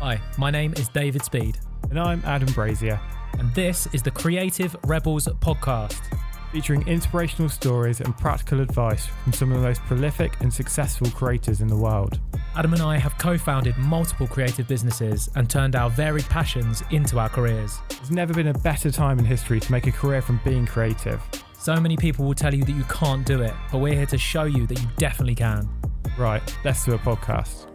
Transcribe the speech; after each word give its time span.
Hi, 0.00 0.20
my 0.38 0.50
name 0.50 0.74
is 0.76 0.88
David 0.88 1.24
Speed, 1.24 1.58
And 1.90 1.98
I'm 1.98 2.22
Adam 2.24 2.52
Brazier, 2.52 3.00
and 3.38 3.52
this 3.54 3.88
is 3.92 4.02
the 4.02 4.10
Creative 4.10 4.76
Rebels 4.86 5.26
podcast. 5.40 6.00
featuring 6.52 6.86
inspirational 6.88 7.48
stories 7.50 8.00
and 8.00 8.16
practical 8.16 8.60
advice 8.60 9.06
from 9.06 9.34
some 9.34 9.52
of 9.52 9.60
the 9.60 9.66
most 9.66 9.82
prolific 9.82 10.40
and 10.40 10.50
successful 10.50 11.10
creators 11.10 11.60
in 11.60 11.68
the 11.68 11.76
world. 11.76 12.18
Adam 12.56 12.72
and 12.72 12.80
I 12.80 12.96
have 12.96 13.18
co 13.18 13.36
founded 13.36 13.76
multiple 13.76 14.26
creative 14.26 14.66
businesses 14.66 15.28
and 15.34 15.50
turned 15.50 15.76
our 15.76 15.90
varied 15.90 16.24
passions 16.26 16.82
into 16.90 17.18
our 17.18 17.28
careers. 17.28 17.78
There's 17.90 18.10
never 18.10 18.32
been 18.32 18.48
a 18.48 18.54
better 18.54 18.90
time 18.90 19.18
in 19.18 19.26
history 19.26 19.60
to 19.60 19.72
make 19.72 19.86
a 19.88 19.92
career 19.92 20.22
from 20.22 20.40
being 20.42 20.64
creative. 20.64 21.20
So 21.58 21.78
many 21.78 21.98
people 21.98 22.24
will 22.24 22.34
tell 22.34 22.54
you 22.54 22.64
that 22.64 22.72
you 22.72 22.84
can't 22.84 23.26
do 23.26 23.42
it, 23.42 23.52
but 23.70 23.78
we're 23.78 23.94
here 23.96 24.06
to 24.06 24.18
show 24.18 24.44
you 24.44 24.66
that 24.68 24.80
you 24.80 24.88
definitely 24.96 25.34
can. 25.34 25.68
Right, 26.16 26.42
let's 26.64 26.82
do 26.84 26.94
a 26.94 26.98
podcast. 26.98 27.67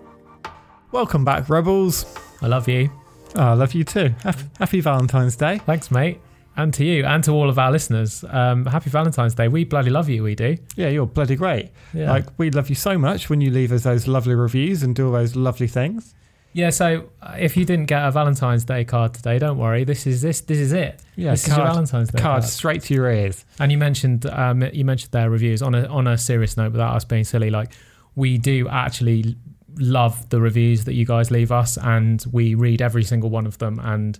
Welcome 0.93 1.25
back, 1.25 1.49
Rebels. 1.49 2.05
I 2.43 2.45
love 2.45 2.69
you. 2.69 2.91
Oh, 3.35 3.41
I 3.41 3.53
love 3.53 3.73
you 3.73 3.83
too. 3.83 4.13
Happy, 4.21 4.43
happy 4.59 4.79
Valentine's 4.79 5.35
Day. 5.35 5.57
Thanks, 5.65 5.89
mate. 5.89 6.21
And 6.55 6.71
to 6.75 6.85
you, 6.85 7.03
and 7.03 7.23
to 7.23 7.31
all 7.31 7.49
of 7.49 7.57
our 7.57 7.71
listeners. 7.71 8.23
Um, 8.29 8.67
happy 8.67 8.91
Valentine's 8.91 9.33
Day. 9.33 9.47
We 9.47 9.63
bloody 9.63 9.89
love 9.89 10.07
you, 10.07 10.21
we 10.21 10.35
do. 10.35 10.55
Yeah, 10.75 10.89
you're 10.89 11.07
bloody 11.07 11.35
great. 11.35 11.71
Yeah. 11.95 12.11
Like, 12.11 12.27
we 12.37 12.51
love 12.51 12.69
you 12.69 12.75
so 12.75 12.95
much 12.99 13.27
when 13.27 13.41
you 13.41 13.49
leave 13.49 13.71
us 13.71 13.81
those 13.81 14.07
lovely 14.07 14.35
reviews 14.35 14.83
and 14.83 14.95
do 14.95 15.07
all 15.07 15.13
those 15.13 15.35
lovely 15.35 15.65
things. 15.65 16.13
Yeah, 16.53 16.69
so 16.69 17.09
uh, 17.23 17.37
if 17.39 17.57
you 17.57 17.65
didn't 17.65 17.87
get 17.87 18.05
a 18.05 18.11
Valentine's 18.11 18.63
Day 18.63 18.85
card 18.85 19.15
today, 19.15 19.39
don't 19.39 19.57
worry. 19.57 19.85
This 19.85 20.05
is 20.05 20.21
this 20.21 20.41
this 20.41 20.59
is 20.59 20.73
it. 20.73 21.01
Yeah, 21.15 21.31
this 21.31 21.41
is 21.41 21.47
your 21.47 21.55
card- 21.55 21.69
Valentine's 21.69 22.09
Day 22.11 22.21
Card 22.21 22.41
card. 22.41 22.43
straight 22.43 22.83
to 22.83 22.93
your 22.93 23.09
ears. 23.11 23.45
And 23.57 23.71
you 23.71 23.79
mentioned 23.79 24.27
um, 24.27 24.61
you 24.71 24.85
mentioned 24.85 25.11
their 25.11 25.31
reviews 25.31 25.63
on 25.63 25.73
a 25.73 25.87
on 25.87 26.05
a 26.05 26.19
serious 26.19 26.55
note, 26.55 26.71
without 26.71 26.95
us 26.95 27.03
being 27.03 27.23
silly. 27.23 27.49
Like 27.49 27.71
we 28.15 28.37
do 28.37 28.69
actually 28.69 29.35
love 29.77 30.29
the 30.29 30.39
reviews 30.41 30.85
that 30.85 30.93
you 30.93 31.05
guys 31.05 31.31
leave 31.31 31.51
us, 31.51 31.77
and 31.77 32.23
we 32.31 32.55
read 32.55 32.81
every 32.81 33.03
single 33.03 33.29
one 33.29 33.45
of 33.45 33.57
them. 33.57 33.79
And 33.79 34.17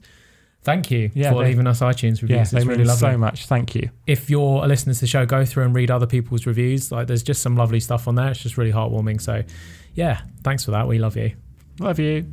thank 0.63 0.89
you 0.91 1.11
Yeah, 1.13 1.31
for 1.31 1.43
they- 1.43 1.49
leaving 1.49 1.67
us 1.67 1.79
iTunes 1.81 2.21
reviews. 2.21 2.29
Yeah, 2.29 2.41
it's 2.41 2.51
they 2.51 2.63
really 2.63 2.85
lovely. 2.85 3.11
so 3.11 3.17
much. 3.17 3.45
Thank 3.47 3.75
you. 3.75 3.89
If 4.07 4.29
you're 4.29 4.63
a 4.63 4.67
listener 4.67 4.93
to 4.93 4.99
the 5.01 5.07
show, 5.07 5.25
go 5.25 5.45
through 5.45 5.65
and 5.65 5.75
read 5.75 5.91
other 5.91 6.07
people's 6.07 6.45
reviews. 6.45 6.91
Like 6.91 7.07
there's 7.07 7.23
just 7.23 7.41
some 7.41 7.55
lovely 7.55 7.79
stuff 7.79 8.07
on 8.07 8.15
there. 8.15 8.29
It's 8.29 8.41
just 8.41 8.57
really 8.57 8.71
heartwarming. 8.71 9.21
So 9.21 9.43
yeah, 9.93 10.21
thanks 10.43 10.63
for 10.65 10.71
that. 10.71 10.87
We 10.87 10.99
love 10.99 11.15
you. 11.17 11.33
Love 11.79 11.99
you. 11.99 12.25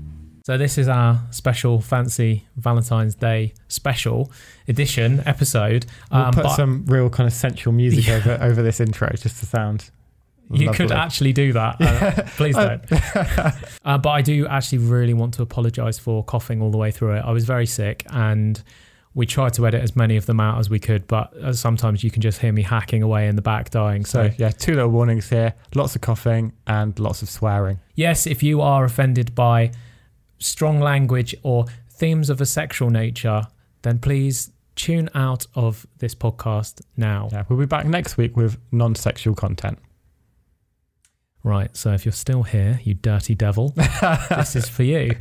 So 0.46 0.56
this 0.56 0.78
is 0.78 0.88
our 0.88 1.20
special 1.30 1.80
fancy 1.80 2.46
Valentine's 2.56 3.14
Day 3.14 3.52
special 3.68 4.32
edition 4.68 5.22
episode. 5.26 5.84
We'll 6.10 6.22
Um, 6.22 6.32
put 6.32 6.50
some 6.52 6.84
real 6.86 7.10
kind 7.10 7.26
of 7.26 7.32
sensual 7.32 7.72
music 7.72 8.06
Yeah. 8.08 8.14
over, 8.16 8.38
over 8.42 8.62
this 8.62 8.80
intro 8.80 9.10
just 9.16 9.38
to 9.40 9.46
sound. 9.46 9.90
You 10.52 10.66
lovely. 10.66 10.76
could 10.86 10.92
actually 10.92 11.32
do 11.32 11.52
that. 11.52 11.80
Uh, 11.80 12.22
please 12.36 12.56
Oh. 12.56 12.78
don't. 12.90 12.92
uh, 13.84 13.98
but 13.98 14.10
I 14.10 14.22
do 14.22 14.46
actually 14.48 14.78
really 14.78 15.14
want 15.14 15.34
to 15.34 15.42
apologize 15.42 15.98
for 15.98 16.24
coughing 16.24 16.60
all 16.60 16.70
the 16.70 16.78
way 16.78 16.90
through 16.90 17.14
it. 17.14 17.20
I 17.24 17.30
was 17.30 17.44
very 17.44 17.66
sick 17.66 18.04
and 18.10 18.62
we 19.14 19.26
tried 19.26 19.54
to 19.54 19.66
edit 19.66 19.82
as 19.82 19.96
many 19.96 20.16
of 20.16 20.26
them 20.26 20.38
out 20.40 20.58
as 20.58 20.70
we 20.70 20.78
could, 20.78 21.06
but 21.08 21.36
uh, 21.36 21.52
sometimes 21.52 22.02
you 22.04 22.10
can 22.10 22.22
just 22.22 22.38
hear 22.40 22.52
me 22.52 22.62
hacking 22.62 23.02
away 23.02 23.26
in 23.28 23.34
the 23.36 23.42
back 23.42 23.70
dying. 23.70 24.04
So, 24.04 24.28
So, 24.28 24.34
yeah, 24.38 24.50
two 24.50 24.74
little 24.74 24.90
warnings 24.90 25.28
here 25.28 25.54
lots 25.74 25.94
of 25.96 26.00
coughing 26.00 26.52
and 26.66 26.96
lots 26.98 27.22
of 27.22 27.28
swearing. 27.28 27.78
yes, 27.94 28.26
if 28.26 28.42
you 28.42 28.60
are 28.60 28.84
offended 28.84 29.34
by 29.34 29.72
strong 30.38 30.80
language 30.80 31.34
or 31.42 31.66
themes 31.90 32.30
of 32.30 32.40
a 32.40 32.46
sexual 32.46 32.90
nature, 32.90 33.42
then 33.82 33.98
please 33.98 34.52
tune 34.76 35.08
out 35.14 35.46
of 35.54 35.86
this 35.98 36.14
podcast 36.14 36.80
now. 36.96 37.28
Yeah, 37.32 37.44
we'll 37.48 37.58
be 37.58 37.66
back 37.66 37.86
next 37.86 38.16
week 38.16 38.36
with 38.36 38.58
non 38.72 38.94
sexual 38.94 39.34
content. 39.34 39.78
Right. 41.42 41.74
So 41.74 41.92
if 41.92 42.04
you're 42.04 42.12
still 42.12 42.42
here, 42.42 42.80
you 42.84 42.94
dirty 42.94 43.34
devil, 43.34 43.70
this 44.30 44.56
is 44.56 44.68
for 44.68 44.82
you. 44.82 45.12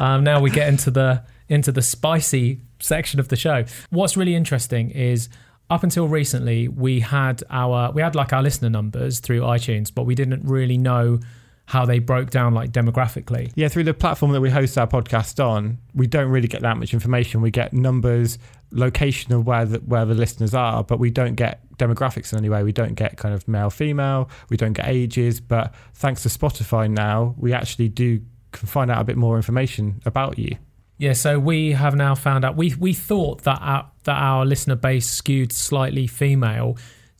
Um, 0.00 0.24
now 0.24 0.40
we 0.40 0.50
get 0.50 0.66
into 0.68 0.90
the 0.90 1.22
into 1.48 1.70
the 1.70 1.80
spicy 1.80 2.60
section 2.80 3.20
of 3.20 3.28
the 3.28 3.36
show. 3.36 3.64
What's 3.90 4.16
really 4.16 4.34
interesting 4.34 4.90
is 4.90 5.28
up 5.70 5.84
until 5.84 6.08
recently 6.08 6.66
we 6.66 6.98
had 6.98 7.44
our 7.50 7.92
we 7.92 8.02
had 8.02 8.16
like 8.16 8.32
our 8.32 8.42
listener 8.42 8.68
numbers 8.68 9.20
through 9.20 9.42
iTunes, 9.42 9.94
but 9.94 10.06
we 10.06 10.16
didn't 10.16 10.44
really 10.44 10.76
know 10.76 11.20
how 11.66 11.86
they 11.86 12.00
broke 12.00 12.30
down 12.30 12.52
like 12.52 12.72
demographically. 12.72 13.52
Yeah, 13.54 13.68
through 13.68 13.84
the 13.84 13.94
platform 13.94 14.32
that 14.32 14.40
we 14.40 14.50
host 14.50 14.76
our 14.76 14.88
podcast 14.88 15.42
on, 15.42 15.78
we 15.94 16.08
don't 16.08 16.28
really 16.28 16.48
get 16.48 16.62
that 16.62 16.76
much 16.76 16.92
information. 16.92 17.42
We 17.42 17.52
get 17.52 17.72
numbers, 17.72 18.38
location 18.72 19.32
of 19.32 19.46
where 19.46 19.64
the, 19.64 19.78
where 19.78 20.04
the 20.04 20.14
listeners 20.14 20.54
are, 20.54 20.84
but 20.84 20.98
we 20.98 21.10
don't 21.10 21.34
get 21.34 21.60
demographics 21.76 22.32
in 22.32 22.38
any 22.38 22.48
way. 22.48 22.62
We 22.62 22.72
don't 22.72 22.94
get 22.94 23.16
kind 23.16 23.34
of 23.34 23.46
male, 23.48 23.70
female, 23.70 24.30
we 24.48 24.56
don't 24.56 24.72
get 24.74 24.86
ages. 24.88 25.40
But 25.40 25.74
thanks 25.94 26.22
to 26.22 26.28
Spotify 26.28 26.90
now, 26.90 27.34
we 27.38 27.52
actually 27.52 27.88
do 27.88 28.20
can 28.52 28.66
find 28.66 28.90
out 28.90 29.00
a 29.00 29.04
bit 29.04 29.16
more 29.16 29.36
information 29.36 30.00
about 30.04 30.38
you. 30.38 30.56
Yeah, 30.98 31.14
so 31.14 31.38
we 31.38 31.72
have 31.72 31.94
now 31.94 32.14
found 32.14 32.44
out 32.44 32.56
we 32.56 32.74
we 32.74 32.92
thought 32.92 33.44
that 33.44 33.58
our, 33.62 33.90
that 34.04 34.16
our 34.16 34.44
listener 34.44 34.76
base 34.76 35.08
skewed 35.08 35.52
slightly 35.52 36.06
female 36.06 36.76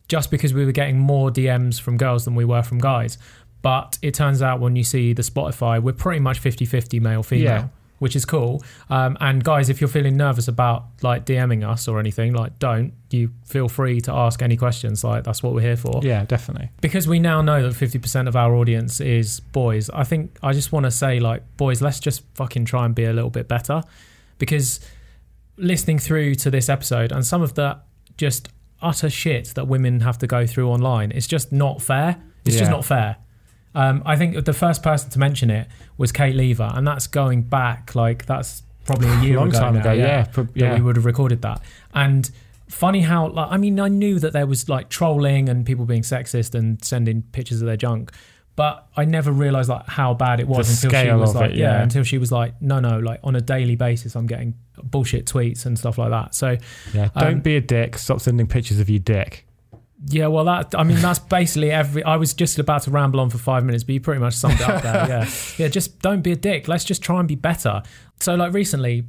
just 0.07 0.29
because 0.29 0.53
we 0.53 0.65
were 0.65 0.71
getting 0.71 0.99
more 0.99 1.31
DMs 1.31 1.79
from 1.81 1.97
girls 1.97 2.25
than 2.25 2.35
we 2.35 2.45
were 2.45 2.61
from 2.61 2.77
guys. 2.79 3.17
But 3.61 3.97
it 4.01 4.13
turns 4.13 4.41
out 4.41 4.59
when 4.59 4.75
you 4.75 4.83
see 4.83 5.13
the 5.13 5.21
Spotify, 5.21 5.81
we're 5.81 5.93
pretty 5.93 6.19
much 6.19 6.41
50-50 6.41 6.99
male 6.99 7.23
female, 7.23 7.45
Yeah. 7.45 7.67
Which 8.01 8.15
is 8.15 8.25
cool. 8.25 8.63
Um, 8.89 9.15
and 9.21 9.43
guys, 9.43 9.69
if 9.69 9.79
you're 9.79 9.87
feeling 9.87 10.17
nervous 10.17 10.47
about 10.47 10.85
like 11.03 11.23
DMing 11.23 11.63
us 11.63 11.87
or 11.87 11.99
anything, 11.99 12.33
like 12.33 12.57
don't, 12.57 12.93
you 13.11 13.29
feel 13.45 13.69
free 13.69 14.01
to 14.01 14.11
ask 14.11 14.41
any 14.41 14.57
questions. 14.57 15.03
Like 15.03 15.23
that's 15.23 15.43
what 15.43 15.53
we're 15.53 15.61
here 15.61 15.77
for. 15.77 15.99
Yeah, 16.01 16.25
definitely. 16.25 16.71
because 16.81 17.07
we 17.07 17.19
now 17.19 17.43
know 17.43 17.61
that 17.61 17.75
50% 17.75 18.27
of 18.27 18.35
our 18.35 18.55
audience 18.55 18.99
is 19.01 19.39
boys. 19.39 19.91
I 19.91 20.03
think 20.03 20.35
i 20.41 20.51
just 20.51 20.71
want 20.71 20.85
to 20.85 20.91
say 20.91 21.19
like 21.19 21.43
boys 21.57 21.79
let's 21.79 21.99
just 21.99 22.23
fucking 22.33 22.65
try 22.65 22.85
and 22.85 22.95
be 22.95 23.05
a 23.05 23.13
little 23.13 23.29
bit 23.29 23.47
better. 23.47 23.83
Because 24.39 24.79
listening 25.57 25.99
through 25.99 26.33
to 26.33 26.49
this 26.49 26.69
episode 26.69 27.11
and 27.11 27.23
some 27.23 27.43
of 27.43 27.53
the 27.53 27.77
just 28.17 28.49
utter 28.81 29.11
shit 29.11 29.49
that 29.53 29.67
women 29.67 29.99
have 29.99 30.17
to 30.17 30.25
go 30.25 30.47
through 30.47 30.67
online 30.67 31.11
it's 31.11 31.27
just 31.27 31.51
not 31.51 31.83
fair. 31.83 32.19
It's 32.45 32.57
just 32.57 32.71
not 32.71 32.83
fair 32.83 33.17
um, 33.75 34.01
i 34.05 34.15
think 34.15 34.45
the 34.45 34.53
first 34.53 34.83
person 34.83 35.09
to 35.09 35.19
mention 35.19 35.49
it 35.49 35.67
was 35.97 36.11
kate 36.11 36.35
lever 36.35 36.69
and 36.73 36.85
that's 36.87 37.07
going 37.07 37.41
back 37.41 37.95
like 37.95 38.25
that's 38.25 38.63
probably 38.85 39.09
a 39.09 39.19
year 39.21 39.37
Long 39.37 39.49
ago 39.49 39.59
time 39.59 39.73
now, 39.75 39.81
ago, 39.81 39.91
yeah. 39.93 40.23
Pro- 40.25 40.43
that 40.43 40.55
yeah. 40.55 40.75
we 40.75 40.81
would 40.81 40.95
have 40.95 41.05
recorded 41.05 41.41
that. 41.43 41.61
And 41.93 42.29
funny 42.67 43.01
how, 43.01 43.27
like, 43.27 43.49
I 43.51 43.57
mean, 43.57 43.79
I 43.79 43.87
knew 43.89 44.19
that 44.19 44.33
there 44.33 44.47
was 44.47 44.67
like 44.69 44.89
trolling 44.89 45.49
and 45.49 45.65
people 45.65 45.85
being 45.85 46.01
sexist 46.01 46.55
and 46.55 46.83
sending 46.83 47.21
pictures 47.31 47.61
of 47.61 47.67
their 47.67 47.77
junk, 47.77 48.11
but 48.55 48.87
I 48.97 49.05
never 49.05 49.31
realized 49.31 49.69
like 49.69 49.87
how 49.87 50.13
bad 50.13 50.39
it 50.39 50.47
was 50.47 50.81
The 50.81 50.87
until 50.87 51.03
she 51.03 51.11
was 51.13 51.35
like, 51.35 51.51
it, 51.51 51.57
yeah. 51.57 51.73
yeah. 51.77 51.83
until 51.83 52.03
she 52.03 52.17
was 52.17 52.31
like, 52.31 52.59
no, 52.61 52.79
no, 52.79 52.99
like 52.99 53.19
on 53.23 53.35
a 53.35 53.41
daily 53.41 53.75
basis, 53.75 54.15
I'm 54.15 54.25
getting 54.27 54.55
bullshit 54.81 55.25
tweets 55.25 55.65
and 55.65 55.77
stuff 55.77 55.97
like 55.97 56.09
that. 56.09 56.33
So 56.33 56.57
Yeah, 56.93 57.09
don't 57.15 57.33
Um, 57.33 57.39
be 57.41 57.57
a 57.57 57.61
dick. 57.61 57.97
Stop 57.97 58.19
sending 58.19 58.47
pictures 58.47 58.79
of 58.79 58.89
your 58.89 58.99
dick. 58.99 59.45
Yeah, 60.07 60.27
well, 60.27 60.45
that 60.45 60.73
I 60.75 60.83
mean, 60.83 60.99
that's 60.99 61.19
basically 61.19 61.71
every. 61.71 62.03
I 62.03 62.15
was 62.15 62.33
just 62.33 62.57
about 62.57 62.83
to 62.83 62.91
ramble 62.91 63.19
on 63.19 63.29
for 63.29 63.37
five 63.37 63.63
minutes, 63.63 63.83
but 63.83 63.93
you 63.93 64.01
pretty 64.01 64.19
much 64.19 64.33
summed 64.33 64.55
it 64.59 64.67
up 64.67 64.81
there. 64.81 65.07
Yeah, 65.07 65.29
yeah. 65.57 65.67
Just 65.67 65.99
don't 65.99 66.21
be 66.21 66.31
a 66.31 66.35
dick. 66.35 66.67
Let's 66.67 66.83
just 66.83 67.03
try 67.03 67.19
and 67.19 67.27
be 67.27 67.35
better. 67.35 67.83
So, 68.19 68.33
like 68.35 68.51
recently, 68.51 69.05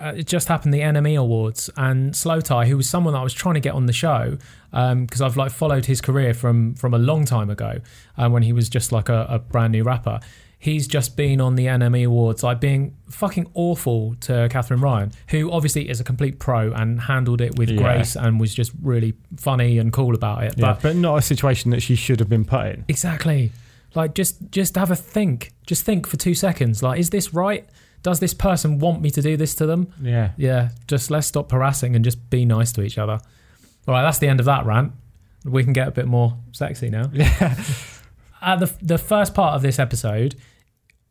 uh, 0.00 0.12
it 0.16 0.26
just 0.26 0.46
happened 0.46 0.72
the 0.72 0.80
NME 0.80 1.18
Awards, 1.18 1.70
and 1.76 2.12
Slowthai, 2.12 2.66
who 2.66 2.76
was 2.76 2.88
someone 2.88 3.14
that 3.14 3.20
I 3.20 3.24
was 3.24 3.34
trying 3.34 3.54
to 3.54 3.60
get 3.60 3.74
on 3.74 3.86
the 3.86 3.92
show, 3.92 4.38
because 4.70 5.20
I've 5.20 5.36
like 5.36 5.50
followed 5.50 5.86
his 5.86 6.00
career 6.00 6.34
from 6.34 6.74
from 6.74 6.94
a 6.94 6.98
long 6.98 7.24
time 7.24 7.50
ago, 7.50 7.80
um, 8.16 8.32
when 8.32 8.44
he 8.44 8.52
was 8.52 8.68
just 8.68 8.92
like 8.92 9.08
a, 9.08 9.26
a 9.28 9.38
brand 9.40 9.72
new 9.72 9.82
rapper. 9.82 10.20
He's 10.60 10.88
just 10.88 11.16
been 11.16 11.40
on 11.40 11.54
the 11.54 11.66
NME 11.66 12.04
Awards, 12.06 12.42
like 12.42 12.60
being 12.60 12.96
fucking 13.08 13.48
awful 13.54 14.16
to 14.22 14.48
Katherine 14.50 14.80
Ryan, 14.80 15.12
who 15.28 15.52
obviously 15.52 15.88
is 15.88 16.00
a 16.00 16.04
complete 16.04 16.40
pro 16.40 16.72
and 16.72 17.00
handled 17.02 17.40
it 17.40 17.56
with 17.56 17.70
Yeah. 17.70 17.80
grace 17.80 18.16
and 18.16 18.40
was 18.40 18.52
just 18.52 18.72
really 18.82 19.14
funny 19.36 19.78
and 19.78 19.92
cool 19.92 20.16
about 20.16 20.42
it. 20.42 20.54
Yeah, 20.56 20.72
But 20.72 20.82
but 20.82 20.96
not 20.96 21.16
a 21.16 21.22
situation 21.22 21.70
that 21.70 21.80
she 21.80 21.94
should 21.94 22.18
have 22.18 22.28
been 22.28 22.44
put 22.44 22.66
in. 22.66 22.84
exactly, 22.88 23.52
like 23.94 24.14
just 24.14 24.50
just 24.50 24.74
have 24.74 24.90
a 24.90 24.96
think, 24.96 25.52
just 25.64 25.84
think 25.84 26.08
for 26.08 26.16
two 26.16 26.34
seconds. 26.34 26.82
Like, 26.82 26.98
is 26.98 27.10
this 27.10 27.32
right? 27.32 27.64
Does 28.02 28.18
this 28.18 28.34
person 28.34 28.78
want 28.80 29.00
me 29.00 29.10
to 29.10 29.22
do 29.22 29.36
this 29.36 29.54
to 29.56 29.66
them? 29.66 29.92
Yeah. 30.02 30.30
Yeah, 30.36 30.70
just 30.88 31.08
let's 31.10 31.26
stop 31.28 31.50
harassing 31.52 31.94
and 31.94 32.04
just 32.04 32.30
be 32.30 32.44
nice 32.44 32.72
to 32.72 32.82
each 32.82 32.98
other. 32.98 33.18
All 33.86 33.94
right, 33.94 34.02
that's 34.02 34.18
the 34.18 34.26
end 34.28 34.40
of 34.40 34.46
that 34.46 34.66
rant. 34.66 34.92
We 35.44 35.62
can 35.62 35.72
get 35.72 35.86
a 35.86 35.90
bit 35.92 36.06
more 36.08 36.36
sexy 36.50 36.90
now. 36.90 37.04
Yeah. 37.12 37.54
At 38.40 38.60
the 38.60 38.72
the 38.80 38.98
first 38.98 39.34
part 39.34 39.54
of 39.56 39.62
this 39.62 39.78
episode, 39.80 40.36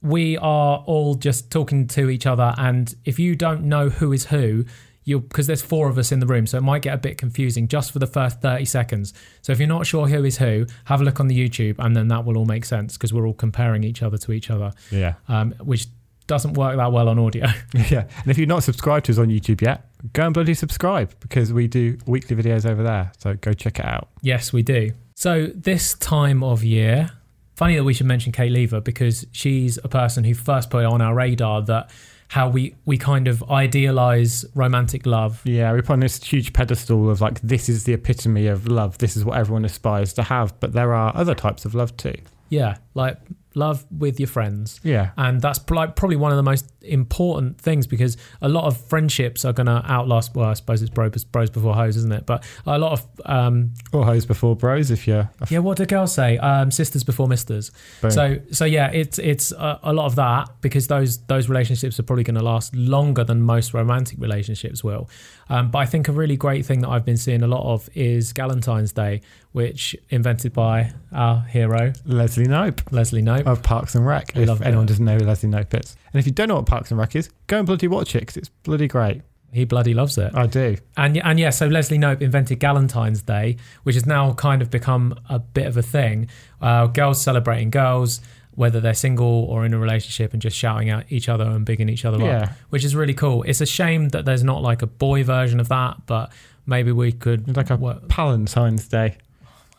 we 0.02 0.38
are 0.38 0.78
all 0.86 1.16
just 1.16 1.50
talking 1.52 1.88
to 1.88 2.10
each 2.10 2.26
other, 2.26 2.54
and 2.58 2.94
if 3.06 3.20
you 3.20 3.36
don't 3.36 3.64
know 3.64 3.90
who 3.90 4.12
is 4.14 4.26
who, 4.28 4.66
you 5.04 5.20
because 5.22 5.48
there's 5.48 5.62
four 5.62 5.90
of 5.90 5.98
us 5.98 6.12
in 6.12 6.20
the 6.20 6.28
room, 6.28 6.46
so 6.48 6.58
it 6.58 6.62
might 6.62 6.82
get 6.82 6.94
a 6.94 6.98
bit 6.98 7.18
confusing 7.18 7.68
just 7.68 7.92
for 7.92 8.00
the 8.00 8.08
first 8.08 8.42
thirty 8.42 8.66
seconds. 8.66 9.14
So 9.42 9.52
if 9.54 9.60
you're 9.60 9.68
not 9.68 9.86
sure 9.88 10.08
who 10.08 10.24
is 10.24 10.38
who, 10.38 10.66
have 10.86 11.02
a 11.02 11.04
look 11.04 11.20
on 11.20 11.28
the 11.28 11.50
YouTube, 11.50 11.76
and 11.80 11.96
then 11.96 12.10
that 12.10 12.26
will 12.26 12.38
all 12.38 12.46
make 12.46 12.66
sense 12.66 12.94
because 12.98 13.14
we're 13.14 13.26
all 13.26 13.34
comparing 13.34 13.84
each 13.84 14.04
other 14.04 14.18
to 14.18 14.32
each 14.34 14.50
other, 14.50 14.72
Yeah. 14.92 15.14
um, 15.28 15.54
which 15.64 15.88
doesn't 16.28 16.56
work 16.56 16.76
that 16.76 16.92
well 16.92 17.08
on 17.08 17.18
audio. 17.18 17.48
Yeah. 17.90 18.04
And 18.22 18.28
if 18.30 18.38
you're 18.38 18.48
not 18.48 18.64
subscribed 18.64 19.06
to 19.06 19.14
us 19.14 19.18
on 19.18 19.28
YouTube 19.30 19.62
yet, 19.62 19.86
go 20.12 20.26
and 20.26 20.34
bloody 20.34 20.54
subscribe 20.54 21.14
because 21.22 21.54
we 21.54 21.68
do 21.68 21.98
weekly 22.06 22.36
videos 22.36 22.70
over 22.70 22.84
there. 22.84 23.14
So 23.18 23.36
go 23.36 23.54
check 23.54 23.80
it 23.80 23.86
out. 23.86 24.10
Yes, 24.22 24.52
we 24.52 24.62
do. 24.62 24.92
So 25.16 25.48
this 25.56 25.94
time 25.94 26.44
of 26.44 26.66
year, 26.66 27.12
funny 27.58 27.76
that 27.76 27.84
we 27.84 27.94
should 27.94 28.06
mention 28.06 28.32
Kate 28.32 28.52
Lever 28.52 28.80
because 28.80 29.26
she's 29.32 29.80
a 29.84 29.90
person 29.90 30.24
who 30.24 30.36
first 30.36 30.70
put 30.70 30.84
it 30.84 30.86
on 30.86 31.02
our 31.02 31.16
radar 31.16 31.64
that 31.64 31.90
how 32.30 32.48
we 32.48 32.76
we 32.86 32.98
kind 32.98 33.28
of 33.28 33.44
idealize 33.50 34.46
romantic 34.54 35.06
love. 35.06 35.42
Yeah, 35.44 35.74
we 35.74 35.82
put 35.82 35.94
on 35.94 36.02
this 36.02 36.24
huge 36.24 36.54
pedestal 36.54 37.10
of 37.10 37.20
like 37.20 37.42
this 37.42 37.68
is 37.68 37.86
the 37.86 37.94
epitome 37.94 38.46
of 38.46 38.68
love. 38.68 39.00
This 39.00 39.18
is 39.18 39.26
what 39.26 39.38
everyone 39.38 39.66
aspires 39.66 40.14
to 40.14 40.24
have. 40.24 40.58
But 40.60 40.74
there 40.74 40.94
are 40.94 41.16
other 41.16 41.34
types 41.34 41.66
of 41.66 41.74
love 41.74 41.98
too. 41.98 42.16
Yeah, 42.50 42.78
like 42.94 43.18
love 43.56 43.86
with 43.92 44.20
your 44.20 44.28
friends. 44.28 44.80
Yeah. 44.84 45.12
And 45.18 45.42
that's 45.42 45.60
like 45.70 45.96
probably 45.96 46.16
one 46.16 46.32
of 46.32 46.38
the 46.38 46.44
most 46.44 46.72
important 46.88 47.60
things 47.60 47.88
because 47.88 48.18
a 48.42 48.50
lot 48.50 48.66
of 48.66 48.78
friendships 48.78 49.46
are 49.46 49.54
going 49.54 49.68
to 49.68 49.84
outlast. 49.86 50.36
Well, 50.36 50.50
I 50.50 50.54
suppose 50.54 50.82
it's 50.82 50.90
bros, 50.90 51.24
bros 51.24 51.50
before 51.50 51.76
hoes, 51.76 51.98
isn't 51.98 52.12
it? 52.12 52.26
But 52.26 52.44
a 52.66 52.78
lot 52.78 52.94
of 52.94 53.08
um, 53.26 53.74
or 53.92 54.06
hoes 54.06 54.26
before 54.26 54.56
bros, 54.56 54.92
if 54.92 55.08
you're. 55.08 55.30
yeah. 55.50 55.60
What 55.60 55.78
do 55.78 55.86
girls 55.86 56.14
say? 56.14 56.38
Um, 56.38 56.72
sisters 56.72 57.04
before 57.04 57.28
misters. 57.28 57.72
Boom. 58.02 58.12
So 58.12 58.40
so 58.52 58.66
yeah, 58.66 58.92
it's 58.92 59.20
it's 59.20 59.52
a, 59.52 59.80
a 59.84 59.94
lot 59.94 60.06
of 60.06 60.16
that 60.16 60.50
because 60.62 60.88
those 60.88 61.20
those 61.26 61.50
relationships 61.50 62.00
are 62.00 62.04
probably 62.04 62.24
going 62.24 62.36
to 62.36 62.44
last 62.44 62.76
longer 62.76 63.24
than 63.24 63.42
most 63.42 63.74
romantic 63.74 64.20
relationships 64.20 64.84
will. 64.84 65.10
Um, 65.50 65.72
but 65.72 65.80
I 65.80 65.86
think 65.86 66.08
a 66.08 66.12
really 66.12 66.36
great 66.36 66.66
thing 66.66 66.82
that 66.82 66.90
I've 66.90 67.06
been 67.06 67.18
seeing 67.18 67.42
a 67.44 67.48
lot 67.48 67.64
of 67.64 67.90
is 67.96 68.34
Galentine's 68.34 68.92
Day, 68.92 69.22
which 69.54 69.96
invented 70.10 70.54
by 70.54 70.92
our 71.12 71.42
hero 71.42 71.94
Leslie 72.06 72.46
Knope 72.46 72.82
Leslie 72.92 73.22
Knope. 73.22 73.46
of 73.46 73.64
Parks 73.64 73.96
and 73.96 74.06
Rec. 74.06 74.36
I 74.36 74.42
if 74.42 74.62
anyone 74.62 74.86
that. 74.86 74.92
doesn't 74.92 75.06
know 75.06 75.16
who 75.16 75.26
Leslie 75.26 75.50
Knope 75.50 75.80
is, 75.82 75.96
and 76.18 76.20
if 76.20 76.26
you 76.26 76.32
don't 76.32 76.48
know 76.48 76.56
what 76.56 76.66
Parks 76.66 76.90
and 76.92 77.00
Rec 77.00 77.16
is, 77.16 77.30
go 77.48 77.58
and 77.60 77.66
bloody 77.68 77.88
watch 77.88 78.16
it 78.16 78.22
because 78.22 78.38
it's 78.38 78.50
bloody 78.50 78.88
great. 78.88 79.22
He 79.54 79.64
bloody 79.64 79.94
loves 79.94 80.18
it. 80.18 80.32
I 80.36 80.46
do. 80.48 80.76
And 80.98 81.18
and 81.18 81.40
yeah, 81.40 81.52
so 81.52 81.68
Leslie 81.68 81.98
Knope 81.98 82.22
invented 82.22 82.60
Galentine's 82.60 83.22
Day, 83.22 83.58
which 83.84 83.96
has 83.96 84.06
now 84.06 84.34
kind 84.34 84.62
of 84.62 84.70
become 84.70 85.18
a 85.30 85.40
bit 85.40 85.68
of 85.68 85.78
a 85.78 85.82
thing. 85.82 86.28
Uh, 86.62 86.88
girls 86.88 87.22
celebrating 87.22 87.70
girls, 87.70 88.20
whether 88.56 88.82
they're 88.82 88.94
single 88.94 89.46
or 89.46 89.66
in 89.66 89.74
a 89.74 89.80
relationship, 89.80 90.34
and 90.34 90.42
just 90.42 90.58
shouting 90.58 90.90
at 90.90 91.10
each 91.12 91.30
other 91.30 91.46
and 91.46 91.66
bigging 91.66 91.88
each 91.88 92.04
other 92.04 92.18
Yeah. 92.24 92.38
up, 92.44 92.50
which 92.72 92.84
is 92.84 92.94
really 92.96 93.14
cool. 93.14 93.44
It's 93.44 93.62
a 93.62 93.66
shame 93.66 94.10
that 94.10 94.26
there's 94.26 94.44
not 94.44 94.62
like 94.64 94.82
a 94.82 94.88
boy 94.88 95.24
version 95.24 95.60
of 95.62 95.70
that, 95.70 96.06
but 96.08 96.32
maybe 96.66 96.92
we 96.92 97.12
could. 97.14 97.56
Like 97.56 97.70
a 97.70 97.78
work- 97.78 98.08
Palentine's 98.10 98.88
Day. 98.90 99.18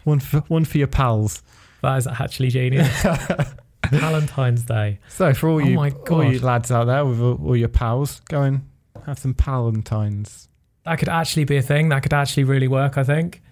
One 0.04 0.20
for 0.20 0.40
one 0.48 0.64
for 0.64 0.78
your 0.78 0.86
pals. 0.86 1.42
that 1.82 1.96
is 1.98 2.06
actually 2.06 2.48
genius. 2.48 3.04
Valentine's 3.90 4.62
Day. 4.62 4.98
So 5.08 5.32
for 5.34 5.48
all 5.48 5.62
Oh 5.62 5.64
you 5.64 5.78
all 5.78 6.24
you 6.24 6.40
lads 6.40 6.70
out 6.70 6.84
there 6.84 7.04
with 7.04 7.20
all, 7.20 7.40
all 7.44 7.56
your 7.56 7.68
pals, 7.68 8.20
go 8.28 8.42
and 8.42 8.68
have 9.06 9.18
some 9.18 9.34
Palentines. 9.34 10.48
That 10.84 10.98
could 10.98 11.08
actually 11.08 11.44
be 11.44 11.56
a 11.56 11.62
thing. 11.62 11.88
That 11.90 12.02
could 12.02 12.14
actually 12.14 12.44
really 12.44 12.68
work. 12.68 12.98
I 12.98 13.04
think. 13.04 13.42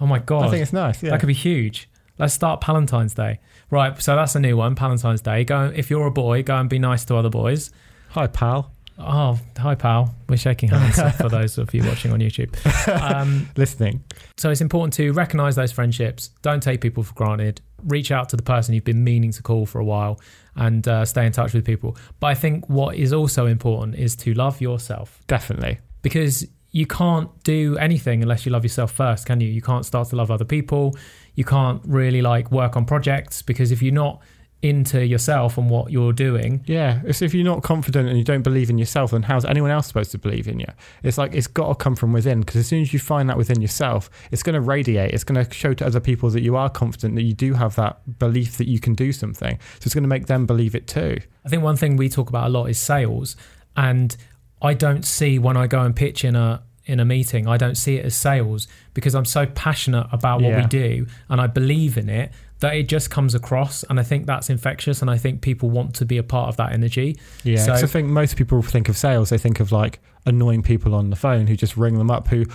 Oh 0.00 0.06
my 0.06 0.18
god. 0.18 0.46
I 0.46 0.50
think 0.50 0.62
it's 0.62 0.72
nice. 0.72 1.02
Yeah. 1.02 1.10
That 1.10 1.20
could 1.20 1.26
be 1.26 1.34
huge. 1.34 1.88
Let's 2.18 2.34
start 2.34 2.60
Palentine's 2.60 3.14
Day. 3.14 3.40
Right, 3.70 4.00
so 4.00 4.14
that's 4.14 4.36
a 4.36 4.40
new 4.40 4.56
one, 4.56 4.76
Palentine's 4.76 5.20
Day. 5.20 5.44
Go 5.44 5.72
if 5.74 5.90
you're 5.90 6.06
a 6.06 6.12
boy, 6.12 6.42
go 6.42 6.56
and 6.56 6.68
be 6.68 6.78
nice 6.78 7.04
to 7.06 7.16
other 7.16 7.30
boys. 7.30 7.70
Hi, 8.10 8.28
pal. 8.28 8.73
Oh, 8.96 9.38
hi 9.58 9.74
pal. 9.74 10.14
We're 10.28 10.36
shaking 10.36 10.68
hands 10.68 11.00
for 11.16 11.28
those 11.28 11.58
of 11.58 11.74
you 11.74 11.82
watching 11.84 12.12
on 12.12 12.20
YouTube. 12.20 12.54
Um, 12.88 13.48
Listening. 13.56 14.04
so 14.36 14.50
it's 14.50 14.60
important 14.60 14.92
to 14.94 15.12
recognize 15.12 15.56
those 15.56 15.72
friendships. 15.72 16.28
Don't 16.42 16.62
take 16.62 16.80
people 16.80 17.02
for 17.02 17.12
granted. 17.14 17.60
Reach 17.84 18.12
out 18.12 18.28
to 18.28 18.36
the 18.36 18.42
person 18.42 18.72
you've 18.74 18.84
been 18.84 19.02
meaning 19.02 19.32
to 19.32 19.42
call 19.42 19.66
for 19.66 19.80
a 19.80 19.84
while 19.84 20.20
and 20.54 20.86
uh, 20.86 21.04
stay 21.04 21.26
in 21.26 21.32
touch 21.32 21.52
with 21.52 21.64
people. 21.64 21.96
But 22.20 22.28
I 22.28 22.34
think 22.34 22.68
what 22.68 22.94
is 22.94 23.12
also 23.12 23.46
important 23.46 23.96
is 23.96 24.14
to 24.16 24.32
love 24.34 24.60
yourself 24.60 25.20
Definitely. 25.26 25.80
because 26.02 26.46
you 26.70 26.86
can't 26.86 27.30
do 27.42 27.76
anything 27.78 28.22
unless 28.22 28.46
you 28.46 28.52
love 28.52 28.64
yourself 28.64 28.92
first, 28.92 29.26
can 29.26 29.40
you? 29.40 29.48
You 29.48 29.62
can't 29.62 29.84
start 29.84 30.08
to 30.10 30.16
love 30.16 30.30
other 30.30 30.44
people. 30.44 30.96
You 31.34 31.44
can't 31.44 31.80
really 31.84 32.22
like 32.22 32.52
work 32.52 32.76
on 32.76 32.84
projects 32.84 33.42
because 33.42 33.72
if 33.72 33.82
you're 33.82 33.92
not 33.92 34.22
into 34.64 35.04
yourself 35.04 35.58
and 35.58 35.68
what 35.68 35.92
you're 35.92 36.14
doing, 36.14 36.64
Yeah. 36.66 37.02
It's 37.04 37.20
if 37.20 37.34
you're 37.34 37.44
not 37.44 37.62
confident 37.62 38.08
and 38.08 38.16
you 38.16 38.24
don't 38.24 38.40
believe 38.40 38.70
in 38.70 38.78
yourself, 38.78 39.10
then 39.10 39.22
how's 39.22 39.44
anyone 39.44 39.70
else 39.70 39.86
supposed 39.86 40.10
to 40.12 40.18
believe 40.18 40.48
in 40.48 40.58
you? 40.58 40.66
It's 41.02 41.18
like 41.18 41.34
it's 41.34 41.46
got 41.46 41.68
to 41.68 41.74
come 41.74 41.94
from 41.94 42.14
within 42.14 42.40
because 42.40 42.56
as 42.56 42.66
soon 42.66 42.80
as 42.80 42.90
you 42.90 42.98
find 42.98 43.28
that 43.28 43.36
within 43.36 43.60
yourself, 43.60 44.08
it's 44.32 44.42
going 44.42 44.54
to 44.54 44.62
radiate. 44.62 45.12
It's 45.12 45.22
going 45.22 45.44
to 45.44 45.52
show 45.52 45.74
to 45.74 45.86
other 45.86 46.00
people 46.00 46.30
that 46.30 46.40
you 46.40 46.56
are 46.56 46.70
confident, 46.70 47.14
that 47.16 47.24
you 47.24 47.34
do 47.34 47.52
have 47.52 47.74
that 47.76 48.18
belief 48.18 48.56
that 48.56 48.66
you 48.66 48.80
can 48.80 48.94
do 48.94 49.12
something. 49.12 49.58
So 49.80 49.82
it's 49.82 49.94
going 49.94 50.02
to 50.02 50.08
make 50.08 50.28
them 50.28 50.46
believe 50.46 50.74
it 50.74 50.88
too. 50.88 51.18
I 51.44 51.50
think 51.50 51.62
one 51.62 51.76
thing 51.76 51.98
we 51.98 52.08
talk 52.08 52.30
about 52.30 52.46
a 52.46 52.50
lot 52.50 52.64
is 52.70 52.78
sales, 52.78 53.36
and 53.76 54.16
I 54.62 54.72
don't 54.72 55.04
see 55.04 55.38
when 55.38 55.58
I 55.58 55.66
go 55.66 55.82
and 55.82 55.94
pitch 55.94 56.24
in 56.24 56.36
a 56.36 56.62
in 56.86 57.00
a 57.00 57.04
meeting, 57.04 57.46
I 57.46 57.56
don't 57.56 57.76
see 57.76 57.96
it 57.96 58.04
as 58.04 58.14
sales 58.14 58.66
because 58.92 59.14
I'm 59.14 59.24
so 59.24 59.46
passionate 59.46 60.06
about 60.12 60.42
what 60.42 60.54
we 60.54 60.66
do 60.66 61.06
and 61.30 61.40
I 61.40 61.46
believe 61.46 61.96
in 61.96 62.10
it 62.10 62.30
that 62.64 62.76
it 62.76 62.88
just 62.88 63.10
comes 63.10 63.34
across, 63.34 63.82
and 63.90 64.00
I 64.00 64.02
think 64.02 64.24
that's 64.26 64.48
infectious, 64.48 65.02
and 65.02 65.10
I 65.10 65.18
think 65.18 65.42
people 65.42 65.68
want 65.68 65.94
to 65.96 66.06
be 66.06 66.16
a 66.16 66.22
part 66.22 66.48
of 66.48 66.56
that 66.56 66.72
energy. 66.72 67.18
Yeah, 67.42 67.58
So- 67.58 67.72
I 67.74 67.86
think 67.86 68.08
most 68.08 68.36
people 68.36 68.62
think 68.62 68.88
of 68.88 68.96
sales, 68.96 69.28
they 69.28 69.36
think 69.38 69.60
of 69.60 69.70
like 69.70 70.00
annoying 70.24 70.62
people 70.62 70.94
on 70.94 71.10
the 71.10 71.16
phone 71.16 71.46
who 71.46 71.56
just 71.56 71.76
ring 71.76 71.98
them 71.98 72.10
up 72.10 72.28
who 72.28 72.46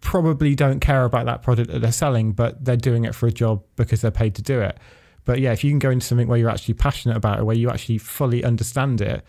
probably 0.00 0.54
don't 0.54 0.80
care 0.80 1.04
about 1.04 1.26
that 1.26 1.42
product 1.42 1.70
that 1.70 1.80
they're 1.82 1.92
selling, 1.92 2.32
but 2.32 2.64
they're 2.64 2.76
doing 2.76 3.04
it 3.04 3.14
for 3.14 3.26
a 3.26 3.30
job 3.30 3.62
because 3.76 4.00
they're 4.00 4.10
paid 4.10 4.34
to 4.36 4.42
do 4.42 4.58
it. 4.60 4.78
But 5.26 5.40
yeah, 5.40 5.52
if 5.52 5.62
you 5.62 5.70
can 5.70 5.78
go 5.78 5.90
into 5.90 6.06
something 6.06 6.26
where 6.26 6.38
you're 6.38 6.48
actually 6.48 6.74
passionate 6.74 7.18
about 7.18 7.38
it, 7.38 7.44
where 7.44 7.54
you 7.54 7.68
actually 7.68 7.98
fully 7.98 8.42
understand 8.42 9.02
it, 9.02 9.22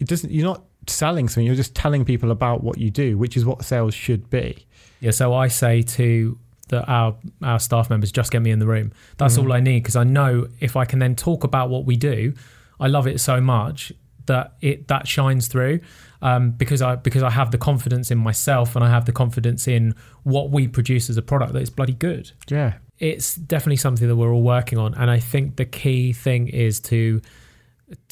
it 0.00 0.08
doesn't. 0.08 0.32
You're 0.32 0.44
not 0.46 0.64
selling 0.88 1.28
something; 1.28 1.46
you're 1.46 1.54
just 1.54 1.76
telling 1.76 2.04
people 2.04 2.32
about 2.32 2.64
what 2.64 2.78
you 2.78 2.90
do, 2.90 3.16
which 3.16 3.36
is 3.36 3.44
what 3.44 3.64
sales 3.64 3.94
should 3.94 4.28
be. 4.30 4.66
Yeah, 4.98 5.12
so 5.12 5.32
I 5.32 5.46
say 5.46 5.82
to 5.82 6.36
the, 6.68 6.84
our 6.86 7.16
our 7.42 7.58
staff 7.58 7.90
members, 7.90 8.12
just 8.12 8.30
get 8.30 8.42
me 8.42 8.50
in 8.50 8.58
the 8.58 8.66
room. 8.66 8.92
That's 9.18 9.38
all 9.38 9.52
I 9.52 9.60
need 9.60 9.80
because 9.82 9.96
I 9.96 10.04
know 10.04 10.48
if 10.60 10.76
I 10.76 10.84
can 10.84 10.98
then 10.98 11.14
talk 11.14 11.44
about 11.44 11.70
what 11.70 11.84
we 11.84 11.96
do, 11.96 12.34
I 12.80 12.88
love 12.88 13.06
it 13.06 13.20
so 13.20 13.40
much 13.40 13.92
that 14.26 14.54
it 14.60 14.88
that 14.88 15.06
shines 15.06 15.48
through 15.48 15.80
um, 16.22 16.50
because 16.50 16.82
I 16.82 16.96
because 16.96 17.22
I 17.22 17.30
have 17.30 17.50
the 17.50 17.58
confidence 17.58 18.10
in 18.10 18.18
myself 18.18 18.74
and 18.76 18.84
I 18.84 18.90
have 18.90 19.04
the 19.04 19.12
confidence 19.12 19.68
in 19.68 19.94
what 20.24 20.50
we 20.50 20.68
produce 20.68 21.08
as 21.08 21.16
a 21.16 21.22
product 21.22 21.52
that 21.52 21.62
is 21.62 21.70
bloody 21.70 21.94
good. 21.94 22.32
Yeah, 22.48 22.74
It's 22.98 23.34
definitely 23.36 23.76
something 23.76 24.08
that 24.08 24.16
we're 24.16 24.32
all 24.32 24.42
working 24.42 24.78
on, 24.78 24.94
and 24.94 25.10
I 25.10 25.20
think 25.20 25.56
the 25.56 25.64
key 25.64 26.12
thing 26.12 26.48
is 26.48 26.80
to, 26.80 27.20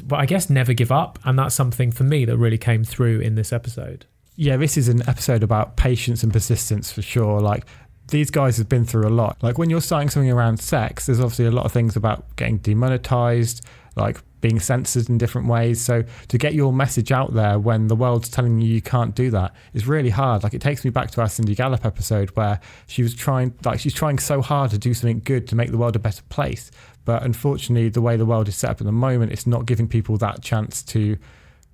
but 0.05 0.21
I 0.21 0.27
guess 0.27 0.49
never 0.49 0.73
give 0.73 0.93
up, 0.93 1.19
and 1.25 1.39
that's 1.39 1.55
something 1.55 1.91
for 1.91 2.05
me 2.05 2.25
that 2.27 2.37
really 2.37 2.59
came 2.59 2.85
through 2.85 3.21
in 3.21 3.35
this 3.35 3.53
episode. 3.53 4.07
yeah. 4.37 4.57
This 4.57 4.77
is 4.77 4.89
an 4.89 5.03
episode 5.09 5.43
about 5.43 5.77
patience 5.77 6.23
and 6.23 6.33
persistence 6.33 6.93
for 6.93 7.03
sure. 7.03 7.41
Like 7.41 7.67
these 8.09 8.31
guys 8.31 8.57
have 8.59 8.69
been 8.69 8.85
through 8.85 9.07
a 9.07 9.11
lot. 9.11 9.43
Like 9.43 9.59
when 9.59 9.71
you're 9.71 9.81
starting 9.81 10.11
something 10.11 10.31
around 10.31 10.61
sex, 10.61 11.07
there's 11.07 11.21
obviously 11.21 11.47
a 11.47 11.51
lot 11.51 11.65
of 11.65 11.73
things 11.73 11.97
about 11.97 12.37
getting 12.37 12.59
demonetized, 12.59 13.65
like 13.97 14.21
being 14.41 14.61
censored 14.61 15.09
in 15.09 15.17
different 15.17 15.49
ways. 15.49 15.83
So 15.83 16.05
to 16.29 16.39
get 16.39 16.53
your 16.53 16.73
message 16.73 17.13
out 17.13 17.33
there 17.33 17.59
when 17.59 17.89
the 17.89 17.97
world's 17.97 18.29
telling 18.29 18.61
you 18.61 18.69
you 18.69 18.83
can't 18.83 19.15
do 19.15 19.31
that 19.31 19.55
is 19.73 19.87
really 19.87 20.11
hard. 20.11 20.43
Like 20.43 20.53
it 20.53 20.61
takes 20.61 20.85
me 20.85 20.91
back 20.91 21.11
to 21.13 21.23
our 21.23 21.29
Cindy 21.29 21.55
Gallop 21.55 21.85
episode 21.87 22.31
where 22.37 22.61
she 22.87 23.03
was 23.03 23.15
trying, 23.15 23.55
like 23.65 23.81
she's 23.81 23.95
trying 23.95 24.19
so 24.19 24.43
hard 24.43 24.71
to 24.73 24.79
do 24.79 24.93
something 24.93 25.21
good 25.21 25.49
to 25.49 25.57
make 25.57 25.71
the 25.71 25.79
world 25.79 25.97
a 25.97 25.99
better 25.99 26.23
place. 26.29 26.71
But 27.07 27.23
unfortunately, 27.23 27.89
the 27.89 28.03
way 28.03 28.17
the 28.17 28.27
world 28.27 28.49
is 28.49 28.57
set 28.57 28.71
up 28.71 28.81
at 28.81 28.85
the 28.85 28.93
moment, 28.93 29.33
it's 29.33 29.47
not 29.47 29.65
giving 29.65 29.89
people 29.89 30.19
that 30.19 30.43
chance 30.43 30.83
to 30.85 31.17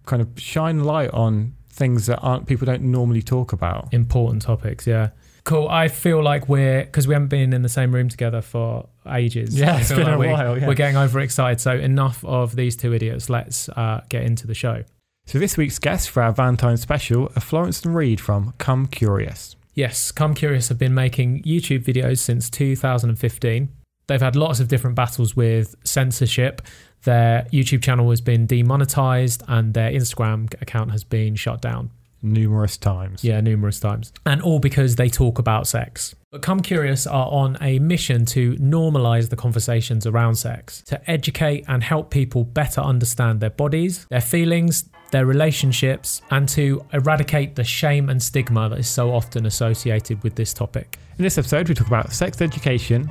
kind 0.07 0.23
of 0.23 0.29
shine 0.37 0.85
light 0.85 1.11
on 1.11 1.55
things 1.71 2.07
that 2.07 2.19
aren't 2.19 2.47
people 2.47 2.67
don't 2.67 2.83
normally 2.83 3.23
talk 3.23 3.53
about. 3.53 3.93
important 3.93 4.43
topics 4.43 4.87
yeah 4.87 5.11
cool. 5.51 5.69
I 5.69 5.89
feel 5.89 6.23
like 6.23 6.49
we're 6.49 6.85
because 6.85 7.07
we 7.07 7.15
haven't 7.15 7.29
been 7.29 7.53
in 7.53 7.63
the 7.63 7.69
same 7.69 7.95
room 7.95 8.09
together 8.09 8.41
for 8.41 8.89
ages. 9.07 9.55
Yeah, 9.59 9.79
it's 9.81 9.91
been 9.91 10.05
like 10.05 10.15
a 10.15 10.19
we- 10.19 10.29
while, 10.29 10.59
yeah. 10.59 10.67
we're 10.67 10.75
getting 10.75 10.97
overexcited. 10.97 11.61
So 11.61 11.73
enough 11.73 12.25
of 12.25 12.57
these 12.57 12.77
two 12.77 12.93
idiots. 12.95 13.29
Let's 13.29 13.69
uh, 13.71 14.01
get 14.09 14.23
into 14.23 14.47
the 14.47 14.55
show. 14.55 14.85
So 15.27 15.39
this 15.39 15.57
week's 15.57 15.79
guest 15.79 16.11
for 16.11 16.23
our 16.23 16.33
Valentine's 16.33 16.81
special 16.81 17.31
are 17.37 17.41
Florence 17.41 17.85
and 17.85 17.95
Reed 17.95 18.21
from 18.21 18.53
Come 18.59 18.87
Curious. 18.87 19.55
yes 19.75 20.11
come 20.11 20.35
curious 20.35 20.69
have 20.69 20.79
been 20.79 20.95
making 20.95 21.43
youtube 21.45 21.85
videos 21.85 22.19
since 22.19 22.51
2015 22.51 23.69
they've 24.09 24.21
had 24.21 24.35
lots 24.35 24.59
of 24.59 24.67
different 24.67 24.97
battles 24.97 25.37
with 25.37 25.77
censorship. 25.85 26.61
Their 27.05 27.47
youtube 27.53 27.83
channel 27.83 28.11
has 28.11 28.21
been 28.21 28.47
demonetized 28.47 29.43
and 29.47 29.73
their 29.73 29.91
instagram 29.93 30.53
account 30.61 30.91
has 30.91 31.05
been 31.05 31.37
shut 31.37 31.61
down 31.63 31.91
Numerous 32.23 32.77
times. 32.77 33.25
Yeah, 33.25 33.41
numerous 33.41 33.81
times. 33.81 34.13
And 34.27 34.43
all 34.43 34.59
because 34.59 34.97
they 34.97 35.09
talk 35.09 35.39
about 35.39 35.67
sex. 35.67 36.15
But 36.31 36.43
Come 36.43 36.61
Curious 36.61 37.07
are 37.07 37.27
on 37.27 37.57
a 37.61 37.79
mission 37.79 38.25
to 38.27 38.55
normalize 38.57 39.31
the 39.31 39.37
conversations 39.37 40.07
around 40.07 40.37
sex, 40.37 40.83
to 40.83 41.11
educate 41.11 41.65
and 41.67 41.83
help 41.83 42.11
people 42.11 42.45
better 42.45 42.81
understand 42.81 43.41
their 43.41 43.51
bodies, 43.51 44.07
their 44.11 44.21
feelings, 44.21 44.89
their 45.11 45.27
relationships, 45.27 46.23
and 46.31 46.49
to 46.51 46.85
eradicate 46.93 47.57
the 47.57 47.65
shame 47.65 48.09
and 48.09 48.23
stigma 48.23 48.69
that 48.69 48.79
is 48.79 48.89
so 48.89 49.13
often 49.13 49.47
associated 49.47 50.23
with 50.23 50.35
this 50.37 50.55
topic. 50.55 50.99
In 51.19 51.25
this 51.25 51.37
episode, 51.39 51.69
we 51.69 51.75
talk 51.75 51.89
about 51.89 52.13
sex 52.13 52.41
education, 52.41 53.11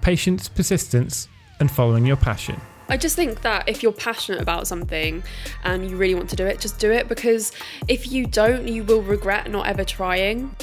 patience, 0.00 0.48
persistence, 0.48 1.28
and 1.60 1.70
following 1.70 2.04
your 2.04 2.16
passion. 2.16 2.60
I 2.88 2.96
just 2.96 3.16
think 3.16 3.42
that 3.42 3.68
if 3.68 3.82
you're 3.82 3.92
passionate 3.92 4.40
about 4.40 4.66
something 4.66 5.22
and 5.64 5.90
you 5.90 5.96
really 5.96 6.14
want 6.14 6.30
to 6.30 6.36
do 6.36 6.46
it, 6.46 6.58
just 6.58 6.78
do 6.78 6.90
it 6.90 7.06
because 7.08 7.52
if 7.86 8.10
you 8.10 8.26
don't, 8.26 8.66
you 8.66 8.82
will 8.82 9.02
regret 9.02 9.50
not 9.50 9.66
ever 9.66 9.84
trying. 9.84 10.56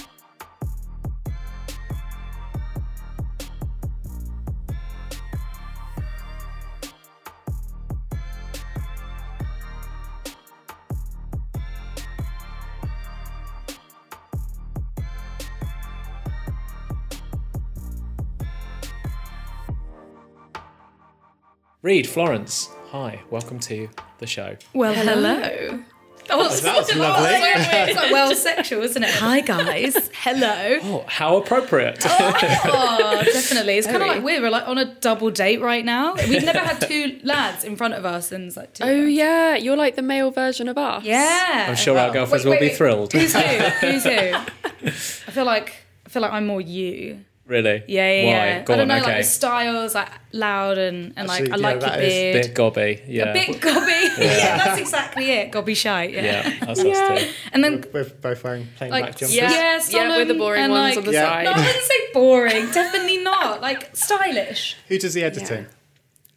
Reed, 21.86 22.08
Florence, 22.10 22.72
hi, 22.90 23.22
welcome 23.30 23.60
to 23.60 23.88
the 24.18 24.26
show. 24.26 24.58
Well, 24.74 24.92
hello. 24.92 25.40
Oh, 25.44 25.84
oh, 25.84 25.84
that 26.28 26.36
was, 26.36 26.62
That 26.64 26.78
was 26.80 26.96
lovely. 26.96 27.30
It's 27.32 27.96
like 27.96 28.12
well 28.12 28.34
sexual, 28.34 28.82
isn't 28.82 29.04
it? 29.04 29.12
Hi 29.12 29.42
guys. 29.42 30.10
Hello. 30.16 30.80
Oh, 30.82 31.06
how 31.08 31.38
appropriate. 31.38 32.00
Oh, 32.04 33.22
definitely. 33.24 33.78
It's 33.78 33.86
kind 33.86 34.02
of 34.02 34.08
like 34.08 34.24
weird. 34.24 34.42
We're 34.42 34.50
like 34.50 34.68
on 34.68 34.80
a 34.80 34.96
double 34.96 35.30
date 35.30 35.62
right 35.62 35.86
now. 35.86 36.16
We've 36.16 36.44
never 36.44 36.58
had 36.58 36.82
two 36.82 37.20
lads 37.24 37.64
in 37.64 37.76
front 37.76 37.94
of 37.94 38.04
us, 38.04 38.32
and 38.32 38.48
it's 38.48 38.58
like 38.58 38.74
two. 38.74 38.84
Oh 38.84 39.04
yeah, 39.06 39.56
you're 39.56 39.78
like 39.78 39.96
the 39.96 40.02
male 40.02 40.32
version 40.32 40.68
of 40.68 40.80
us. 40.80 41.04
yeah. 41.04 41.68
I'm 41.70 41.76
sure 41.76 42.00
our 42.00 42.12
girlfriends 42.12 42.46
Wait, 42.46 42.50
will 42.50 42.56
wait, 42.56 42.62
be 42.62 42.68
wait. 42.70 42.78
thrilled. 42.78 43.14
Who's 43.14 43.32
who? 43.32 43.42
Who's 43.42 44.04
who? 44.04 44.10
I 44.88 44.90
feel 44.90 45.46
like 45.46 45.76
I 46.04 46.10
feel 46.10 46.24
like 46.24 46.32
I'm 46.34 46.48
more 46.48 46.62
you. 46.62 47.26
Really? 47.48 47.84
Yeah, 47.88 48.12
yeah, 48.12 48.24
Why? 48.26 48.32
yeah. 48.32 48.64
Go 48.64 48.74
I 48.74 48.78
don't 48.78 48.82
on, 48.82 48.88
know, 48.98 49.04
okay. 49.04 49.06
like 49.14 49.18
the 49.18 49.30
styles, 49.30 49.94
like 49.94 50.10
loud 50.32 50.80
and 50.80 51.14
and 51.16 51.28
like 51.28 51.42
Actually, 51.42 51.52
I 51.54 51.56
yeah, 51.58 51.64
like 51.64 51.80
that 51.82 51.94
your 52.00 52.04
is 52.08 52.14
beard. 52.14 52.42
Bit 52.48 52.54
gobby, 52.56 53.02
yeah. 53.08 53.24
A 53.30 53.34
bit 53.34 53.62
gobby. 53.62 53.92
Yeah. 54.18 54.58
that's 54.58 54.80
exactly 54.82 55.30
it. 55.30 55.52
Gobby 55.52 55.76
shy. 55.76 56.04
Yeah. 56.06 56.24
yeah, 56.24 56.66
that's 56.66 56.84
Yeah. 56.84 56.92
us 56.92 57.22
too. 57.24 57.30
And 57.54 57.64
then 57.64 57.84
We're 57.94 58.06
both 58.06 58.44
wearing 58.44 58.68
plain 58.78 58.90
like 58.90 59.04
black 59.04 59.18
jumpers. 59.18 59.36
yeah, 59.36 59.52
Yeah, 59.52 59.80
solemn 59.80 60.18
with 60.18 60.28
the 60.30 60.34
boring 60.34 60.64
and, 60.64 60.72
ones 60.72 60.96
like, 60.96 60.98
on 60.98 61.04
the 61.06 61.12
Yeah. 61.14 61.30
side. 61.30 61.44
No, 61.46 61.52
I 61.52 61.58
wouldn't 61.58 61.84
say 61.84 62.00
boring. 62.14 62.72
Definitely 62.72 63.18
not. 63.20 63.62
Like 63.62 63.96
stylish. 63.96 64.76
Who 64.88 64.98
does 64.98 65.14
the 65.14 65.24
editing? 65.24 65.68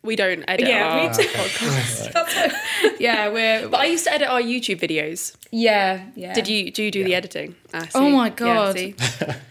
We 0.02 0.14
don't 0.14 0.44
edit 0.46 0.68
Yeah, 0.68 0.88
our 0.88 1.08
we 1.08 1.16
do. 1.16 1.28
podcast. 1.30 2.12
That's 2.12 2.34
what, 2.36 3.00
yeah, 3.00 3.28
we're. 3.30 3.66
But 3.68 3.80
I 3.80 3.86
used 3.86 4.04
to 4.04 4.12
edit 4.12 4.28
our 4.28 4.40
YouTube 4.42 4.78
videos. 4.80 5.34
yeah, 5.50 6.06
yeah. 6.14 6.34
Did 6.34 6.46
you 6.48 6.70
do 6.70 6.82
you 6.82 6.90
do 6.90 7.02
the 7.02 7.14
editing? 7.14 7.56
Ah, 7.72 7.80
see. 7.82 7.90
Oh 7.94 8.10
my 8.10 8.26
Yeah, 8.28 8.34
God. 8.34 8.76
see? 8.76 8.94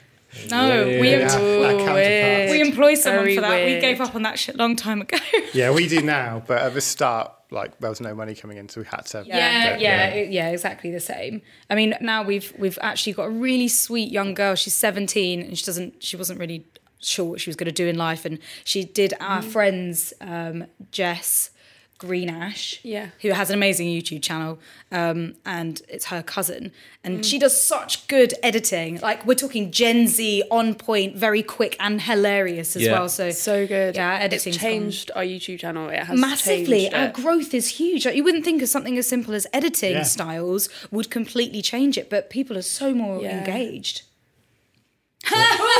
No, 0.49 0.85
we 0.85 1.09
Yeah. 1.11 1.19
Yeah, 1.19 1.25
em- 1.25 2.47
our 2.47 2.51
we 2.51 2.61
employ 2.61 2.95
someone 2.95 3.23
Very 3.23 3.35
for 3.35 3.41
that. 3.41 3.65
We 3.65 3.79
gave 3.79 4.01
up 4.01 4.15
on 4.15 4.21
that 4.23 4.37
shit 4.39 4.55
a 4.55 4.57
long 4.57 4.75
time 4.75 5.01
ago. 5.01 5.17
Yeah, 5.53 5.71
we 5.71 5.87
do 5.87 6.01
now, 6.19 6.43
but 6.47 6.61
at 6.61 6.73
the 6.73 6.81
start, 6.81 7.31
like 7.51 7.79
there 7.79 7.89
was 7.89 8.01
no 8.01 8.13
money 8.13 8.35
coming 8.35 8.57
in, 8.57 8.67
so 8.69 8.81
we 8.81 8.87
had 8.87 9.05
to. 9.07 9.23
Yeah, 9.25 9.69
do 9.69 9.75
it, 9.75 9.81
yeah, 9.81 10.07
it- 10.07 10.29
yeah, 10.31 10.49
exactly 10.49 10.91
the 10.91 10.99
same. 10.99 11.41
I 11.69 11.75
mean, 11.75 11.95
now 12.01 12.23
we've 12.23 12.53
we've 12.57 12.77
actually 12.81 13.13
got 13.13 13.23
a 13.27 13.29
really 13.31 13.67
sweet 13.67 14.11
young 14.11 14.33
girl. 14.33 14.55
She's 14.55 14.75
17 14.75 15.41
and 15.41 15.57
she 15.57 15.65
doesn't 15.65 16.03
she 16.03 16.17
wasn't 16.17 16.39
really 16.39 16.65
sure 16.99 17.25
what 17.25 17.39
she 17.41 17.49
was 17.49 17.55
going 17.55 17.67
to 17.67 17.71
do 17.83 17.87
in 17.87 17.95
life 17.95 18.25
and 18.25 18.39
she 18.63 18.83
did 18.83 19.13
our 19.19 19.43
friends 19.43 20.13
um, 20.19 20.65
Jess 20.91 21.51
Greenash, 21.99 22.79
Yeah. 22.83 23.07
who 23.21 23.29
has 23.29 23.49
an 23.49 23.55
amazing 23.55 23.87
YouTube 23.87 24.21
channel, 24.21 24.59
um, 24.91 25.35
and 25.45 25.81
it's 25.89 26.05
her 26.05 26.21
cousin, 26.21 26.71
and 27.03 27.25
she 27.25 27.39
does 27.39 27.59
such 27.61 28.07
good 28.07 28.33
editing. 28.43 28.99
Like 29.01 29.25
we're 29.25 29.33
talking 29.35 29.71
Gen 29.71 30.07
Z, 30.07 30.43
on 30.51 30.75
point, 30.75 31.15
very 31.15 31.41
quick 31.41 31.75
and 31.79 32.01
hilarious 32.01 32.75
as 32.75 32.83
Yeah. 32.83 32.91
well. 32.93 33.09
So 33.09 33.31
So 33.31 33.65
good. 33.65 33.95
Yeah, 33.95 34.15
it's 34.17 34.25
editing's 34.25 34.57
changed 34.57 35.11
our 35.15 35.23
YouTube 35.23 35.59
channel. 35.59 35.89
It 35.89 36.03
has 36.03 36.19
massively 36.19 36.81
changed 36.81 36.93
our 36.95 37.05
it. 37.07 37.13
growth 37.13 37.53
is 37.53 37.67
huge 37.79 38.05
like, 38.05 38.15
you 38.15 38.23
wouldn't 38.23 38.45
think 38.45 38.61
of 38.61 38.69
something 38.69 38.97
as 38.97 39.07
simple 39.07 39.33
as 39.33 39.47
editing 39.51 39.93
Yeah. 39.93 40.03
styles 40.03 40.69
would 40.91 41.09
completely 41.09 41.61
change 41.61 41.97
it 41.97 42.09
but 42.09 42.29
people 42.29 42.57
are 42.57 42.61
so 42.61 42.93
more 42.93 43.21
Yeah. 43.21 43.39
engaged 43.39 44.03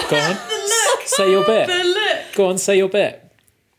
Go 0.10 0.18
on. 0.18 0.38
Say 1.06 1.32
your 1.32 1.46
bit. 1.46 1.70
Go 2.36 2.50
on, 2.50 2.58
say 2.58 2.78
your 2.78 2.90
bit. 2.90 3.24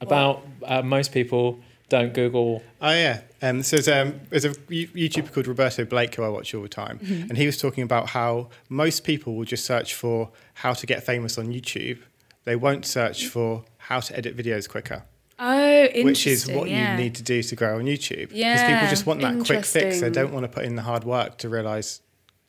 About 0.00 0.46
uh, 0.64 0.82
most 0.82 1.12
people 1.12 1.58
don't 1.88 2.12
Google. 2.14 2.62
Oh 2.80 2.90
yeah. 2.90 3.20
Um, 3.40 3.62
so 3.62 3.76
there's, 3.76 3.88
um, 3.88 4.20
there's 4.30 4.44
a 4.44 4.54
You- 4.68 4.88
YouTuber 4.88 5.32
called 5.32 5.46
Roberto 5.46 5.84
Blake 5.84 6.14
who 6.16 6.22
I 6.22 6.28
watch 6.28 6.54
all 6.54 6.62
the 6.62 6.68
time, 6.68 6.98
Mm-hmm. 6.98 7.28
and 7.30 7.38
he 7.38 7.46
was 7.46 7.56
talking 7.56 7.82
about 7.84 8.08
how 8.10 8.50
most 8.68 9.04
people 9.04 9.34
will 9.36 9.44
just 9.44 9.64
search 9.64 9.94
for 9.94 10.30
how 10.54 10.72
to 10.74 10.86
get 10.86 11.04
famous 11.04 11.38
on 11.38 11.46
YouTube. 11.48 11.98
They 12.44 12.56
won't 12.56 12.84
search 12.84 13.26
for 13.26 13.64
how 13.76 14.00
to 14.00 14.16
edit 14.16 14.36
videos 14.36 14.68
quicker, 14.68 15.04
oh 15.38 15.84
interesting 15.84 16.04
which 16.04 16.26
is 16.26 16.50
what 16.50 16.68
yeah. 16.68 16.92
you 16.96 17.02
need 17.02 17.14
to 17.14 17.22
do 17.22 17.42
to 17.42 17.54
grow 17.56 17.78
on 17.78 17.84
YouTube. 17.84 18.30
Yeah, 18.32 18.54
Because 18.54 18.74
people 18.74 18.88
just 18.88 19.06
want 19.06 19.20
that 19.20 19.44
quick 19.46 19.64
fix. 19.64 20.00
They 20.00 20.10
don't 20.10 20.32
want 20.32 20.44
to 20.44 20.48
put 20.48 20.64
in 20.64 20.74
the 20.76 20.82
hard 20.82 21.04
work 21.04 21.38
to 21.38 21.48
realize 21.48 22.00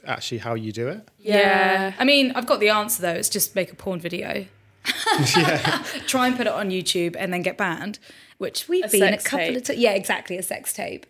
actually 0.06 0.38
how 0.38 0.54
you 0.56 0.72
do 0.72 0.88
it. 0.88 1.06
yeah. 1.20 1.94
i 2.00 2.06
mean 2.06 2.32
i've 2.34 2.46
got 2.48 2.62
the 2.62 2.70
answer 2.70 3.02
though 3.02 3.10
it's 3.12 3.28
just 3.28 3.54
make 3.54 3.70
a 3.70 3.76
porn 3.76 4.00
video 4.00 4.46
try 6.08 6.28
and 6.28 6.38
put 6.38 6.48
it 6.48 6.54
on 6.54 6.70
youtube 6.70 7.16
and 7.20 7.34
then 7.34 7.42
get 7.42 7.58
banned 7.58 8.00
which 8.40 8.68
we've 8.68 8.86
A 8.86 8.88
been 8.90 9.14
a 9.14 9.18
couple 9.18 9.46
tape. 9.48 9.58
of 9.58 9.64
times 9.64 9.80
yeah 9.80 9.92
exactly 9.92 10.38
a 10.38 10.42
sex 10.44 10.74
tape 10.74 11.06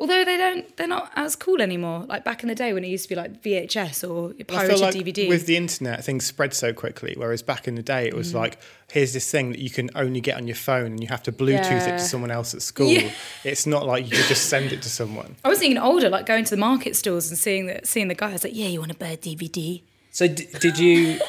although 0.00 0.24
they 0.24 0.36
don't 0.36 0.76
they're 0.76 0.88
not 0.88 1.12
as 1.14 1.36
cool 1.36 1.60
anymore 1.62 2.04
like 2.08 2.24
back 2.24 2.42
in 2.42 2.48
the 2.48 2.54
day 2.54 2.72
when 2.72 2.82
it 2.84 2.88
used 2.88 3.04
to 3.04 3.08
be 3.10 3.14
like 3.14 3.42
vhs 3.42 4.02
or 4.10 4.34
I 4.40 4.42
pirated 4.44 4.70
feel 4.78 4.86
like 4.86 4.94
dvd 4.94 5.28
with 5.28 5.46
the 5.46 5.56
internet, 5.56 6.02
things 6.04 6.24
spread 6.26 6.52
so 6.54 6.72
quickly. 6.72 7.14
Whereas 7.16 7.42
back 7.42 7.68
in 7.68 7.74
the 7.76 7.82
day, 7.82 8.08
it 8.08 8.14
Mm. 8.14 8.18
was 8.18 8.34
like, 8.34 8.58
here's 8.90 9.12
this 9.12 9.30
thing 9.30 9.50
that 9.52 9.60
you 9.60 9.70
can 9.70 9.90
only 9.94 10.20
get 10.20 10.36
on 10.36 10.46
your 10.48 10.56
phone, 10.56 10.86
and 10.86 11.00
you 11.02 11.08
have 11.08 11.22
to 11.24 11.32
Bluetooth 11.32 11.86
it 11.86 11.98
to 11.98 12.00
someone 12.00 12.30
else 12.30 12.54
at 12.54 12.62
school. 12.62 12.88
Yeah. 12.88 13.10
It's 13.44 13.66
not 13.66 13.86
like 13.86 14.04
you 14.06 14.16
could 14.16 14.26
just 14.26 14.46
send 14.46 14.72
it 14.72 14.80
to 14.82 14.88
someone. 14.88 15.36
I 15.44 15.48
was 15.48 15.62
even 15.62 15.78
older, 15.78 16.08
like 16.08 16.26
going 16.26 16.44
to 16.44 16.50
the 16.50 16.56
market 16.56 16.96
stores 16.96 17.28
and 17.28 17.38
seeing 17.38 17.66
the 17.66 17.80
seeing 17.84 18.08
the 18.08 18.14
guy. 18.14 18.30
I 18.30 18.32
was 18.32 18.44
like, 18.44 18.56
"Yeah, 18.56 18.68
you 18.68 18.78
want 18.80 18.92
to 18.92 18.98
buy 18.98 19.08
a 19.08 19.16
DVD?" 19.18 19.82
So 20.12 20.26
d- 20.26 20.48
did 20.58 20.78
you? 20.78 21.20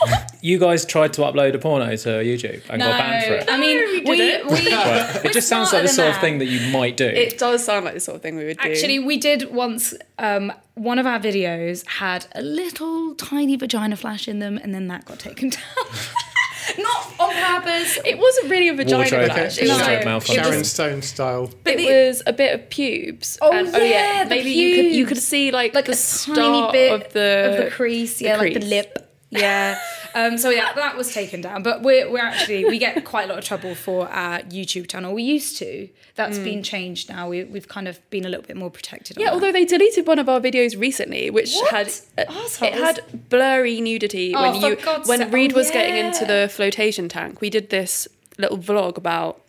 You 0.41 0.57
guys 0.57 0.85
tried 0.85 1.13
to 1.13 1.21
upload 1.21 1.53
a 1.53 1.59
porno 1.59 1.95
to 1.95 2.09
YouTube 2.09 2.63
and 2.69 2.81
got 2.81 2.97
banned 2.97 3.25
for 3.25 3.33
it. 3.33 3.49
I 3.49 3.59
mean, 3.59 3.77
we 3.77 4.01
we, 4.01 4.21
it. 4.21 4.45
we 4.47 4.73
Right. 4.73 5.25
It 5.25 5.33
just 5.33 5.47
sounds 5.47 5.71
like 5.71 5.83
the 5.83 5.87
than 5.87 5.95
sort 5.95 6.09
of 6.09 6.17
thing 6.17 6.39
that 6.39 6.45
you 6.47 6.71
might 6.71 6.97
do. 6.97 7.05
It 7.05 7.37
does 7.37 7.63
sound 7.63 7.85
like 7.85 7.93
the 7.93 7.99
sort 7.99 8.15
of 8.15 8.21
thing 8.23 8.37
we 8.37 8.45
would 8.45 8.57
do. 8.57 8.71
actually 8.71 8.99
we 8.99 9.17
did 9.17 9.53
once. 9.53 9.93
Um, 10.17 10.51
one 10.75 10.97
of 10.97 11.05
our 11.05 11.19
videos 11.19 11.85
had 11.85 12.25
a 12.33 12.41
little 12.41 13.13
tiny 13.15 13.55
vagina 13.55 13.95
flash 13.95 14.27
in 14.27 14.39
them, 14.39 14.57
and 14.57 14.73
then 14.73 14.87
that 14.87 15.05
got 15.05 15.19
taken 15.19 15.49
down. 15.49 15.61
Not 16.77 17.13
on 17.19 17.33
purpose. 17.33 17.97
it 18.05 18.17
wasn't 18.17 18.49
really 18.49 18.69
a 18.69 18.73
vagina 18.73 18.97
Wardrobe- 18.97 19.31
flash. 19.31 19.57
It 19.57 19.67
No. 19.67 19.73
was, 19.73 19.77
wardrobe 19.81 19.95
like, 19.97 20.05
malfunction. 20.05 20.43
Sharon 20.43 20.63
Stone 20.63 21.01
style. 21.01 21.51
But 21.63 21.73
it 21.73 21.77
the- 21.77 21.85
was 22.07 22.23
a 22.25 22.33
bit 22.33 22.53
of 22.55 22.69
pubes. 22.69 23.37
Oh, 23.41 23.51
and, 23.51 23.67
oh, 23.75 23.79
yeah, 23.79 24.23
the 24.23 24.29
maybe 24.29 24.51
you 24.51 24.75
could 24.75 24.91
you 24.95 25.05
could 25.05 25.17
see 25.17 25.51
like, 25.51 25.73
like 25.73 25.85
the 25.85 25.91
a 25.93 25.95
start 25.95 26.37
tiny 26.37 26.71
bit 26.71 26.91
of 26.93 27.13
the 27.13 27.49
of 27.59 27.65
the 27.65 27.71
crease, 27.71 28.21
yeah, 28.21 28.37
like 28.37 28.53
the 28.53 28.59
lip. 28.65 29.07
Yeah. 29.31 29.79
Um, 30.13 30.37
so 30.37 30.49
yeah, 30.49 30.73
that 30.73 30.97
was 30.97 31.13
taken 31.13 31.39
down. 31.39 31.63
But 31.63 31.81
we're 31.83 32.11
we're 32.11 32.19
actually 32.19 32.65
we 32.65 32.77
get 32.77 33.03
quite 33.05 33.25
a 33.25 33.27
lot 33.29 33.37
of 33.39 33.45
trouble 33.45 33.75
for 33.75 34.09
our 34.09 34.39
YouTube 34.41 34.87
channel. 34.89 35.13
We 35.13 35.23
used 35.23 35.57
to. 35.59 35.87
That's 36.15 36.37
been 36.37 36.61
changed 36.63 37.07
now. 37.09 37.29
We 37.29 37.45
we've 37.45 37.67
kind 37.69 37.87
of 37.87 37.97
been 38.09 38.25
a 38.25 38.29
little 38.29 38.45
bit 38.45 38.57
more 38.57 38.69
protected. 38.69 39.17
on 39.17 39.21
Yeah, 39.21 39.27
that. 39.29 39.33
although 39.35 39.51
they 39.53 39.63
deleted 39.63 40.05
one 40.05 40.19
of 40.19 40.27
our 40.27 40.41
videos 40.41 40.77
recently, 40.77 41.29
which 41.29 41.53
What? 41.55 41.71
had 41.71 41.87
uh, 42.17 42.25
Assholes. 42.29 42.61
it 42.61 42.73
had 42.73 43.29
blurry 43.29 43.79
nudity 43.79 44.35
Oh, 44.35 44.51
when 44.51 44.61
you 44.61 44.75
God's 44.75 45.07
when. 45.07 45.31
Reed 45.31 45.53
Oh, 45.53 45.55
was 45.55 45.71
getting 45.71 45.95
into 45.95 46.25
the 46.25 46.49
flotation 46.53 47.07
tank. 47.07 47.39
We 47.39 47.49
did 47.49 47.69
this 47.69 48.07
little 48.37 48.57
vlog 48.57 48.97
about 48.97 49.41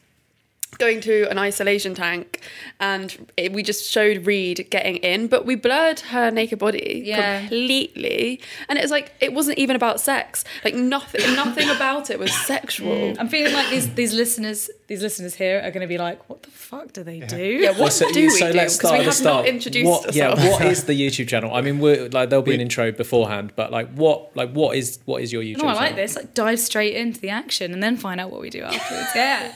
going 0.78 1.00
to 1.02 1.28
an 1.30 1.38
isolation 1.38 1.94
tank 1.94 2.40
and 2.80 3.28
it, 3.36 3.52
we 3.52 3.62
just 3.62 3.88
showed 3.90 4.26
Reed 4.26 4.66
getting 4.70 4.96
in 4.96 5.26
but 5.28 5.44
we 5.46 5.54
blurred 5.54 6.00
her 6.00 6.30
naked 6.30 6.58
body 6.58 7.02
Yeah. 7.04 7.40
completely. 7.40 8.40
And 8.68 8.78
it 8.78 8.82
was 8.82 8.90
like 8.90 9.12
it 9.20 9.32
wasn't 9.32 9.58
even 9.58 9.76
about 9.76 10.00
sex. 10.00 10.44
Like 10.64 10.74
nothing 10.74 11.20
nothing 11.34 11.68
about 11.68 12.10
it 12.10 12.18
was 12.18 12.32
sexual. 12.32 12.88
Mm. 13.12 13.16
I'm 13.20 13.28
feeling 13.28 13.52
like 13.52 13.70
these 13.70 13.94
these 13.94 14.14
listeners 14.14 14.70
these 14.92 15.02
listeners 15.02 15.34
here 15.34 15.58
are 15.64 15.70
going 15.70 15.80
to 15.80 15.86
be 15.86 15.96
like, 15.96 16.18
what 16.28 16.42
the 16.42 16.50
fuck 16.50 16.92
do 16.92 17.02
they 17.02 17.20
do? 17.20 17.36
yeah 17.64 17.70
what 17.70 17.78
Well, 17.80 17.90
so, 17.90 18.12
do 18.12 18.20
we 18.20 18.30
so 18.30 18.52
do 18.52 18.58
let's 18.58 18.74
start 18.74 18.98
we 18.98 19.04
have 19.04 19.14
start. 19.14 19.44
not 19.46 19.54
introduced 19.54 19.88
what, 19.90 20.14
yeah, 20.14 20.34
what 20.50 20.60
is 20.74 20.84
the 20.84 20.92
YouTube 20.92 21.28
channel? 21.28 21.50
I 21.54 21.60
mean, 21.62 21.78
we're, 21.78 22.08
like 22.10 22.28
there'll 22.28 22.42
be 22.42 22.54
an 22.54 22.60
intro 22.60 22.92
beforehand, 22.92 23.52
but 23.56 23.72
like 23.72 23.88
what, 23.94 24.36
like 24.36 24.50
what 24.52 24.76
is 24.76 24.98
what 25.06 25.22
is 25.22 25.32
your 25.32 25.42
YouTube 25.42 25.58
No, 25.62 25.68
I 25.68 25.72
channel? 25.74 25.82
like 25.88 25.96
this. 25.96 26.16
Like 26.16 26.34
dive 26.34 26.60
straight 26.60 26.94
into 26.94 27.20
the 27.20 27.30
action 27.30 27.72
and 27.72 27.82
then 27.82 27.96
find 27.96 28.20
out 28.20 28.30
what 28.30 28.40
we 28.42 28.50
do 28.50 28.62
afterwards. 28.62 29.08
Yeah. 29.14 29.54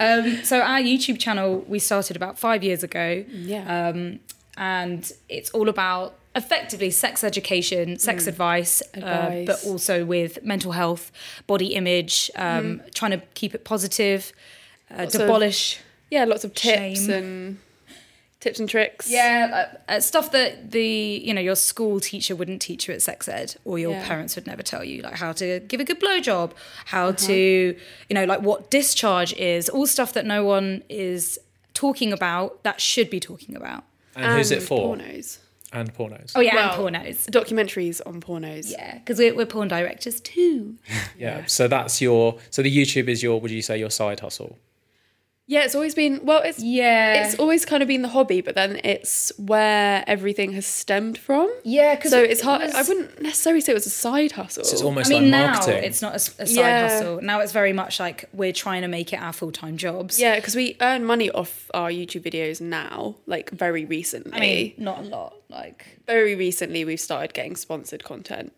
um, 0.00 0.44
so 0.44 0.60
our 0.60 0.80
YouTube 0.80 1.18
channel 1.18 1.64
we 1.66 1.78
started 1.78 2.14
about 2.16 2.38
five 2.38 2.62
years 2.62 2.82
ago. 2.82 3.24
yeah 3.30 3.88
um, 3.88 4.20
and 4.56 5.10
it's 5.28 5.50
all 5.50 5.68
about 5.68 6.14
effectively 6.36 6.90
sex 6.90 7.22
education, 7.24 7.96
sex 7.98 8.26
advice, 8.26 8.82
Uh, 9.00 9.44
but 9.46 9.64
also 9.64 10.04
with 10.04 10.42
mental 10.42 10.72
health, 10.72 11.12
body 11.46 11.74
image, 11.74 12.30
um, 12.36 12.82
trying 12.92 13.12
to 13.12 13.22
keep 13.34 13.54
it 13.54 13.64
positive, 13.64 14.32
uh, 14.90 14.96
Lots 14.98 15.14
of- 15.16 15.82
yeah 16.10 16.24
lots 16.24 16.44
of 16.44 16.54
tips 16.54 17.06
Shame. 17.06 17.10
and 17.10 17.58
tips 18.40 18.60
and 18.60 18.68
tricks 18.68 19.10
Yeah, 19.10 19.68
uh, 19.88 19.92
uh, 19.92 20.00
stuff 20.00 20.30
that 20.32 20.70
the 20.72 20.84
you 21.24 21.32
know 21.32 21.40
your 21.40 21.56
school 21.56 21.98
teacher 21.98 22.36
wouldn't 22.36 22.60
teach 22.60 22.86
you 22.88 22.94
at 22.94 23.00
sex 23.02 23.26
ed, 23.28 23.56
or 23.64 23.78
your 23.78 23.92
Yeah. 23.92 24.06
parents 24.06 24.36
would 24.36 24.46
never 24.46 24.62
tell 24.62 24.84
you, 24.84 25.00
like 25.02 25.14
how 25.16 25.32
to 25.32 25.60
give 25.60 25.80
a 25.80 25.84
good 25.84 25.98
blowjob, 26.00 26.52
how 26.86 27.12
to 27.12 27.34
you 28.08 28.14
know 28.14 28.24
like 28.24 28.42
what 28.42 28.70
discharge 28.70 29.32
is, 29.34 29.68
all 29.70 29.86
stuff 29.86 30.12
that 30.12 30.26
no 30.26 30.44
one 30.44 30.82
is 30.88 31.38
talking 31.72 32.12
about 32.12 32.62
that 32.62 32.80
should 32.80 33.08
be 33.10 33.18
talking 33.18 33.56
about. 33.56 33.84
and 34.14 34.26
who's 34.36 34.50
it 34.50 34.62
for? 34.62 34.94
pornos 34.96 35.38
And 35.72 35.92
pornos. 35.92 36.32
Oh 36.36 36.40
yeah, 36.40 36.54
Well, 36.54 36.86
and 36.86 36.96
pornos. 36.96 37.26
documentaries 37.30 38.00
on 38.06 38.20
pornos 38.20 38.70
Yeah, 38.70 38.98
because 38.98 39.18
we're, 39.18 39.34
we're 39.34 39.46
porn 39.46 39.66
directors 39.68 40.20
too. 40.20 40.76
yeah. 41.18 41.46
So 41.46 41.66
that's 41.66 42.00
your. 42.00 42.38
So 42.50 42.62
the 42.62 42.70
YouTube 42.78 43.08
is 43.08 43.22
your. 43.24 43.40
Would 43.40 43.50
you 43.50 43.62
say 43.62 43.78
your 43.78 43.90
side 43.90 44.20
hustle? 44.20 44.58
Yeah, 45.46 45.64
it's 45.64 45.74
always 45.74 45.94
been 45.94 46.20
well. 46.24 46.40
It's 46.42 46.58
Yeah. 46.58 47.26
it's 47.26 47.34
always 47.38 47.66
kind 47.66 47.82
of 47.82 47.86
been 47.86 48.00
the 48.00 48.08
hobby, 48.08 48.40
but 48.40 48.54
then 48.54 48.80
it's 48.82 49.30
where 49.36 50.02
everything 50.06 50.52
has 50.52 50.64
stemmed 50.64 51.18
from. 51.18 51.52
Yeah, 51.64 51.94
'cause 51.96 52.12
so 52.12 52.22
it- 52.22 52.30
it's 52.30 52.40
it 52.40 52.44
hard. 52.44 52.62
was- 52.62 52.74
I 52.74 52.82
wouldn't 52.82 53.20
necessarily 53.20 53.60
say 53.60 53.72
it 53.72 53.74
was 53.74 53.84
a 53.86 53.90
side 53.90 54.32
hustle. 54.32 54.64
So 54.64 54.72
it's 54.72 54.82
almost 54.82 55.10
I 55.10 55.14
mean, 55.20 55.24
like 55.24 55.30
now 55.42 55.52
marketing. 55.52 55.84
it's 55.84 56.00
not 56.00 56.16
a 56.16 56.18
side 56.18 56.48
Yeah. 56.48 56.88
hustle. 56.88 57.20
Now 57.20 57.40
it's 57.40 57.52
very 57.52 57.74
much 57.74 58.00
like 58.00 58.24
we're 58.32 58.54
trying 58.54 58.80
to 58.82 58.88
make 58.88 59.12
it 59.12 59.20
our 59.20 59.34
full 59.34 59.52
time 59.52 59.76
jobs. 59.76 60.18
yeah, 60.18 60.36
because 60.36 60.56
we 60.56 60.78
earn 60.80 61.04
money 61.04 61.30
off 61.30 61.70
our 61.74 61.90
YouTube 61.90 62.22
videos 62.22 62.62
now. 62.62 63.16
Like 63.26 63.50
very 63.50 63.84
recently, 63.84 64.32
I 64.32 64.40
mean, 64.40 64.72
not 64.78 65.00
a 65.00 65.02
lot, 65.02 65.34
like 65.50 65.84
very 66.06 66.34
recently 66.34 66.86
we've 66.86 67.00
started 67.00 67.34
getting 67.34 67.54
sponsored 67.56 68.02
content. 68.02 68.52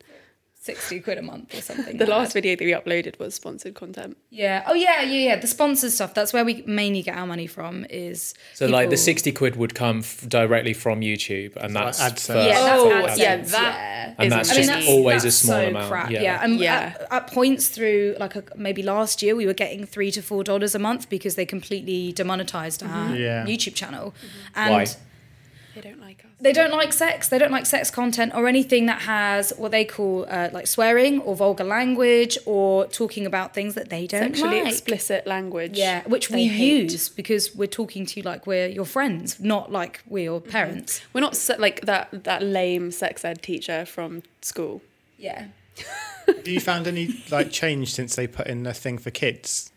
Sixty 0.67 1.01
quid 1.01 1.19
a 1.19 1.23
month 1.23 1.55
or 1.57 1.63
something. 1.63 1.97
The 1.97 2.05
like 2.07 2.17
last 2.17 2.29
that. 2.35 2.43
video 2.43 2.57
that 2.57 2.65
we 2.65 2.73
uploaded 2.73 3.19
was 3.19 3.35
sponsored 3.35 3.75
content. 3.75 4.17
Yeah. 4.31 4.65
Oh 4.67 4.75
yeah, 4.75 5.03
yeah, 5.03 5.29
yeah. 5.29 5.37
The 5.37 5.47
sponsor 5.47 5.91
stuff. 5.91 6.13
That's 6.13 6.33
where 6.33 6.45
we 6.45 6.63
mainly 6.67 7.03
get 7.03 7.17
our 7.17 7.27
money 7.27 7.47
from. 7.47 7.87
Is 7.89 8.35
so 8.55 8.67
like 8.67 8.91
the 8.91 8.97
60 8.97 9.33
quid 9.33 9.57
would 9.57 9.75
come 9.75 9.99
f- 9.99 10.29
directly 10.29 10.75
from 10.75 11.01
YouTube 11.01 11.57
and 11.57 11.75
that's 11.75 12.01
like 12.01 12.15
AdSense. 12.15 12.47
Yeah, 12.49 12.61
that's 12.61 12.83
Oh, 12.83 12.91
AdSense, 12.91 13.17
yeah, 13.19 13.35
yeah. 13.35 13.37
that 13.37 14.15
and 14.19 14.27
is 14.27 14.33
that's 14.33 14.51
I 14.51 14.53
mean, 14.53 14.63
just 14.63 14.69
that's, 14.71 14.89
always 14.89 15.23
that's 15.23 15.35
a 15.35 15.39
small 15.47 15.57
so 15.57 15.69
amount. 15.69 15.91
Crap. 15.91 16.11
Yeah. 16.11 16.23
Yeah, 16.23 16.45
and 16.45 16.59
Yeah. 16.61 16.95
At, 17.01 17.13
at 17.13 17.27
points 17.29 17.69
through 17.69 18.17
like 18.19 18.37
a, 18.37 18.45
maybe 18.57 18.83
last 18.83 19.23
year, 19.23 19.37
we 19.37 19.47
were 19.47 19.55
getting 19.55 19.87
three 19.87 20.11
to 20.11 20.23
four 20.23 20.43
dollars 20.45 20.75
a 20.75 20.79
month 20.79 21.09
because 21.09 21.35
they 21.37 21.47
completely 21.47 22.13
demonetized 22.13 22.83
our 22.83 22.89
mm-hmm. 22.89 23.15
Yeah. 23.15 23.47
YouTube 23.47 23.75
channel, 23.75 24.15
and 24.55 24.73
Why? 24.73 24.87
They 25.75 25.81
don't 25.83 26.01
like 26.01 26.25
us. 26.25 26.26
They 26.39 26.53
don't 26.53 26.71
like 26.73 26.93
sex. 26.93 27.29
They 27.31 27.39
don't 27.39 27.51
like 27.51 27.65
sex 27.67 27.91
content 27.91 28.33
or 28.35 28.47
anything 28.47 28.87
that 28.87 29.03
has 29.03 29.53
what 29.57 29.71
they 29.71 29.85
call 29.87 30.27
uh, 30.29 30.51
like 30.53 30.67
swearing 30.67 31.21
or 31.21 31.35
vulgar 31.35 31.65
language 31.65 32.37
or 32.45 32.87
talking 32.89 33.25
about 33.25 33.55
things 33.55 33.75
that 33.75 33.89
they 33.89 34.07
don't 34.07 34.35
Sexually 34.35 34.63
like. 34.63 34.73
explicit 34.73 35.27
language. 35.27 35.79
Yeah, 35.79 36.03
which 36.07 36.31
we 36.31 36.47
hate. 36.47 36.93
use 36.93 37.09
because 37.09 37.55
we're 37.55 37.67
talking 37.67 38.05
to 38.07 38.21
you 38.21 38.23
like 38.23 38.47
we're 38.47 38.67
your 38.69 38.85
friends, 38.85 39.41
not 39.41 39.73
like 39.73 40.03
we're 40.07 40.25
your 40.25 40.41
parents. 40.43 41.01
We're 41.15 41.23
not 41.23 41.37
se- 41.37 41.57
like 41.59 41.81
that 41.87 42.25
that 42.25 42.43
lame 42.43 42.91
sex 42.91 43.25
ed 43.25 43.41
teacher 43.43 43.87
from 43.87 44.23
school. 44.43 44.83
Yeah. 45.19 45.47
Have 46.27 46.47
you 46.49 46.61
found 46.61 46.87
any 46.87 47.23
like 47.31 47.51
change 47.51 47.93
since 47.95 48.15
they 48.17 48.27
put 48.27 48.47
in 48.47 48.63
the 48.65 48.75
thing 48.75 48.99
for 48.99 49.11
kids? 49.11 49.71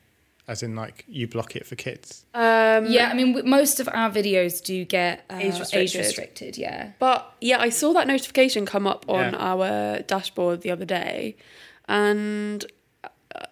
As 0.50 0.64
in, 0.64 0.76
like 0.76 1.06
you 1.08 1.28
block 1.28 1.56
it 1.56 1.66
for 1.68 1.76
kids. 1.76 2.26
Um, 2.34 2.88
Yeah, 2.88 3.10
I 3.12 3.14
mean, 3.14 3.30
most 3.48 3.80
of 3.80 3.88
our 3.94 4.10
videos 4.10 4.64
do 4.64 4.84
get 4.84 5.24
uh, 5.30 5.36
Age 5.36 5.54
age, 5.54 5.60
restricted. 5.60 6.00
restricted. 6.06 6.58
Yeah. 6.58 6.92
But 6.98 7.20
yeah, 7.40 7.60
I 7.60 7.70
saw 7.70 7.94
that 7.94 8.08
notification 8.08 8.66
come 8.66 8.88
up 8.88 9.06
on 9.08 9.34
Yeah. 9.34 9.38
our 9.52 10.00
dashboard 10.14 10.62
the 10.62 10.72
other 10.72 10.86
day, 10.86 11.36
and 11.88 12.66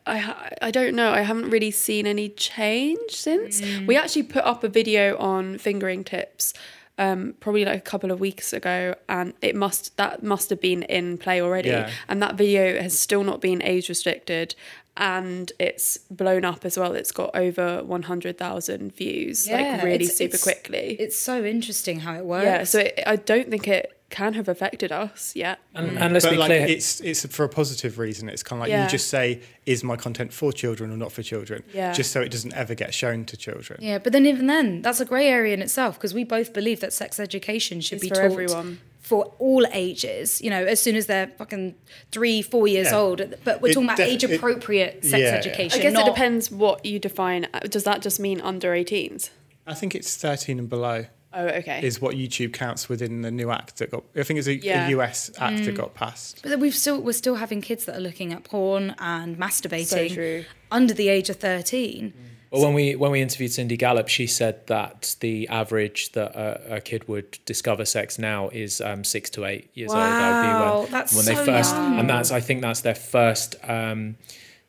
I 0.07 0.55
I 0.61 0.71
don't 0.71 0.95
know. 0.95 1.11
I 1.11 1.21
haven't 1.21 1.49
really 1.51 1.71
seen 1.71 2.07
any 2.07 2.29
change 2.29 3.11
since. 3.11 3.61
We 3.85 3.95
actually 3.95 4.23
put 4.23 4.43
up 4.43 4.63
a 4.63 4.67
video 4.69 5.17
on 5.17 5.57
fingering 5.59 6.03
tips. 6.03 6.53
Um, 6.99 7.35
probably 7.39 7.63
like 7.63 7.77
a 7.77 7.81
couple 7.81 8.09
of 8.11 8.19
weeks 8.19 8.53
ago, 8.53 8.95
and 9.07 9.33
it 9.41 9.55
must 9.55 9.95
that 9.97 10.23
must 10.23 10.49
have 10.49 10.59
been 10.59 10.81
in 10.83 11.17
play 11.19 11.39
already, 11.41 11.69
Yeah. 11.69 11.91
and 12.07 12.23
that 12.23 12.35
video 12.35 12.81
has 12.81 12.97
still 12.97 13.23
not 13.23 13.39
been 13.39 13.61
age 13.61 13.87
restricted, 13.87 14.55
and 14.95 15.51
it's 15.59 15.97
blown 16.09 16.43
up 16.43 16.65
as 16.65 16.75
well. 16.77 16.93
It's 16.95 17.11
got 17.11 17.35
over 17.35 17.83
one 17.83 18.03
hundred 18.03 18.37
thousand 18.39 18.95
views, 18.95 19.47
like 19.47 19.83
really 19.83 19.95
it's- 20.05 20.15
super 20.17 20.35
it's- 20.35 20.43
quickly. 20.43 20.97
It's 20.99 21.17
so 21.17 21.43
interesting 21.45 21.99
how 21.99 22.15
it 22.15 22.25
works. 22.25 22.45
Yeah, 22.45 22.63
so 22.63 22.79
it, 22.79 22.99
I 23.05 23.15
don't 23.17 23.49
think 23.51 23.67
it 23.67 23.96
can 24.09 24.33
have 24.35 24.47
affected 24.47 24.91
us 24.91 25.35
yet. 25.35 25.59
And, 25.75 25.91
mm. 25.91 25.99
and 26.01 26.13
let's 26.13 26.25
but 26.25 26.31
be 26.31 26.37
like 26.37 26.47
clear, 26.47 26.65
it's 26.65 27.01
it's 27.01 27.25
for 27.25 27.43
a 27.43 27.49
positive 27.49 27.99
reason. 27.99 28.29
It's 28.29 28.41
kind 28.43 28.59
of 28.59 28.61
like 28.61 28.69
Yeah. 28.71 28.83
you 28.85 28.89
just 28.89 29.07
say, 29.09 29.41
"Is 29.65 29.83
my 29.83 29.95
content 29.97 30.31
for 30.31 30.53
children 30.53 30.91
or 30.91 30.97
not 30.97 31.11
for 31.11 31.23
children?" 31.23 31.63
Yeah. 31.73 31.91
Just 31.93 32.11
so 32.11 32.21
it 32.21 32.29
doesn't 32.31 32.53
ever 32.53 32.73
get 32.73 32.93
shown 32.93 33.25
to 33.25 33.35
children. 33.37 33.79
Yeah, 33.81 33.97
but 33.97 34.13
then 34.13 34.25
even 34.25 34.47
then, 34.47 34.81
that's 34.81 34.99
a 35.01 35.05
grey 35.05 35.27
area 35.27 35.53
in 35.53 35.61
itself 35.61 35.95
because 35.95 36.13
we 36.13 36.23
both 36.23 36.53
believe 36.53 36.79
that 36.79 36.93
sex 36.93 37.19
education 37.19 37.81
should 37.81 37.97
It's 37.97 38.03
be 38.03 38.09
for 38.09 38.15
taught 38.15 38.23
everyone. 38.31 38.79
for 39.01 39.33
all 39.39 39.65
ages. 39.73 40.41
You 40.41 40.49
know, 40.51 40.63
as 40.65 40.79
soon 40.81 40.95
as 40.95 41.07
they're 41.07 41.27
fucking 41.37 41.75
three, 42.11 42.41
four 42.41 42.67
years 42.67 42.87
Yeah. 42.87 42.97
old. 42.99 43.21
But 43.43 43.61
we're 43.61 43.69
It 43.69 43.73
talking 43.73 43.87
about 43.87 43.97
def- 43.97 44.07
age 44.07 44.23
it- 44.23 44.35
appropriate 44.35 45.03
sex 45.03 45.19
yeah. 45.21 45.35
education. 45.35 45.79
I 45.79 45.83
guess 45.83 45.93
not- 45.93 46.07
it 46.07 46.11
depends 46.11 46.49
what 46.49 46.85
you 46.85 46.97
define. 46.99 47.47
Does 47.69 47.83
that 47.83 48.01
just 48.01 48.19
mean 48.21 48.39
under 48.41 48.73
18s? 48.73 49.31
I 49.65 49.73
think 49.73 49.93
it's 49.95 50.15
thirteen 50.15 50.59
and 50.59 50.69
below 50.69 51.07
Oh, 51.39 51.47
okay. 51.47 51.81
is 51.83 52.01
what 52.01 52.15
YouTube 52.15 52.51
counts 52.53 52.89
within 52.89 53.21
the 53.21 53.31
new 53.31 53.51
act 53.51 53.77
that 53.77 53.91
got. 53.91 54.03
I 54.15 54.23
think 54.23 54.39
it's 54.39 54.47
a, 54.47 54.55
Yeah. 54.55 54.87
a 54.87 54.89
US 54.91 55.29
act 55.39 55.63
that 55.65 55.75
got 55.75 55.93
passed. 55.93 56.41
But 56.43 56.59
we've 56.59 56.75
still 56.75 56.99
we're 57.01 57.11
still 57.13 57.35
having 57.35 57.61
kids 57.61 57.85
that 57.85 57.95
are 57.95 58.01
looking 58.01 58.33
at 58.33 58.43
porn 58.43 58.95
and 58.99 59.37
masturbating 59.37 60.13
true. 60.13 60.45
under 60.71 60.93
the 60.93 61.09
age 61.09 61.29
of 61.29 61.35
thirteen. 61.37 62.13
Well, 62.49 62.63
when 62.63 62.73
we 62.73 62.95
when 62.95 63.11
we 63.11 63.21
interviewed 63.21 63.51
Cindy 63.51 63.75
Gallop, 63.75 64.07
she 64.07 64.25
said 64.25 64.65
that 64.67 65.15
the 65.19 65.47
average 65.49 66.13
that 66.13 66.33
a, 66.33 66.77
a 66.77 66.81
kid 66.81 67.07
would 67.09 67.37
discover 67.45 67.83
sex 67.83 68.17
now 68.17 68.47
is 68.49 68.79
um, 68.79 69.03
six 69.03 69.29
to 69.31 69.43
eight 69.45 69.69
years 69.73 69.91
old. 69.91 69.99
That 69.99 70.31
would 70.31 70.47
be 70.47 70.53
Wow, 70.53 70.81
when, 70.83 70.91
that's 70.91 71.13
when 71.13 71.25
so 71.25 71.33
they 71.35 71.45
first, 71.45 71.75
young. 71.75 71.99
and 71.99 72.09
that's 72.09 72.31
I 72.31 72.39
think 72.39 72.61
that's 72.61 72.81
their 72.81 72.95
first, 72.95 73.57
um, 73.63 74.15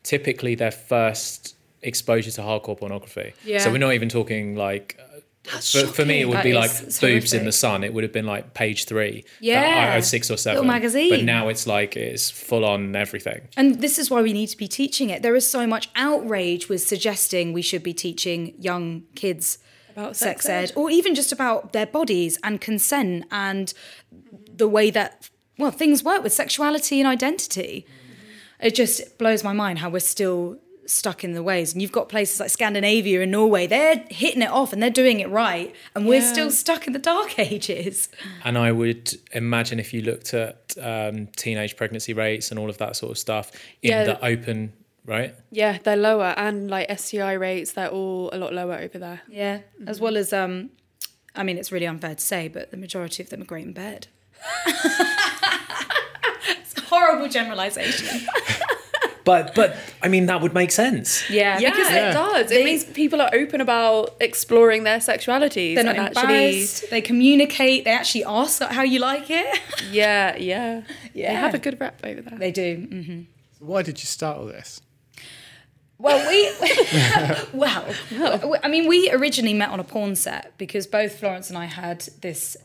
typically 0.03 0.55
their 0.55 0.71
first 0.71 1.55
exposure 1.81 2.31
to 2.31 2.41
hardcore 2.41 2.77
pornography. 2.77 3.33
Yeah. 3.45 3.59
So 3.59 3.71
we're 3.71 3.77
not 3.77 3.93
even 3.93 4.09
talking 4.09 4.55
like. 4.55 4.99
That's 5.51 5.71
For, 5.71 5.87
for 5.87 6.05
me, 6.05 6.21
it 6.21 6.25
would 6.25 6.37
That 6.37 6.43
be 6.43 6.53
like 6.53 6.71
it's 6.71 6.99
boobs 6.99 7.33
in 7.33 7.45
the 7.45 7.51
sun. 7.51 7.83
It 7.83 7.93
would 7.93 8.03
have 8.03 8.13
been 8.13 8.25
like 8.25 8.53
page 8.53 8.85
three. 8.85 9.25
Yeah. 9.39 9.91
I- 9.93 9.95
I- 9.97 9.99
six 10.01 10.29
or 10.31 10.37
seven. 10.37 10.67
magazine. 10.67 11.09
But 11.09 11.23
now 11.23 11.47
it's 11.49 11.65
like 11.67 11.95
it's 11.97 12.29
full 12.29 12.63
on 12.65 12.95
everything. 12.95 13.47
And 13.57 13.81
this 13.81 13.97
is 13.99 14.09
why 14.11 14.21
we 14.21 14.33
need 14.33 14.47
to 14.47 14.57
be 14.57 14.67
teaching 14.67 15.09
it. 15.09 15.21
There 15.23 15.35
is 15.35 15.49
so 15.49 15.65
much 15.67 15.89
outrage 15.95 16.69
with 16.69 16.81
suggesting 16.81 17.53
we 17.53 17.61
should 17.61 17.83
be 17.83 17.93
teaching 17.93 18.53
young 18.59 19.03
kids 19.15 19.57
About 19.95 20.15
sex, 20.15 20.45
sex 20.45 20.49
ed, 20.49 20.63
ed. 20.63 20.73
or 20.75 20.89
even 20.91 21.15
just 21.15 21.31
about 21.31 21.73
their 21.73 21.85
bodies 21.85 22.37
and 22.43 22.61
consent 22.61 23.25
and 23.31 23.73
the 24.55 24.67
way 24.67 24.89
that 24.91 25.29
well 25.57 25.71
things 25.71 26.03
work 26.03 26.21
with 26.23 26.33
sexuality 26.33 26.99
and 26.99 27.07
identity. 27.07 27.85
It 28.61 28.75
just 28.75 29.17
blows 29.17 29.43
my 29.43 29.53
mind 29.53 29.79
how 29.79 29.89
we're 29.89 29.99
still 29.99 30.59
stuck 30.89 31.23
in 31.23 31.33
the 31.33 31.43
ways. 31.43 31.73
And 31.73 31.81
you've 31.81 31.91
got 31.91 32.09
places 32.09 32.39
like 32.39 32.49
Scandinavia 32.49 33.21
and 33.21 33.31
Norway, 33.31 33.67
they're 33.67 34.03
hitting 34.09 34.41
it 34.41 34.49
off 34.49 34.73
and 34.73 34.81
they're 34.81 34.89
doing 34.89 35.19
it 35.19 35.29
right, 35.29 35.73
and 35.95 36.07
we're 36.07 36.21
Yeah. 36.21 36.31
still 36.31 36.51
stuck 36.51 36.87
in 36.87 36.93
the 36.93 36.99
dark 36.99 37.37
ages. 37.51 38.09
And 38.43 38.57
I 38.57 38.71
would 38.71 39.13
imagine 39.33 39.79
if 39.79 39.93
you 39.93 40.01
looked 40.01 40.33
at 40.33 40.75
um, 40.81 41.27
teenage 41.35 41.75
pregnancy 41.77 42.13
rates 42.13 42.49
and 42.51 42.59
all 42.59 42.69
of 42.69 42.77
that 42.79 42.95
sort 42.95 43.11
of 43.11 43.17
stuff 43.17 43.51
in 43.81 43.91
Yeah. 43.91 44.03
the 44.05 44.25
open, 44.25 44.73
right? 45.05 45.35
yeah, 45.51 45.77
they're 45.83 45.95
lower, 45.97 46.33
and 46.37 46.69
like 46.69 46.89
STI 46.99 47.33
rates, 47.33 47.71
they're 47.73 47.89
all 47.89 48.29
a 48.33 48.37
lot 48.37 48.53
lower 48.53 48.75
over 48.75 48.97
there. 48.97 49.21
Yeah, 49.29 49.59
as 49.87 49.99
well 49.99 50.17
as 50.17 50.33
um, 50.33 50.69
I 51.35 51.43
mean, 51.43 51.57
it's 51.57 51.71
really 51.71 51.85
unfair 51.87 52.15
to 52.15 52.21
say, 52.21 52.47
but 52.47 52.71
the 52.71 52.77
majority 52.77 53.21
of 53.23 53.29
them 53.29 53.41
are 53.41 53.45
great 53.45 53.65
in 53.65 53.73
bed. 53.73 54.07
it's 56.49 56.77
a 56.77 56.81
horrible 56.81 57.27
generalisation. 57.29 58.27
But 59.25 59.53
but 59.53 59.75
I 60.01 60.07
mean 60.07 60.25
that 60.27 60.41
would 60.41 60.53
make 60.53 60.71
sense. 60.71 61.29
Yeah, 61.29 61.59
Yeah, 61.59 61.69
because 61.71 61.91
it 61.91 62.13
does. 62.13 62.49
they- 62.49 62.61
it 62.61 62.65
means 62.65 62.83
people 62.85 63.21
are 63.21 63.29
open 63.33 63.61
about 63.61 64.15
exploring 64.19 64.83
their 64.83 64.99
sexualities. 64.99 65.75
they're 65.75 65.83
not 65.83 65.97
and 65.97 66.07
embarrassed. 66.17 66.89
They 66.89 67.01
communicate. 67.01 67.83
They 67.85 67.91
actually 67.91 68.23
ask 68.25 68.61
how 68.61 68.83
you 68.83 68.99
like 68.99 69.29
it. 69.29 69.59
yeah, 69.91 70.35
yeah, 70.51 70.81
yeah. 71.13 71.29
They 71.29 71.35
have 71.35 71.53
a 71.53 71.59
good 71.59 71.79
rep 71.79 71.99
over 72.03 72.21
there. 72.21 72.37
They 72.39 72.51
do. 72.51 72.75
hmm 72.89 73.21
Why 73.59 73.81
did 73.83 73.99
you 73.99 74.05
start 74.05 74.37
all 74.37 74.45
this? 74.45 74.81
Well, 75.97 76.19
we 76.29 76.39
well, 77.53 77.85
I 78.63 78.69
mean, 78.69 78.87
we 78.87 79.11
originally 79.11 79.53
met 79.53 79.69
on 79.69 79.79
a 79.81 79.83
porn 79.83 80.15
set 80.15 80.53
because 80.57 80.87
both 80.87 81.19
Florence 81.19 81.49
and 81.49 81.57
I 81.57 81.65
had 81.65 82.07
this 82.21 82.55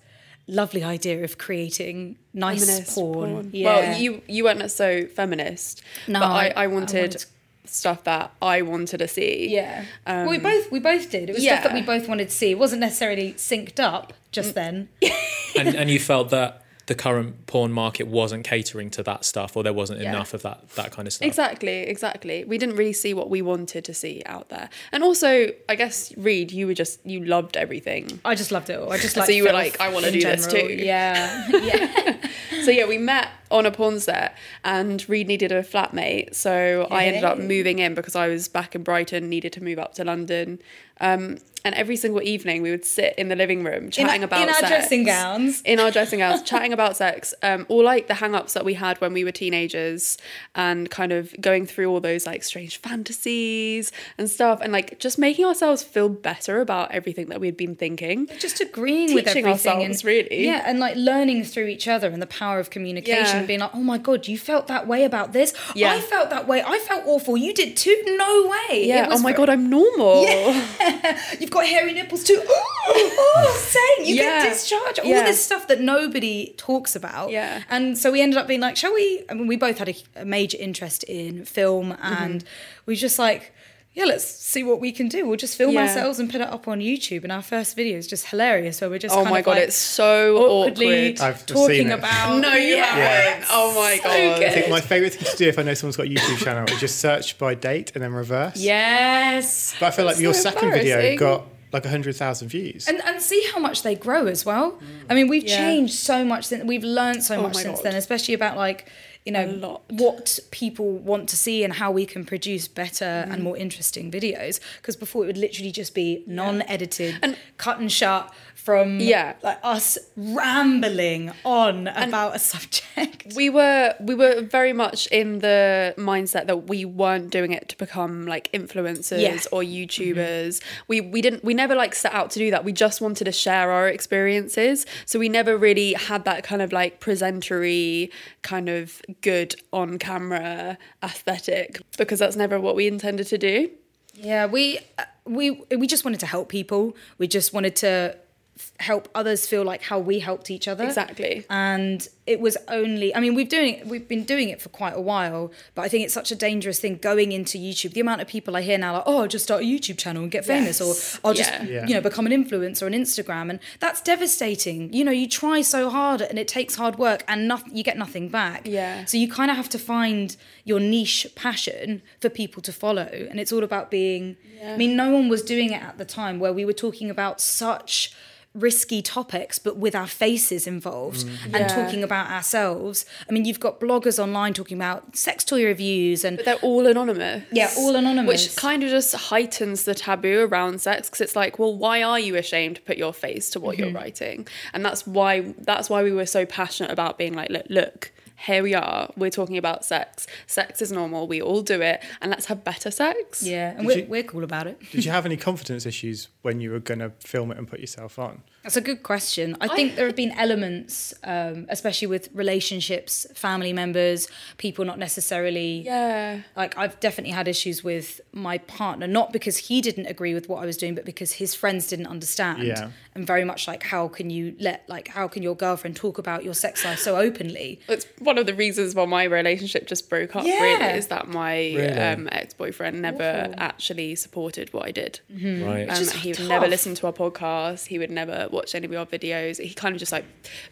lovely 0.47 0.83
idea 0.85 1.25
of 1.25 1.39
creating 1.39 2.17
nice 2.33 2.65
Feminist 2.67 2.95
porn. 2.95 3.51
Yeah. 3.53 3.67
Well, 3.67 3.99
you 4.01 4.23
you 4.29 4.45
weren't 4.45 4.71
so 4.71 5.07
feminist. 5.07 5.83
No, 6.09 6.21
but 6.21 6.27
I, 6.27 6.47
I- 6.49 6.49
I 6.49 6.65
I 6.65 6.67
wanted 6.67 7.01
wanted- 7.15 7.25
stuff 7.67 8.05
that 8.05 8.31
I 8.43 8.63
wanted 8.63 8.99
to 8.99 9.09
see. 9.09 9.49
Yeah. 9.51 9.85
Um, 10.07 10.17
well, 10.27 10.31
we 10.31 10.39
both 10.39 10.71
we 10.71 10.81
both 10.81 11.11
did. 11.11 11.31
It 11.31 11.35
was 11.35 11.43
stuff 11.45 11.63
that 11.65 11.73
we 11.75 11.83
both 11.83 12.09
wanted 12.09 12.29
to 12.29 12.35
see. 12.35 12.51
It 12.51 12.59
wasn't 12.59 12.81
necessarily 12.81 13.33
synced 13.35 13.81
up 13.81 14.13
just 14.33 14.55
then. 14.55 14.89
And 15.57 15.69
and 15.77 15.89
you 15.89 16.01
felt 16.01 16.31
that 16.31 16.64
the 16.87 16.95
current 16.95 17.47
porn 17.47 17.73
market 17.73 18.07
wasn't 18.07 18.45
catering 18.45 18.91
to 18.91 19.03
that 19.05 19.25
stuff, 19.25 19.57
or 19.57 19.63
there 19.63 19.73
wasn't 19.73 20.01
Yeah. 20.01 20.11
enough 20.11 20.35
of 20.35 20.43
that 20.43 20.69
that 20.77 20.91
kind 20.93 21.07
of 21.09 21.15
stuff. 21.15 21.27
Exactly, 21.27 21.79
exactly. 21.81 22.45
We 22.45 22.59
didn't 22.59 22.77
really 22.77 22.93
see 22.93 23.15
what 23.15 23.31
we 23.31 23.41
wanted 23.43 23.85
to 23.87 23.95
see 23.95 24.23
out 24.27 24.49
there. 24.51 24.69
And 24.93 25.03
also, 25.03 25.49
I 25.69 25.75
guess 25.77 26.13
Reed, 26.17 26.53
you 26.53 26.67
were 26.67 26.75
just 26.75 27.01
you 27.07 27.25
loved 27.25 27.57
everything. 27.57 28.21
I 28.25 28.35
just 28.35 28.53
loved 28.53 28.69
it 28.71 28.79
all. 28.79 28.93
I 28.93 28.99
just 28.99 29.15
So 29.15 29.31
you 29.31 29.45
were 29.45 29.53
like, 29.53 29.81
I 29.81 29.89
wanna 29.89 30.09
in 30.09 30.13
do 30.15 30.21
this 30.21 30.47
too. 30.47 30.75
Yeah. 30.79 31.49
Yeah. 31.65 32.17
so 32.65 32.71
yeah, 32.71 32.87
we 32.87 32.99
met 32.99 33.29
on 33.51 33.65
a 33.67 33.71
porn 33.71 34.01
set, 34.01 34.37
and 34.65 35.07
Reed 35.09 35.29
needed 35.29 35.53
a 35.53 35.63
flatmate, 35.63 36.35
so 36.35 36.87
I 36.91 37.05
ended 37.05 37.25
up 37.25 37.39
moving 37.39 37.79
in 37.79 37.95
because 37.95 38.17
I 38.17 38.29
was 38.29 38.49
back 38.49 38.75
in 38.75 38.83
Brighton, 38.83 39.29
needed 39.29 39.53
to 39.55 39.63
move 39.63 39.79
up 39.79 39.95
to 39.95 40.05
London. 40.05 40.59
Um, 41.01 41.39
and 41.67 41.75
every 41.77 41.97
single 41.97 42.21
evening, 42.21 42.61
we 42.61 42.71
would 42.71 42.85
sit 42.85 43.15
in 43.17 43.29
the 43.31 43.37
living 43.37 43.65
room 43.65 43.89
chatting 43.91 44.21
our- 44.21 44.27
about 44.27 44.43
in 44.43 44.49
our 44.51 44.55
sex. 44.57 44.69
dressing 44.69 45.05
gowns. 45.05 45.63
in 45.65 45.81
our 45.81 45.91
dressing 45.91 46.19
gowns, 46.19 46.43
chatting 46.43 46.75
about 46.75 46.95
sex, 46.95 47.33
um, 47.43 47.65
all 47.71 47.83
like 47.83 48.07
the 48.07 48.13
hang 48.13 48.35
ups 48.35 48.53
that 48.53 48.67
we 48.67 48.75
had 48.75 49.01
when 49.01 49.15
we 49.15 49.25
were 49.25 49.33
teenagers, 49.33 50.19
and 50.55 50.91
kind 50.91 51.11
of 51.11 51.35
going 51.41 51.65
through 51.65 51.89
all 51.89 52.01
those 52.01 52.27
like 52.27 52.43
strange 52.45 52.77
fantasies 52.83 53.93
and 54.19 54.31
stuff, 54.31 54.61
and 54.61 54.75
like 54.75 54.99
just 54.99 55.19
making 55.19 55.47
ourselves 55.47 55.83
feel 55.83 56.11
better 56.11 56.61
about 56.61 56.91
everything 56.91 57.29
that 57.31 57.41
we'd 57.41 57.57
been 57.57 57.75
thinking. 57.75 58.29
just 58.39 58.61
agreeing 58.61 59.15
with 59.15 59.25
Teaching 59.25 59.47
everything 59.47 59.73
ourselves, 59.79 60.01
and 60.03 60.05
really. 60.05 60.45
yeah 60.45 60.63
and 60.67 60.79
like 60.79 60.97
learning 60.97 61.45
through 61.45 61.67
each 61.69 61.89
other 61.89 62.09
and 62.09 62.21
the 62.21 62.27
power 62.27 62.59
of 62.59 62.69
communication 62.69 63.41
Yeah. 63.41 63.47
being 63.47 63.61
like 63.61 63.71
oh 63.75 63.81
my 63.83 63.97
god 63.97 64.29
you 64.29 64.37
felt 64.37 64.67
that 64.67 64.87
way 64.87 65.05
about 65.05 65.33
this 65.33 65.55
Yeah. 65.75 65.93
i 65.93 66.01
felt 66.01 66.29
that 66.29 66.47
way 66.47 66.63
i 66.63 66.79
felt 66.81 67.05
awful 67.07 67.39
you 67.39 67.55
did 67.55 67.75
too 67.77 67.97
no 68.07 68.49
way 68.69 68.85
Yeah. 68.87 69.09
Oh 69.11 69.19
my 69.19 69.33
god, 69.33 69.49
I'm 69.49 69.71
normal. 69.71 70.25
you've 71.41 71.51
got 71.51 71.67
hairy 71.67 71.93
nipples 71.93 72.25
too 72.25 72.43
oh 72.47 73.55
same 73.97 74.07
you 74.07 74.15
Yeah. 74.17 74.45
get 74.45 74.51
discharged 74.51 74.99
all 75.01 75.07
Yeah. 75.07 75.25
this 75.25 75.45
stuff 75.45 75.69
that 75.69 75.81
nobody 75.81 76.55
talks 76.57 76.95
about 76.97 77.31
Yeah. 77.31 77.63
and 77.71 77.97
so 77.97 78.11
we 78.13 78.21
ended 78.21 78.39
up 78.39 78.47
being 78.47 78.61
like 78.61 78.77
shall 78.77 78.93
we 78.95 79.25
i 79.31 79.35
mean 79.35 79.47
we 79.47 79.57
both 79.57 79.79
had 79.79 79.89
a, 79.89 79.95
a 80.17 80.25
major 80.25 80.59
interest 80.61 81.03
in 81.05 81.45
film 81.45 81.93
Mm-hmm. 81.93 82.23
and 82.25 82.45
we 82.87 82.97
just 82.97 83.19
like 83.19 83.53
yeah, 83.95 84.05
let's 84.07 84.25
see 84.25 84.63
what 84.65 84.81
we 84.81 84.91
can 84.91 85.09
do. 85.09 85.27
We'll 85.27 85.37
just 85.37 85.57
film 85.57 85.75
Yeah. 85.75 85.83
ourselves 85.83 86.19
and 86.19 86.29
put 86.31 86.41
it 86.41 86.49
up 86.49 86.67
on 86.67 86.81
YouTube. 86.81 87.23
And 87.23 87.31
our 87.31 87.43
first 87.43 87.77
video 87.77 87.97
is 87.97 88.07
just 88.09 88.27
hilarious, 88.27 88.81
where 88.81 88.91
we're 88.91 88.99
just 88.99 89.15
Oh 89.15 89.19
kind 89.23 89.31
my 89.31 89.39
of 89.39 89.45
god, 89.45 89.51
like, 89.53 89.63
it's 89.69 89.77
so 89.77 90.37
awkwardly 90.37 91.13
awkward. 91.15 91.21
I've 91.21 91.47
talking 91.47 91.89
it. 91.91 91.93
about. 91.93 92.41
No, 92.41 92.55
you 92.55 92.77
haven't. 92.77 93.47
Oh 93.51 93.73
my 93.75 93.99
god. 94.03 94.43
I 94.43 94.51
think 94.51 94.69
my 94.69 94.81
favourite 94.81 95.15
thing 95.15 95.31
to 95.31 95.37
do 95.37 95.49
if 95.49 95.59
I 95.59 95.63
know 95.63 95.75
someone's 95.75 95.97
got 95.97 96.07
a 96.07 96.11
YouTube 96.11 96.39
channel 96.39 96.65
is 96.73 96.81
just 96.81 96.99
search 96.99 97.39
by 97.39 97.55
date 97.55 97.93
and 97.95 98.03
then 98.03 98.13
reverse. 98.13 98.57
Yes. 98.57 99.75
But 99.79 99.87
I 99.87 99.91
feel 99.93 100.05
like 100.05 100.15
That's 100.17 100.23
your 100.23 100.35
second 100.35 100.73
video 100.73 101.17
got 101.17 101.47
like 101.73 101.85
100,000 101.85 102.49
views. 102.49 102.87
And, 102.87 103.01
and 103.05 103.21
see 103.21 103.45
how 103.53 103.59
much 103.59 103.83
they 103.83 103.97
grow 103.97 104.27
as 104.27 104.45
well. 104.47 104.73
Mm. 104.73 104.81
I 105.11 105.15
mean, 105.15 105.27
we've 105.29 105.43
Yeah. 105.45 105.57
changed 105.57 105.95
so 105.95 106.25
much 106.25 106.45
since 106.47 106.63
we've 106.65 106.85
learned 106.85 107.25
so 107.25 107.37
Oh 107.37 107.43
much 107.43 107.57
since 107.57 107.79
God. 107.79 107.85
then, 107.85 107.95
especially 107.97 108.35
about 108.35 108.57
like 108.57 108.87
you 109.25 109.33
know 109.33 109.81
what 109.89 110.39
people 110.51 110.91
want 110.99 111.31
to 111.31 111.37
see 111.37 111.65
and 111.65 111.73
how 111.75 111.91
we 111.91 112.05
can 112.05 112.25
produce 112.27 112.69
better 112.69 113.25
Mm. 113.27 113.33
and 113.33 113.43
more 113.43 113.57
interesting 113.57 114.11
videos. 114.11 114.61
Because 114.77 114.97
before 114.97 115.25
it 115.25 115.27
would 115.29 115.39
literally 115.39 115.71
just 115.73 115.95
be 115.95 116.23
non-edited, 116.27 117.17
and 117.23 117.37
cut 117.57 117.79
and 117.79 117.91
shut 117.91 118.33
from 118.55 119.01
Yeah. 119.01 119.35
like 119.43 119.59
us 119.63 119.97
rambling 120.17 121.33
on 121.45 121.89
about 121.89 122.37
a 122.37 122.39
subject. 122.53 123.33
we 123.35 123.49
were 123.51 123.95
we 124.01 124.15
were 124.15 124.43
very 124.43 124.73
much 124.73 125.07
in 125.09 125.39
the 125.41 125.95
mindset 125.97 126.47
that 126.47 126.69
we 126.69 126.85
weren't 126.85 127.31
doing 127.31 127.53
it 127.53 127.69
to 127.71 127.79
become 127.79 128.27
like 128.27 128.51
influencers 128.53 129.21
Yeah. 129.21 129.39
or 129.53 129.63
YouTubers. 129.63 130.63
We 130.89 131.01
we 131.01 131.21
didn't 131.23 131.45
we 131.45 131.55
never 131.55 131.75
like 131.75 131.95
set 131.95 132.13
out 132.13 132.31
to 132.33 132.39
do 132.39 132.51
that. 132.51 132.65
We 132.65 132.73
just 132.73 133.01
wanted 133.01 133.25
to 133.25 133.33
share 133.33 133.71
our 133.71 133.89
experiences. 133.89 134.85
So 135.07 135.19
we 135.19 135.29
never 135.29 135.57
really 135.57 135.95
had 135.95 136.25
that 136.25 136.45
kind 136.45 136.61
of 136.63 136.73
like 136.73 137.01
presentery 137.01 138.11
kind 138.43 138.69
of 138.69 139.01
good 139.21 139.55
on 139.73 139.99
camera 139.99 140.79
aesthetic 141.03 141.81
because 141.97 142.19
that's 142.19 142.37
never 142.37 142.61
what 142.61 142.77
we 142.77 142.87
intended 142.87 143.27
to 143.29 143.39
do. 143.39 143.71
Yeah, 144.15 144.47
we 144.47 144.79
uh, 144.99 145.05
we 145.25 145.63
we 145.77 145.87
just 145.87 146.05
wanted 146.05 146.21
to 146.21 146.27
help 146.27 146.49
people. 146.49 146.97
We 147.19 147.27
just 147.27 147.53
wanted 147.53 147.77
to 147.77 148.17
f- 148.57 148.73
help 148.79 149.09
others 149.15 149.47
feel 149.47 149.65
like 149.65 149.83
how 149.83 149.99
we 149.99 150.21
helped 150.21 150.51
each 150.51 150.69
other. 150.69 150.85
Exactly. 150.85 151.45
And 151.51 152.07
it 152.27 152.41
was 152.41 152.57
only 152.69 153.15
I 153.15 153.21
mean 153.21 153.35
we've 153.35 153.49
doing 153.49 153.83
we've 153.87 154.09
been 154.09 154.25
doing 154.25 154.49
it 154.49 154.63
for 154.63 154.71
quite 154.71 154.95
a 154.97 155.01
while, 155.01 155.53
but 155.75 155.83
I 155.83 155.89
think 155.89 156.05
it's 156.05 156.15
such 156.15 156.33
a 156.33 156.35
dangerous 156.35 156.81
thing 156.81 156.97
going 156.97 157.33
into 157.33 157.59
YouTube. 157.59 157.93
The 157.93 158.01
amount 158.01 158.23
of 158.23 158.29
people 158.29 158.57
I 158.57 158.63
hear 158.63 158.79
now 158.79 158.95
like, 158.95 159.03
"Oh, 159.07 159.23
I'll 159.23 159.29
just 159.29 159.45
start 159.45 159.63
a 159.63 159.65
YouTube 159.67 159.99
channel 159.99 160.23
and 160.23 160.31
get 160.33 160.45
famous 160.47 160.81
Yes. 160.81 161.17
or 161.23 161.29
I'll 161.29 161.35
just, 161.35 161.51
Yeah. 161.51 161.65
Yeah. 161.65 161.87
you 161.87 161.95
know, 161.95 162.01
become 162.01 162.25
an 162.27 162.33
influencer 162.33 162.85
on 162.87 162.93
Instagram." 162.93 163.51
And 163.51 163.61
that's 163.79 164.01
devastating. 164.01 164.93
You 164.93 165.05
know, 165.05 165.13
you 165.13 165.29
try 165.29 165.61
so 165.61 165.91
hard 165.91 166.23
and 166.23 166.39
it 166.39 166.49
takes 166.49 166.77
hard 166.77 166.99
work 166.99 167.25
and 167.29 167.47
nothing 167.47 167.77
you 167.77 167.83
get 167.85 167.99
nothing 167.99 168.29
back. 168.31 168.63
Yeah. 168.67 169.05
So 169.05 169.19
you 169.19 169.29
kind 169.29 169.51
of 169.51 169.57
have 169.59 169.69
to 169.71 169.79
find 169.79 170.35
your 170.65 170.81
niche 170.81 171.27
passion 171.35 172.01
for 172.21 172.31
people 172.31 172.63
to 172.63 172.73
follow. 172.73 173.09
And 173.31 173.39
it's 173.39 173.53
all 173.53 173.63
about 173.65 173.91
being, 173.91 174.37
I 174.65 174.77
mean, 174.79 174.97
no 174.97 175.11
one 175.13 175.29
was 175.29 175.43
doing 175.43 175.73
it 175.73 175.83
at 175.83 175.99
the 175.99 176.05
time 176.07 176.39
where 176.39 176.53
we 176.55 176.65
were 176.65 176.73
talking 176.73 177.11
about 177.11 177.41
such 177.41 178.13
risky 178.55 179.03
topics, 179.03 179.59
but 179.59 179.77
with 179.77 179.95
our 179.97 180.07
faces 180.07 180.67
involved 180.67 181.23
and 181.45 181.53
Yeah. 181.55 181.67
talking 181.69 182.05
about 182.05 182.31
ourselves. 182.31 183.05
I 183.29 183.33
mean, 183.33 183.45
you've 183.45 183.59
got 183.59 183.81
bloggers 183.81 184.23
online 184.23 184.55
talking 184.55 184.77
about 184.79 185.17
sex 185.17 185.43
toy 185.45 185.65
reviews 185.65 186.25
and 186.25 186.37
But 186.37 186.45
they're 186.47 186.55
all 186.57 186.87
anonymous. 186.87 187.43
Yeah, 187.51 187.71
all 187.77 187.97
anonymous. 187.97 188.29
Which 188.49 188.57
kind 188.57 188.85
of 188.85 188.91
just 188.91 189.15
heightens 189.15 189.85
the 189.85 189.95
taboo 189.95 190.47
around 190.49 190.81
sex 190.81 191.09
because 191.11 191.21
it's 191.21 191.37
like, 191.37 191.59
well, 191.59 191.75
why 191.75 192.03
are 192.03 192.21
you 192.21 192.37
ashamed 192.37 192.77
to 192.77 192.83
put 192.83 192.97
your 192.97 193.13
face 193.13 193.51
to 193.51 193.61
what 193.61 193.77
you're 193.77 193.89
Mm-hmm. 193.89 193.97
writing? 193.97 194.49
And 194.73 194.85
that's 194.85 195.05
why 195.07 195.53
that's 195.59 195.91
why 195.91 196.03
we 196.05 196.13
were 196.13 196.27
so 196.27 196.47
passionate 196.47 196.93
about 196.93 197.19
being 197.19 197.35
like, 197.35 197.51
look, 197.51 197.67
look, 197.69 198.13
here 198.47 198.63
we 198.63 198.75
are. 198.75 199.11
We're 199.17 199.31
talking 199.31 199.57
about 199.57 199.85
sex. 199.85 200.27
Sex 200.47 200.83
is 200.83 200.93
normal. 200.93 201.27
We 201.27 201.41
all 201.43 201.63
do 201.63 201.81
it, 201.81 202.03
and 202.21 202.31
let's 202.31 202.47
have 202.47 202.65
better 202.65 202.91
sex. 202.91 203.43
yeah, 203.43 203.71
and 203.71 203.79
Did 203.81 203.87
we're, 203.87 203.99
you- 203.99 204.07
we're 204.09 204.23
cool 204.23 204.45
about 204.45 204.67
it. 204.67 204.79
Did 204.91 205.05
you 205.05 205.11
have 205.11 205.27
any 205.27 205.37
confidence 205.49 205.87
issues 205.87 206.29
when 206.43 206.61
you 206.61 206.71
were 206.71 206.81
going 206.81 207.01
to 207.01 207.11
film 207.21 207.51
it 207.51 207.59
and 207.59 207.67
put 207.69 207.81
yourself 207.81 208.19
on? 208.19 208.43
That's 208.65 208.77
a 208.77 208.81
good 208.81 209.03
question. 209.03 209.57
I 209.61 209.69
think 209.69 209.95
there 209.95 210.07
have 210.07 210.17
been 210.17 210.33
elements, 210.33 211.15
um, 211.23 211.67
especially 211.69 212.09
with 212.09 212.31
relationships, 212.33 213.27
family 213.35 213.73
members, 213.73 214.27
people 214.57 214.85
not 214.87 214.99
necessarily. 214.99 215.83
Yeah. 215.83 216.41
Like 216.57 216.77
I've 216.77 216.99
definitely 216.99 217.33
had 217.33 217.47
issues 217.47 217.85
with 217.85 218.23
my 218.33 218.59
partner, 218.59 219.07
not 219.07 219.33
because 219.33 219.59
he 219.59 219.83
didn't 219.83 220.07
agree 220.07 220.33
with 220.33 220.49
what 220.49 220.63
I 220.63 220.67
was 220.67 220.79
doing, 220.79 220.95
but 220.95 221.05
because 221.05 221.33
his 221.35 221.55
friends 221.55 221.89
didn't 221.89 222.07
understand. 222.07 222.63
Yeah. 222.63 222.91
And 223.15 223.27
very 223.27 223.45
much 223.45 223.69
like, 223.69 223.83
how 223.85 224.09
can 224.09 224.31
you 224.31 224.57
let, 224.59 224.89
like, 224.89 225.09
how 225.09 225.29
can 225.29 225.43
your 225.43 225.55
girlfriend 225.55 225.95
talk 225.95 226.19
about 226.19 226.43
your 226.43 226.55
sex 226.55 226.85
life 226.85 226.99
so 226.99 227.17
openly? 227.17 227.81
It's 227.87 228.07
one 228.19 228.39
of 228.39 228.47
the 228.47 228.55
reasons 228.55 228.95
why 228.95 229.05
my 229.05 229.25
relationship 229.25 229.87
just 229.87 230.09
broke 230.09 230.35
up. 230.35 230.45
Yeah. 230.45 230.61
Really, 230.61 230.99
is 230.99 231.09
that 231.09 231.29
my 231.29 231.55
Really? 231.55 231.91
um, 231.91 232.29
ex-boyfriend 232.33 233.01
never 233.01 233.55
actually 233.57 234.17
supported 234.17 234.73
what 234.73 234.87
I 234.87 234.91
did. 234.91 235.21
Right. 235.31 235.87
Um, 235.89 236.09
he 236.19 236.31
would 236.31 236.39
tough. 236.39 236.49
never 236.49 236.67
listen 236.67 236.95
to 236.97 237.07
our 237.07 237.13
podcast. 237.13 237.87
He 237.87 237.99
would 237.99 238.11
never 238.11 238.49
watch 238.55 238.75
any 238.75 238.87
of 238.87 238.93
your 238.93 239.07
videos. 239.07 239.61
He 239.61 239.75
kind 239.75 239.95
of 239.95 239.99
just 239.99 240.13
like 240.13 240.25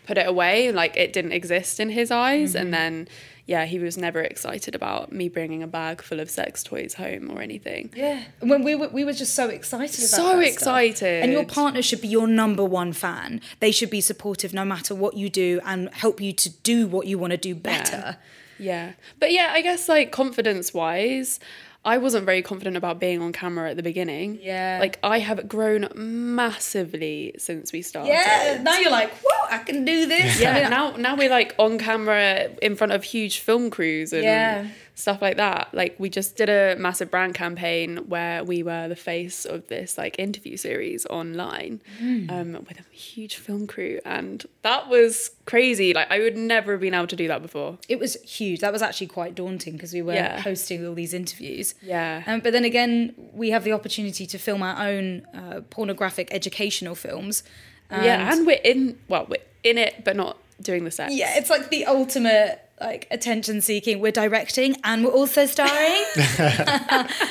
put 0.07 0.17
it 0.19 0.27
away, 0.27 0.73
like 0.73 0.97
it 0.97 1.13
didn't 1.13 1.33
exist 1.33 1.81
in 1.81 1.91
his 1.91 2.11
eyes. 2.11 2.51
Mm-hmm. 2.55 2.63
And 2.63 2.75
then, 2.75 3.09
yeah, 3.47 3.65
he 3.67 3.79
was 3.79 3.99
never 3.99 4.21
excited 4.21 4.75
about 4.75 5.13
me 5.13 5.29
bringing 5.29 5.63
a 5.63 5.67
bag 5.67 6.01
full 6.01 6.21
of 6.21 6.31
sex 6.31 6.63
toys 6.63 6.95
home 6.95 7.31
or 7.31 7.43
anything. 7.43 7.91
Yeah. 7.95 8.23
When 8.41 8.63
we 8.63 8.75
were, 8.75 8.89
we 8.89 9.05
were 9.05 9.13
just 9.13 9.35
so 9.35 9.49
excited 9.49 9.99
about 9.99 10.09
So 10.09 10.23
that 10.23 10.33
stuff. 10.33 10.55
excited. 10.55 11.23
And 11.25 11.33
your 11.33 11.45
partner 11.45 11.83
should 11.83 12.01
be 12.01 12.09
your 12.09 12.27
number 12.27 12.65
one 12.65 12.93
fan. 12.93 13.41
They 13.61 13.73
should 13.73 13.91
be 13.91 14.01
supportive 14.01 14.55
no 14.55 14.65
matter 14.65 14.95
what 14.95 15.17
you 15.17 15.29
do 15.29 15.61
and 15.65 15.93
help 15.93 16.21
you 16.21 16.33
to 16.33 16.51
do 16.51 16.87
what 16.87 17.07
you 17.07 17.19
want 17.19 17.33
to 17.33 17.37
do 17.37 17.55
better. 17.55 18.17
Yeah. 18.59 18.93
But 19.19 19.33
yeah, 19.33 19.51
I 19.53 19.61
guess 19.61 19.89
like 19.89 20.13
confidence 20.13 20.73
wise, 20.73 21.41
I 21.85 21.99
wasn't 21.99 22.27
very 22.27 22.43
confident 22.43 22.77
about 22.77 23.01
being 23.01 23.21
on 23.21 23.33
camera 23.33 23.71
at 23.71 23.77
the 23.77 23.83
beginning. 23.83 24.39
Yeah. 24.41 24.79
Like 24.81 24.99
I 25.03 25.19
have 25.19 25.49
grown 25.49 25.89
massively 25.95 27.35
since 27.39 27.73
we 27.73 27.83
started. 27.83 28.11
Yeah, 28.11 28.61
now 28.63 28.79
you're 28.79 28.91
like, 28.91 29.13
whoa, 29.25 29.47
I 29.51 29.59
can 29.59 29.85
do 29.85 30.07
this. 30.07 30.41
Yeah, 30.41 30.69
now 30.69 30.97
now 30.97 31.17
we're 31.17 31.31
like 31.31 31.55
on 31.59 31.79
camera 31.79 32.51
in 32.61 32.77
front 32.77 32.93
of 32.93 33.05
huge 33.05 33.39
film 33.41 33.71
crews 33.71 34.13
and 34.13 34.23
Yeah. 34.23 34.67
Stuff 35.03 35.21
like 35.21 35.37
that. 35.37 35.69
Like 35.73 35.97
we 35.99 36.09
just 36.09 36.37
did 36.37 36.49
a 36.49 36.77
massive 36.77 37.11
brand 37.11 37.35
campaign 37.35 37.99
where 38.09 38.43
we 38.45 38.63
were 38.63 38.89
the 38.89 38.97
face 38.97 39.45
of 39.45 39.69
this 39.69 39.99
like 39.99 40.19
interview 40.19 40.57
series 40.57 41.05
online 41.07 41.81
Hmm. 41.99 42.31
um, 42.31 42.53
with 42.69 42.79
a 42.81 42.85
huge 42.95 43.37
film 43.37 43.67
crew, 43.67 44.01
and 44.05 44.45
that 44.63 44.89
was 44.89 45.31
crazy. 45.45 45.93
Like 45.93 46.11
I 46.11 46.19
would 46.21 46.37
never 46.37 46.73
have 46.73 46.81
been 46.81 46.95
able 46.95 47.09
to 47.09 47.17
do 47.17 47.29
that 47.29 47.43
before. 47.43 47.79
it 47.89 47.99
was 47.99 48.15
huge. 48.23 48.61
That 48.61 48.73
was 48.73 48.83
actually 48.83 49.09
quite 49.09 49.35
daunting 49.35 49.75
because 49.75 49.93
we 49.93 50.03
were 50.03 50.15
Yeah. 50.15 50.41
hosting 50.41 50.87
all 50.87 50.95
these 50.95 51.13
interviews. 51.13 51.75
Yeah. 51.83 52.23
Um, 52.27 52.41
but 52.41 52.53
then 52.53 52.65
again, 52.65 53.15
we 53.35 53.51
have 53.51 53.65
the 53.65 53.73
opportunity 53.73 54.27
to 54.27 54.39
film 54.39 54.63
our 54.63 54.77
own 54.89 55.27
uh, 55.35 55.61
pornographic 55.71 56.29
educational 56.33 56.95
films. 56.95 57.43
yeah, 57.91 58.33
and 58.33 58.47
we're 58.47 58.61
in 58.65 58.99
well, 59.09 59.27
we're 59.29 59.43
in 59.65 59.77
it, 59.79 60.05
but 60.05 60.17
not 60.17 60.39
doing 60.63 60.85
the 60.85 60.91
sex. 60.91 61.13
Yeah, 61.15 61.37
it's 61.39 61.51
like 61.51 61.69
the 61.71 61.85
ultimate 61.87 62.61
like 62.83 63.07
attention 63.11 63.61
seeking. 63.61 64.01
We're 64.01 64.13
directing 64.13 64.77
and 64.85 65.05
we're 65.05 65.13
also 65.13 65.47
starring. 65.47 66.05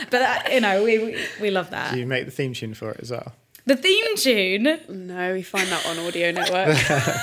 but 0.09 0.21
uh, 0.21 0.39
you 0.51 0.61
know, 0.61 0.83
we, 0.83 0.99
we 0.99 1.17
we 1.39 1.51
love 1.51 1.69
that. 1.71 1.93
Do 1.93 1.99
you 1.99 2.07
make 2.07 2.25
the 2.25 2.31
theme 2.31 2.53
tune 2.53 2.73
for 2.73 2.91
it 2.91 2.99
as 3.01 3.11
well? 3.11 3.33
The 3.65 3.75
theme 3.75 4.15
tune. 4.15 4.79
No, 4.89 5.33
we 5.33 5.43
find 5.43 5.67
that 5.69 5.85
on 5.85 5.99
Audio 5.99 6.31
Network. 6.31 6.77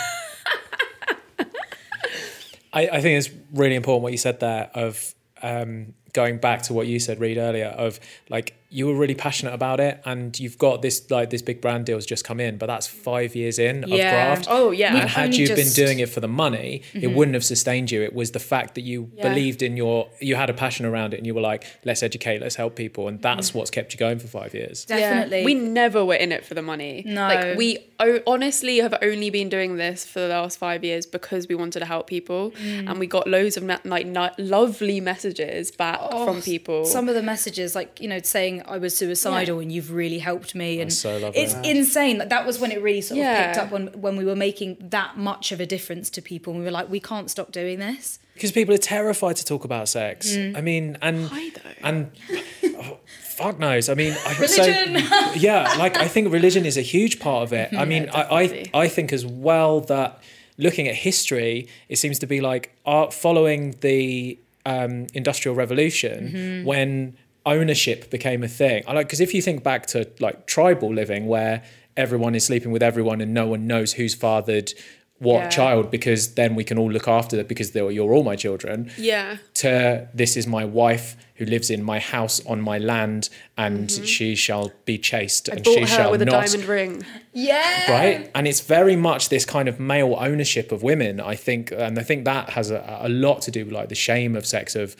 I, 2.72 2.88
I 2.88 3.00
think 3.00 3.18
it's 3.18 3.30
really 3.52 3.74
important 3.74 4.02
what 4.02 4.12
you 4.12 4.18
said 4.18 4.40
there 4.40 4.70
of 4.74 5.14
um, 5.42 5.94
going 6.12 6.38
back 6.38 6.62
to 6.62 6.74
what 6.74 6.86
you 6.86 7.00
said, 7.00 7.18
Reed, 7.18 7.38
earlier 7.38 7.68
of 7.68 7.98
like 8.28 8.54
you 8.70 8.86
were 8.86 8.94
really 8.94 9.14
passionate 9.14 9.54
about 9.54 9.80
it 9.80 9.98
and 10.04 10.38
you've 10.38 10.58
got 10.58 10.82
this 10.82 11.10
like 11.10 11.30
this 11.30 11.40
big 11.40 11.60
brand 11.62 11.86
deal's 11.86 12.04
just 12.04 12.22
come 12.22 12.38
in 12.38 12.58
but 12.58 12.66
that's 12.66 12.86
five 12.86 13.34
years 13.34 13.58
in 13.58 13.82
of 13.84 13.88
Yeah. 13.90 14.10
graft 14.34 14.46
Oh, 14.50 14.70
yeah. 14.72 14.88
and 14.88 14.98
We've 14.98 15.04
had 15.08 15.34
you 15.34 15.46
just- 15.46 15.56
been 15.76 15.86
doing 15.86 16.00
it 16.00 16.10
for 16.10 16.20
the 16.20 16.28
money 16.28 16.82
it 16.92 17.06
wouldn't 17.08 17.34
have 17.34 17.44
sustained 17.44 17.90
you 17.90 18.02
it 18.02 18.12
was 18.12 18.32
the 18.32 18.38
fact 18.40 18.74
that 18.74 18.82
you 18.82 19.10
Yeah. 19.16 19.28
believed 19.30 19.62
in 19.62 19.76
your 19.78 20.08
you 20.20 20.36
had 20.36 20.50
a 20.50 20.52
passion 20.52 20.84
around 20.84 21.14
it 21.14 21.16
and 21.16 21.26
you 21.26 21.34
were 21.34 21.40
like 21.40 21.64
let's 21.86 22.02
educate 22.02 22.42
let's 22.42 22.56
help 22.56 22.76
people 22.76 23.08
and 23.08 23.22
that's 23.22 23.54
what's 23.54 23.70
kept 23.70 23.94
you 23.94 23.98
going 23.98 24.18
for 24.18 24.26
five 24.28 24.52
years 24.52 24.84
Definitely. 24.84 25.38
Yeah. 25.40 25.44
We 25.46 25.54
never 25.54 26.04
were 26.04 26.14
in 26.16 26.30
it 26.32 26.44
for 26.44 26.52
the 26.54 26.62
money. 26.62 27.02
No. 27.06 27.22
Like 27.26 27.56
we 27.56 27.78
o- 28.00 28.20
honestly 28.26 28.78
have 28.78 28.94
only 29.00 29.30
been 29.30 29.48
doing 29.48 29.76
this 29.76 30.04
for 30.04 30.20
the 30.20 30.28
last 30.28 30.58
five 30.58 30.84
years 30.84 31.06
because 31.06 31.48
we 31.48 31.54
wanted 31.54 31.80
to 31.80 31.86
help 31.86 32.06
people, 32.06 32.52
Mm. 32.62 32.90
and 32.90 32.98
we 32.98 33.06
got 33.06 33.26
loads 33.26 33.56
of 33.56 33.62
na- 33.62 33.78
like 33.84 34.06
ni- 34.06 34.28
lovely 34.38 35.00
messages 35.00 35.70
back 35.70 35.98
from 36.10 36.42
people. 36.42 36.82
Oh, 36.84 36.84
Some 36.84 37.08
of 37.08 37.14
the 37.14 37.22
messages, 37.22 37.74
like 37.74 38.00
you 38.00 38.08
know, 38.08 38.18
saying 38.22 38.57
I 38.62 38.78
was 38.78 38.96
suicidal 38.96 39.58
and 39.60 39.70
you've 39.72 39.90
really 39.92 40.18
helped 40.18 40.54
me, 40.54 40.80
and 40.80 40.92
so 40.92 41.18
lovely. 41.18 41.40
it's 41.42 41.54
insane. 41.64 42.18
Like 42.18 42.28
that 42.30 42.46
was 42.46 42.58
when 42.58 42.70
it 42.72 42.82
really 42.82 43.00
sort 43.00 43.20
of 43.20 43.26
picked 43.26 43.56
up 43.58 43.70
when 43.70 43.88
when 44.00 44.16
we 44.16 44.24
were 44.24 44.36
making 44.36 44.76
that 44.90 45.16
much 45.16 45.52
of 45.52 45.60
a 45.60 45.66
difference 45.66 46.10
to 46.10 46.22
people. 46.22 46.52
And 46.52 46.60
we 46.60 46.64
were 46.64 46.70
like, 46.72 46.88
we 46.90 47.00
can't 47.00 47.30
stop 47.30 47.52
doing 47.52 47.78
this. 47.78 48.18
because 48.34 48.52
people 48.52 48.74
are 48.74 48.78
terrified 48.96 49.36
to 49.36 49.44
talk 49.44 49.64
about 49.64 49.88
sex 49.88 50.18
Mm. 50.36 50.56
i 50.56 50.60
mean 50.60 50.96
and 51.02 51.28
Why 51.28 51.50
though? 51.56 51.88
and 51.88 52.10
oh, 52.82 52.98
fuck 53.40 53.58
knows 53.58 53.88
i 53.88 53.94
mean 53.94 54.14
I, 54.26 54.32
Religion. 54.38 54.98
so 55.00 55.32
yeah 55.48 55.74
like 55.76 55.96
i 55.96 56.06
think 56.06 56.32
religion 56.32 56.64
is 56.64 56.76
a 56.76 56.86
huge 56.94 57.18
part 57.18 57.42
of 57.46 57.52
it 57.52 57.68
i 57.82 57.84
mean 57.92 58.04
I, 58.20 58.22
I 58.42 58.44
i 58.84 58.86
think 58.88 59.12
as 59.12 59.24
well 59.26 59.80
that 59.92 60.22
looking 60.56 60.86
at 60.86 60.94
history 61.08 61.66
it 61.88 61.96
seems 61.98 62.18
to 62.20 62.26
be 62.26 62.40
like 62.40 62.64
art 62.86 63.12
following 63.12 63.60
the 63.80 64.38
um, 64.66 65.06
industrial 65.14 65.54
revolution 65.56 66.62
when 66.64 67.16
ownership 67.54 68.10
became 68.10 68.42
a 68.42 68.48
thing 68.48 68.82
i 68.88 68.92
like 68.92 69.06
because 69.06 69.20
if 69.20 69.32
you 69.34 69.42
think 69.42 69.62
back 69.62 69.86
to 69.86 69.98
like 70.20 70.46
tribal 70.46 70.92
living 70.92 71.26
where 71.26 71.62
everyone 71.96 72.34
is 72.34 72.44
sleeping 72.44 72.70
with 72.72 72.82
everyone 72.82 73.20
and 73.20 73.32
no 73.34 73.46
one 73.54 73.66
knows 73.66 73.94
who's 73.94 74.14
fathered 74.14 74.72
what 75.20 75.40
Yeah. 75.42 75.48
child 75.48 75.90
because 75.90 76.34
then 76.34 76.54
we 76.54 76.62
can 76.62 76.78
all 76.78 76.92
look 76.96 77.08
after 77.08 77.34
them 77.36 77.46
because 77.48 77.72
they're, 77.72 77.90
you're 77.90 78.12
all 78.14 78.22
my 78.22 78.36
children 78.36 78.88
yeah, 78.96 79.38
to 79.54 80.06
this 80.14 80.36
is 80.36 80.46
my 80.46 80.64
wife 80.64 81.16
who 81.34 81.44
lives 81.44 81.70
in 81.70 81.82
my 81.82 81.98
house 81.98 82.36
on 82.46 82.60
my 82.60 82.78
land 82.78 83.28
and 83.56 83.90
she 83.90 84.36
shall 84.36 84.70
be 84.84 84.96
chaste 84.96 85.48
and 85.48 85.64
she 85.66 85.72
Mm-hmm. 85.72 85.80
bought 85.80 85.90
her 85.90 85.96
shall 85.96 86.10
with 86.12 86.22
a 86.22 86.24
diamond 86.26 86.64
ring. 86.66 87.02
Yeah. 87.32 87.90
right 87.92 88.30
and 88.36 88.46
it's 88.46 88.60
very 88.60 88.94
much 88.94 89.28
this 89.28 89.44
kind 89.44 89.68
of 89.68 89.80
male 89.80 90.14
ownership 90.28 90.70
of 90.70 90.84
women 90.84 91.14
i 91.20 91.34
think 91.34 91.72
and 91.72 91.98
i 91.98 92.04
think 92.04 92.24
that 92.24 92.50
has 92.50 92.70
a, 92.70 92.80
a 93.02 93.08
lot 93.08 93.42
to 93.42 93.50
do 93.50 93.64
with 93.64 93.74
like 93.74 93.88
the 93.88 93.94
shame 94.08 94.36
of 94.36 94.46
sex 94.46 94.76
of 94.76 94.94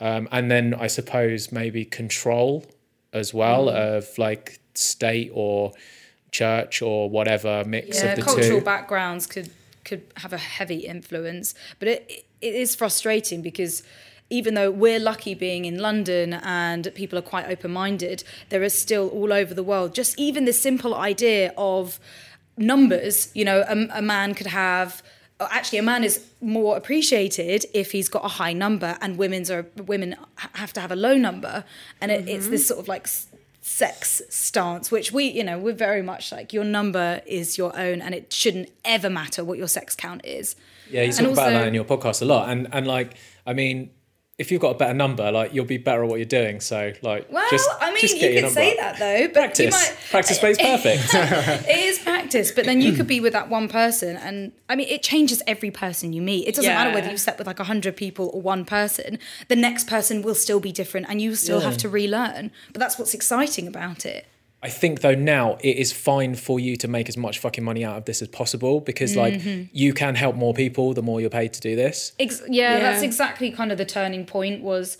um, 0.00 0.28
and 0.32 0.50
then 0.50 0.74
i 0.74 0.86
suppose 0.86 1.52
maybe 1.52 1.84
control 1.84 2.64
as 3.12 3.34
well 3.34 3.66
Mm. 3.66 3.96
of 3.96 4.18
like 4.18 4.58
state 4.74 5.30
or 5.34 5.72
church 6.30 6.80
or 6.80 7.10
whatever 7.10 7.64
mix 7.64 8.02
yeah, 8.02 8.10
of 8.10 8.16
the 8.16 8.22
cultural 8.22 8.58
two 8.60 8.64
backgrounds 8.64 9.26
could 9.26 9.50
could 9.82 10.02
have 10.18 10.32
a 10.32 10.38
heavy 10.38 10.80
influence, 10.86 11.54
but 11.78 11.88
it 11.88 12.24
it 12.40 12.54
is 12.54 12.74
frustrating 12.76 13.42
because 13.42 13.82
even 14.28 14.54
though 14.54 14.70
we're 14.70 15.00
lucky 15.00 15.34
being 15.34 15.64
in 15.64 15.78
London 15.78 16.34
and 16.34 16.82
people 16.94 17.18
are 17.18 17.22
quite 17.34 17.46
open 17.48 17.72
minded, 17.72 18.22
there 18.50 18.62
is 18.62 18.72
still 18.72 19.08
all 19.08 19.32
over 19.32 19.52
the 19.54 19.64
world 19.64 19.92
just 19.94 20.16
even 20.20 20.44
the 20.44 20.52
simple 20.52 20.94
idea 20.94 21.52
of 21.56 21.98
numbers. 22.56 23.30
You 23.34 23.44
know, 23.44 23.64
a, 23.66 23.98
a 23.98 24.02
man 24.02 24.34
could 24.34 24.48
have. 24.48 25.02
Actually, 25.50 25.78
a 25.78 25.82
man 25.82 26.04
is 26.04 26.24
more 26.40 26.76
appreciated 26.76 27.64
if 27.72 27.92
he's 27.92 28.08
got 28.08 28.24
a 28.24 28.28
high 28.28 28.52
number, 28.52 28.98
and 29.00 29.16
women's 29.16 29.50
are 29.50 29.66
women 29.86 30.16
have 30.36 30.72
to 30.74 30.80
have 30.80 30.92
a 30.92 30.96
low 30.96 31.16
number, 31.16 31.64
and 32.00 32.10
it, 32.10 32.28
it's 32.28 32.48
this 32.48 32.62
mm-hmm. 32.62 32.68
sort 32.68 32.80
of 32.80 32.88
like 32.88 33.06
sex 33.62 34.22
stance, 34.28 34.90
which 34.90 35.12
we, 35.12 35.24
you 35.24 35.44
know, 35.44 35.58
we're 35.58 35.72
very 35.72 36.02
much 36.02 36.32
like 36.32 36.52
your 36.52 36.64
number 36.64 37.22
is 37.26 37.58
your 37.58 37.76
own, 37.78 38.00
and 38.02 38.14
it 38.14 38.32
shouldn't 38.32 38.70
ever 38.84 39.08
matter 39.10 39.44
what 39.44 39.58
your 39.58 39.68
sex 39.68 39.94
count 39.94 40.24
is. 40.24 40.56
Yeah, 40.90 41.02
you 41.02 41.12
talk 41.12 41.18
And 41.20 41.26
about 41.28 41.46
also- 41.46 41.58
that 41.58 41.68
in 41.68 41.74
your 41.74 41.84
podcast 41.84 42.22
a 42.22 42.24
lot, 42.24 42.48
and 42.48 42.68
and 42.72 42.86
like, 42.86 43.14
I 43.46 43.52
mean, 43.52 43.90
if 44.40 44.50
you've 44.50 44.62
got 44.62 44.70
a 44.70 44.78
better 44.78 44.94
number, 44.94 45.30
like 45.30 45.52
you'll 45.52 45.66
be 45.66 45.76
better 45.76 46.02
at 46.02 46.08
what 46.08 46.16
you're 46.16 46.24
doing. 46.24 46.60
So 46.60 46.94
like, 47.02 47.30
Well, 47.30 47.46
just, 47.50 47.68
I 47.78 47.90
mean, 47.90 48.00
just 48.00 48.16
you 48.16 48.40
could 48.40 48.50
say 48.50 48.74
that 48.74 48.98
though, 48.98 49.26
but 49.26 49.34
Practice, 49.34 49.66
you 49.66 49.70
might 49.70 49.96
practice 50.10 50.42
makes 50.42 50.58
perfect. 50.62 51.14
it 51.68 51.76
is 51.76 51.98
practice, 51.98 52.50
but 52.50 52.64
then 52.64 52.80
you 52.80 52.94
could 52.94 53.06
be 53.06 53.20
with 53.20 53.34
that 53.34 53.50
one 53.50 53.68
person, 53.68 54.16
and 54.16 54.52
I 54.70 54.76
mean, 54.76 54.88
it 54.88 55.02
changes 55.02 55.42
every 55.46 55.70
person 55.70 56.14
you 56.14 56.22
meet. 56.22 56.48
It 56.48 56.54
doesn't 56.54 56.72
matter 56.72 56.94
whether 56.94 57.10
you've 57.10 57.20
slept 57.20 57.38
with 57.38 57.46
like 57.46 57.60
a 57.60 57.64
hundred 57.64 57.96
people 57.96 58.30
or 58.32 58.40
one 58.40 58.64
person. 58.64 59.18
The 59.48 59.56
next 59.56 59.86
person 59.86 60.22
will 60.22 60.34
still 60.34 60.58
be 60.58 60.72
different, 60.72 61.06
and 61.10 61.20
you 61.20 61.34
still 61.34 61.60
have 61.60 61.76
to 61.76 61.90
relearn. 61.90 62.50
But 62.72 62.80
that's 62.80 62.98
what's 62.98 63.12
exciting 63.12 63.68
about 63.68 64.06
it. 64.06 64.26
I 64.62 64.68
think 64.68 65.00
though 65.00 65.14
now 65.14 65.56
it 65.60 65.76
is 65.76 65.92
fine 65.92 66.34
for 66.34 66.60
you 66.60 66.76
to 66.76 66.88
make 66.88 67.08
as 67.08 67.16
much 67.16 67.38
fucking 67.38 67.64
money 67.64 67.84
out 67.84 67.96
of 67.96 68.04
this 68.04 68.20
as 68.20 68.28
possible 68.28 68.80
because 68.80 69.16
like 69.16 69.34
mm-hmm. 69.34 69.64
you 69.72 69.94
can 69.94 70.14
help 70.14 70.36
more 70.36 70.52
people 70.52 70.92
the 70.92 71.02
more 71.02 71.20
you're 71.20 71.30
paid 71.30 71.54
to 71.54 71.60
do 71.60 71.76
this. 71.76 72.12
Ex- 72.18 72.42
yeah, 72.48 72.74
Yeah. 72.74 72.80
that's 72.80 73.02
exactly 73.02 73.50
kind 73.50 73.72
of 73.72 73.78
the 73.78 73.86
turning 73.86 74.26
point 74.26 74.62
was 74.62 74.98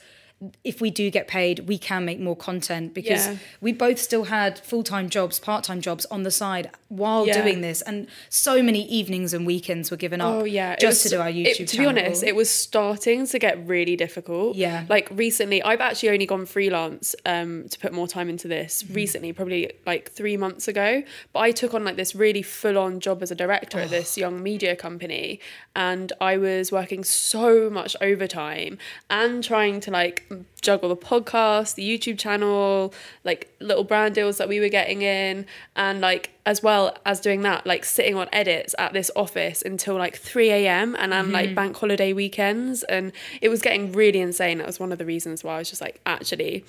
if 0.64 0.80
we 0.80 0.90
do 0.90 1.10
get 1.10 1.28
paid, 1.28 1.60
we 1.68 1.76
can 1.76 2.04
make 2.04 2.18
more 2.18 2.34
content 2.36 2.94
because 2.94 3.26
Yeah. 3.26 3.36
we 3.60 3.72
both 3.72 3.98
still 3.98 4.24
had 4.24 4.58
full 4.58 4.82
time 4.82 5.10
jobs, 5.10 5.38
part 5.38 5.64
time 5.64 5.80
jobs 5.82 6.06
on 6.06 6.22
the 6.22 6.30
side 6.30 6.70
while 6.88 7.26
Yeah. 7.26 7.42
doing 7.42 7.60
this, 7.60 7.82
and 7.82 8.06
so 8.30 8.62
many 8.62 8.86
evenings 8.88 9.34
and 9.34 9.46
weekends 9.46 9.90
were 9.90 9.96
given 9.98 10.20
up 10.20 10.34
Oh 10.34 10.44
yeah, 10.44 10.76
just 10.76 11.04
was- 11.04 11.10
to 11.10 11.16
do 11.16 11.20
our 11.20 11.28
it- 11.28 11.34
YouTube 11.34 11.56
to 11.68 11.76
channel. 11.76 11.92
be 11.92 12.00
honest, 12.00 12.22
it 12.22 12.34
was 12.34 12.48
starting 12.50 13.26
to 13.26 13.38
get 13.38 13.66
really 13.66 13.96
difficult. 13.96 14.56
Yeah. 14.56 14.84
like 14.88 15.08
recently, 15.12 15.62
I've 15.62 15.80
actually 15.80 16.08
only 16.10 16.26
gone 16.26 16.46
freelance 16.46 17.14
um, 17.26 17.66
to 17.68 17.78
put 17.78 17.92
more 17.92 18.08
time 18.08 18.28
into 18.28 18.48
this. 18.48 18.82
Mm-hmm. 18.82 18.94
Recently, 18.94 19.32
probably 19.32 19.72
like 19.86 20.10
three 20.10 20.36
months 20.36 20.68
ago, 20.68 21.02
but 21.32 21.40
I 21.40 21.50
took 21.52 21.74
on 21.74 21.84
like 21.84 21.96
this 21.96 22.14
really 22.14 22.42
full 22.42 22.78
on 22.78 22.98
job 23.00 23.22
as 23.22 23.30
a 23.30 23.34
director 23.34 23.78
at 23.78 23.90
this 23.90 24.16
young 24.16 24.42
media 24.42 24.74
company, 24.74 25.38
and 25.76 26.12
I 26.20 26.38
was 26.38 26.72
working 26.72 27.04
so 27.04 27.68
much 27.70 27.94
overtime 28.00 28.78
and 29.10 29.44
trying 29.44 29.80
to 29.80 29.90
like 29.90 30.24
juggle 30.60 30.88
the 30.88 30.96
podcast, 30.96 31.74
the 31.74 31.98
YouTube 31.98 32.18
channel, 32.18 32.92
like 33.24 33.54
little 33.60 33.84
brand 33.84 34.14
deals 34.14 34.38
that 34.38 34.48
we 34.48 34.60
were 34.60 34.68
getting 34.68 35.02
in, 35.02 35.46
and 35.76 36.00
like 36.00 36.30
as 36.46 36.62
well 36.62 36.96
as 37.04 37.20
doing 37.20 37.42
that, 37.42 37.66
like 37.66 37.84
sitting 37.84 38.14
on 38.14 38.28
edits 38.32 38.74
at 38.78 38.92
this 38.92 39.10
office 39.16 39.62
until 39.62 39.96
like 39.96 40.16
3 40.16 40.50
a.m. 40.50 40.96
and 40.98 41.12
on 41.12 41.32
like 41.32 41.46
mm-hmm. 41.46 41.54
bank 41.54 41.76
holiday 41.76 42.12
weekends. 42.12 42.82
And 42.84 43.12
it 43.40 43.48
was 43.48 43.60
getting 43.60 43.92
really 43.92 44.20
insane. 44.20 44.58
That 44.58 44.66
was 44.66 44.80
one 44.80 44.92
of 44.92 44.98
the 44.98 45.06
reasons 45.06 45.42
why 45.44 45.56
I 45.56 45.58
was 45.58 45.70
just 45.70 45.80
like, 45.80 46.00
actually, 46.06 46.64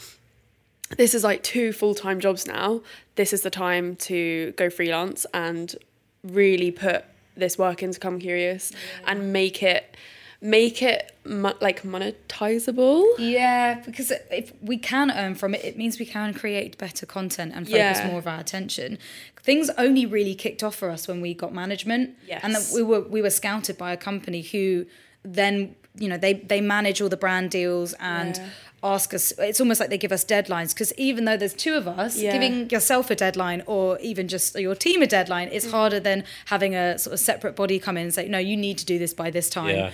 this 0.97 1.13
is 1.13 1.23
like 1.23 1.43
two 1.43 1.71
full 1.71 1.95
time 1.95 2.19
jobs 2.19 2.47
now. 2.47 2.81
This 3.15 3.33
is 3.33 3.41
the 3.41 3.49
time 3.49 3.95
to 3.97 4.53
go 4.57 4.69
freelance 4.69 5.25
and 5.33 5.75
really 6.23 6.71
put 6.71 7.05
this 7.35 7.57
work 7.57 7.81
into 7.81 7.99
Come 7.99 8.19
Curious 8.19 8.71
and 9.05 9.31
make 9.33 9.63
it 9.63 9.95
make 10.41 10.81
it 10.81 11.11
mo- 11.23 11.53
like 11.61 11.83
monetizable. 11.83 13.05
Yeah, 13.17 13.79
because 13.85 14.11
if 14.31 14.51
we 14.61 14.77
can 14.77 15.11
earn 15.11 15.35
from 15.35 15.53
it, 15.53 15.63
it 15.63 15.77
means 15.77 15.99
we 15.99 16.05
can 16.05 16.33
create 16.33 16.77
better 16.77 17.05
content 17.05 17.53
and 17.55 17.65
focus 17.67 17.99
Yeah. 17.99 18.07
more 18.07 18.19
of 18.19 18.27
our 18.27 18.39
attention. 18.39 18.97
Things 19.43 19.69
only 19.77 20.05
really 20.05 20.35
kicked 20.35 20.63
off 20.63 20.75
for 20.75 20.89
us 20.89 21.07
when 21.07 21.21
we 21.21 21.33
got 21.33 21.53
management, 21.53 22.11
yes. 22.27 22.41
and 22.43 22.53
that 22.55 22.69
we 22.73 22.83
were 22.83 23.01
we 23.01 23.21
were 23.21 23.29
scouted 23.29 23.77
by 23.77 23.91
a 23.91 23.97
company 23.97 24.41
who 24.41 24.85
then 25.23 25.75
you 25.95 26.07
know 26.07 26.17
they 26.17 26.33
they 26.33 26.61
manage 26.61 27.01
all 27.01 27.09
the 27.09 27.17
brand 27.17 27.51
deals 27.51 27.93
and. 27.99 28.37
Yeah. 28.37 28.49
Ask 28.83 29.13
us. 29.13 29.31
It's 29.37 29.61
almost 29.61 29.79
like 29.79 29.91
they 29.91 29.97
give 29.99 30.11
us 30.11 30.25
deadlines 30.25 30.73
because 30.73 30.91
even 30.97 31.25
though 31.25 31.37
there's 31.37 31.53
two 31.53 31.75
of 31.75 31.87
us, 31.87 32.17
Yeah. 32.17 32.31
giving 32.31 32.67
yourself 32.71 33.11
a 33.11 33.15
deadline 33.15 33.61
or 33.67 33.99
even 33.99 34.27
just 34.27 34.59
your 34.59 34.73
team 34.73 35.03
a 35.03 35.05
deadline 35.05 35.49
is 35.49 35.67
Mm. 35.67 35.71
harder 35.71 35.99
than 35.99 36.23
having 36.45 36.73
a 36.73 36.97
sort 36.97 37.13
of 37.13 37.19
separate 37.19 37.55
body 37.55 37.77
come 37.77 37.95
in 37.95 38.05
and 38.05 38.11
say, 38.15 38.27
"No, 38.27 38.39
you 38.39 38.57
need 38.57 38.79
to 38.79 38.85
do 38.85 38.97
this 38.97 39.13
by 39.13 39.29
this 39.29 39.51
time." 39.51 39.75
Yeah. 39.75 39.91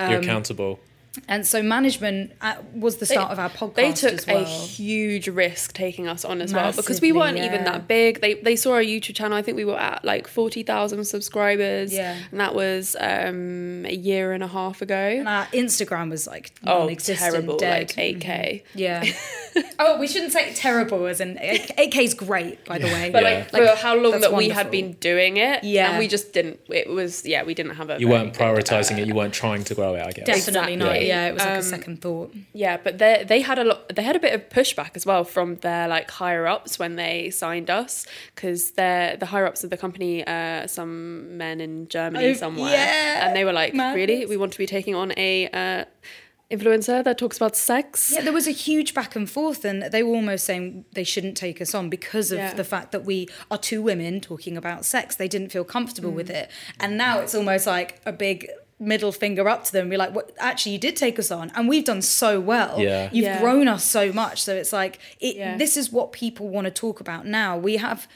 Um, 0.00 0.10
You're 0.10 0.20
accountable. 0.20 0.80
And 1.26 1.44
so 1.46 1.60
management 1.62 2.32
uh, 2.40 2.54
was 2.72 2.98
the 2.98 3.06
start 3.06 3.32
of 3.32 3.38
our 3.38 3.50
podcast. 3.50 3.74
They 3.74 3.92
took 3.92 4.12
as 4.12 4.26
well. 4.26 4.42
a 4.42 4.44
huge 4.44 5.28
risk 5.28 5.72
taking 5.72 6.06
us 6.06 6.24
on 6.24 6.40
as 6.40 6.54
well 6.54 6.72
because 6.72 7.00
we 7.00 7.10
weren't 7.12 7.38
even 7.38 7.64
that 7.64 7.88
big. 7.88 8.20
They 8.20 8.34
they 8.34 8.54
saw 8.56 8.74
our 8.74 8.82
YouTube 8.82 9.16
channel. 9.16 9.36
I 9.36 9.42
think 9.42 9.56
we 9.56 9.64
were 9.64 9.78
at 9.78 10.04
like 10.04 10.28
forty 10.28 10.62
thousand 10.62 11.04
subscribers. 11.04 11.92
Yeah. 11.92 12.16
and 12.30 12.38
that 12.40 12.54
was 12.54 12.96
um, 13.00 13.84
a 13.86 13.94
year 13.94 14.32
and 14.32 14.42
a 14.44 14.46
half 14.46 14.82
ago. 14.82 14.94
And 14.94 15.28
our 15.28 15.46
Instagram 15.46 16.10
was 16.10 16.26
like 16.26 16.52
Oh, 16.64 16.80
non-existent, 16.80 17.32
terrible! 17.32 17.56
dead. 17.56 17.88
Like 17.90 17.98
eight 17.98 18.20
k. 18.20 18.62
Yeah. 18.74 19.04
oh, 19.80 19.98
we 19.98 20.06
shouldn't 20.06 20.32
say 20.32 20.52
terrible 20.54 21.06
as 21.06 21.20
in 21.20 21.34
8K 21.36 21.96
is 22.02 22.14
great, 22.14 22.64
by 22.64 22.78
the 22.78 22.86
way. 22.86 23.10
But 23.10 23.22
Yeah. 23.22 23.46
like 23.52 23.68
for 23.68 23.76
how 23.82 23.96
long 23.96 24.12
that's 24.12 24.28
that 24.28 24.34
we 24.34 24.48
had 24.50 24.70
been 24.70 24.92
doing 24.94 25.38
it, 25.38 25.64
Yeah. 25.64 25.90
and 25.90 25.98
we 25.98 26.06
just 26.06 26.32
didn't. 26.32 26.60
It 26.68 26.88
was 26.88 27.26
yeah, 27.26 27.42
we 27.42 27.54
didn't 27.54 27.74
have 27.74 27.90
a. 27.90 27.98
You 27.98 28.08
weren't 28.08 28.32
prioritizing 28.34 28.96
uh, 28.98 29.02
it. 29.02 29.08
You 29.08 29.14
weren't 29.14 29.34
trying 29.34 29.64
to 29.64 29.74
grow 29.74 29.94
it. 29.94 30.02
I 30.02 30.12
guess. 30.12 30.26
Definitely 30.26 30.76
not. 30.76 31.00
Exactly. 31.00 31.08
Yeah, 31.10 31.28
it 31.28 31.34
was 31.34 31.42
like 31.42 31.52
a 31.52 31.56
Um, 31.56 31.62
second 31.76 31.96
thought. 32.02 32.34
Yeah, 32.52 32.76
but 32.84 32.98
they 32.98 33.24
they 33.26 33.40
had 33.40 33.58
a 33.58 33.64
lot. 33.64 33.80
They 33.96 34.02
had 34.10 34.16
a 34.16 34.20
bit 34.26 34.32
of 34.34 34.40
pushback 34.48 34.92
as 34.94 35.04
well 35.10 35.24
from 35.24 35.56
their 35.66 35.86
like 35.88 36.10
higher 36.10 36.46
ups 36.46 36.78
when 36.78 36.96
they 36.96 37.30
signed 37.30 37.68
us 37.70 38.06
because 38.34 38.60
they're 38.78 39.16
the 39.16 39.26
higher 39.26 39.46
ups 39.46 39.64
of 39.64 39.70
the 39.70 39.76
company. 39.76 40.24
Uh, 40.26 40.66
some 40.66 40.92
men 41.36 41.60
in 41.60 41.88
Germany 41.88 42.26
Oh, 42.30 42.34
somewhere, 42.34 42.72
yeah. 42.72 43.26
and 43.26 43.36
they 43.36 43.44
were 43.44 43.52
like, 43.62 43.72
Madness. 43.74 43.96
"Really, 44.00 44.26
we 44.26 44.36
want 44.36 44.52
to 44.52 44.58
be 44.58 44.66
taking 44.66 44.94
on 44.94 45.12
a." 45.16 45.48
Uh, 45.52 45.84
influencer 46.50 47.04
that 47.04 47.16
talks 47.16 47.36
about 47.36 47.54
sex. 47.54 48.10
Yeah, 48.12 48.22
there 48.22 48.32
was 48.32 48.48
a 48.48 48.50
huge 48.50 48.92
back 48.92 49.14
and 49.14 49.30
forth, 49.30 49.64
and 49.64 49.84
they 49.84 50.02
were 50.02 50.16
almost 50.16 50.44
saying 50.44 50.84
they 50.94 51.04
shouldn't 51.04 51.36
take 51.36 51.60
us 51.60 51.76
on 51.76 51.88
because 51.88 52.32
of 52.32 52.38
Yeah. 52.38 52.54
the 52.54 52.64
fact 52.64 52.90
that 52.90 53.04
we 53.04 53.28
are 53.52 53.58
two 53.58 53.80
women 53.80 54.20
talking 54.20 54.56
about 54.56 54.84
sex. 54.84 55.14
They 55.14 55.28
didn't 55.28 55.50
feel 55.50 55.62
comfortable 55.62 56.10
with 56.10 56.28
it, 56.28 56.50
and 56.80 56.98
now 56.98 57.20
it's 57.20 57.36
almost 57.36 57.68
like 57.68 58.00
a 58.04 58.10
big 58.12 58.48
middle 58.80 59.12
finger 59.12 59.48
up 59.48 59.64
to 59.64 59.72
them. 59.72 59.88
We're 59.90 59.98
like, 59.98 60.14
"What? 60.14 60.34
Actually, 60.38 60.72
you 60.72 60.78
did 60.78 60.96
take 60.96 61.18
us 61.18 61.30
on, 61.30 61.52
and 61.54 61.68
we've 61.68 61.84
done 61.84 62.02
so 62.02 62.40
well. 62.40 62.80
Yeah. 62.80 63.10
You've 63.12 63.26
Yeah. 63.26 63.40
grown 63.40 63.68
us 63.68 63.84
so 63.84 64.12
much. 64.12 64.42
So 64.42 64.54
it's 64.56 64.72
like, 64.72 64.98
it, 65.20 65.36
Yeah. 65.36 65.56
this 65.56 65.76
is 65.76 65.92
what 65.92 66.12
people 66.12 66.48
want 66.48 66.64
to 66.64 66.70
talk 66.70 66.98
about 67.00 67.26
now. 67.26 67.56
We 67.56 67.76
have." 67.76 68.08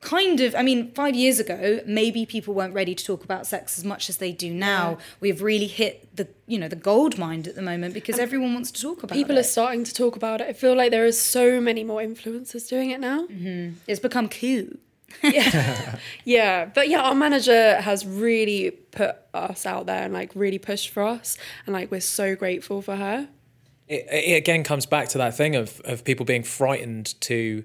Kind 0.00 0.40
of, 0.40 0.56
I 0.56 0.62
mean, 0.62 0.90
five 0.96 1.14
years 1.14 1.38
ago, 1.38 1.78
maybe 1.86 2.26
people 2.26 2.54
weren't 2.54 2.74
ready 2.74 2.92
to 2.92 3.04
talk 3.04 3.22
about 3.22 3.46
sex 3.46 3.78
as 3.78 3.84
much 3.84 4.08
as 4.10 4.16
they 4.16 4.32
do 4.32 4.50
now. 4.52 4.98
We've 5.20 5.40
really 5.40 5.68
hit 5.68 6.08
the, 6.16 6.26
you 6.48 6.58
know, 6.58 6.66
the 6.66 6.74
gold 6.74 7.18
mine 7.18 7.44
at 7.46 7.54
the 7.54 7.62
moment 7.62 7.94
because 7.94 8.18
everyone 8.18 8.52
wants 8.52 8.72
to 8.72 8.82
talk 8.82 9.04
about 9.04 9.14
it. 9.16 9.20
People 9.20 9.38
are 9.38 9.44
starting 9.44 9.84
to 9.84 9.94
talk 9.94 10.16
about 10.16 10.40
it. 10.40 10.48
I 10.48 10.54
feel 10.54 10.74
like 10.74 10.90
there 10.90 11.04
are 11.06 11.12
so 11.12 11.60
many 11.60 11.84
more 11.84 12.00
influencers 12.00 12.68
doing 12.68 12.90
it 12.90 12.98
now. 12.98 13.26
Mm-hmm. 13.28 13.74
It's 13.86 14.00
become 14.00 14.28
cool. 14.28 14.70
Yeah, 15.22 15.98
yeah. 16.24 16.64
but 16.66 16.88
yeah, 16.88 17.02
our 17.02 17.14
manager 17.14 17.80
has 17.80 18.06
really 18.06 18.70
put 18.70 19.16
us 19.34 19.66
out 19.66 19.86
there 19.86 20.02
and 20.04 20.12
like 20.14 20.32
really 20.34 20.58
pushed 20.58 20.90
for 20.90 21.02
us, 21.02 21.36
and 21.66 21.72
like 21.74 21.90
we're 21.90 22.00
so 22.00 22.34
grateful 22.36 22.82
for 22.82 22.96
her. 22.96 23.28
it, 23.88 24.06
it 24.10 24.36
again 24.36 24.62
comes 24.64 24.86
back 24.86 25.08
to 25.08 25.18
that 25.18 25.36
thing 25.36 25.54
of 25.56 25.80
of 25.84 26.04
people 26.04 26.24
being 26.26 26.42
frightened 26.42 27.20
to 27.22 27.64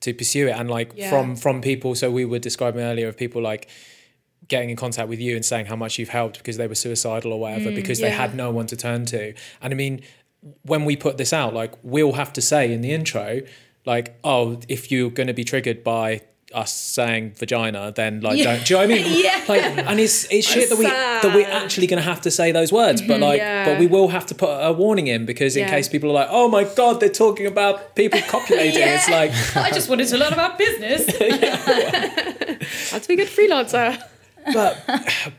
to 0.00 0.14
pursue 0.14 0.48
it 0.48 0.52
and 0.52 0.70
like 0.70 0.92
Yeah. 0.94 1.10
from 1.10 1.36
from 1.36 1.60
people 1.60 1.94
so 1.94 2.10
we 2.10 2.24
were 2.24 2.38
describing 2.38 2.82
earlier 2.82 3.08
of 3.08 3.16
people 3.16 3.42
like 3.42 3.68
getting 4.46 4.70
in 4.70 4.76
contact 4.76 5.08
with 5.08 5.20
you 5.20 5.34
and 5.36 5.44
saying 5.44 5.66
how 5.66 5.76
much 5.76 5.98
you've 5.98 6.08
helped 6.08 6.38
because 6.38 6.56
they 6.56 6.66
were 6.66 6.74
suicidal 6.76 7.32
or 7.32 7.40
whatever 7.40 7.70
mm, 7.70 7.74
because 7.74 7.98
they 8.00 8.10
had 8.10 8.34
no 8.34 8.50
one 8.50 8.66
to 8.66 8.76
turn 8.76 9.04
to 9.04 9.34
and 9.60 9.74
i 9.74 9.76
mean 9.76 10.00
when 10.62 10.84
we 10.84 10.96
put 10.96 11.18
this 11.18 11.32
out 11.32 11.52
like 11.52 11.74
we'll 11.82 12.12
have 12.12 12.32
to 12.32 12.40
say 12.40 12.72
in 12.72 12.80
the 12.80 12.92
intro 12.92 13.40
like 13.84 14.16
oh 14.24 14.58
if 14.68 14.90
you're 14.90 15.10
going 15.10 15.26
to 15.26 15.34
be 15.34 15.44
triggered 15.44 15.82
by 15.84 16.20
us 16.54 16.72
saying 16.72 17.32
vagina 17.36 17.92
then 17.94 18.20
like 18.20 18.38
Yeah. 18.38 18.44
don't 18.56 18.66
do 18.66 18.74
you 18.74 18.80
know 18.80 18.94
what 18.94 19.00
i 19.00 19.02
mean 19.04 19.22
Yeah. 19.24 19.44
like 19.48 19.62
and 19.62 20.00
it's 20.00 20.24
it's 20.30 20.46
shit 20.46 20.68
that 20.70 20.78
we 20.78 20.84
that 20.84 21.32
we're 21.34 21.46
actually 21.46 21.86
going 21.86 22.02
to 22.02 22.08
have 22.08 22.22
to 22.22 22.30
say 22.30 22.52
those 22.52 22.72
words 22.72 23.02
but 23.02 23.14
mm-hmm. 23.14 23.22
like 23.22 23.38
Yeah. 23.38 23.64
but 23.66 23.78
we 23.78 23.86
will 23.86 24.08
have 24.08 24.24
to 24.26 24.34
put 24.34 24.48
a 24.48 24.72
warning 24.72 25.08
in 25.08 25.26
because 25.26 25.56
in 25.56 25.64
Yeah. 25.64 25.70
case 25.70 25.88
people 25.88 26.10
are 26.10 26.14
like 26.14 26.28
oh 26.30 26.48
my 26.48 26.64
god 26.64 27.00
they're 27.00 27.08
talking 27.10 27.46
about 27.46 27.94
people 27.94 28.20
copulating 28.28 28.80
it's 28.82 29.08
like 29.18 29.30
I 29.56 29.70
just 29.70 29.88
wanted 29.90 30.08
to 30.08 30.16
learn 30.16 30.32
about 30.32 30.56
business. 30.58 31.04
That's 32.90 33.06
to 33.06 33.08
be 33.08 33.14
a 33.14 33.16
good 33.26 33.28
freelancer. 33.28 34.02
but 34.54 34.82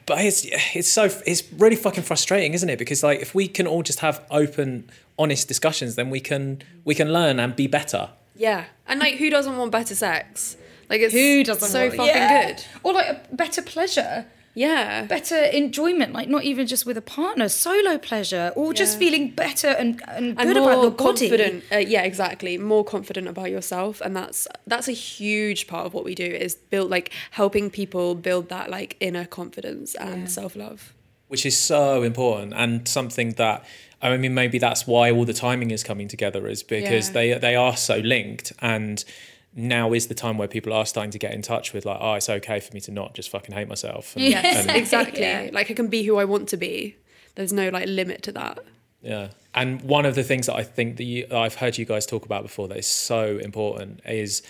but 0.06 0.20
it's 0.24 0.46
it's 0.76 0.88
so 0.88 1.10
it's 1.26 1.44
really 1.54 1.76
fucking 1.76 2.04
frustrating 2.04 2.54
isn't 2.54 2.70
it 2.70 2.78
because 2.78 3.02
like 3.02 3.20
if 3.20 3.34
we 3.34 3.48
can 3.48 3.66
all 3.66 3.82
just 3.82 4.00
have 4.02 4.24
open 4.30 4.88
honest 5.18 5.48
discussions 5.48 5.96
then 5.96 6.10
we 6.12 6.20
can 6.20 6.62
we 6.86 6.94
can 6.94 7.12
learn 7.12 7.40
and 7.40 7.56
be 7.56 7.66
better 7.66 8.10
Yeah, 8.36 8.66
and 8.88 9.00
like 9.00 9.16
who 9.16 9.30
doesn't 9.32 9.58
want 9.58 9.72
better 9.72 9.96
sex? 9.96 10.56
Like 10.90 11.02
it's 11.02 11.14
Who 11.14 11.44
doesn't 11.44 11.70
so 11.70 11.82
want- 11.88 11.96
fucking 11.96 12.16
Yeah. 12.16 12.48
good. 12.48 12.64
Or 12.84 12.94
like 12.94 13.08
a 13.08 13.22
better 13.36 13.62
pleasure, 13.62 14.26
Yeah, 14.56 15.04
better 15.04 15.38
enjoyment, 15.44 16.12
like 16.12 16.28
not 16.28 16.44
even 16.44 16.66
just 16.68 16.86
with 16.86 16.98
a 16.98 17.02
partner, 17.02 17.48
solo 17.50 17.98
pleasure, 18.00 18.52
or 18.56 18.74
just 18.74 18.98
feeling 18.98 19.30
better 19.30 19.68
and, 19.68 20.02
and 20.08 20.36
good 20.36 20.48
and 20.48 20.58
about 20.58 20.74
more 20.74 20.84
your 20.86 20.92
body. 20.92 21.30
confident. 21.30 21.64
Uh, 21.72 21.78
yeah, 21.78 22.02
exactly. 22.02 22.58
More 22.58 22.84
confident 22.84 23.28
about 23.28 23.52
yourself, 23.52 24.02
and 24.02 24.16
that's 24.16 24.48
that's 24.66 24.88
a 24.88 24.92
huge 24.94 25.68
part 25.68 25.86
of 25.86 25.94
what 25.94 26.04
we 26.04 26.16
do 26.16 26.26
is 26.26 26.56
build 26.56 26.90
like 26.90 27.12
helping 27.32 27.70
people 27.70 28.16
build 28.16 28.50
that 28.50 28.70
like 28.72 28.98
inner 29.00 29.26
confidence 29.26 29.94
and 29.96 30.30
self 30.30 30.56
love. 30.56 30.94
which 31.28 31.46
is 31.46 31.56
so 31.56 32.02
important 32.02 32.54
and 32.56 32.88
something 32.88 33.30
that 33.34 33.64
I 34.02 34.18
mean 34.18 34.34
maybe 34.34 34.58
that's 34.58 34.88
why 34.88 35.12
all 35.12 35.26
the 35.26 35.34
timing 35.48 35.70
is 35.70 35.84
coming 35.84 36.08
together 36.08 36.48
is 36.48 36.64
because 36.64 37.08
Yeah. 37.10 37.14
they 37.18 37.28
they 37.48 37.56
are 37.56 37.78
so 37.78 37.98
linked 38.00 38.52
and 38.60 39.06
now 39.56 39.94
is 39.94 40.08
the 40.08 40.14
time 40.14 40.38
where 40.38 40.48
people 40.48 40.72
are 40.74 40.86
starting 40.86 41.12
to 41.12 41.20
get 41.20 41.34
in 41.34 41.42
touch 41.42 41.74
with 41.74 41.86
like 41.86 41.98
oh 42.00 42.14
it's 42.14 42.30
okay 42.30 42.60
for 42.60 42.74
me 42.74 42.80
to 42.82 42.92
not 42.92 43.14
just 43.16 43.30
fucking 43.30 43.54
hate 43.56 43.68
myself 43.68 44.16
and, 44.16 44.26
Yes, 44.26 44.66
and- 44.68 44.76
exactly. 44.78 45.22
Yeah. 45.22 45.50
Like 45.52 45.72
I 45.72 45.74
can 45.74 45.88
be 45.88 46.04
who 46.04 46.18
I 46.18 46.26
want 46.26 46.50
to 46.50 46.58
be. 46.58 46.96
There's 47.36 47.54
no 47.54 47.70
like 47.70 47.88
limit 47.88 48.22
to 48.24 48.32
that. 48.34 48.60
Yeah. 49.02 49.30
And 49.56 49.82
one 49.82 50.06
of 50.06 50.14
the 50.16 50.24
things 50.24 50.46
that 50.48 50.56
I 50.56 50.64
think 50.64 50.98
that, 50.98 51.04
you, 51.06 51.26
that 51.28 51.38
I've 51.38 51.56
heard 51.56 51.78
you 51.78 51.86
guys 51.86 52.06
talk 52.06 52.26
about 52.26 52.44
before 52.44 52.68
that 52.68 52.78
is 52.78 52.86
so 52.88 53.38
important 53.38 54.02
is, 54.06 54.44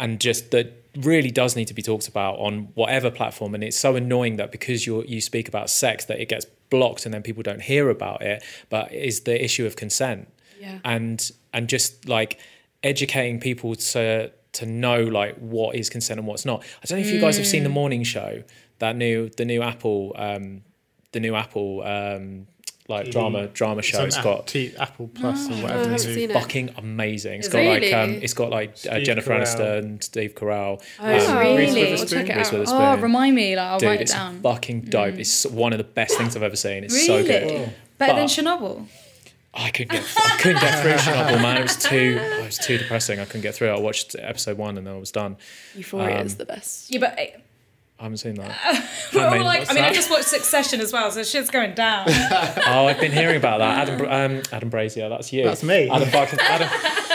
and 0.00 0.20
just 0.20 0.50
that 0.52 0.72
really 0.96 1.30
does 1.30 1.56
need 1.56 1.66
to 1.66 1.74
be 1.74 1.82
talked 1.82 2.06
about 2.08 2.38
on 2.38 2.68
whatever 2.74 3.10
platform. 3.10 3.54
And 3.54 3.62
it's 3.64 3.76
so 3.78 3.96
annoying 3.96 4.36
that 4.36 4.50
because 4.52 4.86
you 4.86 5.02
you 5.04 5.20
speak 5.20 5.48
about 5.48 5.68
sex 5.70 6.04
that 6.06 6.20
it 6.20 6.28
gets 6.28 6.46
blocked 6.70 7.04
and 7.04 7.12
then 7.12 7.22
people 7.22 7.42
don't 7.42 7.62
hear 7.62 7.90
about 7.90 8.22
it. 8.22 8.42
But 8.70 8.92
is 8.92 9.20
the 9.22 9.42
issue 9.44 9.66
of 9.66 9.76
consent 9.76 10.28
Yeah. 10.60 10.78
and 10.84 11.30
and 11.52 11.68
just 11.68 12.08
like 12.08 12.38
educating 12.84 13.40
people 13.40 13.74
to 13.74 14.30
to 14.52 14.66
know 14.66 15.02
like 15.02 15.36
what 15.38 15.74
is 15.74 15.90
consent 15.90 16.18
and 16.20 16.26
what's 16.28 16.44
not. 16.44 16.62
I 16.82 16.86
don't 16.86 17.00
know 17.00 17.04
if 17.06 17.12
you 17.12 17.20
guys 17.20 17.36
have 17.38 17.46
seen 17.46 17.64
the 17.64 17.68
morning 17.68 18.04
show, 18.04 18.44
that 18.78 18.94
new 18.96 19.28
the 19.30 19.44
new 19.44 19.62
Apple 19.62 20.14
um 20.16 20.62
the 21.12 21.18
new 21.20 21.34
Apple 21.34 21.82
um 21.84 22.46
like 22.86 23.06
TV. 23.06 23.12
drama 23.12 23.46
drama 23.48 23.80
show. 23.82 24.00
on 24.02 24.06
It's 24.08 24.16
Apple, 24.18 24.34
got 24.34 24.46
T- 24.46 24.74
Apple 24.78 25.08
Plus 25.08 25.48
or 25.48 25.54
whatever. 25.54 25.88
haven't 25.88 26.04
they 26.04 26.14
do. 26.26 26.30
it. 26.30 26.32
fucking 26.34 26.70
amazing. 26.76 27.38
It's 27.40 27.48
got 27.48 27.64
like 27.64 27.92
um 27.94 28.10
it's 28.22 28.34
got 28.34 28.50
like 28.50 28.76
uh, 28.88 29.00
Jennifer 29.00 29.30
Carell. 29.30 29.40
Aniston, 29.42 30.02
Steve 30.04 30.34
Carell, 30.34 30.82
Oh, 31.00 31.04
um, 31.04 31.10
Reese 31.10 31.28
really? 31.28 31.84
I'll 31.86 31.90
Witherspoon. 31.92 32.26
check 32.26 32.36
it 32.36 32.54
out. 32.54 32.98
Oh, 32.98 33.00
remind 33.02 33.34
me, 33.34 33.56
like 33.56 33.66
I'll 33.66 33.78
Dude, 33.78 33.86
write 33.88 34.00
it 34.00 34.02
it's 34.02 34.12
down. 34.12 34.40
fucking 34.42 34.82
dope. 34.82 35.14
It's 35.18 35.46
one 35.46 35.72
of 35.72 35.78
the 35.78 35.84
best 35.84 36.16
things 36.18 36.36
I've 36.36 36.42
ever 36.42 36.56
seen. 36.56 36.84
It's 36.84 37.06
so 37.06 37.16
Really? 37.16 37.28
good. 37.28 37.72
Better 37.98 38.12
But- 38.12 38.16
than 38.16 38.26
Chernobyl. 38.28 38.86
I 39.56 39.70
couldn't 39.70 39.92
get 39.92 40.04
I 40.16 40.36
couldn't 40.38 40.60
get 40.60 40.82
through 40.82 40.92
Chernobyl, 40.92 41.40
man. 41.42 41.56
It 41.58 41.62
was 41.62 41.76
too 41.76 42.18
it 42.20 42.44
was 42.44 42.58
too 42.58 42.78
depressing. 42.78 43.20
I 43.20 43.24
couldn't 43.24 43.42
get 43.42 43.54
through 43.54 43.68
it. 43.68 43.76
I 43.76 43.80
watched 43.80 44.16
episode 44.18 44.58
one 44.58 44.76
and 44.78 44.86
then 44.86 44.94
I 44.94 44.98
was 44.98 45.12
done. 45.12 45.36
Euphoria 45.74 46.20
Um, 46.20 46.26
is 46.26 46.36
the 46.36 46.44
best. 46.44 46.90
Yeah, 46.90 47.00
but 47.00 47.18
uh, 47.18 47.22
I 48.00 48.02
haven't 48.02 48.18
seen 48.18 48.34
that. 48.34 48.88
we're 49.14 49.24
all 49.24 49.44
like, 49.44 49.70
I 49.70 49.74
mean, 49.74 49.84
I 49.84 49.92
just 49.92 50.10
watched 50.10 50.24
Succession 50.26 50.80
as 50.80 50.92
well, 50.92 51.10
so 51.12 51.22
shit's 51.22 51.48
going 51.50 51.74
down. 51.74 52.06
Oh, 52.66 52.86
I've 52.86 52.98
been 52.98 53.12
hearing 53.12 53.36
about 53.36 53.58
that. 53.58 53.88
Adam, 53.88 54.06
um, 54.36 54.42
Adam 54.50 54.68
Brazier, 54.68 55.08
that's 55.08 55.32
you. 55.32 55.44
That's 55.44 55.62
me. 55.62 55.88
Adam, 55.88 56.10
Buxton, 56.10 56.40
Adam, 56.42 56.68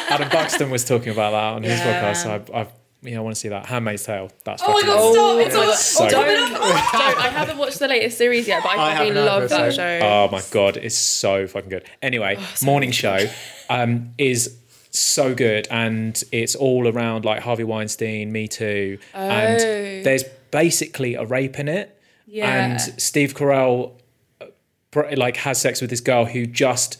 Adam 0.09 0.29
Buxton 0.29 0.69
was 0.71 0.85
talking 0.85 1.09
about 1.11 1.31
that 1.31 1.43
on 1.55 1.63
his 1.63 1.77
Yeah. 1.79 2.01
podcast. 2.01 2.23
So 2.23 2.33
I've, 2.35 2.51
I've, 2.53 2.67
yeah, 3.01 3.17
I 3.17 3.21
want 3.21 3.35
to 3.35 3.39
see 3.39 3.49
that. 3.49 3.65
Handmaid's 3.65 4.03
Tale. 4.03 4.31
That's 4.43 4.61
oh 4.65 4.73
my 4.73 4.81
fucking 4.81 4.87
god, 4.87 5.13
stop! 5.13 5.39
It's 5.39 5.55
my 5.55 5.61
all, 5.61 5.67
God. 5.67 5.75
So 5.77 6.03
all 6.03 6.09
Don't, 6.09 6.51
don't, 6.51 6.61
I 6.61 7.29
haven't 7.29 7.57
watched 7.57 7.79
the 7.79 7.87
latest 7.87 8.17
series 8.17 8.47
yet, 8.47 8.61
but 8.63 8.69
I, 8.69 8.73
I 8.73 8.95
fucking 8.95 9.15
haven't 9.15 9.25
love 9.25 9.49
that 9.49 9.73
show. 9.73 9.99
Oh 10.03 10.29
my 10.31 10.41
god, 10.51 10.77
it's 10.77 10.97
so 10.97 11.47
fucking 11.47 11.69
good. 11.69 11.85
Anyway, 12.01 12.37
morning 12.63 12.91
show 12.91 13.27
um, 13.69 14.13
is 14.17 14.57
so 14.91 15.33
good, 15.35 15.67
and 15.71 16.21
it's 16.31 16.55
all 16.55 16.87
around 16.87 17.23
like 17.25 17.41
Harvey 17.41 17.63
Weinstein, 17.63 18.31
Me 18.31 18.47
Too, 18.47 18.97
Oh. 19.13 19.19
and 19.19 20.05
there's 20.05 20.23
basically 20.51 21.15
a 21.15 21.23
rape 21.25 21.59
in 21.59 21.67
it, 21.67 21.97
Yeah. 22.27 22.49
and 22.65 22.81
Steve 23.01 23.33
Carell 23.33 23.93
uh, 24.41 24.45
like 25.15 25.37
has 25.37 25.61
sex 25.61 25.79
with 25.81 25.89
this 25.91 26.01
girl 26.01 26.25
who 26.25 26.45
just 26.45 26.99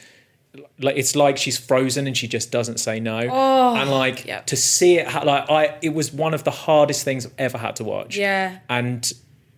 like 0.79 0.97
it's 0.97 1.15
like 1.15 1.37
she's 1.37 1.57
frozen 1.57 2.07
and 2.07 2.17
she 2.17 2.27
just 2.27 2.51
doesn't 2.51 2.79
say 2.79 2.99
no 2.99 3.19
oh, 3.31 3.75
and 3.75 3.89
like 3.91 4.25
Yep. 4.25 4.47
to 4.47 4.55
see 4.55 4.97
it 4.97 5.05
like 5.25 5.49
i 5.49 5.77
it 5.81 5.93
was 5.93 6.11
one 6.11 6.33
of 6.33 6.43
the 6.43 6.51
hardest 6.51 7.03
things 7.05 7.25
i've 7.25 7.33
ever 7.37 7.57
had 7.57 7.75
to 7.77 7.83
watch 7.83 8.17
Yeah. 8.17 8.57
and 8.67 9.11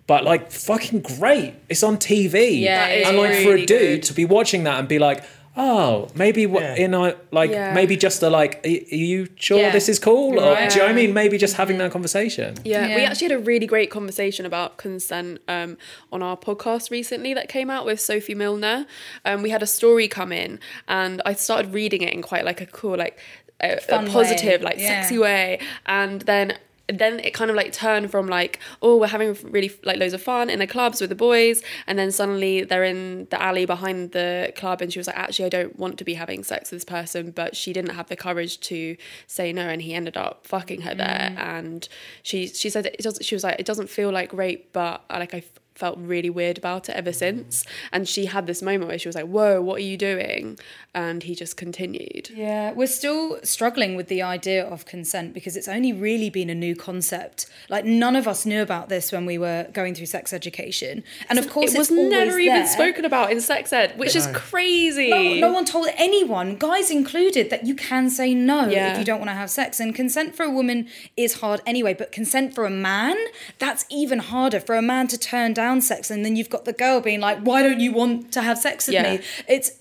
but 0.07 0.25
like 0.25 0.51
fucking 0.51 0.99
great 1.01 1.53
it's 1.69 1.83
on 1.83 1.95
tv 1.97 2.59
Yeah, 2.59 2.85
and 3.07 3.17
like 3.17 3.35
for 3.43 3.53
a 3.53 3.65
dude 3.65 3.67
good. 3.67 4.03
to 4.03 4.13
be 4.13 4.25
watching 4.25 4.65
that 4.65 4.79
and 4.79 4.87
be 4.87 4.99
like 4.99 5.23
oh 5.63 6.07
maybe 6.15 6.43
what 6.53 6.63
Yeah. 6.63 6.83
in 6.85 6.93
a 6.93 7.15
like 7.31 7.51
Yeah. 7.51 7.73
maybe 7.79 7.95
just 8.07 8.23
a 8.23 8.29
like 8.29 8.53
are 8.65 8.69
are 8.93 9.03
you 9.11 9.27
sure 9.35 9.59
Yeah. 9.59 9.71
this 9.77 9.87
is 9.93 9.97
cool 9.99 10.39
or 10.39 10.55
do 10.55 10.61
you 10.63 10.79
know 10.79 10.85
what 10.85 10.89
i 10.89 10.93
mean 11.01 11.13
maybe 11.13 11.37
just 11.45 11.55
having 11.61 11.77
that 11.81 11.91
conversation 11.91 12.49
Yeah, 12.63 12.95
we 12.97 13.03
actually 13.07 13.29
had 13.29 13.37
a 13.41 13.45
really 13.51 13.67
great 13.73 13.89
conversation 13.97 14.43
about 14.51 14.69
consent 14.77 15.39
um, 15.47 15.77
on 16.11 16.19
our 16.27 16.37
podcast 16.47 16.89
recently 16.99 17.31
that 17.33 17.47
came 17.55 17.69
out 17.75 17.85
with 17.85 17.99
Sophie 17.99 18.35
Milner. 18.35 18.85
Um, 19.27 19.37
we 19.45 19.49
had 19.55 19.61
a 19.61 19.67
story 19.79 20.07
come 20.07 20.31
in, 20.43 20.59
and 20.87 21.21
I 21.25 21.33
started 21.33 21.73
reading 21.73 22.01
it 22.07 22.13
in 22.13 22.21
quite 22.21 22.45
like 22.45 22.61
a 22.61 22.65
cool, 22.79 22.97
like 23.05 23.15
a, 23.61 23.79
a 23.89 24.03
positive, 24.17 24.59
way, 24.61 24.65
like 24.69 24.79
yeah. 24.79 24.87
sexy 25.01 25.17
way, 25.27 25.59
and 25.85 26.21
then. 26.31 26.47
Then 26.91 27.19
it 27.19 27.33
kind 27.33 27.49
of 27.49 27.57
like 27.57 27.71
turned 27.71 28.11
from 28.11 28.27
like, 28.27 28.59
oh, 28.81 28.97
we're 28.97 29.07
having 29.07 29.37
really 29.43 29.71
like 29.83 29.97
loads 29.97 30.13
of 30.13 30.21
fun 30.21 30.49
in 30.49 30.59
the 30.59 30.67
clubs 30.67 31.01
with 31.01 31.09
the 31.09 31.15
boys, 31.15 31.61
and 31.87 31.97
then 31.97 32.11
suddenly 32.11 32.63
they're 32.63 32.83
in 32.83 33.27
the 33.29 33.41
alley 33.41 33.65
behind 33.65 34.11
the 34.11 34.53
club, 34.55 34.81
and 34.81 34.91
she 34.91 34.99
was 34.99 35.07
like, 35.07 35.17
actually, 35.17 35.45
I 35.45 35.49
don't 35.49 35.77
want 35.77 35.97
to 35.97 36.03
be 36.03 36.13
having 36.13 36.43
sex 36.43 36.71
with 36.71 36.81
this 36.81 36.85
person, 36.85 37.31
but 37.31 37.55
she 37.55 37.73
didn't 37.73 37.95
have 37.95 38.07
the 38.07 38.15
courage 38.15 38.59
to 38.61 38.97
say 39.27 39.53
no, 39.53 39.67
and 39.67 39.81
he 39.81 39.93
ended 39.93 40.17
up 40.17 40.47
fucking 40.47 40.81
her 40.81 40.95
there, 40.95 41.33
mm. 41.33 41.39
and 41.39 41.87
she 42.23 42.47
she 42.47 42.69
said 42.69 42.85
it 42.85 42.99
doesn't. 42.99 43.23
She 43.23 43.35
was 43.35 43.43
like, 43.43 43.59
it 43.59 43.65
doesn't 43.65 43.89
feel 43.89 44.11
like 44.11 44.33
rape, 44.33 44.69
but 44.73 45.03
uh, 45.09 45.17
like 45.19 45.33
I, 45.33 45.43
felt 45.83 45.97
really 46.13 46.29
weird 46.29 46.57
about 46.63 46.83
it 46.89 46.95
ever 47.01 47.13
since. 47.25 47.65
And 47.91 48.01
she 48.13 48.23
had 48.35 48.43
this 48.47 48.61
moment 48.61 48.87
where 48.89 48.99
she 48.99 49.07
was 49.11 49.15
like, 49.19 49.29
"Whoa, 49.35 49.61
what 49.67 49.75
are 49.79 49.87
you 49.91 49.97
doing?" 49.97 50.57
And 50.93 51.23
he 51.23 51.33
just 51.43 51.55
continued. 51.57 52.25
Yeah, 52.45 52.71
we're 52.79 52.95
still 53.01 53.39
struggling 53.43 53.91
with 53.99 54.07
the 54.13 54.21
idea 54.21 54.61
of 54.73 54.85
consent 54.85 55.33
because 55.33 55.55
it's 55.59 55.67
only 55.77 55.93
really 56.07 56.29
been 56.29 56.49
a 56.49 56.55
new 56.65 56.75
concept. 56.89 57.37
Like 57.75 57.85
none 58.05 58.15
of 58.21 58.25
us 58.27 58.45
knew 58.45 58.61
about 58.61 58.85
this 58.89 59.11
when 59.11 59.25
we 59.31 59.37
were 59.45 59.61
going 59.79 59.93
through 59.95 60.07
sex 60.17 60.25
education, 60.33 61.03
and 61.29 61.39
of 61.39 61.49
course 61.49 61.73
it 61.73 61.77
was 61.79 61.89
it's 61.91 61.99
never 62.17 62.37
even 62.39 62.59
there. 62.63 62.67
spoken 62.67 63.03
about 63.11 63.31
in 63.33 63.39
sex 63.41 63.73
ed, 63.73 63.97
which 63.97 64.15
is 64.15 64.27
crazy. 64.33 65.09
No, 65.09 65.47
no 65.47 65.53
one 65.53 65.65
told 65.65 65.87
anyone, 66.07 66.47
guys 66.57 66.91
included, 66.91 67.49
that 67.49 67.65
you 67.65 67.75
can 67.75 68.09
say 68.09 68.33
no 68.33 68.59
Yeah. 68.67 68.91
if 68.93 68.99
you 68.99 69.05
don't 69.09 69.19
want 69.23 69.29
to 69.35 69.39
have 69.43 69.49
sex. 69.49 69.79
And 69.79 69.95
consent 69.95 70.35
for 70.35 70.43
a 70.43 70.53
woman 70.59 70.79
is 71.17 71.31
hard 71.41 71.59
anyway, 71.65 71.93
but 72.01 72.11
consent 72.19 72.53
for 72.55 72.65
a 72.65 72.69
man, 72.91 73.17
that's 73.63 73.85
even 74.01 74.19
harder. 74.19 74.59
For 74.59 74.75
a 74.75 74.81
man 74.93 75.07
to 75.13 75.17
turn 75.17 75.49
down 75.53 75.70
sex, 75.79 76.11
and 76.11 76.25
then 76.25 76.35
you've 76.35 76.49
got 76.49 76.65
the 76.65 76.73
girl 76.73 76.99
being 76.99 77.21
like, 77.21 77.39
"Why 77.39 77.63
don't 77.63 77.79
you 77.79 77.93
want 77.93 78.33
to 78.33 78.41
have 78.41 78.57
sex 78.57 78.87
with 78.87 78.95
Yeah. 78.95 79.13
me?" 79.17 79.19
It's 79.47 79.71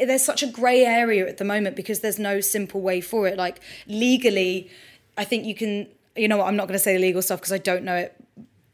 there's 0.00 0.24
such 0.24 0.42
a 0.42 0.46
grey 0.46 0.84
area 0.84 1.26
at 1.26 1.38
the 1.38 1.44
moment 1.44 1.76
because 1.76 2.00
there's 2.00 2.18
no 2.18 2.40
simple 2.40 2.80
way 2.82 3.00
for 3.00 3.26
it. 3.28 3.36
Like 3.38 3.60
legally, 3.86 4.68
I 5.16 5.24
think 5.24 5.44
you 5.46 5.54
can. 5.54 5.86
You 6.16 6.28
know 6.28 6.36
what? 6.38 6.48
I'm 6.48 6.56
not 6.56 6.66
going 6.66 6.76
to 6.78 6.82
say 6.82 6.94
the 6.94 6.98
legal 7.00 7.22
stuff 7.22 7.40
because 7.40 7.52
I 7.52 7.58
don't 7.58 7.84
know 7.84 7.94
it 7.94 8.14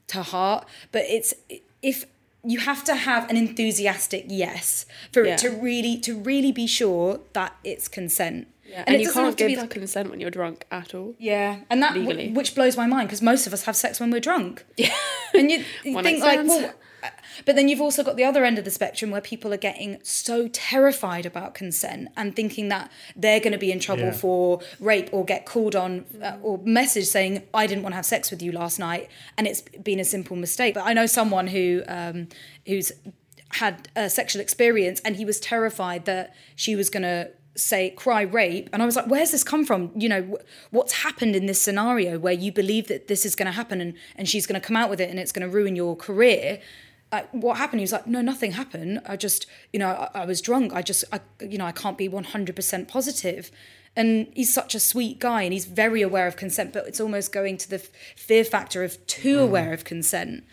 to 0.08 0.22
heart, 0.22 0.66
but 0.90 1.04
it's 1.08 1.34
if 1.82 2.06
you 2.44 2.60
have 2.60 2.82
to 2.84 2.94
have 2.94 3.28
an 3.28 3.36
enthusiastic 3.36 4.24
yes 4.28 4.86
for 5.12 5.24
Yeah. 5.24 5.34
it 5.34 5.38
to 5.38 5.50
really 5.50 5.98
to 5.98 6.16
really 6.18 6.52
be 6.52 6.66
sure 6.66 7.20
that 7.34 7.54
it's 7.62 7.88
consent. 7.88 8.46
And, 8.74 8.96
it 8.96 9.00
you 9.02 9.12
can't 9.12 9.36
give 9.36 9.58
like- 9.58 9.70
consent 9.70 10.10
when 10.10 10.20
you're 10.20 10.30
drunk 10.30 10.66
at 10.70 10.94
all. 10.94 11.14
yeah, 11.18 11.60
and 11.70 11.82
that 11.82 11.90
w- 11.94 12.08
Legally. 12.08 12.32
which 12.32 12.54
blows 12.54 12.76
my 12.76 12.86
mind 12.86 13.08
because 13.08 13.22
most 13.22 13.46
of 13.46 13.52
us 13.52 13.64
have 13.64 13.76
sex 13.76 14.00
when 14.00 14.10
we're 14.10 14.20
drunk. 14.20 14.64
Yeah, 14.76 14.94
and 15.34 15.50
you, 15.50 15.64
you 15.84 16.02
think 16.02 16.22
like, 16.22 16.46
well, 16.46 16.72
uh, 17.02 17.08
but 17.44 17.54
then 17.56 17.68
you've 17.68 17.80
also 17.80 18.02
got 18.02 18.16
the 18.16 18.24
other 18.24 18.44
end 18.44 18.58
of 18.58 18.64
the 18.64 18.70
spectrum 18.70 19.10
where 19.10 19.20
people 19.20 19.52
are 19.52 19.58
getting 19.58 19.98
so 20.02 20.48
terrified 20.48 21.26
about 21.26 21.54
consent 21.54 22.08
and 22.16 22.34
thinking 22.34 22.68
that 22.68 22.90
they're 23.14 23.38
going 23.40 23.52
to 23.52 23.58
be 23.58 23.70
in 23.70 23.78
trouble 23.78 24.04
Yeah. 24.04 24.12
for 24.12 24.60
rape 24.80 25.10
or 25.12 25.24
get 25.24 25.44
called 25.46 25.76
on 25.76 26.04
uh, 26.22 26.36
or 26.42 26.58
message 26.64 27.04
saying 27.06 27.42
I 27.54 27.66
didn't 27.66 27.82
want 27.82 27.92
to 27.92 27.96
have 27.96 28.06
sex 28.06 28.30
with 28.30 28.40
you 28.42 28.50
last 28.52 28.78
night 28.78 29.08
and 29.36 29.46
it's 29.46 29.60
been 29.60 30.00
a 30.00 30.04
simple 30.04 30.36
mistake. 30.36 30.74
But 30.74 30.84
I 30.86 30.94
know 30.94 31.06
someone 31.06 31.48
who 31.48 31.82
um, 31.86 32.28
who's 32.66 32.92
had 33.50 33.88
a 33.94 34.10
sexual 34.10 34.40
experience 34.42 35.00
and 35.04 35.16
he 35.16 35.24
was 35.24 35.38
terrified 35.38 36.04
that 36.06 36.34
she 36.56 36.74
was 36.74 36.90
going 36.90 37.04
to 37.04 37.30
say 37.56 37.90
cry 37.90 38.22
rape 38.22 38.68
and 38.72 38.82
i 38.82 38.86
was 38.86 38.96
like 38.96 39.06
where's 39.06 39.30
this 39.30 39.42
come 39.42 39.64
from 39.64 39.90
you 39.96 40.08
know 40.08 40.36
what's 40.70 40.92
happened 40.92 41.34
in 41.34 41.46
this 41.46 41.60
scenario 41.60 42.18
where 42.18 42.32
you 42.34 42.52
believe 42.52 42.86
that 42.88 43.08
this 43.08 43.24
is 43.24 43.34
going 43.34 43.46
to 43.46 43.52
happen 43.52 43.80
and, 43.80 43.94
and 44.16 44.28
she's 44.28 44.46
going 44.46 44.60
to 44.60 44.66
come 44.66 44.76
out 44.76 44.90
with 44.90 45.00
it 45.00 45.08
and 45.10 45.18
it's 45.18 45.32
going 45.32 45.46
to 45.48 45.52
ruin 45.52 45.74
your 45.74 45.96
career 45.96 46.60
like 47.12 47.28
what 47.32 47.56
happened 47.56 47.80
he 47.80 47.84
was 47.84 47.92
like 47.92 48.06
no 48.06 48.20
nothing 48.20 48.52
happened 48.52 49.00
i 49.06 49.16
just 49.16 49.46
you 49.72 49.78
know 49.78 49.88
i, 49.88 50.22
I 50.22 50.24
was 50.26 50.40
drunk 50.42 50.72
i 50.74 50.82
just 50.82 51.04
I, 51.12 51.20
you 51.40 51.56
know 51.56 51.64
i 51.64 51.72
can't 51.72 51.96
be 51.96 52.08
100% 52.08 52.88
positive 52.88 53.50
and 53.98 54.26
he's 54.34 54.52
such 54.52 54.74
a 54.74 54.80
sweet 54.80 55.18
guy 55.18 55.42
and 55.42 55.52
he's 55.54 55.64
very 55.64 56.02
aware 56.02 56.26
of 56.26 56.36
consent 56.36 56.72
but 56.74 56.86
it's 56.86 57.00
almost 57.00 57.32
going 57.32 57.56
to 57.58 57.70
the 57.70 57.76
f- 57.76 57.88
fear 58.16 58.44
factor 58.44 58.82
of 58.84 59.04
too 59.06 59.38
aware 59.38 59.72
of 59.72 59.84
consent 59.84 60.44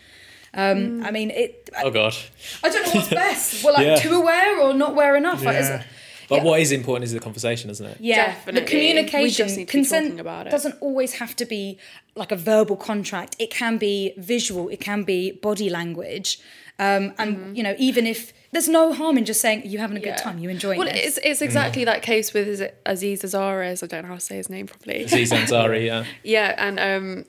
um, 0.56 1.02
I 1.04 1.10
mean, 1.10 1.30
it. 1.30 1.68
Oh 1.82 1.90
god. 1.90 2.14
I 2.62 2.68
don't 2.68 2.86
know 2.86 2.92
what's 3.00 3.10
best. 3.10 3.64
Well, 3.64 3.74
like 3.74 3.86
Yeah. 3.86 3.96
too 3.96 4.14
aware 4.14 4.60
or 4.60 4.72
not 4.72 4.90
aware 4.90 5.16
enough. 5.16 5.42
Like, 5.44 5.56
is 5.56 5.68
Yeah. 5.68 5.80
it- 5.80 5.86
But 6.34 6.42
Yeah. 6.42 6.50
what 6.50 6.60
is 6.60 6.70
important 6.72 7.04
is 7.04 7.12
the 7.12 7.20
conversation, 7.20 7.70
isn't 7.70 7.86
it? 7.92 7.96
yeah, 8.00 8.26
Definitely. 8.26 8.60
the 8.60 8.66
communication, 8.70 9.22
We 9.22 9.30
just 9.30 9.56
need 9.56 9.68
to 9.68 9.72
be 9.72 9.78
consent 9.78 10.20
about 10.20 10.46
it. 10.46 10.50
doesn't 10.50 10.76
always 10.80 11.12
have 11.14 11.34
to 11.36 11.44
be 11.46 11.78
like 12.14 12.32
a 12.32 12.36
verbal 12.36 12.76
contract. 12.76 13.36
It 13.38 13.50
can 13.50 13.78
be 13.78 14.12
visual. 14.16 14.68
It 14.68 14.80
can 14.80 15.02
be 15.04 15.32
body 15.32 15.68
language. 15.70 16.38
Um, 16.78 17.12
and 17.18 17.56
you 17.56 17.62
know, 17.62 17.74
even 17.78 18.04
if 18.14 18.32
there's 18.50 18.68
no 18.68 18.92
harm 18.92 19.16
in 19.18 19.24
just 19.24 19.40
saying 19.40 19.62
you're 19.64 19.80
having 19.80 19.96
a 19.96 20.00
good 20.00 20.14
Mm-hmm. 20.14 20.28
Time, 20.28 20.38
you're 20.40 20.50
enjoying 20.50 20.78
Well, 20.78 20.88
this. 20.88 21.16
it's 21.16 21.18
it's 21.30 21.42
exactly 21.42 21.84
that 21.84 22.02
case 22.02 22.32
with 22.34 22.48
is 22.48 22.60
it 22.60 22.72
Aziz 22.84 23.22
Azares. 23.22 23.82
I 23.82 23.86
don't 23.86 24.02
know 24.02 24.08
how 24.08 24.14
to 24.14 24.20
say 24.20 24.36
his 24.36 24.48
name 24.50 24.66
properly. 24.66 25.04
Aziz 25.04 25.30
Ansari, 25.30 25.86
yeah. 25.86 26.04
Yeah, 26.36 26.54
and 26.66 26.76
um, 26.88 27.24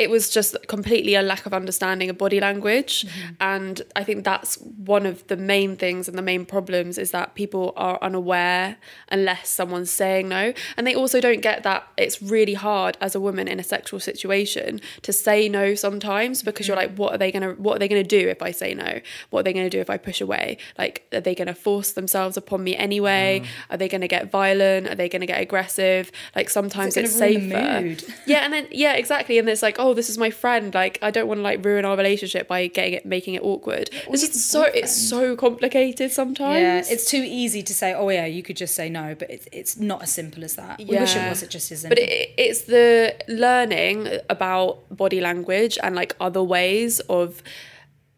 it 0.00 0.08
was 0.08 0.30
just 0.30 0.56
completely 0.66 1.14
a 1.14 1.20
lack 1.20 1.44
of 1.44 1.52
understanding 1.52 2.08
of 2.08 2.16
body 2.16 2.40
language, 2.40 3.06
and 3.38 3.82
I 3.94 4.02
think 4.02 4.24
that's 4.24 4.54
one 4.56 5.04
of 5.04 5.26
the 5.26 5.36
main 5.36 5.76
things 5.76 6.08
and 6.08 6.16
the 6.16 6.22
main 6.22 6.46
problems 6.46 6.96
is 6.96 7.10
that 7.10 7.34
people 7.34 7.74
are 7.76 7.98
unaware 8.00 8.78
unless 9.08 9.50
someone's 9.50 9.90
saying 9.90 10.26
no, 10.28 10.54
and 10.76 10.86
they 10.86 10.94
also 10.94 11.20
don't 11.20 11.42
get 11.42 11.62
that 11.64 11.86
it's 11.98 12.22
really 12.22 12.54
hard 12.54 12.96
as 13.02 13.14
a 13.14 13.20
woman 13.20 13.46
in 13.46 13.60
a 13.60 13.62
sexual 13.62 14.00
situation 14.00 14.80
to 15.02 15.12
say 15.12 15.50
no 15.50 15.74
sometimes 15.74 16.42
because 16.42 16.66
you're 16.66 16.78
like, 16.78 16.94
what 16.96 17.12
are 17.14 17.18
they 17.18 17.30
gonna 17.30 17.52
what 17.58 17.76
are 17.76 17.78
they 17.78 17.88
gonna 17.88 18.02
do 18.02 18.28
if 18.28 18.40
I 18.40 18.52
say 18.52 18.72
no? 18.72 19.00
What 19.28 19.40
are 19.40 19.42
they 19.42 19.52
gonna 19.52 19.68
do 19.68 19.80
if 19.80 19.90
I 19.90 19.98
push 19.98 20.22
away? 20.22 20.56
Like, 20.78 21.06
are 21.12 21.20
they 21.20 21.34
gonna 21.34 21.54
force 21.54 21.92
themselves 21.92 22.38
upon 22.38 22.64
me 22.64 22.74
anyway? 22.74 23.42
Are 23.68 23.76
they 23.76 23.88
gonna 23.88 24.08
get 24.08 24.30
violent? 24.30 24.88
Are 24.88 24.94
they 24.94 25.10
gonna 25.10 25.26
get 25.26 25.42
aggressive? 25.42 26.10
Like 26.34 26.48
sometimes 26.48 26.96
it's 26.96 27.12
the 27.12 27.18
safer. 27.18 28.14
Yeah, 28.26 28.44
and 28.44 28.52
then 28.54 28.66
yeah, 28.70 28.94
exactly. 28.94 29.38
And 29.38 29.46
it's 29.48 29.62
like, 29.62 29.76
oh, 29.78 29.89
Oh, 29.90 29.94
this 29.94 30.08
is 30.08 30.16
my 30.16 30.30
friend. 30.30 30.72
Like, 30.72 31.00
I 31.02 31.10
don't 31.10 31.26
want 31.26 31.38
to 31.38 31.42
like 31.42 31.64
ruin 31.64 31.84
our 31.84 31.96
relationship 31.96 32.46
by 32.46 32.68
getting 32.68 32.94
it, 32.94 33.04
making 33.04 33.34
it 33.34 33.42
awkward. 33.42 33.90
It's 34.08 34.22
just 34.22 34.34
so 34.34 34.62
it's 34.62 34.94
so 34.94 35.34
complicated 35.34 36.12
sometimes. 36.12 36.62
yeah, 36.62 36.94
it's 36.94 37.10
too 37.10 37.24
easy 37.26 37.62
to 37.64 37.74
say, 37.74 37.92
oh 37.92 38.08
yeah, 38.08 38.24
you 38.24 38.44
could 38.44 38.56
just 38.56 38.76
say 38.76 38.88
no, 38.88 39.16
but 39.18 39.28
it's 39.28 39.48
it's 39.50 39.76
not 39.78 40.02
as 40.02 40.12
simple 40.12 40.44
as 40.44 40.54
that. 40.54 40.78
We 40.78 40.84
wish 40.84 41.16
it 41.16 41.28
was. 41.28 41.42
It 41.42 41.50
just 41.50 41.72
isn't. 41.72 41.88
But 41.88 41.98
it, 41.98 42.30
it's 42.38 42.62
the 42.62 43.16
learning 43.26 44.08
about 44.28 44.84
body 44.96 45.20
language 45.20 45.76
and 45.82 45.96
like 45.96 46.14
other 46.20 46.42
ways 46.42 47.00
of 47.00 47.42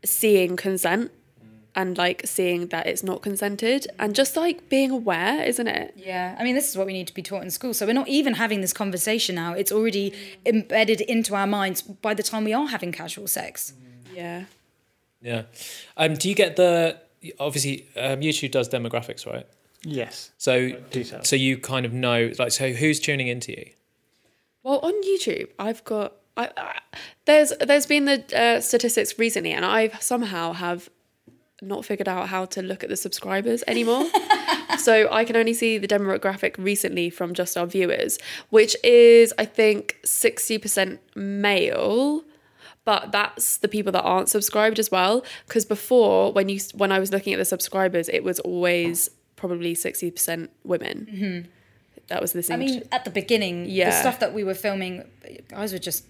seeing 0.05 0.57
consent 0.57 1.11
and 1.75 1.97
like 1.97 2.23
seeing 2.25 2.67
that 2.69 2.87
it's 2.87 3.03
not 3.03 3.23
consented 3.23 3.87
and 3.99 4.15
just 4.15 4.37
like 4.37 4.69
being 4.69 4.91
aware, 4.91 5.43
isn't 5.43 5.67
it? 5.67 5.95
Yeah, 5.97 6.37
I 6.39 6.45
mean, 6.45 6.55
this 6.55 6.69
is 6.69 6.77
what 6.77 6.87
we 6.87 6.93
need 6.93 7.07
to 7.07 7.15
be 7.15 7.23
taught 7.23 7.43
in 7.43 7.51
school. 7.51 7.75
So 7.75 7.87
we're 7.87 7.93
not 7.93 8.09
even 8.09 8.35
having 8.35 8.61
this 8.61 8.73
conversation 8.73 9.35
now. 9.35 9.55
It's 9.55 9.73
already 9.73 10.13
embedded 10.45 11.01
into 11.01 11.35
our 11.35 11.47
minds 11.47 11.83
by 11.83 12.15
the 12.15 12.23
time 12.23 12.45
we 12.45 12.53
are 12.53 12.67
having 12.67 12.93
casual 12.93 13.27
sex. 13.27 13.73
Yeah. 14.15 14.45
Yeah. 15.23 15.43
Um, 15.97 16.15
do 16.15 16.29
you 16.29 16.35
get 16.35 16.57
the 16.57 16.99
obviously 17.39 17.89
um, 17.97 18.21
YouTube 18.21 18.51
does 18.51 18.69
demographics, 18.69 19.27
right? 19.27 19.47
Yes. 19.85 20.31
So 20.39 20.71
Details. 20.91 21.29
so 21.29 21.37
you 21.37 21.59
kind 21.59 21.87
of 21.87 21.93
know 21.93 22.33
like 22.39 22.53
so 22.53 22.73
who's 22.73 23.01
tuning 23.01 23.29
into 23.29 23.53
you? 23.53 23.71
Well, 24.63 24.79
on 24.79 24.93
YouTube, 25.03 25.49
I've 25.59 25.83
got 25.85 26.15
I, 26.37 26.51
I, 26.57 26.79
there's 27.25 27.53
there's 27.61 27.87
been 27.87 28.05
the 28.05 28.25
uh, 28.39 28.61
statistics 28.61 29.19
recently, 29.19 29.53
and 29.53 29.65
I 29.65 29.89
somehow 30.01 30.53
have 30.53 30.89
not 31.63 31.85
figured 31.85 32.09
out 32.09 32.29
how 32.29 32.45
to 32.47 32.63
look 32.63 32.83
at 32.83 32.91
the 32.91 32.97
subscribers 32.97 33.63
anymore. 33.67 34.05
so 34.79 35.09
I 35.11 35.25
can 35.25 35.37
only 35.37 35.55
see 35.55 35.79
the 35.79 35.89
demographic 35.89 36.57
recently 36.59 37.09
from 37.09 37.35
just 37.35 37.57
our 37.57 37.67
viewers, 37.67 38.19
which 38.51 38.77
is 38.85 39.33
I 39.39 39.45
think 39.45 39.99
sixty 40.05 40.59
percent 40.59 41.01
male. 41.15 42.25
But 42.85 43.13
that's 43.13 43.59
the 43.59 43.69
people 43.69 43.93
that 43.93 44.03
aren't 44.03 44.29
subscribed 44.29 44.81
as 44.81 44.91
well. 44.91 45.25
Because 45.47 45.65
before, 45.65 46.33
when 46.33 46.49
you 46.49 46.61
when 46.75 46.91
I 46.91 46.99
was 46.99 47.13
looking 47.13 47.33
at 47.33 47.39
the 47.39 47.45
subscribers, 47.45 48.09
it 48.09 48.25
was 48.25 48.41
always 48.41 49.09
probably 49.37 49.75
sixty 49.75 50.11
percent 50.11 50.51
women. 50.65 51.49
That 52.09 52.21
was 52.21 52.33
the 52.33 52.43
same 52.43 52.61
I 52.61 52.65
mean, 52.65 52.83
at 52.93 53.05
the 53.05 53.11
beginning, 53.11 53.67
yeah. 53.69 53.91
the 53.91 53.97
stuff 54.01 54.19
that 54.21 54.35
we 54.35 54.45
were 54.45 54.55
filming, 54.55 55.05
guys 55.49 55.73
were 55.73 55.79
just, 55.79 56.05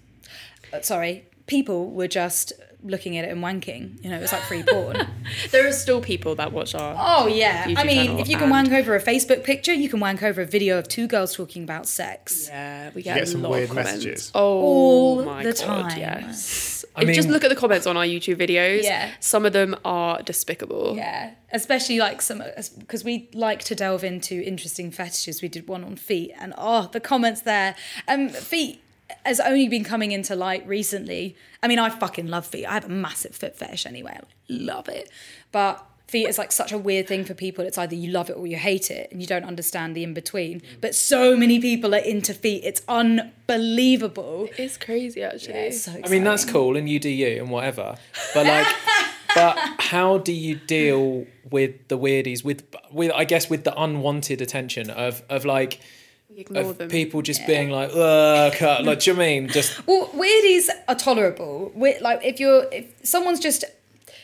uh, 0.73 0.81
sorry, 0.81 1.27
people 1.47 1.91
were 1.91 2.09
just 2.09 2.53
looking 2.85 3.17
at 3.17 3.25
it 3.25 3.31
and 3.31 3.43
wanking. 3.43 4.03
You 4.05 4.11
know, 4.11 4.19
it 4.19 4.21
was 4.21 4.33
like 4.33 4.43
free 4.43 4.63
porn. 4.63 5.07
There 5.51 5.67
are 5.67 5.73
still 5.73 6.01
people 6.01 6.35
that 6.37 6.53
watch 6.53 6.75
our. 6.75 6.95
oh, 6.99 7.27
yeah. 7.27 7.73
I 7.77 7.85
mean, 7.85 8.19
if 8.19 8.29
you 8.29 8.37
can 8.37 8.51
wank 8.51 8.71
over 8.73 8.95
a 8.97 9.03
Facebook 9.03 9.45
picture, 9.45 9.73
you 9.73 9.89
can 9.89 10.01
wank 10.01 10.23
over 10.23 10.43
a 10.43 10.47
video 10.47 10.79
of 10.79 10.89
two 10.89 11.07
girls 11.07 11.35
talking 11.35 11.63
about 11.63 11.87
sex. 11.87 12.49
Yeah, 12.49 12.91
we 12.95 13.03
get, 13.03 13.15
get 13.15 13.23
a 13.25 13.27
some 13.27 13.43
lot 13.43 13.53
weird 13.53 13.65
of 13.65 13.69
comments. 13.71 13.93
messages. 13.93 14.33
Oh 14.35 14.61
All 14.61 15.25
my 15.25 15.43
the 15.43 15.53
god, 15.53 15.91
time. 15.91 15.99
yes. 15.99 16.85
I 16.95 17.05
mean, 17.05 17.15
just 17.15 17.29
look 17.29 17.43
at 17.45 17.49
the 17.49 17.57
comments 17.57 17.87
on 17.87 17.97
our 17.97 18.05
YouTube 18.05 18.37
videos. 18.37 18.83
Yeah. 18.83 19.11
some 19.21 19.47
of 19.47 19.53
them 19.55 19.75
are 19.85 20.21
despicable. 20.23 20.95
Yeah, 20.97 21.31
especially 21.53 21.99
like 21.99 22.21
some 22.21 22.43
because 22.79 23.03
we 23.05 23.31
like 23.33 23.65
to 23.65 23.75
delve 23.75 24.05
into 24.05 24.43
interesting 24.43 24.91
fetishes. 24.91 25.41
We 25.41 25.49
did 25.49 25.69
one 25.69 25.85
on 25.85 25.97
feet, 25.97 26.33
and 26.39 26.53
oh, 26.59 26.91
the 26.93 27.01
comments 27.01 27.43
there. 27.43 27.75
Um, 28.09 28.29
feet 28.29 28.82
has 29.25 29.41
only 29.41 29.69
been 29.69 29.85
coming 29.85 30.13
into 30.13 30.35
light 30.35 30.67
recently. 30.67 31.37
I 31.63 31.69
mean, 31.69 31.79
I 31.79 31.91
fucking 31.91 32.29
love 32.29 32.47
feet. 32.47 32.67
I 32.67 32.75
have 32.75 32.85
a 32.85 32.89
massive 32.89 33.35
foot 33.35 33.57
fetish 33.57 33.87
anyway. 33.87 34.19
I 34.19 34.27
love 34.49 34.89
it, 34.89 35.11
but 35.51 35.87
feet 36.13 36.29
is 36.29 36.37
like 36.37 36.53
such 36.53 36.73
a 36.73 36.79
weird 36.79 37.09
thing 37.09 37.25
for 37.25 37.33
people. 37.33 37.65
It's 37.65 37.79
either 37.79 37.97
you 37.97 38.11
love 38.11 38.29
it 38.29 38.37
or 38.37 38.47
you 38.47 38.59
hate 38.59 38.91
it, 38.91 39.11
and 39.11 39.21
you 39.21 39.27
don't 39.27 39.45
understand 39.45 39.97
the 39.97 40.05
in 40.05 40.13
between. 40.15 40.61
Mm. 40.61 40.81
But 40.81 40.95
so 40.95 41.37
many 41.37 41.59
people 41.59 41.95
are 41.95 42.05
into 42.15 42.35
feet. 42.35 42.63
It's 42.65 42.83
unbelievable. 42.87 44.49
It's 44.59 44.77
crazy 44.77 45.23
actually. 45.23 45.55
It's 45.55 45.83
so 45.83 45.99
I 46.05 46.09
mean 46.09 46.23
that's 46.23 46.45
cool 46.45 46.77
and 46.77 46.89
you 46.89 47.01
do 47.01 47.09
you 47.09 47.43
and 47.43 47.51
whatever. 47.51 47.97
But 48.35 48.47
like 48.47 48.67
but 49.35 49.57
how 49.79 50.19
do 50.19 50.33
you 50.33 50.57
deal 50.57 51.27
with 51.51 51.89
the 51.89 51.99
weirdies 51.99 52.45
with 52.45 52.63
with 52.91 53.11
I 53.13 53.25
guess 53.25 53.49
with 53.49 53.65
the 53.65 53.75
unwanted 53.81 54.41
attention 54.43 54.91
of 54.91 55.23
of 55.31 55.45
like 55.45 55.81
We 55.81 56.02
ignore 56.37 56.71
of 56.71 56.79
them. 56.79 56.89
people 56.89 57.23
just 57.23 57.47
being 57.47 57.71
like, 57.71 57.91
ugh, 57.95 58.53
cut," 58.55 58.85
like, 58.85 59.01
do 59.01 59.11
you 59.11 59.17
know 59.17 59.19
what 59.19 59.25
I 59.25 59.29
mean? 59.41 59.49
Just 59.49 59.87
Well, 59.87 60.09
weirdies 60.09 60.69
are 60.89 60.95
tolerable. 60.95 61.73
We're, 61.75 62.01
like 62.01 62.25
if 62.25 62.41
you're 62.41 62.67
if 62.73 62.87
someone's 63.03 63.41
just 63.41 63.65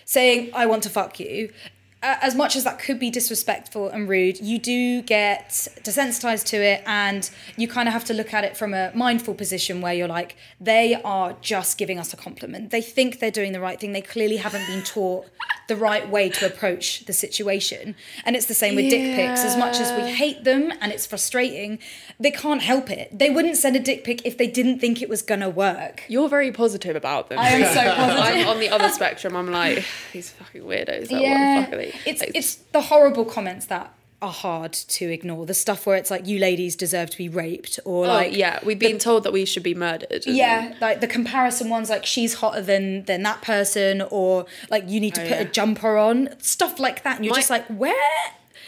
saying 0.05 0.51
I 0.55 0.67
want 0.67 0.83
to 0.85 0.91
fuck 0.91 1.21
you. 1.21 1.53
Uh, 2.01 2.17
as 2.23 2.35
much 2.35 2.55
as 2.55 2.63
that 2.65 2.79
could 2.79 2.99
be 2.99 3.11
disrespectful 3.11 3.89
and 3.89 4.09
rude, 4.09 4.41
you 4.41 4.59
do 4.59 5.03
get 5.03 5.51
desensitized 5.83 6.45
to 6.47 6.57
it, 6.57 6.83
and 6.87 7.31
you 7.57 7.67
kind 7.67 7.89
of 7.89 7.93
have 7.93 8.05
to 8.05 8.15
look 8.15 8.33
at 8.33 8.45
it 8.45 8.57
from 8.57 8.73
a 8.73 8.93
mindful 8.95 9.35
position 9.35 9.81
where 9.81 9.93
you're 9.93 10.07
like, 10.07 10.37
they 10.61 10.95
are 11.03 11.37
just 11.41 11.77
giving 11.77 11.99
us 11.99 12.13
a 12.13 12.17
compliment. 12.17 12.71
They 12.71 12.83
think 12.83 13.19
they're 13.19 13.31
doing 13.33 13.53
the 13.53 13.61
right 13.61 13.81
thing. 13.81 13.93
They 13.93 14.01
clearly 14.03 14.37
haven't 14.37 14.67
been 14.67 14.83
taught 14.83 15.27
the 15.69 15.77
right 15.77 16.09
way 16.09 16.31
to 16.31 16.47
approach 16.47 17.05
the 17.05 17.13
situation. 17.13 17.95
And 18.25 18.35
it's 18.35 18.47
the 18.47 18.55
same 18.55 18.75
with 18.75 18.89
dick 18.91 19.15
pics. 19.15 19.45
As 19.45 19.57
much 19.57 19.79
as 19.79 19.93
we 20.01 20.11
hate 20.11 20.45
them 20.45 20.73
and 20.81 20.91
it's 20.91 21.07
frustrating, 21.07 21.79
they 22.19 22.31
can't 22.31 22.63
help 22.63 22.91
it. 22.91 23.17
They 23.17 23.29
wouldn't 23.29 23.57
send 23.57 23.77
a 23.77 23.81
dick 23.81 24.03
pic 24.03 24.25
if 24.25 24.39
they 24.39 24.47
didn't 24.47 24.79
think 24.79 25.03
it 25.03 25.09
was 25.09 25.21
gonna 25.21 25.51
work. 25.51 26.05
You're 26.09 26.29
very 26.29 26.51
positive 26.53 26.97
about 26.97 27.29
them. 27.29 27.39
I 27.39 27.51
am 27.51 27.75
so 27.75 27.95
positive. 27.95 28.41
I'm 28.41 28.49
on 28.49 28.61
the 28.61 28.71
other 28.71 28.89
spectrum. 28.89 29.37
I'm 29.37 29.51
like 29.51 29.85
these 30.13 30.31
fucking 30.31 30.63
weirdos. 30.63 31.11
What 31.11 31.21
the 31.21 31.71
fuck 31.71 31.73
It's 32.07 32.21
Like, 32.21 32.33
it's 32.35 32.57
the 32.73 32.83
horrible 32.83 33.25
comments 33.25 33.67
that 33.67 33.93
are 34.21 34.33
hard 34.33 34.73
to 34.73 35.05
ignore. 35.13 35.47
The 35.47 35.55
stuff 35.55 35.87
where 35.87 35.97
it's 35.97 36.11
like 36.11 36.27
you 36.27 36.41
ladies 36.41 36.75
deserve 36.75 37.11
to 37.11 37.17
be 37.19 37.29
raped 37.29 37.79
or 37.85 38.05
oh, 38.05 38.09
like 38.09 38.35
yeah, 38.37 38.59
we've 38.65 38.79
been 38.79 38.99
told 38.99 39.23
that 39.23 39.33
we 39.33 39.45
should 39.45 39.63
be 39.63 39.75
murdered. 39.77 40.25
yeah, 40.27 40.75
like 40.81 41.01
the 41.01 41.07
comparison 41.07 41.69
ones 41.71 41.89
like 41.89 42.05
she's 42.05 42.35
hotter 42.35 42.61
than 42.61 43.05
than 43.05 43.23
that 43.23 43.43
person 43.43 44.03
or 44.11 44.47
like 44.71 44.89
you 44.89 44.99
need 44.99 45.15
to 45.15 45.25
Oh, 45.25 45.29
put 45.29 45.41
a 45.41 45.45
jumper 45.45 45.97
on, 45.97 46.31
stuff 46.41 46.81
like 46.81 47.05
that. 47.05 47.17
And 47.17 47.25
you're 47.25 47.33
My- 47.35 47.39
just 47.39 47.51
like, 47.51 47.67
where? 47.69 47.95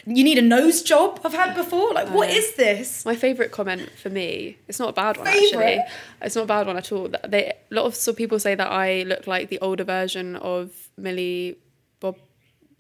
You 0.07 0.25
need 0.25 0.39
a 0.39 0.43
nose 0.43 0.83
job 0.83 1.21
I've 1.25 1.35
had 1.35 1.55
before? 1.55 1.93
Like, 1.93 2.09
what 2.11 2.31
yeah. 2.31 2.37
is 2.37 2.55
this? 2.55 3.05
My 3.05 3.15
favourite 3.17 3.51
comment 3.53 3.91
for 4.03 4.09
me, 4.09 4.57
it's 4.67 4.79
not 4.79 4.89
a 4.89 4.93
bad 4.95 5.19
one 5.19 5.27
Favourite? 5.27 5.79
actually. 5.79 5.95
It's 6.23 6.37
not 6.37 6.45
a 6.45 6.47
bad 6.47 6.67
one 6.69 6.77
at 6.79 6.91
all. 6.91 7.09
They, 7.29 7.53
a 7.71 7.75
lot 7.75 7.85
of 7.85 7.95
some 7.95 8.15
people 8.15 8.39
say 8.39 8.55
that 8.55 8.71
I 8.71 9.03
look 9.03 9.27
like 9.27 9.51
the 9.51 9.59
older 9.59 9.85
version 9.85 10.37
of 10.37 10.71
Millie 10.97 11.59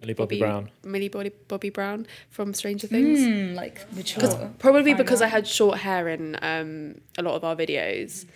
Millie 0.00 0.14
Bobby 0.14 0.38
Brown. 0.38 0.70
Millie 0.84 1.08
Bobby 1.08 1.32
Bobby 1.48 1.70
Brown 1.70 2.06
from 2.30 2.54
Stranger 2.54 2.86
Things. 2.86 3.20
Hmm, 3.20 3.54
like 3.54 3.90
mature. 3.94 4.50
Probably 4.58 4.94
because 4.94 5.20
I 5.22 5.26
had 5.26 5.46
short 5.46 5.78
hair 5.78 6.08
in 6.08 6.36
um, 6.42 7.00
a 7.18 7.22
lot 7.22 7.34
of 7.34 7.44
our 7.44 7.54
videos. 7.56 8.26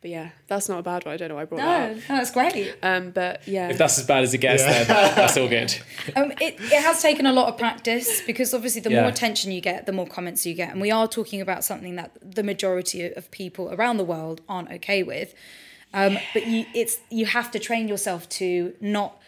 But 0.00 0.10
yeah, 0.10 0.30
that's 0.48 0.68
not 0.68 0.80
a 0.80 0.82
bad 0.82 1.04
one. 1.04 1.14
I 1.14 1.16
don't 1.16 1.28
know 1.28 1.36
why 1.36 1.42
I 1.42 1.44
brought 1.44 1.58
that 1.58 1.90
No, 1.90 1.92
up. 1.92 1.96
no, 2.08 2.16
that's 2.16 2.32
great. 2.32 2.74
Um, 2.82 3.10
but 3.12 3.46
yeah, 3.46 3.68
If 3.68 3.78
that's 3.78 3.98
as 3.98 4.04
bad 4.04 4.24
as 4.24 4.34
it 4.34 4.38
gets, 4.38 4.64
then 4.64 4.84
that's 4.88 5.36
all 5.36 5.48
good. 5.48 5.72
Um, 6.16 6.32
it, 6.40 6.56
it 6.58 6.82
has 6.82 7.00
taken 7.00 7.24
a 7.24 7.32
lot 7.32 7.48
of 7.48 7.56
practice 7.56 8.20
because 8.26 8.52
obviously 8.52 8.80
the 8.80 8.90
Yeah. 8.90 9.02
more 9.02 9.10
attention 9.10 9.52
you 9.52 9.60
get, 9.60 9.86
the 9.86 9.92
more 9.92 10.08
comments 10.08 10.44
you 10.44 10.54
get. 10.54 10.72
And 10.72 10.80
we 10.80 10.90
are 10.90 11.06
talking 11.06 11.40
about 11.40 11.62
something 11.62 11.94
that 11.94 12.10
the 12.20 12.42
majority 12.42 13.12
of 13.12 13.30
people 13.30 13.72
around 13.72 13.98
the 13.98 14.04
world 14.04 14.40
aren't 14.48 14.72
okay 14.72 15.04
with. 15.04 15.34
Um, 15.94 16.18
but 16.34 16.48
you, 16.48 16.64
it's 16.74 16.98
you 17.10 17.26
have 17.26 17.52
to 17.52 17.60
train 17.60 17.86
yourself 17.86 18.28
to 18.30 18.74
not 18.80 19.21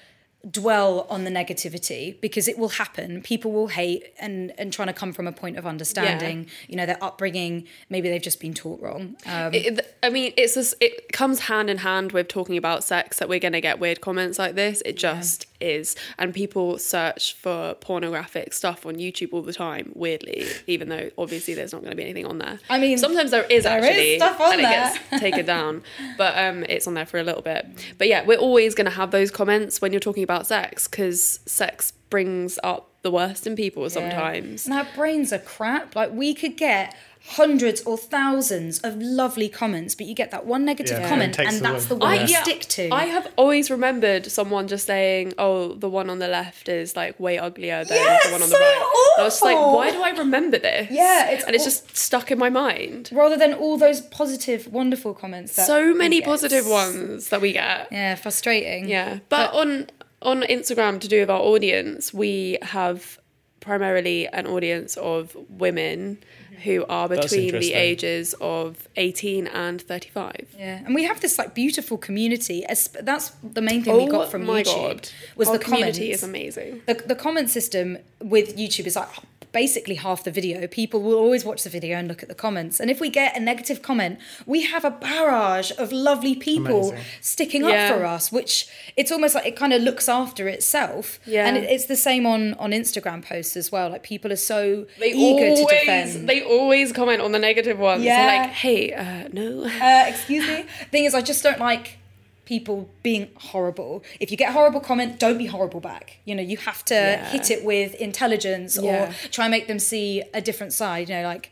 dwell 0.51 1.07
on 1.09 1.24
the 1.24 1.30
negativity 1.30 2.20
because 2.20 2.49
it 2.49 2.59
will 2.59 2.70
happen. 2.70 3.22
People 3.22 3.53
will 3.53 3.68
hate 3.68 4.12
and 4.18 4.53
and 4.59 4.72
trying 4.72 4.88
to 4.88 4.95
come 4.95 5.12
from 5.12 5.26
a 5.26 5.32
point 5.32 5.57
of 5.57 5.66
understanding. 5.66 6.47
You 6.68 6.76
know, 6.76 6.86
their 6.86 7.03
upbringing. 7.03 7.66
Maybe 7.88 8.09
they've 8.09 8.22
just 8.22 8.40
been 8.40 8.55
taught 8.55 8.80
wrong. 8.80 9.16
Um, 9.26 9.55
it, 9.55 9.97
I 10.03 10.11
mean, 10.11 10.32
it's 10.36 10.55
just, 10.55 10.74
it 10.80 11.12
comes 11.12 11.40
hand 11.40 11.70
in 11.70 11.78
hand 11.78 12.12
with 12.12 12.28
talking 12.28 12.57
about 12.57 12.84
sex 12.84 13.18
that 13.18 13.28
we're 13.28 13.38
going 13.38 13.53
to 13.53 13.61
get 13.61 13.78
weird 13.78 14.01
comments 14.01 14.38
like 14.38 14.55
this. 14.55 14.82
It 14.84 14.97
just 14.97 15.47
is. 15.64 15.96
And 16.18 16.34
people 16.34 16.78
search 16.78 17.34
for 17.34 17.74
pornographic 17.74 18.52
stuff 18.52 18.86
on 18.86 18.96
YouTube 18.96 19.32
all 19.32 19.42
the 19.42 19.52
time, 19.52 19.92
weirdly, 19.94 20.46
even 20.66 20.88
though 20.88 21.10
obviously 21.18 21.54
there's 21.54 21.72
not 21.72 21.82
going 21.82 21.90
to 21.90 21.96
be 21.96 22.02
anything 22.02 22.26
on 22.26 22.38
there. 22.38 22.58
I 22.68 22.78
mean, 22.78 22.98
sometimes 22.98 23.30
there 23.30 23.44
is 23.44 23.64
there 23.64 23.78
is 23.78 23.84
actually. 23.84 24.16
stuff 24.16 24.40
on 24.40 24.54
and 24.54 24.64
there. 24.64 24.92
it 24.94 25.10
gets 25.10 25.20
taken 25.20 25.46
down. 25.46 25.82
But 26.16 26.36
um, 26.38 26.64
it's 26.64 26.86
on 26.86 26.94
there 26.94 27.06
for 27.06 27.18
a 27.18 27.24
little 27.24 27.42
bit. 27.42 27.66
But 27.98 28.08
yeah, 28.08 28.24
we're 28.24 28.38
always 28.38 28.74
going 28.74 28.86
to 28.86 28.90
have 28.90 29.10
those 29.10 29.30
comments 29.30 29.80
when 29.80 29.92
you're 29.92 30.00
talking 30.00 30.22
about 30.22 30.46
sex 30.46 30.88
because 30.88 31.40
sex 31.46 31.92
brings 32.10 32.58
up 32.62 32.90
the 33.02 33.10
worst 33.10 33.46
in 33.46 33.54
people 33.54 33.88
sometimes. 33.90 34.66
And 34.66 34.74
our 34.74 34.86
brains 34.94 35.32
are 35.32 35.38
crap. 35.38 35.94
Like 35.94 36.12
we 36.12 36.32
could 36.34 36.56
get 36.56 36.96
hundreds 37.27 37.81
or 37.83 37.97
thousands 37.97 38.79
of 38.81 39.01
lovely 39.01 39.49
comments, 39.49 39.95
but 39.95 40.07
you 40.07 40.14
get 40.14 40.31
that 40.31 40.45
one 40.45 40.64
negative 40.64 40.99
Yeah. 40.99 41.09
comment, 41.09 41.35
Takes 41.35 41.55
and 41.55 41.64
the 41.64 41.72
that's 41.72 41.87
the 41.87 41.95
one. 41.97 42.11
one 42.11 42.18
I- 42.18 42.22
you 42.25 42.29
yeah, 42.29 42.43
stick 42.43 42.61
to. 42.66 42.91
I 42.93 43.05
have 43.07 43.27
always 43.37 43.70
remembered 43.70 44.31
someone 44.31 44.68
just 44.68 44.87
saying, 44.87 45.33
"Oh, 45.39 45.72
the 45.75 45.89
one 45.89 46.11
on 46.11 46.18
the 46.18 46.29
left 46.29 46.68
is 46.68 46.95
like 46.97 47.18
way 47.18 47.39
uglier 47.39 47.83
than 47.85 47.97
Yeah, 47.97 48.18
the 48.25 48.33
one 48.33 48.43
on 48.43 48.49
so 48.49 48.59
the 48.59 48.61
right." 48.62 48.93
And 49.16 49.22
I 49.22 49.25
was 49.25 49.41
like, 49.43 49.57
"Why 49.57 49.91
do 49.91 50.03
I 50.03 50.11
remember 50.11 50.59
this?" 50.59 50.89
Yeah, 50.91 51.31
it's 51.31 51.45
and 51.45 51.55
it's 51.55 51.64
aw- 51.64 51.68
just 51.68 51.97
stuck 51.97 52.31
in 52.31 52.39
my 52.39 52.51
mind. 52.51 53.09
Rather 53.11 53.37
than 53.39 53.55
all 53.55 53.79
those 53.79 54.03
positive, 54.03 54.70
wonderful 54.70 55.14
comments. 55.14 55.57
That 55.57 55.66
So 55.66 55.95
many 55.95 56.20
positive 56.20 56.66
ones 56.68 57.29
that 57.31 57.41
we 57.41 57.53
get. 57.53 57.89
Yeah, 57.91 58.16
frustrating. 58.16 58.87
Yeah, 58.89 59.20
but 59.31 59.53
on 59.55 59.89
on 60.20 60.43
Instagram 60.43 61.01
to 61.01 61.09
do 61.09 61.20
with 61.20 61.31
our 61.31 61.41
audience, 61.41 62.12
we 62.14 62.59
have 62.62 63.18
primarily 63.64 64.28
an 64.28 64.46
audience 64.46 64.96
of 64.96 65.36
women 65.48 66.18
who 66.62 66.84
are 66.88 67.08
between 67.08 67.52
the 67.58 67.74
ages 67.74 68.34
of 68.40 68.88
18 68.96 69.46
and 69.48 69.82
35. 69.82 70.54
Yeah, 70.58 70.80
and 70.84 70.94
we 70.94 71.04
have 71.04 71.20
this 71.20 71.38
like 71.38 71.54
beautiful 71.54 71.98
community. 71.98 72.64
That's 72.68 73.30
the 73.42 73.60
main 73.60 73.82
thing 73.82 73.96
we 73.96 74.06
got 74.06 74.26
oh 74.26 74.30
from 74.30 74.42
Oh 74.48 74.52
my 74.52 74.62
YouTube. 74.62 74.88
God. 74.88 75.08
Was 75.36 75.48
Our 75.48 75.58
the 75.58 75.64
community 75.64 76.00
comments. 76.00 76.22
is 76.22 76.28
amazing. 76.28 76.82
the, 76.86 76.94
the 76.94 77.14
comment 77.14 77.50
system 77.50 77.98
with 78.20 78.56
YouTube 78.56 78.86
is 78.86 78.96
like 78.96 79.08
basically 79.55 79.94
half 79.94 80.22
the 80.24 80.30
video. 80.30 80.66
People 80.66 81.00
will 81.00 81.14
always 81.14 81.42
watch 81.46 81.62
the 81.62 81.70
video 81.70 81.96
and 81.96 82.07
look 82.09 82.22
at 82.22 82.28
the 82.28 82.34
comments. 82.34 82.80
And 82.80 82.90
if 82.90 83.00
we 83.00 83.09
get 83.09 83.34
a 83.36 83.40
negative 83.40 83.80
comment, 83.80 84.18
we 84.44 84.64
have 84.64 84.84
a 84.84 84.90
barrage 84.90 85.70
of 85.78 85.92
lovely 85.92 86.34
people 86.34 86.90
Amazing. 86.90 87.05
sticking 87.22 87.64
Yeah. 87.64 87.70
up 87.88 87.96
for 87.96 88.05
us, 88.05 88.30
which 88.30 88.66
it's 88.96 89.11
almost 89.11 89.34
like 89.34 89.46
it 89.46 89.57
kind 89.57 89.72
of 89.72 89.80
looks 89.80 90.09
after 90.09 90.48
itself. 90.48 91.18
Yeah. 91.24 91.46
And 91.46 91.57
it, 91.57 91.64
it's 91.70 91.86
the 91.86 91.96
same 91.96 92.26
on 92.26 92.52
on 92.55 92.72
Instagram 92.72 93.24
posts 93.24 93.57
as 93.57 93.72
well. 93.72 93.88
Like 93.88 94.02
people 94.02 94.30
are 94.32 94.36
so 94.55 94.86
They 94.98 95.12
eager 95.12 95.46
always, 95.46 95.61
to 95.61 95.66
defend. 95.74 96.28
They 96.28 96.42
always 96.42 96.92
comment 96.92 97.20
on 97.22 97.32
the 97.32 97.38
negative 97.38 97.78
ones. 97.78 98.02
Yeah. 98.02 98.16
They're 98.26 98.40
like, 98.42 98.50
hey, 98.50 98.92
uh, 98.92 99.28
no. 99.32 99.64
uh, 99.64 100.05
excuse 100.09 100.46
me. 100.46 100.66
Thing 100.90 101.05
is, 101.05 101.14
I 101.14 101.22
just 101.22 101.42
don't 101.42 101.61
like 101.61 101.98
people 102.45 102.90
being 103.03 103.28
horrible. 103.36 104.03
If 104.20 104.30
you 104.30 104.36
get 104.36 104.51
a 104.51 104.53
horrible 104.53 104.80
comment, 104.80 105.18
don't 105.18 105.38
be 105.38 105.47
horrible 105.47 105.80
back. 105.80 106.18
You 106.24 106.34
know, 106.34 106.42
you 106.42 106.57
have 106.59 106.84
to 106.86 106.95
Yeah. 106.95 107.30
hit 107.30 107.51
it 107.51 107.64
with 107.64 107.95
intelligence 107.95 108.78
Yeah. 108.80 109.11
or 109.11 109.30
try 109.30 109.47
and 109.47 109.51
make 109.51 109.66
them 109.66 109.78
see 109.78 110.22
a 110.34 110.40
different 110.40 110.72
side. 110.72 111.09
You 111.09 111.16
know, 111.16 111.22
like 111.24 111.51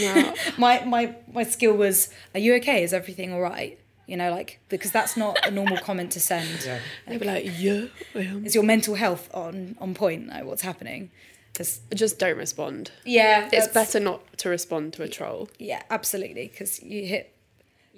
No. 0.00 0.34
my 0.58 0.84
my 0.84 1.14
my 1.32 1.42
skill 1.42 1.74
was, 1.74 2.08
"Are 2.34 2.40
you 2.40 2.54
okay? 2.54 2.82
Is 2.82 2.92
everything 2.94 3.32
all 3.32 3.40
right?" 3.40 3.78
You 4.06 4.16
know, 4.16 4.30
like 4.30 4.60
because 4.68 4.90
that's 4.92 5.16
not 5.16 5.44
a 5.46 5.50
normal 5.50 5.78
comment 5.78 6.12
to 6.12 6.20
send. 6.20 6.68
They'd 7.06 7.18
be 7.20 7.26
like, 7.26 7.44
yeah, 7.58 7.86
Is 8.14 8.54
your 8.54 8.62
mental 8.64 8.94
health 8.94 9.28
on 9.34 9.76
on 9.80 9.94
point? 9.94 10.28
Like, 10.28 10.44
what's 10.44 10.62
happening? 10.62 11.10
Just 11.56 11.80
just 11.94 12.18
don't 12.18 12.36
respond. 12.36 12.90
yeah, 13.04 13.48
It's 13.52 13.66
better 13.68 13.98
not 13.98 14.20
to 14.38 14.48
respond 14.48 14.92
to 14.94 15.02
a 15.02 15.08
troll. 15.08 15.48
Yeah, 15.58 15.82
absolutely. 15.90 16.46
Because 16.48 16.80
you 16.82 17.04
hit 17.06 17.32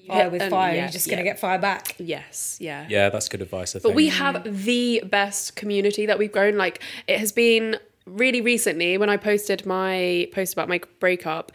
fire 0.09 0.31
with 0.31 0.41
them, 0.41 0.51
fire, 0.51 0.75
yeah, 0.75 0.83
you're 0.83 0.91
just 0.91 1.09
gonna 1.09 1.23
yeah. 1.23 1.33
get 1.33 1.39
fire 1.39 1.59
back. 1.59 1.95
Yes, 1.99 2.59
yeah. 2.61 2.87
Yeah, 2.89 3.09
that's 3.09 3.29
good 3.29 3.43
advice. 3.43 3.71
I 3.77 3.79
think. 3.79 3.83
But 3.85 3.95
we 3.95 4.09
have 4.09 4.65
the 4.65 5.03
best 5.07 5.57
community 5.57 6.07
that 6.07 6.19
we've 6.19 6.33
grown. 6.33 6.57
Like 6.57 6.83
it 7.07 7.19
has 7.19 7.33
been 7.33 7.77
really 8.07 8.41
recently 8.41 8.99
when 8.99 9.11
I 9.11 9.17
posted 9.17 9.67
my 9.67 10.29
post 10.33 10.53
about 10.53 10.69
my 10.69 10.81
breakup, 11.01 11.53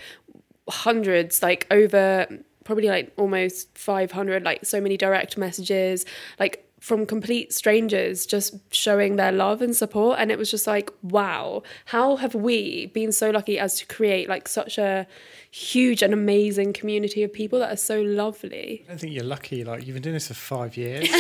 hundreds, 0.70 1.42
like 1.42 1.68
over 1.72 2.28
probably 2.64 2.88
like 2.88 3.12
almost 3.18 3.78
500, 3.78 4.44
like 4.44 4.66
so 4.66 4.80
many 4.80 4.98
direct 4.98 5.38
messages, 5.38 6.06
like 6.40 6.63
from 6.84 7.06
complete 7.06 7.54
strangers 7.54 8.26
just 8.26 8.56
showing 8.74 9.16
their 9.16 9.32
love 9.32 9.62
and 9.62 9.74
support. 9.74 10.20
And 10.20 10.30
it 10.30 10.38
was 10.38 10.52
just 10.52 10.68
like, 10.68 10.92
wow, 11.02 11.64
how 11.86 12.18
have 12.18 12.36
we 12.36 12.88
been 12.88 13.14
so 13.14 13.30
lucky 13.30 13.58
as 13.58 13.78
to 13.80 13.86
create 13.86 14.28
like 14.28 14.50
such 14.50 14.78
a 14.78 15.08
huge 15.50 16.04
and 16.04 16.14
amazing 16.14 16.74
community 16.74 17.24
of 17.24 17.32
people 17.32 17.58
that 17.60 17.72
are 17.72 17.78
so 17.78 18.02
lovely? 18.02 18.84
I 18.86 18.90
don't 18.90 19.00
think 19.00 19.14
you're 19.14 19.24
lucky. 19.24 19.64
Like 19.64 19.88
you've 19.88 19.94
been 19.94 20.04
doing 20.04 20.16
this 20.16 20.28
for 20.28 20.34
five 20.34 20.76
years. 20.76 21.08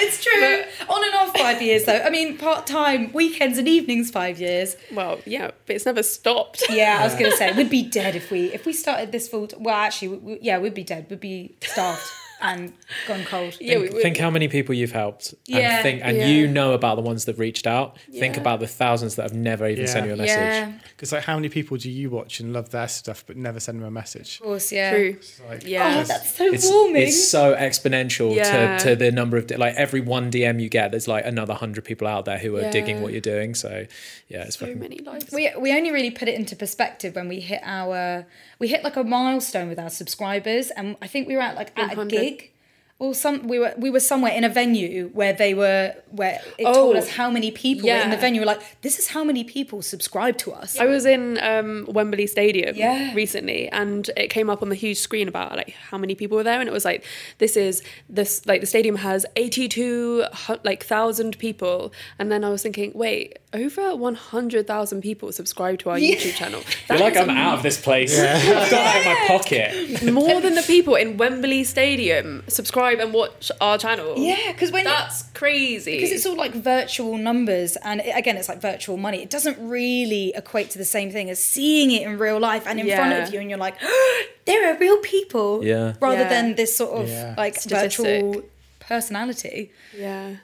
It's 0.00 0.22
true. 0.22 0.62
On 0.94 1.04
and 1.04 1.14
off 1.14 1.36
five 1.38 1.62
years 1.62 1.84
though. 1.84 1.98
I 2.00 2.10
mean, 2.10 2.36
part 2.36 2.66
time, 2.66 3.12
weekends 3.12 3.58
and 3.58 3.66
evenings 3.68 4.10
five 4.10 4.40
years. 4.40 4.76
Well, 4.92 5.18
yeah, 5.24 5.52
but 5.66 5.76
it's 5.76 5.86
never 5.86 6.02
stopped. 6.02 6.62
Yeah, 6.68 6.98
I 7.00 7.04
was 7.04 7.14
gonna 7.14 7.32
say 7.36 7.52
we'd 7.52 7.70
be 7.70 7.82
dead 7.84 8.14
if 8.16 8.30
we 8.30 8.52
if 8.52 8.66
we 8.66 8.72
started 8.72 9.12
this 9.12 9.28
full. 9.28 9.48
Well, 9.58 9.74
actually, 9.74 10.08
we, 10.08 10.16
we- 10.18 10.38
yeah, 10.42 10.58
we'd 10.58 10.74
be 10.74 10.84
dead. 10.84 11.06
We'd 11.08 11.20
be 11.20 11.54
starved 11.62 12.02
and 12.40 12.72
gone 13.06 13.24
cold. 13.24 13.56
Yeah, 13.60 13.78
we, 13.78 13.88
think, 13.88 14.02
think 14.02 14.16
how 14.18 14.30
many 14.30 14.48
people 14.48 14.74
you've 14.74 14.92
helped 14.92 15.34
Yeah, 15.46 15.58
and 15.76 15.82
think 15.82 16.00
and 16.04 16.16
yeah. 16.16 16.26
you 16.28 16.46
know 16.46 16.72
about 16.72 16.96
the 16.96 17.02
ones 17.02 17.24
that 17.24 17.32
have 17.32 17.38
reached 17.40 17.66
out 17.66 17.98
think 18.12 18.36
about 18.36 18.60
the 18.60 18.66
thousands 18.66 19.16
that 19.16 19.22
have 19.22 19.34
never 19.34 19.66
even 19.68 19.84
Yeah. 19.84 19.90
sent 19.90 20.06
you 20.06 20.12
a 20.12 20.16
message 20.16 20.36
Yeah, 20.36 20.72
Because 20.96 21.12
like, 21.12 21.24
how 21.24 21.34
many 21.36 21.48
people 21.48 21.76
do 21.76 21.90
you 21.90 22.10
watch 22.10 22.40
and 22.40 22.52
love 22.52 22.70
their 22.70 22.88
stuff 22.88 23.24
but 23.26 23.36
never 23.36 23.58
send 23.60 23.80
them 23.80 23.86
a 23.88 23.90
message? 23.90 24.36
of 24.36 24.42
course. 24.46 24.70
Yeah. 24.72 24.90
True. 24.92 25.16
It's 25.18 25.40
like, 25.48 25.66
Yeah. 25.66 25.98
Oh, 26.00 26.04
that's 26.04 26.36
so 26.36 26.44
it's, 26.46 26.68
warming. 26.70 27.02
it's 27.02 27.28
so 27.28 27.54
exponential 27.54 28.34
Yeah. 28.34 28.78
to, 28.78 28.84
to 28.90 28.96
the 28.96 29.10
number 29.10 29.36
of 29.36 29.50
like 29.50 29.74
every 29.74 30.00
one 30.00 30.30
dm 30.30 30.60
you 30.60 30.68
get 30.68 30.90
there's 30.92 31.08
like 31.08 31.24
another 31.26 31.52
100 31.54 31.84
people 31.84 32.06
out 32.06 32.24
there 32.24 32.38
who 32.38 32.56
are 32.56 32.62
Yeah. 32.62 32.70
digging 32.70 33.02
what 33.02 33.12
you're 33.12 33.20
doing 33.20 33.54
so 33.54 33.86
yeah 34.28 34.42
it's 34.42 34.58
so 34.58 34.66
fucking 34.66 34.78
many 34.80 34.98
lives. 34.98 35.26
we 35.32 35.50
we 35.58 35.72
only 35.76 35.90
really 35.90 36.10
put 36.10 36.28
it 36.28 36.34
into 36.34 36.54
perspective 36.56 37.14
when 37.16 37.28
we 37.28 37.40
hit 37.40 37.60
our 37.64 38.26
we 38.58 38.68
hit 38.68 38.82
like 38.84 38.96
a 38.96 39.04
milestone 39.04 39.68
with 39.68 39.78
our 39.78 39.88
subscribers, 39.90 40.70
and 40.70 40.96
I 41.00 41.06
think 41.06 41.28
we 41.28 41.36
were 41.36 41.42
at 41.42 41.54
like 41.54 41.70
at 41.78 41.96
a 41.96 42.04
gig. 42.06 42.27
Or 43.00 43.14
some 43.14 43.46
we 43.46 43.60
were 43.60 43.72
we 43.78 43.90
were 43.90 44.00
somewhere 44.00 44.32
in 44.32 44.42
a 44.42 44.48
venue 44.48 45.10
where 45.12 45.32
they 45.32 45.54
were 45.54 45.94
where 46.10 46.40
it 46.58 46.64
Oh, 46.66 46.72
told 46.74 46.96
us 46.96 47.08
how 47.10 47.30
many 47.30 47.52
people 47.52 47.88
were 47.88 47.94
in 47.94 48.10
the 48.10 48.16
venue. 48.16 48.40
We're 48.40 48.46
like, 48.46 48.82
this 48.82 48.98
is 48.98 49.06
how 49.06 49.22
many 49.22 49.44
people 49.44 49.82
subscribe 49.82 50.36
to 50.38 50.52
us. 50.52 50.76
I 50.80 50.86
was 50.86 51.06
in 51.06 51.38
um, 51.40 51.84
Wembley 51.88 52.26
Stadium 52.26 52.74
Yeah. 52.74 53.14
recently, 53.14 53.68
and 53.68 54.10
it 54.16 54.30
came 54.30 54.50
up 54.50 54.62
on 54.62 54.68
the 54.68 54.74
huge 54.74 54.98
screen 54.98 55.28
about 55.28 55.54
like 55.56 55.70
how 55.90 55.96
many 55.96 56.16
people 56.16 56.36
were 56.38 56.42
there, 56.42 56.58
and 56.58 56.68
it 56.68 56.72
was 56.72 56.84
like 56.84 57.04
this 57.38 57.56
is 57.56 57.84
this 58.08 58.44
like 58.46 58.60
the 58.62 58.66
stadium 58.66 58.96
has 58.96 59.24
eighty 59.36 59.68
two 59.68 60.24
like 60.64 60.82
thousand 60.82 61.38
people, 61.38 61.92
and 62.18 62.32
then 62.32 62.42
I 62.42 62.48
was 62.50 62.64
thinking, 62.64 62.90
wait, 62.96 63.38
over 63.52 63.94
one 63.94 64.16
hundred 64.16 64.66
thousand 64.66 65.02
people 65.02 65.30
subscribe 65.30 65.78
to 65.80 65.90
our 65.90 65.98
YouTube 65.98 66.34
channel. 66.34 66.62
I 66.66 66.72
feel 66.72 66.96
That 66.98 67.00
like 67.04 67.14
is 67.14 67.20
I'm 67.20 67.30
out 67.30 67.58
of 67.58 67.62
this 67.62 67.80
place. 67.80 68.18
I've 68.20 68.44
got 68.44 68.70
that 68.70 68.96
in 68.98 69.04
my 69.12 69.26
pocket. 69.38 70.12
more 70.12 70.40
than 70.40 70.56
the 70.56 70.62
people 70.62 70.96
in 70.96 71.16
Wembley 71.16 71.62
Stadium 71.62 72.42
subscribe 72.48 72.87
and 72.98 73.12
watch 73.12 73.50
our 73.60 73.76
channel. 73.76 74.14
yeah, 74.16 74.52
because 74.52 74.70
when 74.72 74.84
that's 74.84 75.24
crazy. 75.34 75.96
because 75.96 76.12
it's 76.12 76.24
all 76.24 76.36
like 76.36 76.52
virtual 76.54 77.18
numbers 77.18 77.76
and 77.84 78.00
it- 78.00 78.16
again 78.16 78.36
it's 78.36 78.48
like 78.48 78.60
virtual 78.62 78.96
money 78.96 79.22
it 79.22 79.30
doesn't 79.30 79.58
really 79.68 80.32
equate 80.34 80.70
to 80.70 80.78
the 80.78 80.84
same 80.84 81.10
thing 81.10 81.28
as 81.28 81.42
seeing 81.42 81.90
it 81.90 82.02
in 82.02 82.18
real 82.18 82.38
life 82.38 82.64
and 82.66 82.80
in 82.80 82.86
front 82.96 83.12
of 83.12 83.32
you 83.34 83.40
and 83.40 83.50
you're 83.50 83.58
like 83.58 83.76
there 84.46 84.72
are 84.72 84.78
real 84.78 84.98
people 84.98 85.64
Yeah. 85.64 85.94
rather 86.00 86.22
Yeah. 86.22 86.28
than 86.28 86.54
this 86.54 86.76
sort 86.76 87.02
of 87.02 87.08
Yeah. 87.08 87.34
like 87.36 87.56
Statistic. 87.56 88.04
virtual 88.06 88.42
personality 88.80 89.70
yeah. 89.96 90.36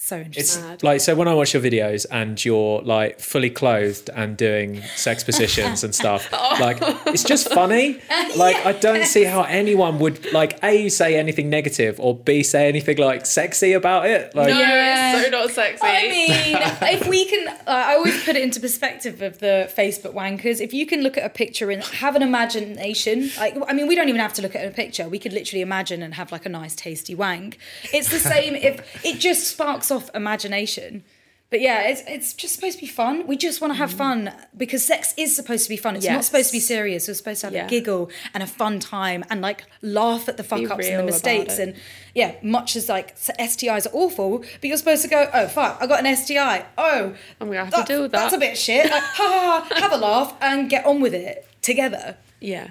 So 0.00 0.16
It's 0.16 0.26
interesting 0.28 0.62
Mad. 0.62 0.82
like 0.84 1.00
so 1.00 1.16
when 1.16 1.26
I 1.26 1.34
watch 1.34 1.54
your 1.54 1.62
videos 1.62 2.06
and 2.08 2.42
you're 2.44 2.80
like 2.82 3.18
fully 3.18 3.50
clothed 3.50 4.08
and 4.14 4.36
doing 4.36 4.80
sex 4.94 5.24
positions 5.24 5.82
and 5.82 5.92
stuff, 5.92 6.30
like 6.32 6.78
it's 7.06 7.24
just 7.24 7.52
funny. 7.52 7.98
Like 8.36 8.56
I 8.64 8.72
don't 8.72 9.04
see 9.06 9.24
how 9.24 9.42
anyone 9.42 9.98
would 9.98 10.32
like 10.32 10.62
a 10.62 10.88
say 10.90 11.16
anything 11.18 11.50
negative 11.50 11.98
or 11.98 12.14
b 12.14 12.42
say 12.44 12.68
anything 12.68 12.98
like 12.98 13.26
sexy 13.26 13.72
about 13.72 14.06
it. 14.06 14.34
Like 14.36 14.48
No, 14.50 14.58
Yeah. 14.60 15.16
it's 15.16 15.24
so 15.24 15.30
not 15.30 15.50
sexy. 15.50 15.86
I 15.86 16.02
mean, 16.08 16.58
if 17.00 17.08
we 17.08 17.24
can, 17.24 17.48
uh, 17.48 17.54
I 17.66 17.94
always 17.94 18.22
put 18.24 18.36
it 18.36 18.42
into 18.42 18.60
perspective 18.60 19.20
of 19.22 19.38
the 19.40 19.72
Facebook 19.76 20.14
wankers. 20.14 20.60
If 20.60 20.72
you 20.72 20.86
can 20.86 21.02
look 21.02 21.16
at 21.16 21.24
a 21.24 21.28
picture 21.30 21.70
and 21.70 21.82
have 21.82 22.14
an 22.16 22.22
imagination, 22.22 23.30
like, 23.38 23.56
I 23.66 23.72
mean, 23.72 23.88
we 23.88 23.94
don't 23.96 24.08
even 24.08 24.20
have 24.20 24.34
to 24.34 24.42
look 24.42 24.54
at 24.54 24.64
a 24.64 24.70
picture. 24.70 25.08
We 25.08 25.18
could 25.18 25.32
literally 25.32 25.62
imagine 25.62 26.02
and 26.02 26.14
have 26.14 26.30
like 26.30 26.46
a 26.46 26.50
nice, 26.50 26.76
tasty 26.76 27.14
wank. 27.14 27.58
It's 27.92 28.10
the 28.10 28.18
same 28.20 28.54
if 28.54 29.04
it 29.04 29.18
just 29.18 29.48
sparks 29.48 29.87
off 29.90 30.10
imagination. 30.14 31.04
But 31.50 31.62
yeah, 31.62 31.88
it's 31.88 32.02
it's 32.06 32.34
just 32.34 32.54
supposed 32.54 32.76
to 32.78 32.84
be 32.84 32.90
fun. 32.90 33.26
We 33.26 33.34
just 33.34 33.62
want 33.62 33.72
to 33.72 33.78
have 33.78 33.92
mm. 33.92 33.96
fun 33.96 34.32
because 34.54 34.84
sex 34.84 35.14
is 35.16 35.34
supposed 35.34 35.64
to 35.64 35.70
be 35.70 35.78
fun. 35.78 35.96
It's 35.96 36.06
not 36.06 36.22
supposed 36.22 36.50
to 36.50 36.52
be 36.52 36.60
serious. 36.60 37.08
We're 37.08 37.14
supposed 37.14 37.40
to 37.40 37.46
have 37.46 37.54
Yeah. 37.54 37.64
a 37.64 37.68
giggle 37.68 38.10
and 38.34 38.42
a 38.42 38.46
fun 38.46 38.80
time 38.80 39.24
and 39.30 39.40
like 39.40 39.64
laugh 39.80 40.28
at 40.28 40.36
the 40.36 40.44
fuck 40.44 40.58
Be 40.58 40.66
ups 40.66 40.86
and 40.86 40.98
the 40.98 41.04
mistakes 41.04 41.58
and 41.58 41.74
yeah, 42.14 42.34
much 42.42 42.76
as 42.76 42.90
like 42.90 43.16
STIs 43.16 43.86
are 43.86 43.94
awful, 43.94 44.40
but 44.60 44.64
you're 44.64 44.76
supposed 44.76 45.00
to 45.02 45.08
go, 45.08 45.30
oh 45.32 45.48
fuck, 45.48 45.78
I 45.80 45.86
got 45.86 46.04
an 46.04 46.14
STI. 46.14 46.66
Oh, 46.76 47.14
I'm 47.40 47.46
gonna 47.48 47.64
have 47.64 47.74
to 47.74 47.84
deal 47.84 48.02
with 48.02 48.12
that. 48.12 48.24
That's 48.24 48.34
a 48.34 48.38
bit 48.38 48.58
shit. 48.58 48.90
Like, 48.90 49.02
ha, 49.02 49.66
ha, 49.66 49.66
ha, 49.70 49.80
have 49.80 49.92
a 49.92 49.96
laugh 49.96 50.36
and 50.42 50.68
get 50.68 50.84
on 50.84 51.00
with 51.00 51.14
it 51.14 51.46
together. 51.62 52.18
yeah. 52.40 52.68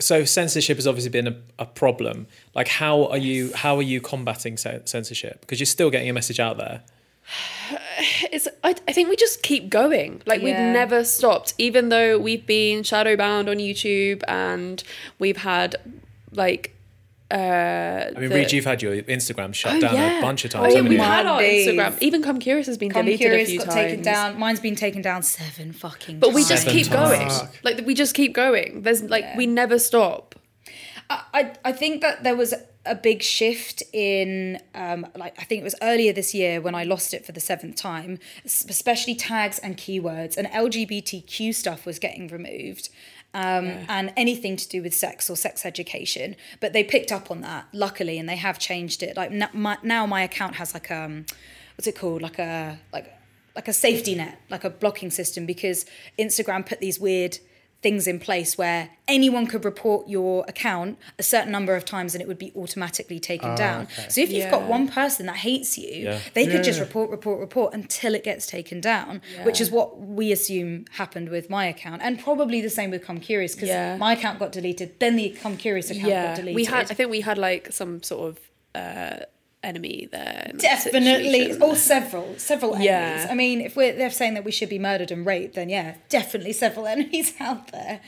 So 0.00 0.24
censorship 0.24 0.76
has 0.76 0.86
obviously 0.86 1.10
been 1.10 1.26
a, 1.26 1.36
a 1.58 1.66
problem. 1.66 2.26
Like 2.54 2.68
how 2.68 3.06
are 3.06 3.18
you 3.18 3.52
how 3.54 3.76
are 3.76 3.82
you 3.82 4.00
combating 4.00 4.56
censorship? 4.56 5.40
Because 5.42 5.60
you're 5.60 5.66
still 5.66 5.90
getting 5.90 6.08
a 6.08 6.12
message 6.12 6.40
out 6.40 6.58
there. 6.58 6.82
it's 8.32 8.48
I, 8.64 8.74
I 8.88 8.92
think 8.92 9.08
we 9.08 9.16
just 9.16 9.42
keep 9.42 9.68
going 9.68 10.22
like 10.26 10.42
we've 10.42 10.54
never 10.54 11.04
stopped 11.04 11.54
even 11.58 11.90
though 11.90 12.18
we've 12.18 12.46
been 12.46 12.82
shadow 12.82 13.14
banned 13.14 13.48
on 13.48 13.58
youtube 13.58 14.22
and 14.26 14.82
we've 15.18 15.36
had 15.36 15.76
like 16.32 16.74
uh 17.30 17.34
I 18.16 18.20
mean, 18.20 18.28
the- 18.28 18.34
Reed, 18.36 18.52
you've 18.52 18.64
had 18.64 18.82
your 18.82 18.94
Instagram 19.02 19.54
shut 19.54 19.74
Oh, 19.76 19.80
down 19.80 19.94
yeah. 19.94 20.18
a 20.18 20.22
bunch 20.22 20.44
of 20.44 20.54
Oh, 20.54 20.62
times. 20.62 20.74
yeah, 20.74 20.80
we've 20.82 20.98
had 20.98 21.26
our 21.26 21.40
Instagram. 21.40 21.96
Even 22.00 22.22
Come 22.22 22.38
Curious 22.40 22.66
has 22.66 22.78
been 22.78 22.90
Come 22.90 23.04
deleted 23.06 23.20
Curious 23.26 23.48
a 23.48 23.50
few 23.52 23.58
got 23.60 23.66
times. 23.66 23.76
taken 23.76 24.02
down. 24.02 24.38
Mine's 24.38 24.60
been 24.60 24.76
taken 24.76 25.02
down 25.02 25.22
seven 25.22 25.72
fucking 25.72 26.16
times. 26.16 26.20
But 26.20 26.32
we 26.34 26.42
just 26.44 26.64
Seven 26.64 26.72
keep 26.78 26.86
times. 26.88 27.38
going. 27.38 27.48
Like 27.62 27.86
we 27.86 27.94
just 27.94 28.14
keep 28.14 28.32
going. 28.34 28.82
There's 28.82 29.02
like 29.02 29.24
we 29.36 29.46
never 29.46 29.78
stop. 29.78 30.34
I, 31.08 31.22
I 31.34 31.52
I 31.66 31.72
think 31.72 32.00
that 32.02 32.22
there 32.24 32.36
was 32.36 32.52
a 32.86 32.94
big 32.94 33.22
shift 33.22 33.82
in 33.92 34.58
um, 34.74 35.06
like 35.16 35.34
I 35.38 35.44
think 35.44 35.60
it 35.60 35.64
was 35.64 35.74
earlier 35.82 36.12
this 36.14 36.34
year 36.34 36.60
when 36.60 36.74
I 36.74 36.82
lost 36.84 37.12
it 37.12 37.26
for 37.26 37.32
the 37.32 37.40
seventh 37.40 37.76
time, 37.76 38.18
especially 38.44 39.14
tags 39.14 39.58
and 39.58 39.76
keywords 39.76 40.36
and 40.38 40.46
LGBTQ 40.48 41.54
stuff 41.54 41.84
was 41.86 41.98
getting 41.98 42.26
removed. 42.28 42.88
Um, 43.32 43.66
and 43.88 44.12
anything 44.16 44.56
to 44.56 44.68
do 44.68 44.82
with 44.82 44.92
sex 44.92 45.30
or 45.30 45.36
sex 45.36 45.64
education, 45.64 46.34
but 46.58 46.72
they 46.72 46.82
picked 46.82 47.12
up 47.12 47.30
on 47.30 47.42
that 47.42 47.68
luckily, 47.72 48.18
and 48.18 48.28
they 48.28 48.34
have 48.34 48.58
changed 48.58 49.04
it. 49.04 49.16
Like 49.16 49.30
n- 49.30 49.48
my, 49.52 49.78
now, 49.84 50.04
my 50.04 50.22
account 50.22 50.56
has 50.56 50.74
like 50.74 50.90
um, 50.90 51.26
what's 51.76 51.86
it 51.86 51.96
called? 51.96 52.22
Like 52.22 52.40
a 52.40 52.80
like 52.92 53.14
like 53.54 53.68
a 53.68 53.72
safety 53.72 54.16
net, 54.16 54.40
like 54.50 54.64
a 54.64 54.70
blocking 54.70 55.10
system, 55.10 55.46
because 55.46 55.86
Instagram 56.18 56.66
put 56.66 56.80
these 56.80 56.98
weird 56.98 57.38
things 57.82 58.06
in 58.06 58.20
place 58.20 58.58
where 58.58 58.90
anyone 59.08 59.46
could 59.46 59.64
report 59.64 60.06
your 60.06 60.44
account 60.46 60.98
a 61.18 61.22
certain 61.22 61.50
number 61.50 61.74
of 61.74 61.82
times 61.84 62.14
and 62.14 62.20
it 62.20 62.28
would 62.28 62.38
be 62.38 62.52
automatically 62.54 63.18
taken 63.18 63.54
down. 63.54 63.88
So 64.10 64.20
if 64.20 64.30
you've 64.30 64.50
got 64.50 64.64
one 64.68 64.86
person 64.86 65.24
that 65.26 65.36
hates 65.36 65.78
you, 65.78 65.88
Yeah. 65.90 66.18
they 66.34 66.46
could 66.46 66.62
just 66.62 66.78
report, 66.78 67.08
report, 67.10 67.40
report 67.40 67.72
until 67.72 68.14
it 68.14 68.22
gets 68.22 68.46
taken 68.46 68.82
down, 68.82 69.22
which 69.44 69.60
is 69.62 69.70
what 69.70 69.98
we 69.98 70.30
assume 70.30 70.84
happened 70.92 71.30
with 71.30 71.48
my 71.48 71.64
account. 71.66 72.02
And 72.04 72.18
probably 72.20 72.60
the 72.60 72.68
same 72.70 72.90
with 72.90 73.02
Come 73.04 73.18
Curious 73.18 73.54
because 73.54 73.70
Yeah. 73.70 73.96
my 73.96 74.12
account 74.12 74.38
got 74.38 74.52
deleted, 74.52 75.00
then 75.00 75.16
the 75.16 75.30
Come 75.30 75.56
Curious 75.56 75.90
account 75.90 76.04
got 76.04 76.10
Yeah, 76.10 76.34
deleted. 76.34 76.56
we 76.56 76.64
had. 76.66 76.90
I 76.90 76.94
think 76.94 77.10
we 77.10 77.22
had 77.22 77.38
like 77.38 77.72
some 77.72 78.02
sort 78.02 78.28
of 78.28 78.40
uh, 78.74 79.24
enemy 79.62 80.08
there. 80.10 80.52
Definitely, 80.56 81.58
or 81.60 81.76
several, 81.76 82.38
several 82.38 82.74
enemies. 82.74 82.86
Yeah. 82.86 83.28
I 83.30 83.34
mean, 83.34 83.60
if 83.60 83.76
we're 83.76 83.94
they're 83.94 84.10
saying 84.10 84.34
that 84.34 84.44
we 84.44 84.50
should 84.50 84.68
be 84.68 84.78
murdered 84.78 85.10
and 85.10 85.26
raped, 85.26 85.54
then 85.54 85.68
yeah, 85.68 85.96
definitely 86.08 86.52
several 86.52 86.86
enemies 86.94 87.34
out 87.40 87.70
there. 87.72 88.00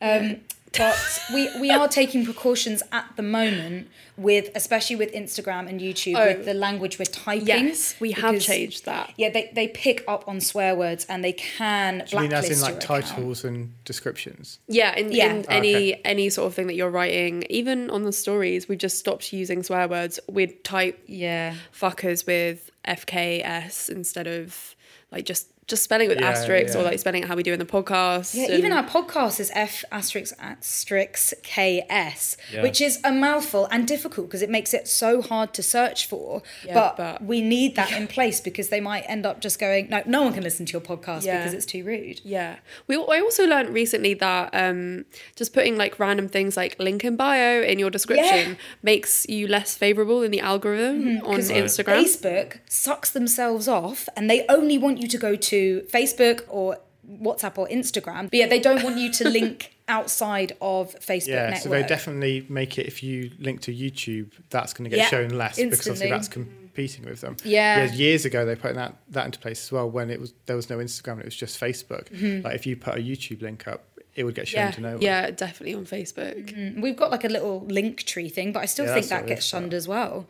Um, 0.00 0.40
but 0.76 1.20
we 1.32 1.48
we 1.60 1.70
are 1.70 1.88
taking 1.88 2.24
precautions 2.24 2.82
at 2.92 3.06
the 3.16 3.22
moment 3.22 3.88
with, 4.16 4.50
especially 4.56 4.96
with 4.96 5.12
Instagram 5.12 5.68
and 5.68 5.80
YouTube, 5.80 6.16
Oh. 6.16 6.26
with 6.26 6.44
the 6.44 6.54
language 6.54 6.98
we're 6.98 7.04
typing. 7.04 7.46
Yes, 7.46 7.94
we 8.00 8.10
have 8.12 8.32
because- 8.32 8.46
changed 8.46 8.84
that. 8.84 9.12
Yeah, 9.16 9.30
they, 9.30 9.50
they 9.54 9.68
pick 9.68 10.04
up 10.08 10.26
on 10.26 10.40
swear 10.40 10.74
words 10.74 11.06
and 11.08 11.22
they 11.22 11.32
can 11.32 11.98
Do 12.08 12.16
you 12.16 12.22
mean 12.22 12.32
as 12.32 12.40
blacklist 12.46 12.52
in 12.52 12.60
like 12.62 12.70
your 12.72 12.78
account. 12.98 13.06
titles 13.06 13.44
and 13.44 13.72
descriptions? 13.84 14.58
Yeah, 14.66 14.94
in, 14.96 15.12
Yeah. 15.12 15.32
in 15.34 15.46
any 15.48 16.04
any 16.04 16.28
sort 16.30 16.46
of 16.48 16.54
thing 16.54 16.66
that 16.66 16.74
you're 16.74 16.90
writing, 16.90 17.44
even 17.48 17.90
on 17.90 18.02
the 18.02 18.12
stories, 18.12 18.68
we've 18.68 18.78
just 18.78 18.98
stopped 18.98 19.32
using 19.32 19.62
swear 19.62 19.86
words. 19.88 20.18
We'd 20.28 20.64
type 20.64 20.98
Yeah. 21.06 21.54
fuckers 21.72 22.26
with 22.26 22.70
FKS 22.84 23.88
instead 23.88 24.26
of 24.26 24.74
like 25.12 25.24
just 25.24 25.46
just 25.68 25.82
spelling 25.84 26.06
it 26.06 26.08
with 26.08 26.20
Yeah, 26.20 26.30
asterisks 26.30 26.74
or 26.74 26.82
like 26.82 26.98
spelling 26.98 27.22
it 27.22 27.28
how 27.28 27.36
we 27.36 27.42
do 27.42 27.52
in 27.52 27.58
the 27.58 27.66
podcast. 27.66 28.34
Yeah, 28.34 28.44
and- 28.46 28.54
even 28.54 28.72
our 28.72 28.84
podcast 28.84 29.38
is 29.38 29.50
F 29.54 29.84
asterisk 29.92 30.34
asterisk 30.40 31.34
KS, 31.42 32.36
Yeah. 32.52 32.62
which 32.62 32.80
is 32.80 32.98
a 33.04 33.12
mouthful 33.12 33.66
and 33.70 33.86
difficult 33.86 34.28
because 34.28 34.42
it 34.42 34.50
makes 34.50 34.72
it 34.72 34.88
so 34.88 35.20
hard 35.22 35.52
to 35.54 35.62
search 35.62 36.06
for. 36.06 36.42
Yeah, 36.64 36.74
but, 36.74 36.96
but- 36.96 37.24
we 37.24 37.40
need 37.42 37.76
that 37.76 37.92
in 37.98 38.06
place 38.08 38.40
because 38.40 38.68
they 38.70 38.80
might 38.80 39.04
end 39.08 39.26
up 39.26 39.40
just 39.40 39.58
going, 39.58 39.88
no, 39.90 40.02
no 40.06 40.22
one 40.22 40.32
can 40.32 40.42
listen 40.42 40.64
to 40.66 40.72
your 40.72 40.80
podcast 40.80 41.24
Yeah. 41.24 41.38
because 41.38 41.52
it's 41.54 41.66
too 41.66 41.84
rude. 41.84 42.20
Yeah. 42.24 42.56
We 42.86 42.96
I 42.96 43.20
also 43.20 43.46
learned 43.46 43.68
recently 43.70 44.14
that 44.14 44.50
um, 44.54 45.04
just 45.36 45.52
putting 45.52 45.76
like 45.76 45.98
random 45.98 46.28
things 46.28 46.56
like 46.56 46.78
link 46.78 47.04
in 47.04 47.16
bio 47.16 47.60
in 47.62 47.78
your 47.78 47.90
description 47.90 48.50
Yeah. 48.50 48.54
makes 48.82 49.26
you 49.28 49.46
less 49.46 49.74
favorable 49.76 50.22
in 50.22 50.30
the 50.30 50.40
algorithm 50.40 51.18
on 51.24 51.36
'Cause 51.36 51.50
Instagram. 51.50 52.02
Facebook 52.04 52.58
sucks 52.68 53.10
themselves 53.10 53.68
off 53.68 54.08
and 54.16 54.30
they 54.30 54.46
only 54.48 54.78
want 54.78 54.98
you 54.98 55.08
to 55.08 55.18
go 55.18 55.36
to 55.36 55.57
Facebook 55.92 56.42
or 56.48 56.78
WhatsApp 57.08 57.56
or 57.58 57.66
Instagram. 57.68 58.24
But 58.30 58.34
yeah, 58.34 58.46
they 58.48 58.60
don't 58.60 58.82
want 58.82 58.98
you 58.98 59.10
to 59.12 59.28
link 59.38 59.74
outside 59.88 60.52
of 60.60 60.94
Facebook 61.00 61.28
Yeah, 61.28 61.42
network. 61.50 61.62
so 61.62 61.68
they 61.70 61.82
definitely 61.82 62.46
make 62.48 62.78
it 62.78 62.86
if 62.86 63.02
you 63.02 63.30
link 63.38 63.60
to 63.62 63.74
YouTube, 63.74 64.32
that's 64.50 64.72
going 64.74 64.84
to 64.90 64.94
get 64.94 64.98
Yeah, 65.04 65.08
shown 65.08 65.30
less 65.30 65.56
because 65.56 65.80
obviously 65.88 66.10
that's 66.10 66.28
competing 66.28 67.04
with 67.06 67.20
them. 67.22 67.36
Yeah. 67.44 67.90
years 67.92 68.24
ago 68.26 68.44
they 68.44 68.54
put 68.54 68.74
that 68.74 68.96
that 69.10 69.24
into 69.26 69.38
place 69.38 69.64
as 69.64 69.72
well 69.72 69.88
when 69.90 70.10
it 70.10 70.20
was 70.20 70.34
there 70.46 70.56
was 70.56 70.68
no 70.68 70.78
Instagram, 70.78 71.18
it 71.20 71.24
was 71.24 71.36
just 71.36 71.58
Facebook. 71.58 72.08
Mm-hmm. 72.10 72.44
Like 72.44 72.54
if 72.54 72.66
you 72.66 72.76
put 72.76 72.94
a 72.96 73.00
YouTube 73.00 73.40
link 73.42 73.66
up, 73.66 73.84
it 74.14 74.24
would 74.24 74.34
get 74.34 74.46
shown 74.48 74.66
yeah. 74.66 74.70
to 74.72 74.80
no 74.80 74.92
one. 74.92 75.00
Yeah, 75.00 75.30
definitely 75.30 75.74
on 75.76 75.86
Facebook. 75.86 76.52
Mm-hmm. 76.54 76.80
We've 76.82 76.96
got 76.96 77.10
like 77.10 77.24
a 77.24 77.28
little 77.28 77.60
link 77.66 78.02
tree 78.04 78.28
thing, 78.28 78.52
but 78.52 78.60
I 78.60 78.66
still 78.66 78.84
Yeah, 78.84 78.94
think 78.94 79.06
that 79.06 79.26
gets 79.26 79.40
is, 79.42 79.46
shunned 79.48 79.72
as 79.72 79.88
well. 79.88 80.26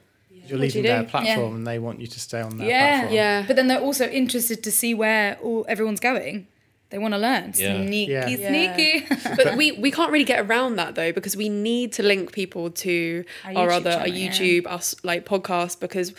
You're 0.49 0.59
leaving 0.59 0.85
you 0.85 0.89
their 0.91 1.03
do? 1.03 1.09
platform 1.09 1.55
and 1.57 1.67
they 1.67 1.79
want 1.79 2.01
you 2.01 2.07
to 2.07 2.21
stay 2.21 2.41
on 2.41 2.59
their 2.59 2.69
Yeah, 2.69 2.91
platform. 2.99 3.15
Yeah. 3.15 3.41
Yeah. 3.41 3.47
But 3.47 3.57
then 3.57 3.69
they're 3.69 3.81
also 3.81 4.09
interested 4.09 4.63
to 4.65 4.71
see 4.71 4.95
where 4.95 5.39
all 5.43 5.65
everyone's 5.69 6.01
going. 6.01 6.47
They 6.91 6.97
want 6.97 7.13
to 7.13 7.19
learn. 7.19 7.53
Yeah. 7.55 7.85
Sneaky, 7.85 8.13
Yeah. 8.13 8.29
Yeah. 8.29 8.49
sneaky. 8.49 9.07
but 9.37 9.57
we, 9.59 9.73
we 9.73 9.91
can't 9.91 10.11
really 10.11 10.25
get 10.25 10.41
around 10.47 10.77
that 10.77 10.95
though 10.95 11.13
because 11.13 11.37
we 11.37 11.51
need 11.51 11.93
to 11.95 12.03
link 12.03 12.33
people 12.33 12.71
to 12.71 13.25
Our 13.45 13.57
our, 13.57 13.69
YouTube 13.69 13.73
other 13.77 13.91
our 13.91 13.97
channel, 14.07 14.15
yeah. 14.17 14.31
YouTube 14.31 14.67
us 14.67 14.95
like 15.05 15.27
podcast 15.27 15.81
because 15.81 16.15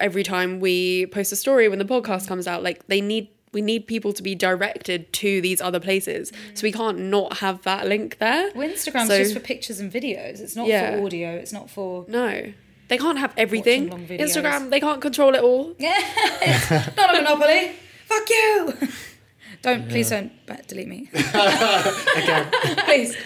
every 0.00 0.22
time 0.22 0.60
we 0.60 1.06
post 1.06 1.32
a 1.32 1.36
story 1.36 1.68
when 1.68 1.78
the 1.80 1.84
podcast 1.84 2.28
comes 2.28 2.46
out 2.46 2.62
like 2.62 2.86
they 2.86 3.00
need 3.00 3.28
we 3.52 3.60
need 3.60 3.86
people 3.86 4.12
to 4.12 4.22
be 4.22 4.34
directed 4.34 5.12
to 5.12 5.40
these 5.40 5.60
other 5.60 5.78
places 5.78 6.32
so 6.54 6.62
we 6.64 6.72
can't 6.72 6.98
not 6.98 7.38
have 7.38 7.62
that 7.62 7.86
link 7.86 8.18
there 8.18 8.50
well, 8.54 8.68
Instagram's 8.68 9.08
So- 9.08 9.18
just 9.18 9.34
for 9.34 9.40
pictures 9.40 9.78
and 9.80 9.92
videos. 9.92 10.40
It's 10.40 10.56
not 10.56 10.66
Yeah. 10.68 10.96
for 10.96 11.04
audio. 11.06 11.30
It's 11.34 11.52
not 11.52 11.68
for. 11.70 12.04
no 12.08 12.52
They 12.88 12.98
can't 12.98 13.18
have 13.18 13.32
everything. 13.36 13.88
Watching 13.88 14.08
long 14.08 14.18
videos. 14.18 14.36
Instagram, 14.36 14.70
they 14.70 14.80
can't 14.80 15.00
control 15.00 15.34
it 15.34 15.42
all. 15.42 15.74
Yeah, 15.78 16.92
not 16.96 17.14
a 17.14 17.22
monopoly. 17.22 17.72
Fuck 18.06 18.28
you. 18.30 18.74
Don't 19.62 19.88
please 19.88 20.10
don't 20.10 20.30
ba- 20.44 20.60
delete 20.68 20.88
me. 20.88 21.08
Again, 21.14 22.50
please. 22.84 23.16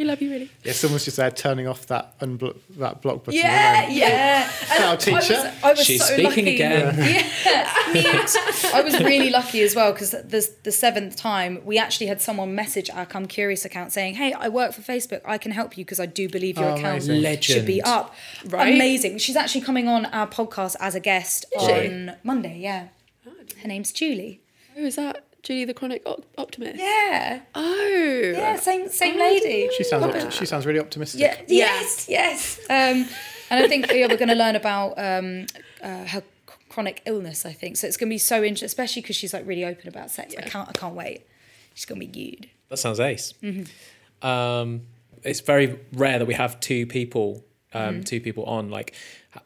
We 0.00 0.06
love 0.06 0.22
you, 0.22 0.30
really. 0.30 0.50
yeah, 0.64 0.72
someone's 0.72 1.04
just 1.04 1.18
there 1.18 1.30
turning 1.30 1.68
off 1.68 1.84
that 1.88 2.18
unblo- 2.20 2.56
that 2.78 3.02
block 3.02 3.22
button. 3.24 3.38
Yeah, 3.38 3.82
and 3.82 3.90
then- 3.92 3.98
yeah. 3.98 4.50
And 4.72 4.84
Our 4.84 4.92
I 4.94 4.96
teacher. 4.96 5.14
was, 5.16 5.30
I 5.62 5.70
was 5.72 5.84
She's 5.84 6.00
so 6.00 6.14
speaking 6.14 6.24
lucky. 6.46 6.54
again. 6.54 6.94
Yeah, 6.96 7.76
mute. 7.92 8.36
I 8.74 8.80
was 8.82 8.98
really 9.00 9.28
lucky 9.28 9.60
as 9.60 9.76
well 9.76 9.92
because 9.92 10.12
the 10.12 10.50
the 10.62 10.72
seventh 10.72 11.16
time 11.16 11.60
we 11.66 11.76
actually 11.76 12.06
had 12.06 12.22
someone 12.22 12.54
message 12.54 12.88
our 12.88 13.04
Come 13.04 13.26
Curious 13.26 13.66
account 13.66 13.92
saying, 13.92 14.14
"Hey, 14.14 14.32
I 14.32 14.48
work 14.48 14.72
for 14.72 14.80
Facebook. 14.80 15.20
I 15.26 15.36
can 15.36 15.52
help 15.52 15.76
you 15.76 15.84
because 15.84 16.00
I 16.00 16.06
do 16.06 16.30
believe 16.30 16.56
your 16.58 16.70
Oh, 16.70 16.74
account 16.76 17.04
amazing. 17.04 17.40
should 17.42 17.66
be 17.66 17.82
up." 17.82 18.14
Right. 18.46 18.72
Amazing. 18.74 19.18
She's 19.18 19.36
actually 19.36 19.60
coming 19.60 19.86
on 19.86 20.06
our 20.06 20.26
podcast 20.26 20.76
as 20.80 20.94
a 20.94 21.00
guest 21.00 21.44
Is 21.54 21.62
she? 21.66 21.72
on 21.72 22.16
Monday. 22.24 22.56
Yeah, 22.58 22.88
her 23.60 23.68
name's 23.68 23.92
Julie. 23.92 24.40
Who 24.76 24.86
is 24.86 24.96
that? 24.96 25.26
Julie 25.42 25.64
the 25.64 25.74
Chronic 25.74 26.02
Op- 26.06 26.24
Optimist. 26.38 26.78
Yeah, 26.78 27.40
Oh. 27.54 28.32
yeah, 28.36 28.56
same 28.56 28.88
same 28.88 29.16
Oh, 29.16 29.18
lady. 29.20 29.70
She 29.76 29.84
sounds 29.84 30.04
opt- 30.04 30.32
she 30.34 30.44
sounds 30.46 30.66
really 30.66 30.80
optimistic. 30.80 31.20
Yeah. 31.20 31.36
Yeah. 31.48 31.64
Yes. 31.80 32.06
Yes. 32.08 32.58
Um, 32.68 33.06
and 33.50 33.64
I 33.64 33.68
think 33.68 33.90
yeah, 33.92 34.06
we're 34.06 34.16
going 34.16 34.28
to 34.28 34.34
learn 34.34 34.54
about 34.56 34.98
um, 34.98 35.46
uh, 35.82 36.04
her 36.04 36.20
c- 36.20 36.54
chronic 36.68 37.02
illness. 37.06 37.44
I 37.46 37.52
think 37.52 37.76
so. 37.78 37.86
It's 37.86 37.96
going 37.96 38.08
to 38.10 38.14
be 38.14 38.18
so 38.18 38.36
interesting, 38.44 38.66
especially 38.66 39.02
because 39.02 39.16
she's 39.16 39.32
like 39.32 39.46
really 39.46 39.64
open 39.64 39.88
about 39.88 40.10
sex. 40.10 40.34
I 40.38 40.42
can't. 40.42 40.68
I 40.68 40.72
can't 40.72 40.94
wait. 40.94 41.22
She's 41.74 41.84
going 41.86 42.00
to 42.00 42.06
be 42.06 42.30
good. 42.36 42.48
That 42.68 42.76
sounds 42.78 43.00
ace. 43.00 43.34
Mm-hmm. 43.42 44.26
Um, 44.26 44.82
it's 45.24 45.40
very 45.40 45.78
rare 45.92 46.18
that 46.18 46.26
we 46.26 46.34
have 46.34 46.60
two 46.60 46.86
people, 46.86 47.44
um, 47.72 47.80
Mm-hmm. 47.94 48.02
two 48.02 48.20
people 48.20 48.44
on. 48.44 48.70
Like, 48.70 48.94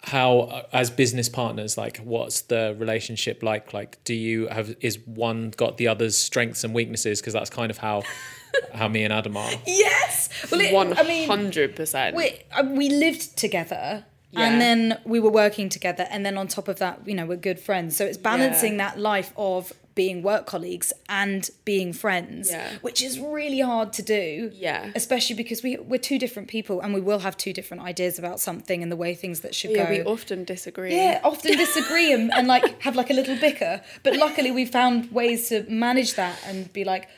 how 0.02 0.40
uh, 0.40 0.62
as 0.72 0.90
business 0.90 1.28
partners, 1.28 1.76
like, 1.76 1.98
what's 1.98 2.42
the 2.42 2.74
relationship 2.78 3.42
like? 3.42 3.72
Like, 3.72 4.02
do 4.04 4.14
you 4.14 4.48
have 4.48 4.74
is 4.80 4.98
one 5.06 5.50
got 5.56 5.76
the 5.76 5.88
other's 5.88 6.16
strengths 6.16 6.64
and 6.64 6.74
weaknesses? 6.74 7.20
Because 7.20 7.32
that's 7.34 7.50
kind 7.50 7.70
of 7.70 7.78
how 7.78 8.02
how 8.74 8.88
me 8.88 9.04
and 9.04 9.12
Adam 9.12 9.36
are. 9.36 9.50
Yes. 9.66 10.28
Well, 10.50 10.60
it, 10.60 10.72
One 10.72 10.96
I 10.98 11.02
mean, 11.02 11.28
hundred 11.28 11.76
percent. 11.76 12.16
we 12.16 12.38
uh, 12.52 12.64
we 12.66 12.88
lived 12.88 13.36
together. 13.36 14.04
Yeah. 14.30 14.48
And 14.50 14.60
then 14.60 14.98
we 15.04 15.20
were 15.20 15.30
working 15.30 15.68
together, 15.68 16.08
and 16.10 16.26
then 16.26 16.36
on 16.36 16.48
top 16.48 16.66
of 16.66 16.80
that, 16.80 17.06
you 17.06 17.14
know, 17.14 17.24
we're 17.24 17.36
good 17.36 17.60
friends. 17.60 17.96
So 17.96 18.04
it's 18.04 18.18
balancing 18.18 18.72
Yeah. 18.72 18.88
that 18.90 18.98
life 18.98 19.32
of 19.36 19.72
being 19.94 20.22
work 20.22 20.44
colleagues 20.46 20.92
and 21.08 21.48
being 21.64 21.92
friends, 21.92 22.50
Yeah. 22.50 22.68
which 22.82 23.00
is 23.02 23.18
really 23.20 23.60
hard 23.60 23.92
to 23.94 24.02
do. 24.02 24.50
Yeah. 24.54 24.90
especially 24.94 25.36
because 25.36 25.62
we 25.62 25.76
we're 25.76 25.98
two 26.10 26.18
different 26.18 26.48
people, 26.48 26.80
and 26.80 26.92
we 26.92 27.00
will 27.00 27.20
have 27.20 27.36
two 27.36 27.52
different 27.52 27.82
ideas 27.84 28.18
about 28.18 28.40
something 28.40 28.82
and 28.82 28.90
the 28.90 28.96
way 28.96 29.14
things 29.14 29.40
that 29.40 29.54
should 29.54 29.70
Yeah, 29.70 29.84
go. 29.84 29.90
we 29.90 30.02
often 30.02 30.44
disagree. 30.44 30.94
yeah, 30.96 31.20
often 31.22 31.56
disagree 31.56 32.12
and, 32.12 32.32
and 32.32 32.46
like 32.48 32.82
have 32.86 32.96
like 32.96 33.10
a 33.10 33.14
little 33.14 33.36
bicker. 33.36 33.82
But 34.02 34.16
luckily, 34.16 34.50
we 34.50 34.64
found 34.66 35.12
ways 35.12 35.48
to 35.50 35.64
manage 35.68 36.14
that 36.14 36.38
and 36.46 36.72
be 36.72 36.84
like, 36.84 37.08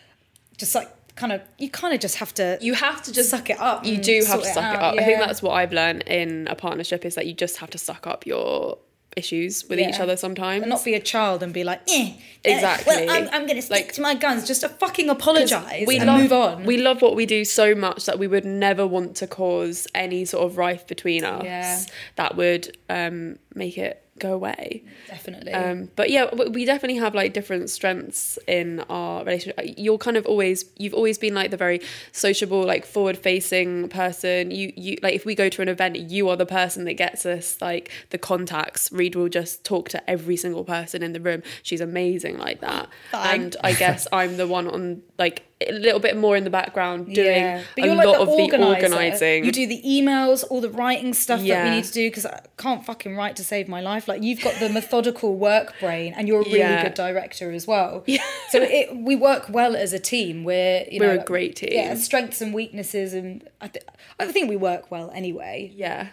just 0.58 0.74
like 0.74 0.90
kind 1.16 1.32
of, 1.32 1.40
you 1.58 1.70
kind 1.70 1.94
of 1.94 2.00
just 2.00 2.16
have 2.16 2.34
to. 2.34 2.58
You 2.60 2.74
have 2.74 3.02
to 3.04 3.12
just 3.12 3.30
suck 3.30 3.48
it 3.48 3.58
up. 3.58 3.86
You 3.86 3.96
do 3.96 4.22
have 4.26 4.40
to 4.42 4.46
suck 4.46 4.74
it 4.74 4.80
out, 4.80 4.94
up. 4.94 5.00
I 5.00 5.04
think 5.04 5.18
that's 5.18 5.40
what 5.42 5.52
I've 5.52 5.72
learned 5.72 6.02
in 6.02 6.46
a 6.48 6.54
partnership 6.54 7.04
is 7.06 7.14
that 7.14 7.26
you 7.26 7.32
just 7.32 7.56
have 7.58 7.70
to 7.70 7.78
suck 7.78 8.06
up 8.06 8.26
your 8.26 8.78
issues 9.26 9.64
with 9.68 9.80
each 9.80 9.98
other 9.98 10.16
sometimes. 10.16 10.62
and 10.62 10.68
not 10.70 10.84
be 10.84 10.94
a 10.94 11.00
child 11.00 11.42
and 11.42 11.52
be 11.52 11.64
like, 11.64 11.80
eh, 11.88 12.12
Exactly. 12.44 13.06
well, 13.06 13.10
I'm, 13.10 13.28
I'm 13.32 13.46
going 13.46 13.56
to 13.56 13.62
stick 13.62 13.86
Like- 13.86 13.92
to 13.94 14.02
my 14.02 14.14
guns. 14.14 14.46
Just 14.46 14.60
to 14.60 14.68
fucking 14.68 15.08
apologize 15.08 15.86
we 15.86 15.96
and 15.96 16.06
love, 16.06 16.20
move 16.20 16.32
on. 16.32 16.64
We 16.64 16.76
love 16.76 17.00
what 17.02 17.16
we 17.16 17.24
do 17.26 17.44
so 17.44 17.74
much 17.74 18.04
that 18.06 18.18
we 18.18 18.26
would 18.28 18.44
never 18.44 18.86
want 18.86 19.16
to 19.16 19.26
cause 19.26 19.88
any 19.94 20.24
sort 20.26 20.44
of 20.44 20.58
rife 20.58 20.86
between 20.86 21.24
us 21.24 21.42
Yeah. 21.44 21.80
that 22.16 22.36
would 22.36 22.76
um, 22.90 23.38
make 23.54 23.78
it 23.78 24.05
go 24.18 24.34
away. 24.34 24.82
Definitely. 25.08 25.52
Um, 25.52 25.90
but 25.96 26.10
yeah, 26.10 26.32
we 26.34 26.64
definitely 26.64 26.98
have 26.98 27.14
like 27.14 27.32
different 27.32 27.70
strengths 27.70 28.38
in 28.46 28.80
our 28.88 29.24
relationship. 29.24 29.74
You're 29.76 29.98
kind 29.98 30.16
of 30.16 30.26
always, 30.26 30.64
you've 30.76 30.94
always 30.94 31.18
been 31.18 31.34
like 31.34 31.50
the 31.50 31.56
very 31.56 31.80
sociable, 32.12 32.64
like 32.64 32.86
forward 32.86 33.18
facing 33.18 33.88
person. 33.88 34.50
You, 34.50 34.72
you 34.76 34.98
like 35.02 35.14
if 35.14 35.24
we 35.24 35.34
go 35.34 35.48
to 35.48 35.62
an 35.62 35.68
event, 35.68 35.96
you 35.96 36.28
are 36.28 36.36
the 36.36 36.46
person 36.46 36.84
that 36.84 36.94
gets 36.94 37.26
us 37.26 37.60
like 37.60 37.90
the 38.10 38.18
contacts. 38.18 38.90
Reed 38.92 39.14
will 39.14 39.28
just 39.28 39.64
talk 39.64 39.88
to 39.90 40.10
every 40.10 40.36
single 40.36 40.64
person 40.64 41.02
in 41.02 41.12
the 41.12 41.20
room. 41.20 41.42
She's 41.62 41.80
amazing 41.80 42.38
like 42.38 42.60
that. 42.60 42.88
Thanks. 43.10 43.56
And 43.56 43.56
I 43.62 43.72
guess 43.72 44.06
I'm 44.12 44.36
the 44.36 44.46
one 44.46 44.68
on 44.68 45.02
like 45.18 45.44
a 45.66 45.72
little 45.72 46.00
bit 46.00 46.16
more 46.18 46.36
in 46.36 46.44
the 46.44 46.50
background 46.50 47.14
doing 47.14 47.40
yeah. 47.40 47.62
A 47.78 47.86
lot 47.94 48.06
like 48.06 48.18
of 48.20 48.26
the 48.26 48.58
organizing. 48.62 49.44
You 49.44 49.52
do 49.52 49.66
the 49.66 49.80
emails, 49.82 50.44
all 50.50 50.60
the 50.60 50.68
writing 50.70 51.14
stuff 51.14 51.40
that 51.42 51.64
we 51.64 51.70
need 51.76 51.84
to 51.84 51.92
do 51.92 52.10
because 52.10 52.26
I 52.26 52.42
can't 52.58 52.84
fucking 52.84 53.16
write 53.16 53.36
to 53.36 53.44
save 53.44 53.66
my 53.66 53.80
life. 53.80 54.06
Like 54.06 54.22
you've 54.22 54.42
got 54.42 54.54
the 54.60 54.68
methodical 54.68 55.36
work 55.36 55.72
brain, 55.80 56.12
and 56.14 56.28
you're 56.28 56.40
a 56.42 56.44
really 56.44 56.58
Yeah. 56.58 56.82
good 56.82 56.94
director 56.94 57.50
as 57.52 57.66
well. 57.66 58.04
Yeah. 58.16 58.22
So 58.50 58.60
it, 58.62 58.94
we 58.96 59.16
work 59.16 59.46
well 59.48 59.74
as 59.76 59.92
a 59.92 59.98
team. 59.98 60.44
We're 60.44 60.84
you 60.90 61.00
We're 61.00 61.14
know, 61.16 61.22
a 61.22 61.24
great 61.24 61.56
team. 61.56 61.70
Yeah, 61.72 61.94
strengths 61.94 62.40
and 62.40 62.52
weaknesses, 62.52 63.14
and 63.14 63.48
I, 63.60 63.68
th- 63.68 63.84
I 64.20 64.26
think 64.26 64.48
we 64.50 64.56
work 64.56 64.90
well 64.90 65.10
anyway. 65.14 65.72
Yeah. 65.74 66.08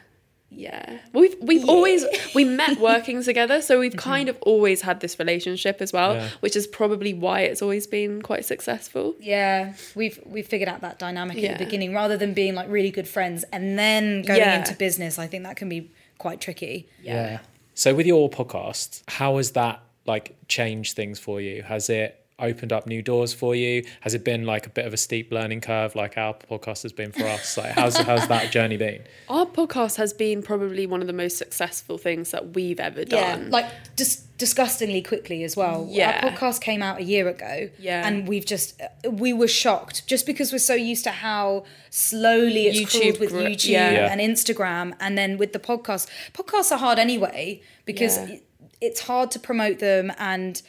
Yeah. 0.56 1.00
We've 1.14 1.36
we've 1.42 1.68
always 1.68 2.06
we 2.34 2.44
met 2.44 2.80
working 2.92 3.24
together, 3.24 3.62
so 3.62 3.80
we've 3.80 3.92
mm-hmm. 3.92 4.00
kind 4.00 4.30
of 4.30 4.38
always 4.42 4.82
had 4.82 5.00
this 5.00 5.20
relationship 5.20 5.82
as 5.82 5.92
well, 5.92 6.16
Yeah. 6.16 6.30
which 6.40 6.56
is 6.56 6.68
probably 6.68 7.14
why 7.14 7.42
it's 7.42 7.62
always 7.62 7.88
been 7.88 8.22
quite 8.22 8.46
successful. 8.46 9.16
Yeah, 9.20 9.74
we've 9.96 10.20
we've 10.26 10.48
figured 10.48 10.70
out 10.70 10.82
that 10.82 11.00
dynamic 11.00 11.44
at 11.44 11.58
the 11.58 11.66
beginning 11.66 11.94
rather 11.94 12.18
than 12.18 12.34
being 12.34 12.56
like 12.56 12.70
really 12.70 12.92
good 12.92 13.08
friends 13.08 13.44
and 13.52 13.78
then 13.78 14.24
going 14.24 14.40
Yeah. 14.40 14.60
into 14.60 14.76
business. 14.76 15.20
I 15.20 15.28
think 15.28 15.44
that 15.44 15.56
can 15.56 15.70
be 15.70 15.92
quite 16.18 16.40
tricky. 16.40 16.88
Yeah. 17.02 17.40
So 17.74 17.96
with 17.96 18.06
your 18.06 18.30
podcast, 18.30 19.02
how 19.08 19.38
has 19.38 19.52
that 19.52 19.82
like 20.06 20.36
changed 20.48 20.96
things 20.96 21.20
for 21.20 21.42
you? 21.42 21.64
Has 21.64 21.90
it 21.90 22.23
opened 22.40 22.74
up 22.74 22.88
new 22.88 23.02
doors 23.02 23.34
for 23.34 23.56
you? 23.56 23.86
Has 24.02 24.14
it 24.14 24.24
been 24.24 24.46
like 24.46 24.66
a 24.66 24.70
bit 24.70 24.86
of 24.86 24.94
a 24.94 24.98
steep 24.98 25.32
learning 25.32 25.62
curve 25.62 25.96
like 25.96 26.18
our 26.18 26.34
podcast 26.34 26.84
has 26.84 26.92
been 26.92 27.12
for 27.12 27.26
us? 27.26 27.58
Like 27.58 27.72
how's 27.74 27.96
how's 27.98 28.28
that 28.28 28.52
journey 28.52 28.78
been? 28.78 29.04
Our 29.30 29.46
podcast 29.46 29.98
has 29.98 30.14
been 30.14 30.42
probably 30.42 30.86
one 30.86 31.02
of 31.02 31.08
the 31.08 31.14
most 31.14 31.38
successful 31.38 31.98
things 31.98 32.32
that 32.32 32.54
we've 32.56 32.80
ever 32.80 33.06
done. 33.06 33.20
Yeah, 33.20 33.36
done. 33.38 33.50
like 33.52 33.66
just 33.96 34.36
disgustingly 34.38 35.02
quickly 35.02 35.44
as 35.44 35.56
well. 35.56 35.88
Yeah. 35.90 36.20
Our 36.24 36.32
podcast 36.32 36.60
came 36.62 36.82
out 36.82 37.00
a 37.00 37.04
year 37.04 37.30
ago. 37.30 37.70
Yeah. 37.80 38.06
And 38.06 38.28
we've 38.28 38.46
just, 38.46 38.82
we 39.10 39.32
were 39.32 39.48
shocked 39.48 40.06
just 40.08 40.26
because 40.26 40.52
we're 40.52 40.58
so 40.58 40.74
used 40.74 41.04
to 41.06 41.12
how 41.12 41.64
slowly 41.92 42.68
it's 42.68 42.80
YouTube 42.80 43.02
crawled 43.02 43.20
with 43.20 43.30
grew- 43.30 43.44
YouTube 43.46 43.70
yeah. 43.70 43.92
Yeah. 43.92 44.12
and 44.12 44.20
Instagram. 44.20 44.96
And 45.00 45.18
then 45.18 45.38
with 45.38 45.54
the 45.54 45.60
podcast, 45.60 46.10
podcasts 46.34 46.72
are 46.72 46.78
hard 46.80 47.00
anyway 47.00 47.62
because 47.86 48.18
Yeah. 48.18 48.38
it's 48.82 49.02
hard 49.02 49.32
to 49.32 49.40
promote 49.40 49.80
them 49.80 50.12
and 50.18 50.58
it, 50.58 50.62
it 50.62 50.64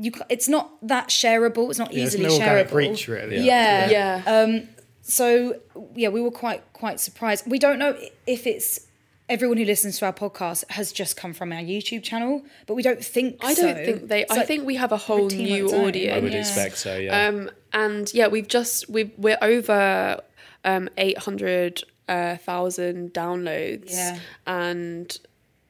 you, 0.00 0.12
it's 0.28 0.48
not 0.48 0.70
that 0.86 1.08
shareable. 1.08 1.68
It's 1.70 1.78
not 1.78 1.92
Yeah, 1.92 2.04
it's 2.04 2.14
easily 2.14 2.34
an 2.36 2.40
shareable. 2.40 2.72
reach, 2.74 3.08
really. 3.08 3.40
Yeah. 3.40 3.90
yeah. 3.90 4.22
Um, 4.26 4.68
so 5.02 5.60
yeah, 5.94 6.08
we 6.10 6.20
were 6.20 6.30
quite 6.30 6.62
quite 6.72 7.00
surprised. 7.00 7.44
We 7.50 7.58
don't 7.58 7.78
know 7.78 7.96
if 8.26 8.46
it's 8.46 8.86
everyone 9.28 9.58
who 9.58 9.64
listens 9.64 9.98
to 9.98 10.06
our 10.06 10.12
podcast 10.12 10.64
has 10.70 10.90
just 10.92 11.16
come 11.16 11.32
from 11.34 11.52
our 11.52 11.60
YouTube 11.60 12.02
channel, 12.02 12.42
but 12.66 12.74
we 12.74 12.82
don't 12.82 13.04
think. 13.04 13.36
I 13.42 13.54
don't 13.54 13.74
think 13.74 14.08
they 14.08 14.22
It's 14.22 14.32
I 14.32 14.36
like 14.38 14.46
think 14.46 14.66
we 14.66 14.76
have 14.76 14.92
a 14.92 14.96
whole 14.96 15.28
team 15.28 15.44
new 15.44 15.68
audience. 15.70 16.16
I 16.16 16.20
would 16.20 16.32
Yeah. 16.32 16.38
expect 16.40 16.78
so, 16.78 16.96
yeah. 16.96 17.26
Um, 17.28 17.50
and 17.72 18.12
yeah, 18.14 18.28
we've 18.28 18.48
just 18.48 18.88
we've 18.88 19.10
we're 19.18 19.38
over 19.42 20.20
um, 20.64 20.88
eight 20.96 21.18
hundred 21.18 21.82
uh, 22.08 22.36
thousand 22.36 23.12
downloads, 23.14 23.90
Yeah. 23.92 24.18
and 24.46 25.18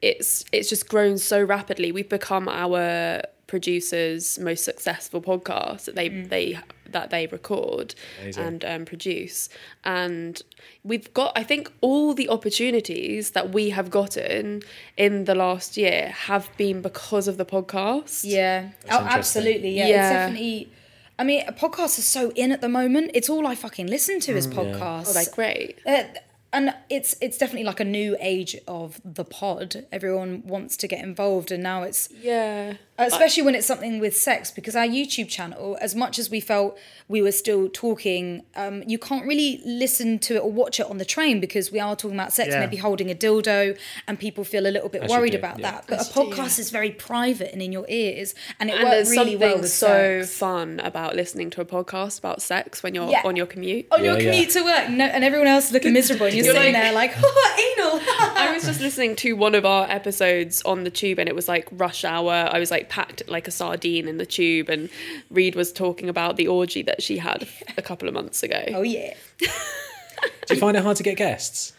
it's 0.03 0.45
it's 0.53 0.69
just 0.69 0.89
grown 0.89 1.19
so 1.19 1.43
rapidly. 1.43 1.91
We've 1.93 2.09
become 2.09 2.49
our 2.49 3.23
producers' 3.49 4.39
most 4.39 4.63
successful 4.65 5.21
podcast 5.21 5.87
that 5.87 5.97
they 5.97 6.09
Mm. 6.09 6.29
they 6.29 6.59
that 6.91 7.11
they 7.11 7.27
record 7.27 7.95
Amazing. 8.23 8.45
and 8.45 8.65
um, 8.65 8.85
produce, 8.87 9.49
and 9.85 10.41
we've 10.85 11.13
got 11.13 11.33
I 11.37 11.43
think 11.43 11.71
all 11.81 12.15
the 12.15 12.29
opportunities 12.29 13.33
that 13.33 13.51
we 13.53 13.71
have 13.71 13.91
gotten 13.91 14.63
in 14.97 15.25
the 15.25 15.35
last 15.35 15.77
year 15.77 16.03
have 16.29 16.49
been 16.57 16.81
because 16.81 17.27
of 17.29 17.37
the 17.37 17.45
podcast. 17.45 18.21
Yeah, 18.25 18.71
oh, 18.91 18.99
absolutely. 19.19 19.71
Yeah, 19.77 19.89
Yeah. 19.89 20.01
it's 20.01 20.11
definitely. 20.17 20.73
I 21.21 21.25
mean, 21.25 21.45
podcasts 21.65 21.99
are 21.99 22.03
so 22.19 22.31
in 22.37 22.53
at 22.53 22.61
the 22.61 22.69
moment. 22.69 23.11
It's 23.13 23.29
all 23.29 23.45
I 23.47 23.55
fucking 23.57 23.89
listen 23.89 24.21
to 24.21 24.37
is 24.37 24.47
podcasts. 24.47 25.09
Oh, 25.09 25.13
they're 25.13 25.35
great. 25.35 25.79
Uh, 25.85 26.05
and 26.53 26.73
it's 26.89 27.17
it's 27.21 27.37
definitely 27.37 27.65
like 27.65 27.81
a 27.81 27.85
new 27.85 28.17
age 28.21 28.57
of 28.69 29.01
the 29.05 29.25
pod. 29.25 29.85
Everyone 29.93 30.43
wants 30.47 30.77
to 30.79 30.87
get 30.89 31.01
involved, 31.03 31.51
and 31.53 31.63
now 31.63 31.83
it's 31.83 32.09
Yeah. 32.23 32.75
Especially 32.99 33.43
when 33.43 33.55
it's 33.55 33.67
something 33.67 34.01
with 34.01 34.17
sex 34.17 34.51
because 34.51 34.75
our 34.75 34.87
youtube 34.87 35.29
channel 35.29 35.79
as 35.81 35.95
much 35.95 36.19
as 36.19 36.29
we 36.31 36.41
felt 36.41 36.77
we 37.07 37.23
were 37.23 37.31
still 37.33 37.69
talking 37.73 38.43
um, 38.57 38.83
you 38.87 38.99
can't 38.99 39.25
really 39.27 39.61
listen 39.65 40.19
to 40.19 40.35
it 40.37 40.41
or 40.43 40.51
watch 40.51 40.81
it 40.81 40.87
on 40.87 40.99
the 40.99 41.05
train 41.05 41.39
because 41.41 41.71
we 41.71 41.79
are 41.79 41.95
talking 41.95 42.17
about 42.17 42.33
sex 42.33 42.49
Yeah. 42.53 42.61
maybe 42.61 42.77
holding 42.77 43.11
a 43.11 43.15
dildo 43.15 43.79
and 44.07 44.19
people 44.19 44.43
feel 44.45 44.67
a 44.67 44.73
little 44.73 44.89
bit 44.89 45.03
As 45.05 45.11
worried 45.11 45.33
do, 45.33 45.39
about 45.39 45.59
yeah. 45.61 45.71
that 45.73 45.85
but 45.87 46.01
As 46.01 46.17
a 46.17 46.21
you 46.21 46.27
do, 46.27 46.33
podcast 46.37 46.59
yeah. 46.59 46.63
is 46.63 46.71
very 46.71 46.91
private 46.91 47.53
and 47.53 47.63
in 47.63 47.71
your 47.73 47.87
ears 47.89 48.35
and 48.59 48.69
it 48.69 48.75
and 48.75 48.83
worked 48.85 48.91
there's 48.95 49.11
really 49.11 49.33
something 49.33 49.39
well 49.49 49.59
with 49.61 49.71
so 49.71 50.21
sex. 50.23 50.37
fun 50.37 50.81
about 50.81 51.15
listening 51.15 51.51
to 51.51 51.61
a 51.61 51.65
podcast 51.65 52.19
about 52.19 52.43
sex 52.43 52.83
when 52.83 52.95
you're 52.95 53.09
Yeah. 53.11 53.23
on 53.25 53.37
your 53.37 53.47
commute. 53.47 53.87
on 53.93 54.05
your 54.05 54.15
Yeah, 54.15 54.21
yeah. 54.25 54.31
commute 54.33 54.51
to 54.51 54.63
work 54.65 54.89
no, 54.91 55.05
and 55.05 55.23
everyone 55.25 55.47
else 55.47 55.67
is 55.67 55.73
looking 55.73 55.93
miserable 55.93 56.27
and 56.27 56.35
you're, 56.35 56.45
You're 56.47 56.55
sitting 56.55 56.73
like- 56.75 56.83
there 56.83 56.93
like 56.93 57.13
oh, 57.23 57.75
anal 57.79 58.01
I 58.39 58.53
was 58.53 58.65
just 58.65 58.81
listening 58.81 59.15
to 59.17 59.33
one 59.35 59.55
of 59.55 59.65
our 59.65 59.89
episodes 59.89 60.63
on 60.63 60.85
the 60.85 60.91
tube 60.91 61.19
and 61.19 61.29
it 61.29 61.35
was 61.35 61.49
like 61.49 61.69
rush 61.73 62.05
hour. 62.05 62.33
I 62.53 62.59
was 62.59 62.71
like 62.71 62.88
packed 62.89 63.23
like 63.29 63.47
a 63.49 63.51
sardine 63.51 64.09
in 64.09 64.17
the 64.19 64.27
tube 64.27 64.69
and 64.69 64.89
Reed 65.31 65.55
was 65.55 65.73
talking 65.73 66.09
about 66.09 66.37
the 66.37 66.49
orgy 66.49 66.83
that 66.83 67.03
she 67.03 67.19
had 67.19 67.47
a 67.77 67.83
couple 67.83 68.09
of 68.09 68.15
months 68.15 68.43
ago. 68.43 68.63
oh 68.75 68.83
yeah 68.83 69.15
Do 69.41 70.55
you 70.55 70.61
find 70.61 70.77
it 70.77 70.83
hard 70.83 70.97
to 70.97 71.03
get 71.03 71.17
guests? 71.17 71.73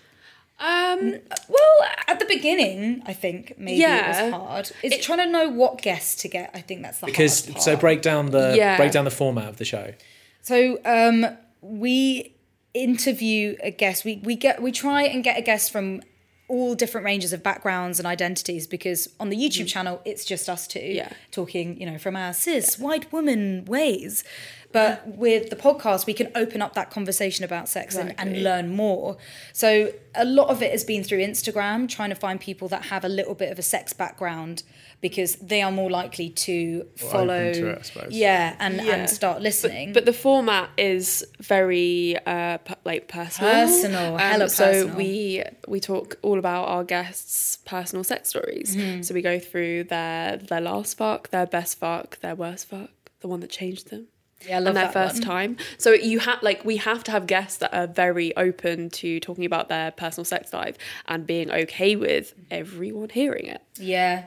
Um 0.59 1.15
Well, 1.47 1.89
at 2.07 2.19
the 2.19 2.25
beginning, 2.25 3.01
I 3.05 3.13
think 3.13 3.55
maybe 3.57 3.81
it 3.83 4.07
was 4.07 4.33
hard. 4.33 4.71
It's 4.83 4.95
It- 4.97 5.01
trying 5.01 5.19
to 5.19 5.25
know 5.25 5.47
what 5.49 5.81
guests 5.81 6.21
to 6.23 6.27
get. 6.27 6.51
I 6.53 6.61
think 6.61 6.81
that's 6.81 6.99
the 6.99 7.05
Because 7.05 7.45
hard 7.45 7.53
part. 7.55 7.63
so 7.63 7.75
break 7.77 8.01
down 8.01 8.31
the 8.31 8.53
Yeah. 8.57 8.77
break 8.77 8.91
down 8.91 9.05
the 9.05 9.11
format 9.11 9.47
of 9.47 9.57
the 9.57 9.65
show. 9.65 9.93
So 10.41 10.79
um, 10.85 11.25
we 11.61 12.33
interview 12.73 13.55
a 13.63 13.71
guest. 13.71 14.05
We 14.05 14.21
we 14.23 14.35
get 14.35 14.61
we 14.61 14.71
try 14.71 15.03
and 15.03 15.23
get 15.23 15.37
a 15.37 15.41
guest 15.41 15.71
from 15.71 16.01
all 16.49 16.75
different 16.75 17.05
ranges 17.05 17.31
of 17.31 17.41
backgrounds 17.41 17.99
and 17.99 18.07
identities 18.07 18.67
because 18.67 19.07
on 19.19 19.29
the 19.29 19.37
YouTube 19.37 19.65
mm. 19.65 19.69
channel 19.69 20.01
it's 20.03 20.25
just 20.25 20.49
us 20.49 20.67
two 20.67 20.79
Yeah. 20.79 21.13
talking, 21.31 21.79
you 21.79 21.89
know, 21.89 21.97
from 21.97 22.15
our 22.15 22.33
cis 22.33 22.77
white 22.77 23.11
woman 23.13 23.65
ways. 23.65 24.23
But 24.71 25.07
with 25.07 25.49
the 25.49 25.55
podcast, 25.55 26.05
we 26.05 26.13
can 26.13 26.31
open 26.35 26.61
up 26.61 26.73
that 26.75 26.91
conversation 26.91 27.43
about 27.43 27.67
sex 27.67 27.95
and, 27.95 28.13
and 28.19 28.43
learn 28.43 28.75
more. 28.75 29.17
So 29.51 29.91
a 30.13 30.25
lot 30.25 30.49
of 30.49 30.61
it 30.61 30.71
has 30.71 30.83
been 30.83 31.03
through 31.03 31.19
Instagram, 31.19 31.89
trying 31.89 32.09
to 32.09 32.15
find 32.15 32.39
people 32.39 32.67
that 32.67 32.85
have 32.85 33.03
a 33.03 33.09
little 33.09 33.33
bit 33.33 33.51
of 33.51 33.57
a 33.57 33.63
sex 33.63 33.93
background 33.93 34.61
because 35.01 35.35
they 35.37 35.61
are 35.61 35.71
more 35.71 35.89
likely 35.89 36.29
to 36.29 36.85
follow. 36.97 37.53
to 37.53 37.69
it, 37.69 37.77
I. 37.79 38.07
Yeah, 38.11 38.55
and, 38.59 38.75
Yeah. 38.75 38.95
and 38.95 39.09
start 39.09 39.41
listening. 39.41 39.93
but 39.93 40.05
the 40.05 40.13
format 40.13 40.69
is 40.77 41.25
very 41.39 42.17
uh 42.25 42.57
p- 42.57 42.73
like 42.83 43.07
personal. 43.07 43.51
Personal, 43.51 44.17
hella 44.17 44.49
so 44.49 44.65
personal. 44.65 44.95
we 44.97 45.43
we 45.67 45.79
talk 45.79 46.17
all 46.21 46.37
about 46.37 46.67
our 46.67 46.83
guests' 46.83 47.57
personal 47.65 48.03
sex 48.03 48.29
stories. 48.29 48.75
Mm-hmm. 48.75 49.01
So 49.03 49.13
we 49.13 49.21
go 49.21 49.39
through 49.39 49.85
their 49.85 50.37
their 50.37 50.61
last 50.61 50.97
fuck, 50.97 51.29
their 51.29 51.45
best 51.47 51.79
fuck, 51.79 52.19
their 52.19 52.35
worst 52.35 52.67
fuck, 52.67 52.89
the 53.21 53.27
one 53.27 53.39
that 53.39 53.49
changed 53.51 53.89
them. 53.89 54.07
Yeah, 54.47 54.55
I 54.55 54.59
love 54.59 54.67
and 54.67 54.77
their 54.77 54.83
that 54.85 54.93
first 54.93 55.15
one. 55.15 55.27
time. 55.27 55.57
So 55.77 55.91
you 55.91 56.19
have 56.19 56.41
like 56.41 56.63
we 56.63 56.77
have 56.77 57.03
to 57.05 57.11
have 57.11 57.27
guests 57.27 57.57
that 57.57 57.73
are 57.73 57.87
very 57.87 58.35
open 58.37 58.89
to 58.91 59.19
talking 59.19 59.43
about 59.45 59.67
their 59.69 59.91
personal 59.91 60.23
sex 60.25 60.53
life 60.53 60.77
and 61.07 61.25
being 61.27 61.51
okay 61.51 61.95
with 61.97 62.33
everyone 62.49 63.09
hearing 63.09 63.47
it. 63.47 63.61
Yeah. 63.77 64.25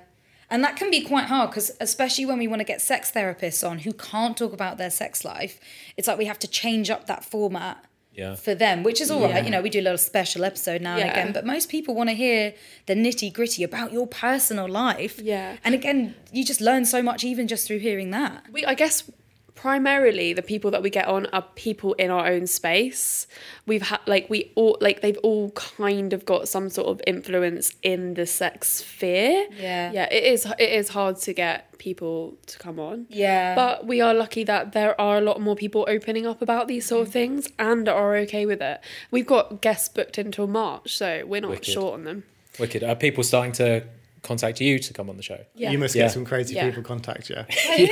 And 0.53 0.63
that 0.63 0.77
can 0.77 0.91
be 0.91 1.01
quite 1.01 1.25
hard 1.25 1.51
because, 1.51 1.73
especially 1.81 2.27
when 2.27 2.39
we 2.39 2.47
want 2.47 2.61
to 2.61 2.65
get 2.65 2.81
sex 2.81 3.11
therapists 3.11 3.69
on 3.69 3.81
who 3.81 3.93
can't 3.93 4.37
talk 4.37 4.53
about 4.53 4.77
their 4.79 4.91
sex 4.91 5.25
life, 5.25 5.59
it's 5.97 6.07
like 6.07 6.19
we 6.19 6.27
have 6.27 6.39
to 6.41 6.47
change 6.47 6.91
up 6.91 7.07
that 7.07 7.25
format 7.25 7.77
Yeah. 8.15 8.35
for 8.37 8.55
them, 8.55 8.83
which 8.83 9.01
is 9.01 9.11
all 9.11 9.23
right. 9.23 9.31
Yeah. 9.37 9.45
You 9.45 9.51
know, 9.51 9.63
we 9.63 9.71
do 9.71 9.81
a 9.81 9.87
little 9.89 9.97
special 10.13 10.45
episode 10.45 10.83
now 10.83 10.97
and 10.99 11.09
again, 11.11 11.33
but 11.33 11.47
most 11.47 11.71
people 11.71 11.95
want 11.95 12.11
to 12.11 12.15
hear 12.15 12.53
the 12.85 12.95
nitty 12.95 13.33
gritty 13.33 13.63
about 13.65 13.93
your 13.93 14.07
personal 14.07 14.69
life. 14.69 15.19
Yeah. 15.19 15.57
And 15.65 15.75
again, 15.75 16.15
you 16.33 16.45
just 16.45 16.61
learn 16.61 16.85
so 16.85 17.03
much 17.03 17.25
even 17.25 17.49
just 17.49 17.67
through 17.67 17.79
hearing 17.79 18.11
that. 18.11 18.45
We 18.53 18.61
I 18.67 18.75
guess 18.75 19.11
primarily 19.55 20.33
the 20.33 20.43
people 20.43 20.71
that 20.71 20.83
we 20.83 20.91
get 20.91 21.07
on 21.07 21.27
are 21.27 21.43
people 21.55 21.93
in 21.95 22.11
our 22.11 22.27
own 22.27 22.47
space. 22.47 23.27
We've 23.67 23.83
had 23.83 24.01
like 24.07 24.29
we 24.29 24.53
all 24.55 24.77
like 24.81 25.03
they've 25.03 25.19
all 25.19 25.51
kind 25.53 26.13
of 26.13 26.25
got 26.25 26.49
some 26.49 26.69
sort 26.69 26.89
of 26.89 27.01
influence 27.07 27.75
in 27.83 28.15
the 28.15 28.27
sex 28.27 28.69
sphere. 28.69 29.47
Yeah. 29.57 29.93
Yeah, 29.93 30.09
it 30.11 30.25
is 30.25 30.47
it 30.59 30.71
is 30.71 30.89
hard 30.89 31.17
to 31.19 31.33
get 31.33 31.79
people 31.79 32.37
to 32.47 32.59
come 32.59 32.79
on. 32.79 33.07
Yeah. 33.09 33.55
But 33.55 33.87
we 33.87 34.01
are 34.01 34.15
lucky 34.15 34.45
that 34.45 34.73
there 34.73 34.99
are 35.01 35.19
a 35.19 35.21
lot 35.21 35.41
more 35.41 35.57
people 35.57 35.85
opening 35.89 36.27
up 36.27 36.41
about 36.41 36.69
these 36.69 36.87
sort 36.87 37.03
of 37.03 37.09
mm-hmm. 37.09 37.13
things 37.13 37.49
and 37.59 37.89
are 37.89 38.17
okay 38.19 38.47
with 38.47 38.63
it. 38.63 38.81
We've 39.11 39.27
got 39.27 39.61
guests 39.61 39.89
booked 39.89 40.19
until 40.19 40.47
March, 40.47 40.97
so 40.97 41.25
we're 41.27 41.41
not 41.41 41.51
Wicked. 41.51 41.67
short 41.67 41.95
on 41.95 42.05
them. 42.05 42.25
Wicked. 42.59 42.85
Are 42.85 42.95
people 42.95 43.25
starting 43.25 43.53
to 43.55 43.85
contact 44.23 44.61
you 44.61 44.79
to 44.79 44.93
come 44.93 45.11
on 45.11 45.17
the 45.17 45.23
show? 45.23 45.45
Yeah. 45.55 45.71
You 45.73 45.79
must 45.79 45.95
Yeah. 45.95 46.05
get 46.05 46.13
some 46.13 46.25
crazy 46.25 46.55
Yeah. 46.55 46.69
people 46.69 46.83
contact 46.85 47.29
you. 47.29 47.37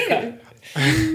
Not 0.08 0.34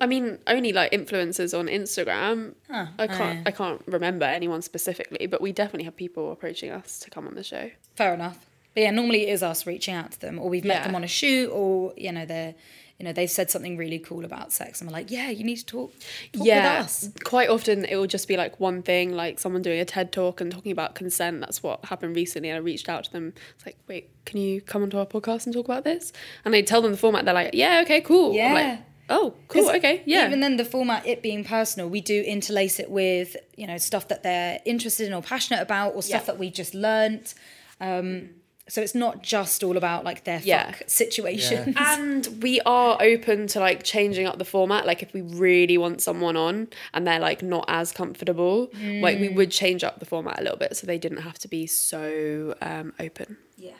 I 0.00 0.06
mean 0.06 0.38
only 0.46 0.72
like 0.72 0.92
influencers 0.92 1.58
on 1.58 1.66
Instagram. 1.66 2.54
Huh. 2.70 2.86
Oh, 2.88 2.94
I 2.98 3.04
Oh, 3.04 3.08
can't 3.08 3.36
yeah. 3.38 3.42
I 3.46 3.50
can't 3.50 3.82
remember 3.86 4.24
anyone 4.24 4.62
specifically, 4.62 5.26
but 5.26 5.40
we 5.40 5.52
definitely 5.52 5.84
have 5.84 5.96
people 5.96 6.32
approaching 6.32 6.70
us 6.70 6.98
to 7.00 7.10
come 7.10 7.26
on 7.26 7.34
the 7.34 7.44
show. 7.44 7.70
Fair 7.96 8.14
enough. 8.14 8.46
But 8.74 8.82
yeah, 8.84 8.90
normally 8.92 9.26
it 9.28 9.32
is 9.32 9.42
us 9.42 9.66
reaching 9.66 9.94
out 9.94 10.12
to 10.12 10.20
them, 10.20 10.38
or 10.38 10.48
we've 10.48 10.64
met 10.64 10.78
Yeah. 10.78 10.86
them 10.86 10.94
on 10.94 11.04
a 11.04 11.08
shoot, 11.08 11.50
or 11.50 11.92
you 11.96 12.12
know 12.12 12.24
they're, 12.24 12.54
you 13.00 13.04
know 13.04 13.12
they've 13.12 13.28
said 13.30 13.50
something 13.50 13.76
really 13.76 13.98
cool 13.98 14.24
about 14.24 14.52
sex, 14.52 14.80
and 14.80 14.88
we're 14.88 14.92
like, 14.96 15.10
yeah, 15.10 15.28
you 15.28 15.42
need 15.42 15.56
to 15.56 15.66
talk, 15.66 15.92
talk 16.32 16.46
yeah, 16.46 16.78
with 16.78 16.86
us. 16.86 17.08
quite 17.24 17.48
often 17.48 17.84
it 17.84 17.96
will 17.96 18.06
just 18.06 18.28
be 18.28 18.36
like 18.36 18.60
one 18.60 18.80
thing, 18.82 19.12
like 19.12 19.40
someone 19.40 19.60
doing 19.60 19.80
a 19.80 19.84
TED 19.84 20.12
talk 20.12 20.40
and 20.40 20.52
talking 20.52 20.70
about 20.70 20.94
consent. 20.94 21.40
That's 21.40 21.64
what 21.64 21.84
happened 21.86 22.14
recently. 22.14 22.48
And 22.48 22.56
I 22.56 22.60
reached 22.60 22.88
out 22.88 23.02
to 23.04 23.12
them. 23.12 23.32
It's 23.56 23.66
like, 23.66 23.76
wait, 23.88 24.08
can 24.24 24.38
you 24.40 24.60
come 24.60 24.82
onto 24.84 24.98
our 24.98 25.06
podcast 25.06 25.46
and 25.46 25.52
talk 25.52 25.64
about 25.66 25.82
this? 25.82 26.12
And 26.44 26.54
I 26.54 26.60
tell 26.62 26.80
them 26.80 26.92
the 26.92 26.96
format. 26.98 27.24
They're 27.24 27.34
like, 27.34 27.54
yeah, 27.54 27.80
okay, 27.84 28.00
cool. 28.00 28.30
I'm 28.30 28.36
Yeah. 28.36 28.78
Like, 29.10 29.18
oh, 29.20 29.34
cool. 29.48 29.68
okay, 29.70 30.02
yeah. 30.06 30.26
Even 30.26 30.40
then, 30.40 30.56
the 30.56 30.64
format, 30.64 31.06
it 31.06 31.22
being 31.22 31.44
personal, 31.44 31.88
we 31.88 32.00
do 32.00 32.22
interlace 32.22 32.78
it 32.80 32.90
with 32.90 33.36
you 33.56 33.66
know 33.66 33.76
stuff 33.78 34.08
that 34.08 34.22
they're 34.22 34.60
interested 34.64 35.06
in 35.06 35.12
or 35.12 35.22
passionate 35.22 35.60
about, 35.62 35.94
or 35.94 36.02
stuff 36.02 36.22
Yeah. 36.22 36.26
that 36.26 36.38
we 36.38 36.50
just 36.50 36.74
learnt. 36.74 37.34
Um, 37.80 38.30
so 38.68 38.80
it's 38.80 38.94
not 38.94 39.20
just 39.24 39.64
all 39.64 39.76
about 39.76 40.04
like 40.04 40.22
their 40.22 40.40
Yeah. 40.44 40.70
fuck 40.70 40.82
situation. 40.88 41.74
and 41.78 42.28
we 42.40 42.60
are 42.60 42.96
open 43.02 43.48
to 43.48 43.58
like 43.58 43.82
changing 43.82 44.26
up 44.26 44.38
the 44.38 44.44
format 44.44 44.86
like 44.86 45.02
if 45.02 45.12
we 45.12 45.22
really 45.22 45.76
want 45.76 46.00
someone 46.00 46.36
on 46.36 46.68
and 46.94 47.04
they're 47.04 47.18
like 47.18 47.42
not 47.42 47.64
as 47.66 47.90
comfortable 47.90 48.70
like 49.00 49.18
we 49.18 49.28
would 49.28 49.50
change 49.50 49.82
up 49.82 49.98
the 49.98 50.04
format 50.06 50.38
a 50.38 50.42
little 50.44 50.56
bit 50.58 50.76
so 50.76 50.86
they 50.86 50.98
didn't 50.98 51.22
have 51.22 51.36
to 51.40 51.48
be 51.48 51.66
so 51.66 52.54
um 52.62 52.92
open 53.00 53.38
yeah. 53.56 53.72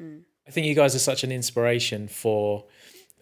I 0.00 0.50
think 0.50 0.66
you 0.66 0.74
guys 0.74 0.94
are 0.94 0.98
such 1.00 1.24
an 1.24 1.32
inspiration 1.32 2.06
for 2.06 2.64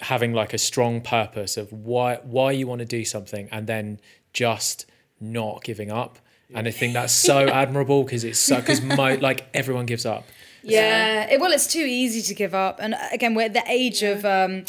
having 0.01 0.32
like 0.32 0.53
a 0.53 0.59
strong 0.59 1.01
purpose 1.01 1.57
of 1.57 1.72
why 1.72 2.16
why 2.24 2.51
you 2.53 2.66
want 2.66 2.80
to 2.80 2.84
do 2.84 3.05
something 3.05 3.49
and 3.53 3.66
then 3.66 4.01
just 4.32 4.86
not 5.20 5.62
giving 5.64 5.90
up. 5.90 6.18
And 6.55 6.68
I 6.68 6.70
think 6.70 6.92
that's 6.92 7.12
so 7.12 7.49
admirable 7.62 8.05
because 8.05 8.22
it's 8.24 8.38
so 8.38 8.57
because 8.61 8.80
mo- 8.82 9.16
like 9.20 9.47
everyone 9.55 9.86
gives 9.86 10.05
up. 10.07 10.24
Yeah. 10.62 11.24
It, 11.30 11.40
well, 11.40 11.53
it's 11.53 11.66
too 11.66 11.84
easy 11.84 12.22
to 12.22 12.34
give 12.34 12.55
up. 12.55 12.78
And 12.80 12.95
uh, 12.95 12.99
again, 13.12 13.34
we're 13.34 13.42
at 13.47 13.53
the 13.55 13.62
age 13.68 14.03
of, 14.03 14.24
um, 14.24 14.64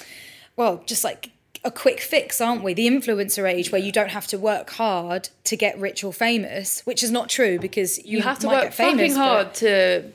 well, 0.56 0.82
just 0.86 1.04
like 1.04 1.32
a 1.64 1.72
quick 1.72 2.00
fix, 2.00 2.40
aren't 2.42 2.64
we? 2.64 2.74
The 2.74 2.88
influencer 2.88 3.50
age 3.52 3.72
where 3.72 3.82
you 3.82 3.92
don't 3.92 4.10
have 4.12 4.28
to 4.28 4.38
work 4.38 4.72
hard 4.72 5.30
to 5.46 5.56
get 5.58 5.78
rich 5.80 6.04
or 6.04 6.12
famous, 6.14 6.82
which 6.86 7.02
is 7.04 7.12
not 7.12 7.30
true 7.30 7.60
because 7.60 7.98
you, 8.06 8.18
you 8.18 8.22
have 8.24 8.40
to 8.40 8.48
work 8.48 8.72
famous, 8.72 9.14
fucking 9.14 9.16
but- 9.16 9.20
hard 9.20 9.54
to 9.56 10.12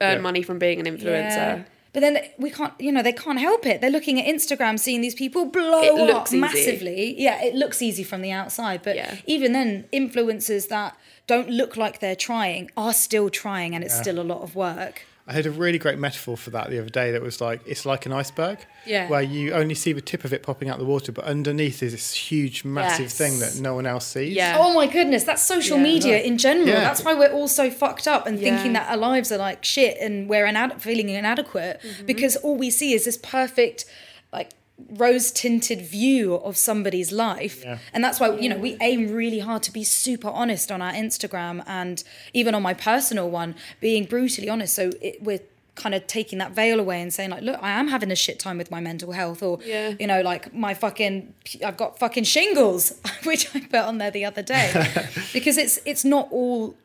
earn 0.00 0.16
Yeah. 0.16 0.18
money 0.20 0.42
from 0.42 0.58
being 0.58 0.80
an 0.80 0.86
influencer 0.86 1.04
Yeah. 1.36 1.62
But 1.94 2.00
then 2.00 2.18
we 2.38 2.50
can't, 2.50 2.74
you 2.78 2.92
know, 2.92 3.02
they 3.02 3.12
can't 3.12 3.38
help 3.38 3.64
it. 3.64 3.80
They're 3.80 3.88
looking 3.88 4.20
at 4.20 4.26
Instagram, 4.26 4.78
seeing 4.78 5.00
these 5.00 5.14
people 5.14 5.46
blow 5.46 5.80
It 6.06 6.10
up 6.10 6.26
easy. 6.26 6.38
massively. 6.38 7.14
Yeah, 7.18 7.40
it 7.42 7.54
looks 7.54 7.80
easy 7.80 8.02
from 8.02 8.20
the 8.20 8.32
outside, 8.32 8.82
but 8.82 8.96
Yeah. 8.96 9.14
even 9.26 9.52
then, 9.52 9.86
influencers 9.92 10.68
that 10.68 10.96
don't 11.26 11.48
look 11.48 11.76
like 11.78 12.00
they're 12.00 12.16
trying 12.16 12.70
are 12.76 12.92
still 12.92 13.30
trying, 13.30 13.74
and 13.74 13.82
it's 13.84 13.96
still 13.96 14.18
a 14.20 14.26
lot 14.26 14.42
of 14.42 14.54
work. 14.54 15.06
I 15.26 15.32
heard 15.32 15.46
a 15.46 15.50
really 15.50 15.78
great 15.78 15.98
metaphor 15.98 16.36
for 16.36 16.50
that 16.50 16.68
the 16.68 16.78
other 16.78 16.90
day 16.90 17.10
that 17.12 17.22
was 17.22 17.40
like 17.40 17.62
it's 17.66 17.86
like 17.86 18.04
an 18.04 18.12
iceberg. 18.12 18.58
Yeah. 18.84 19.08
Where 19.08 19.22
you 19.22 19.54
only 19.54 19.74
see 19.74 19.94
the 19.94 20.02
tip 20.02 20.24
of 20.26 20.34
it 20.34 20.42
popping 20.42 20.68
out 20.68 20.78
the 20.78 20.84
water, 20.84 21.12
but 21.12 21.24
underneath 21.24 21.82
is 21.82 21.92
this 21.92 22.12
huge, 22.12 22.62
massive 22.64 23.06
Yes. 23.06 23.16
thing 23.16 23.38
that 23.40 23.58
no 23.58 23.74
one 23.74 23.86
else 23.86 24.06
sees. 24.06 24.34
Yeah. 24.36 24.58
Oh 24.60 24.74
my 24.74 24.86
goodness, 24.86 25.24
that's 25.24 25.42
social 25.42 25.78
Yeah. 25.78 25.82
media 25.82 26.20
in 26.20 26.36
general. 26.36 26.68
Yeah. 26.68 26.80
That's 26.80 27.02
why 27.02 27.14
we're 27.14 27.32
all 27.32 27.48
so 27.48 27.70
fucked 27.70 28.06
up 28.06 28.26
and 28.26 28.38
thinking 28.38 28.74
that 28.74 28.90
our 28.90 28.98
lives 28.98 29.32
are 29.32 29.38
like 29.38 29.64
shit 29.64 29.96
and 29.98 30.28
we're 30.28 30.44
inad- 30.46 30.80
feeling 30.82 31.08
inadequate 31.08 31.80
Mm-hmm. 31.82 32.04
because 32.06 32.36
all 32.36 32.56
we 32.56 32.68
see 32.70 32.92
is 32.92 33.06
this 33.06 33.16
perfect, 33.16 33.86
like, 34.32 34.50
rose 34.90 35.30
tinted 35.30 35.80
view 35.82 36.34
of 36.34 36.56
somebody's 36.56 37.12
life. 37.12 37.62
Yeah. 37.64 37.78
And 37.92 38.02
that's 38.02 38.18
why, 38.18 38.36
you 38.38 38.48
know, 38.48 38.56
we 38.58 38.76
aim 38.80 39.12
really 39.12 39.38
hard 39.38 39.62
to 39.64 39.72
be 39.72 39.84
super 39.84 40.28
honest 40.28 40.72
on 40.72 40.82
our 40.82 40.92
Instagram 40.92 41.62
and 41.66 42.02
even 42.32 42.54
on 42.54 42.62
my 42.62 42.74
personal 42.74 43.30
one, 43.30 43.54
being 43.80 44.04
brutally 44.04 44.48
honest. 44.48 44.74
So 44.74 44.90
it, 45.00 45.22
we're 45.22 45.40
kind 45.76 45.94
of 45.94 46.06
taking 46.06 46.38
that 46.38 46.52
veil 46.52 46.78
away 46.78 47.02
and 47.02 47.12
saying 47.12 47.30
like 47.30 47.42
look 47.42 47.60
i 47.60 47.70
am 47.72 47.88
having 47.88 48.12
a 48.12 48.14
shit 48.14 48.38
time 48.38 48.56
with 48.56 48.70
my 48.70 48.78
mental 48.78 49.10
health 49.10 49.42
or 49.42 49.58
Yeah. 49.64 49.94
you 49.98 50.06
know 50.06 50.20
like 50.20 50.54
my 50.54 50.72
fucking 50.72 51.34
i've 51.66 51.76
got 51.76 51.98
fucking 51.98 52.22
shingles 52.22 53.00
which 53.24 53.52
i 53.56 53.58
put 53.58 53.80
on 53.80 53.98
there 53.98 54.12
the 54.12 54.24
other 54.24 54.40
day 54.40 54.70
because 55.32 55.58
it's 55.58 55.80
it's 55.84 56.04
not 56.04 56.28
all 56.30 56.76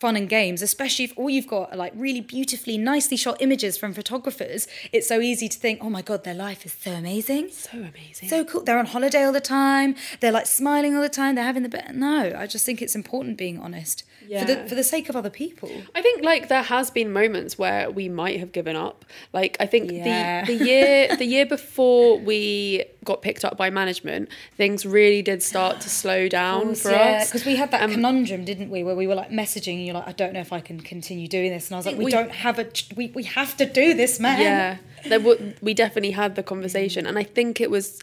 fun 0.00 0.16
and 0.16 0.28
games, 0.28 0.62
especially 0.62 1.04
if 1.04 1.12
all 1.16 1.28
you've 1.28 1.46
got 1.46 1.72
are 1.72 1.76
like 1.76 1.92
really 1.96 2.20
beautifully, 2.20 2.78
nicely 2.78 3.16
shot 3.16 3.36
images 3.40 3.76
from 3.76 3.92
photographers. 3.92 4.68
It's 4.92 5.08
so 5.08 5.20
easy 5.20 5.48
to 5.48 5.58
think, 5.58 5.82
oh 5.82 5.90
my 5.90 6.02
God, 6.02 6.24
their 6.24 6.34
life 6.34 6.64
is 6.64 6.72
so 6.72 6.92
amazing. 6.92 7.50
So 7.50 7.78
amazing. 7.78 8.28
So 8.28 8.44
cool. 8.44 8.62
They're 8.62 8.78
on 8.78 8.86
holiday 8.86 9.24
all 9.24 9.32
the 9.32 9.40
time. 9.40 9.96
They're 10.20 10.32
like 10.32 10.46
smiling 10.46 10.94
all 10.94 11.02
the 11.02 11.08
time. 11.08 11.34
They're 11.34 11.44
having 11.44 11.64
the 11.64 11.68
best. 11.68 11.94
No, 11.94 12.32
I 12.36 12.46
just 12.46 12.64
think 12.64 12.80
it's 12.80 12.94
important 12.94 13.36
being 13.36 13.58
honest 13.58 14.04
for 14.28 14.44
the 14.44 14.68
for 14.68 14.74
the 14.74 14.82
sake 14.84 15.08
of 15.08 15.16
other 15.16 15.30
people. 15.30 15.70
I 15.94 16.02
think 16.02 16.22
like 16.24 16.48
there 16.48 16.62
has 16.62 16.90
been 16.90 17.12
moments 17.12 17.58
where 17.58 17.90
we 17.90 18.08
might 18.08 18.38
have 18.40 18.52
given 18.52 18.76
up. 18.76 19.04
Like 19.32 19.56
I 19.60 19.66
think 19.66 19.90
Yeah. 19.90 20.44
the 20.44 20.56
the 20.58 20.64
year 20.64 21.16
the 21.22 21.24
year 21.24 21.46
before 21.46 22.18
we 22.18 22.84
got 23.04 23.22
picked 23.22 23.44
up 23.44 23.56
by 23.56 23.70
management, 23.70 24.28
things 24.56 24.84
really 24.84 25.22
did 25.22 25.42
start 25.42 25.80
to 25.80 25.88
slow 25.88 26.28
down 26.28 26.74
for 26.74 26.90
yeah, 26.90 27.20
us. 27.22 27.28
because 27.28 27.44
we 27.46 27.56
had 27.56 27.70
that 27.70 27.82
Um, 27.82 27.92
conundrum, 27.92 28.44
didn't 28.44 28.68
we, 28.70 28.84
where 28.84 28.94
we 28.94 29.06
were 29.06 29.14
like 29.14 29.30
messaging 29.30 29.76
and 29.78 29.86
you're 29.86 29.94
like, 29.94 30.08
I 30.08 30.12
don't 30.12 30.32
know 30.34 30.40
if 30.40 30.52
I 30.52 30.60
can 30.60 30.80
continue 30.80 31.26
doing 31.28 31.50
this, 31.50 31.68
and 31.68 31.74
I 31.74 31.78
was 31.78 31.86
like, 31.86 31.96
we, 31.96 32.04
We- 32.06 32.10
don't 32.10 32.32
have 32.32 32.58
a, 32.58 32.66
we 32.96 33.08
we 33.14 33.22
have 33.24 33.56
to 33.56 33.64
do 33.64 33.94
this, 33.94 34.20
man. 34.20 34.40
Yeah, 34.40 34.76
there 35.08 35.18
w- 35.26 35.54
we 35.62 35.72
definitely 35.74 36.10
had 36.10 36.34
the 36.34 36.42
conversation, 36.42 37.06
and 37.06 37.18
I 37.18 37.22
think 37.24 37.60
it 37.60 37.70
was. 37.70 38.00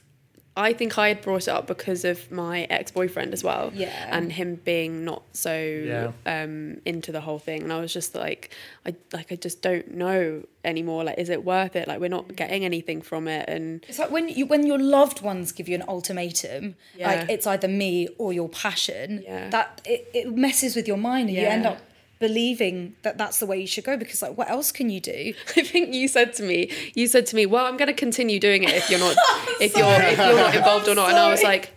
I 0.58 0.72
think 0.72 0.98
I 0.98 1.10
had 1.10 1.22
brought 1.22 1.44
it 1.44 1.50
up 1.50 1.68
because 1.68 2.06
of 2.06 2.32
my 2.32 2.64
ex 2.70 2.90
boyfriend 2.92 3.34
as 3.34 3.44
well, 3.44 3.72
Yeah. 3.76 3.90
and 4.10 4.32
him 4.32 4.56
being 4.64 5.04
not 5.04 5.24
so 5.34 5.54
Yeah. 5.54 6.12
um, 6.26 6.80
into 6.86 7.12
the 7.12 7.20
whole 7.22 7.40
thing, 7.40 7.64
and 7.64 7.74
I 7.74 7.80
was 7.82 7.92
just 7.92 8.16
like, 8.16 8.52
I 8.86 8.96
like 9.12 9.32
I 9.32 9.36
just 9.36 9.62
don't 9.62 9.96
know 9.96 10.44
anymore. 10.64 11.04
Like, 11.04 11.18
is 11.18 11.30
it 11.30 11.44
worth 11.44 11.76
it? 11.76 11.88
Like, 11.90 12.00
we're 12.00 12.10
not 12.10 12.36
getting 12.36 12.64
anything 12.64 13.02
from 13.02 13.28
it, 13.28 13.50
and 13.50 13.84
It's 13.90 14.00
like 14.00 14.12
when 14.12 14.30
you 14.30 14.46
when 14.46 14.66
your 14.66 14.80
loved 14.80 15.22
ones 15.22 15.52
give 15.52 15.68
you 15.68 15.76
an 15.76 15.84
ultimatum, 15.90 16.76
Yeah. 16.98 17.08
like 17.08 17.30
it's 17.30 17.46
either 17.46 17.68
me 17.68 18.08
or 18.18 18.32
your 18.32 18.48
passion. 18.48 19.24
Yeah. 19.26 19.50
That 19.50 19.82
it, 19.86 20.08
it 20.14 20.34
messes 20.36 20.76
with 20.76 20.88
your 20.88 20.98
mind, 20.98 21.28
and 21.30 21.38
you 21.38 21.46
end 21.46 21.66
up 21.66 21.80
believing 22.20 22.96
that 23.02 23.18
that's 23.18 23.40
the 23.40 23.46
way 23.46 23.60
you 23.60 23.68
should 23.68 23.84
go 23.84 23.98
because 23.98 24.22
like 24.22 24.38
what 24.38 24.50
else 24.50 24.72
can 24.72 24.90
you 24.90 25.00
do? 25.00 25.34
I 25.58 25.62
think 25.64 25.94
you 25.94 26.08
said 26.08 26.34
to 26.36 26.44
me, 26.44 26.72
you 26.94 27.08
said 27.08 27.26
to 27.28 27.36
me, 27.36 27.46
well, 27.46 27.66
I'm 27.66 27.78
going 27.78 27.88
to 27.88 27.94
continue 27.94 28.40
doing 28.40 28.64
it 28.64 28.72
if 28.72 28.90
you're 28.90 29.00
not, 29.00 29.16
if 29.62 29.76
you're 29.76 29.86
if 30.02 30.18
you're 30.18 30.36
not 30.38 30.56
involved 30.56 30.88
or 30.88 30.96
not, 30.96 31.10
and 31.10 31.18
I 31.20 31.30
was 31.30 31.44
like. 31.44 31.72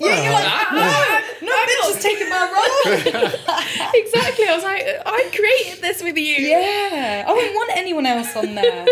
Yeah, 0.00 0.22
you're 0.24 0.32
like, 0.32 0.72
no, 0.72 1.46
no, 1.46 1.52
bitch 1.52 1.96
is 1.96 2.02
taking 2.02 2.28
my 2.28 2.50
role. 2.50 3.30
Exactly. 3.94 4.48
I 4.48 4.54
was 4.54 4.64
like, 4.64 4.82
I 5.06 5.30
created 5.32 5.82
this 5.82 6.02
with 6.02 6.16
you. 6.16 6.24
yeah, 6.24 7.24
I 7.28 7.32
wouldn't 7.32 7.54
want 7.54 7.70
anyone 7.76 8.06
else 8.06 8.34
on 8.34 8.54
there. 8.54 8.86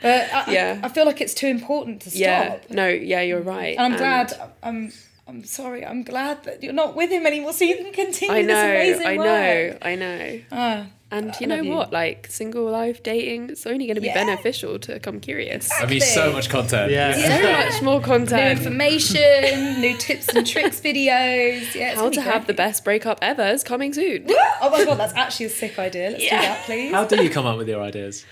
But 0.00 0.32
I, 0.32 0.52
Yeah. 0.52 0.80
I, 0.82 0.86
I 0.86 0.88
feel 0.88 1.04
like 1.04 1.20
it's 1.20 1.34
too 1.34 1.46
important 1.46 2.02
to 2.02 2.10
stop. 2.10 2.18
Yeah. 2.20 2.58
No. 2.70 2.88
Yeah, 2.88 3.20
you're 3.20 3.42
right. 3.42 3.76
And 3.78 3.92
I'm 3.92 3.98
glad. 3.98 4.32
I'm. 4.62 4.92
I'm 5.26 5.42
sorry. 5.44 5.84
I'm 5.86 6.02
glad 6.02 6.44
that 6.44 6.62
you're 6.62 6.72
not 6.74 6.94
with 6.94 7.10
him 7.10 7.26
anymore, 7.26 7.52
so 7.54 7.64
you 7.64 7.76
can 7.76 7.92
continue 7.92 8.34
I 8.34 8.42
this 8.42 8.48
know. 8.48 8.70
amazing 8.70 9.06
I 9.06 9.16
work. 9.16 9.26
know. 9.26 9.78
I 9.82 9.94
know. 9.94 10.40
Ah, 10.52 10.86
And 11.10 11.30
I 11.30 11.36
you 11.40 11.46
know 11.46 11.56
love 11.56 11.64
you. 11.64 11.72
what? 11.72 11.92
Like 11.92 12.26
single 12.28 12.70
life 12.70 13.02
dating, 13.02 13.48
it's 13.48 13.66
only 13.66 13.86
going 13.86 13.94
to 13.94 14.02
be 14.02 14.08
Yeah. 14.08 14.14
beneficial 14.22 14.78
to 14.80 15.00
come 15.00 15.20
curious. 15.20 15.70
I 15.80 15.86
mean, 15.86 16.00
so 16.02 16.30
much 16.32 16.50
content. 16.50 16.90
Yeah. 16.92 17.12
So 17.14 17.42
much 17.72 17.82
more 17.82 18.00
content. 18.02 18.60
new 18.60 18.66
information, 18.66 19.80
new 19.80 19.96
tips 19.96 20.28
and 20.28 20.46
tricks 20.46 20.80
videos. 20.80 21.74
Yeah, 21.74 21.94
How 21.94 22.02
gonna 22.02 22.10
to 22.16 22.20
be 22.20 22.26
have 22.26 22.46
the 22.46 22.54
best 22.54 22.84
breakup 22.84 23.18
ever 23.22 23.46
is 23.46 23.64
coming 23.64 23.94
soon. 23.94 24.26
Oh 24.60 24.68
my 24.70 24.84
god, 24.84 24.98
that's 24.98 25.14
actually 25.14 25.46
a 25.46 25.50
sick 25.50 25.78
idea. 25.78 26.10
Let's 26.10 26.22
do 26.22 26.28
that, 26.30 26.64
please. 26.66 26.92
How 26.92 27.04
do 27.04 27.22
you 27.22 27.30
come 27.30 27.46
up 27.46 27.56
with 27.56 27.68
your 27.68 27.80
ideas? 27.82 28.26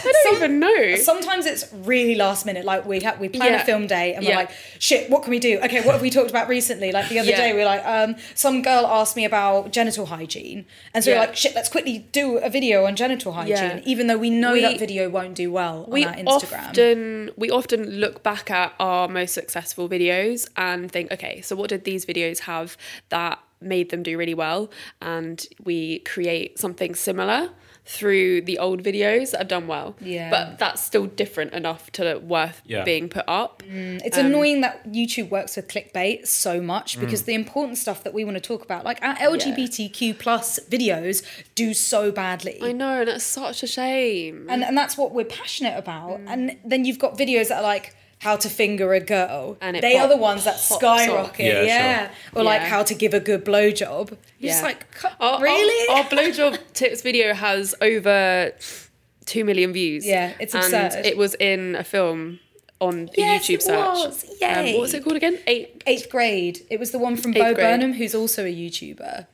I 0.00 0.12
don't 0.24 0.36
even 0.36 0.60
know. 0.60 0.96
Sometimes 0.96 1.44
it's 1.44 1.72
really 1.72 2.14
last 2.14 2.46
minute. 2.46 2.64
Like 2.64 2.86
we 2.86 3.00
ha- 3.00 3.16
we 3.18 3.28
plan 3.28 3.52
Yeah. 3.52 3.62
a 3.62 3.64
film 3.64 3.86
day 3.86 4.14
and 4.14 4.24
we're 4.24 4.30
Yeah. 4.30 4.36
like, 4.38 4.50
shit, 4.78 5.10
what 5.10 5.22
can 5.22 5.30
we 5.30 5.38
do? 5.38 5.58
Okay, 5.58 5.80
what 5.82 5.92
have 5.92 6.00
we 6.00 6.10
talked 6.10 6.30
about 6.30 6.48
recently? 6.48 6.92
Like 6.92 7.08
the 7.08 7.18
other 7.18 7.30
Yeah. 7.30 7.36
day, 7.36 7.52
we 7.52 7.58
were 7.58 7.64
like, 7.64 7.84
um, 7.84 8.16
some 8.34 8.62
girl 8.62 8.86
asked 8.86 9.16
me 9.16 9.24
about 9.24 9.72
genital 9.72 10.06
hygiene, 10.06 10.66
and 10.94 11.02
so 11.04 11.12
we're 11.12 11.18
like, 11.18 11.36
shit, 11.36 11.54
let's 11.54 11.68
quickly 11.68 12.06
do 12.12 12.38
a 12.38 12.48
video 12.48 12.84
on 12.86 12.96
genital 12.96 13.32
hygiene, 13.32 13.82
even 13.84 14.06
though 14.06 14.16
we 14.18 14.30
know 14.30 14.52
We- 14.52 14.60
that 14.62 14.78
video 14.78 15.08
won't 15.08 15.34
do 15.34 15.50
well 15.52 15.84
we 15.88 16.04
on 16.04 16.14
our 16.14 16.38
Instagram. 16.38 16.68
often 16.68 17.30
we 17.36 17.50
often 17.50 17.90
look 18.00 18.22
back 18.22 18.50
at 18.50 18.74
our 18.78 19.08
most 19.08 19.34
successful 19.34 19.88
videos 19.88 20.48
and 20.56 20.90
think 20.90 21.10
okay 21.12 21.40
so 21.40 21.54
what 21.56 21.68
did 21.70 21.84
these 21.84 22.04
videos 22.06 22.40
have 22.40 22.76
that 23.10 23.38
made 23.60 23.90
them 23.90 24.02
do 24.02 24.16
really 24.16 24.34
well 24.34 24.70
and 25.02 25.46
we 25.64 25.98
create 26.00 26.58
something 26.58 26.94
similar 26.94 27.50
through 27.88 28.42
the 28.42 28.58
old 28.58 28.82
videos 28.82 29.30
that 29.30 29.38
have 29.38 29.48
done 29.48 29.66
well 29.66 29.96
Yeah. 30.00 30.28
but 30.28 30.58
that's 30.58 30.84
still 30.84 31.06
different 31.06 31.54
enough 31.54 31.90
to 31.92 32.20
worth 32.22 32.60
Yeah. 32.66 32.84
being 32.84 33.08
put 33.08 33.24
up 33.26 33.62
mm, 33.62 34.00
It's 34.04 34.18
Um, 34.18 34.26
annoying 34.26 34.60
that 34.60 34.86
YouTube 34.92 35.30
works 35.30 35.56
with 35.56 35.68
clickbait 35.68 36.26
so 36.26 36.60
much 36.60 36.96
mm. 36.96 37.00
because 37.00 37.22
the 37.22 37.32
important 37.32 37.78
stuff 37.78 38.04
that 38.04 38.12
we 38.12 38.24
want 38.24 38.36
to 38.36 38.40
talk 38.42 38.62
about, 38.62 38.84
like 38.84 38.98
our 39.02 39.14
LGBTQ 39.16 40.18
plus 40.18 40.60
videos, 40.68 41.22
do 41.54 41.72
so 41.72 42.12
badly. 42.12 42.58
i 42.62 42.72
know 42.72 43.00
and 43.00 43.08
that's 43.08 43.24
such 43.24 43.62
a 43.62 43.66
shame 43.66 44.46
and 44.50 44.62
and 44.62 44.76
that's 44.76 44.98
what 44.98 45.12
we're 45.14 45.24
passionate 45.24 45.76
about. 45.78 46.20
Mm. 46.20 46.24
And 46.28 46.56
then 46.64 46.84
you've 46.84 46.98
got 46.98 47.16
videos 47.16 47.48
that 47.48 47.58
are 47.58 47.62
like 47.62 47.94
how 48.20 48.36
to 48.36 48.48
finger 48.48 48.92
a 48.94 49.00
girl, 49.00 49.56
And 49.60 49.76
it 49.76 49.80
they 49.80 49.96
are 49.96 50.08
the 50.08 50.16
ones 50.16 50.44
that 50.44 50.58
skyrocket. 50.58 51.46
Yeah, 51.46 51.62
Yeah, 51.62 52.06
sure. 52.32 52.40
or 52.40 52.42
like 52.44 52.62
how 52.62 52.82
to 52.82 52.94
give 52.94 53.14
a 53.14 53.20
good 53.20 53.44
blowjob. 53.44 54.16
You're 54.38 54.50
just 54.52 54.62
Yeah. 54.62 54.68
like, 54.68 54.86
our, 55.20 55.40
really? 55.40 55.88
our, 55.90 55.98
our 55.98 56.04
blowjob 56.04 56.58
tips 56.74 57.02
video 57.02 57.32
has 57.34 57.74
over 57.80 58.52
2 59.26 59.44
million 59.44 59.72
views 59.72 60.04
Yeah, 60.06 60.32
it's 60.40 60.54
and 60.54 60.64
absurd. 60.64 61.06
it 61.06 61.16
was 61.16 61.34
in 61.36 61.76
a 61.76 61.84
film 61.84 62.40
on 62.80 63.08
a 63.16 63.20
Yes, 63.20 63.46
youtube 63.46 63.54
it 63.54 63.62
search 63.62 63.76
was. 63.76 64.24
Um, 64.24 64.30
Yay. 64.40 64.72
what 64.74 64.80
was 64.82 64.94
it 64.94 65.02
called 65.04 65.16
again 65.16 65.38
eight 65.46 65.82
Eighth 65.86 66.08
grade. 66.10 66.60
It 66.70 66.78
was 66.80 66.90
the 66.92 66.98
one 66.98 67.16
from 67.16 67.32
Eighth 67.32 67.38
Bo 67.42 67.54
grade. 67.54 67.56
Burnham, 67.66 67.92
who's 67.94 68.14
also 68.14 68.44
a 68.44 68.52
YouTuber. 68.52 69.26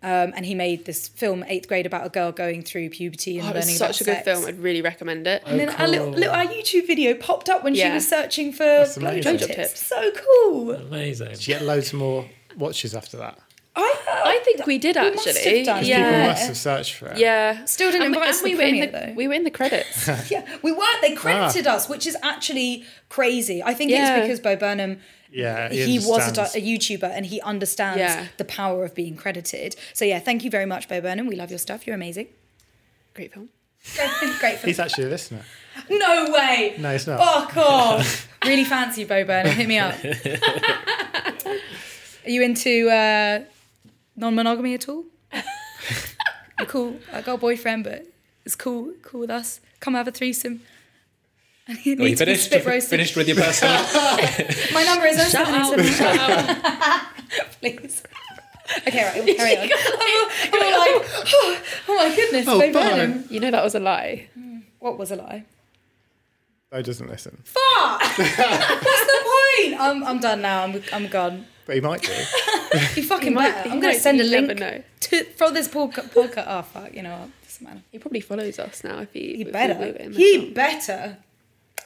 Um, 0.00 0.32
and 0.36 0.46
he 0.46 0.54
made 0.54 0.84
this 0.84 1.08
film, 1.08 1.44
Eighth 1.48 1.66
Grade, 1.66 1.84
about 1.84 2.06
a 2.06 2.08
girl 2.08 2.30
going 2.30 2.62
through 2.62 2.90
puberty 2.90 3.38
and 3.38 3.48
Oh, 3.48 3.50
it 3.50 3.54
learning 3.54 3.68
was 3.70 3.76
about 3.80 3.94
such 3.96 4.00
a 4.02 4.04
good 4.04 4.22
film. 4.24 4.44
I'd 4.46 4.60
really 4.60 4.80
recommend 4.80 5.26
it. 5.26 5.42
And 5.44 5.58
then 5.58 5.70
our 5.70 5.88
little, 5.88 6.10
little 6.10 6.32
our 6.32 6.44
YouTube 6.46 6.86
video 6.86 7.14
popped 7.14 7.48
up 7.48 7.64
when 7.64 7.74
she 7.74 7.88
was 7.90 8.06
searching 8.06 8.52
for 8.52 8.62
blowjob 8.64 9.22
Blowjob 9.22 9.38
tips. 9.40 9.56
tips. 9.56 9.86
So 9.86 10.12
cool. 10.12 10.70
Amazing. 10.72 11.30
Did 11.30 11.48
you 11.48 11.54
get 11.54 11.62
loads 11.64 11.92
more 11.92 12.28
watches 12.56 12.94
after 12.94 13.16
that? 13.16 13.38
I, 13.74 13.94
I 14.24 14.40
think 14.44 14.66
we 14.66 14.78
did 14.78 14.96
We 14.96 15.10
must 15.10 15.26
have 15.26 15.36
actually. 15.36 15.64
done. 15.64 15.82
People 15.84 15.88
Yeah. 16.00 16.26
must 16.28 16.46
have 16.46 16.56
searched 16.56 16.94
for 16.94 17.08
it. 17.08 17.18
Yeah. 17.18 17.64
Still 17.64 17.90
didn't 17.92 18.06
And 18.06 18.12
we- 18.12 18.16
invite 18.18 18.30
us 18.30 18.38
and 18.40 18.44
we 18.44 18.50
the 18.52 18.56
were 18.56 18.62
in 18.62 18.70
premiere, 18.70 18.86
the 18.86 19.06
though. 19.08 19.12
we 19.16 19.28
were 19.28 19.34
in 19.34 19.44
the 19.44 19.50
credits. 19.50 20.08
Yeah, 20.30 20.44
we 20.62 20.70
were. 20.72 20.84
They 21.00 21.14
credited 21.14 21.66
us, 21.66 21.88
which 21.88 22.06
is 22.06 22.16
actually 22.22 22.84
crazy. 23.08 23.62
I 23.64 23.74
think 23.74 23.90
Yeah. 23.90 24.16
it's 24.18 24.24
because 24.26 24.40
Bo 24.40 24.54
Burnham. 24.56 25.00
Yeah, 25.30 25.68
He, 25.68 25.84
he 25.84 25.98
was 25.98 26.36
a, 26.38 26.42
a 26.58 26.62
YouTuber 26.62 27.04
and 27.04 27.26
he 27.26 27.40
understands 27.42 27.98
Yeah. 27.98 28.26
the 28.38 28.44
power 28.44 28.84
of 28.84 28.94
being 28.94 29.14
credited. 29.16 29.76
So 29.92 30.04
yeah, 30.04 30.18
thank 30.20 30.42
you 30.44 30.50
very 30.50 30.66
much, 30.66 30.88
Bo 30.88 31.00
Burnham. 31.00 31.26
We 31.26 31.36
love 31.36 31.50
your 31.50 31.58
stuff. 31.58 31.86
You're 31.86 31.96
amazing. 31.96 32.28
Great 33.14 33.32
film. 33.34 33.48
Great. 34.40 34.58
film. 34.58 34.66
He's 34.68 34.80
actually 34.80 35.04
a 35.04 35.08
listener. 35.08 35.42
no 35.90 36.30
way. 36.32 36.74
No, 36.78 36.90
it's 36.90 37.06
not. 37.06 37.18
Fuck 37.20 37.56
off. 37.68 38.28
really 38.44 38.64
fancy 38.64 39.04
Bo 39.04 39.24
Burnham. 39.24 39.54
Hit 39.54 39.68
me 39.68 39.78
up. 39.78 39.94
Are 42.24 42.30
you 42.30 42.42
into 42.42 42.88
uh, 42.90 43.40
non-monogamy 44.16 44.74
at 44.74 44.88
all? 44.88 45.04
You're 46.58 46.66
cool. 46.66 46.96
I 47.12 47.22
got 47.22 47.34
a 47.34 47.38
boyfriend, 47.38 47.84
but 47.84 48.06
it's 48.44 48.56
cool. 48.56 48.92
Cool 49.02 49.20
with 49.20 49.30
us. 49.30 49.60
Come 49.80 49.94
have 49.94 50.08
a 50.08 50.10
threesome. 50.12 50.62
And 51.68 51.76
Are 51.76 51.80
you 51.82 51.96
needs 51.96 52.18
to 52.20 52.24
be 52.24 52.30
finished? 52.32 52.44
spit 52.46 52.64
roasted. 52.66 52.90
Finished 52.90 53.16
with 53.16 53.28
your 53.28 53.36
personal? 53.36 53.74
My 54.72 54.84
number 54.84 55.06
is 55.06 55.30
Shout 55.30 55.48
out, 55.48 55.70
077 55.76 55.92
shout 55.94 56.18
out. 56.18 57.04
please. 57.60 58.02
Okay, 58.86 59.02
right, 59.02 59.24
we'll 59.24 59.34
carry 59.34 59.56
on. 59.56 59.66
You're 59.66 59.76
like, 60.60 61.02
oh, 61.32 61.62
oh 61.88 61.96
my 61.96 62.14
goodness, 62.14 62.46
Oh, 62.46 62.60
Bo. 62.60 62.70
Burnham. 62.70 63.24
You 63.30 63.40
know 63.40 63.50
that 63.50 63.64
was 63.64 63.74
a 63.74 63.80
lie. 63.80 64.28
What 64.78 64.98
was 64.98 65.10
a 65.10 65.16
lie? 65.16 65.44
Bo 66.70 66.82
doesn't 66.82 67.08
listen, 67.08 67.38
Fuck! 67.44 68.02
What's 68.02 68.16
the 68.18 69.20
point? 69.24 69.80
I'm, 69.80 70.04
I'm 70.04 70.18
done 70.20 70.42
now. 70.42 70.64
I'm, 70.64 70.82
I'm 70.92 71.06
gone. 71.08 71.46
but 71.64 71.76
he 71.76 71.80
might 71.80 72.02
do. 72.02 72.12
he 72.94 73.00
fucking 73.00 73.32
might- 73.32 73.52
better. 73.54 73.70
I'm 73.70 73.80
going 73.80 73.94
to 73.94 74.00
send 74.00 74.20
a 74.20 74.24
you 74.24 74.30
link 74.32 74.48
never 74.48 74.60
know. 74.60 74.82
to 75.00 75.24
from 75.24 75.54
this 75.54 75.66
podca- 75.68 76.10
podcast. 76.10 76.44
Oh 76.46 76.60
fuck! 76.60 76.92
You 76.94 77.04
know 77.04 77.16
what? 77.20 77.30
Doesn't 77.44 77.64
matter. 77.66 77.80
He 77.90 77.98
probably 77.98 78.20
follows 78.20 78.58
us 78.58 78.84
now 78.84 78.98
if 79.00 79.12
he. 79.14 79.36
He 79.36 79.44
better. 79.44 79.74
leave 79.82 79.96
in 79.96 80.12
He 80.12 80.50
better. 80.50 81.16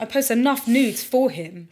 I 0.01 0.05
post 0.05 0.31
enough 0.31 0.67
nudes 0.67 1.03
for 1.05 1.31
him. 1.31 1.69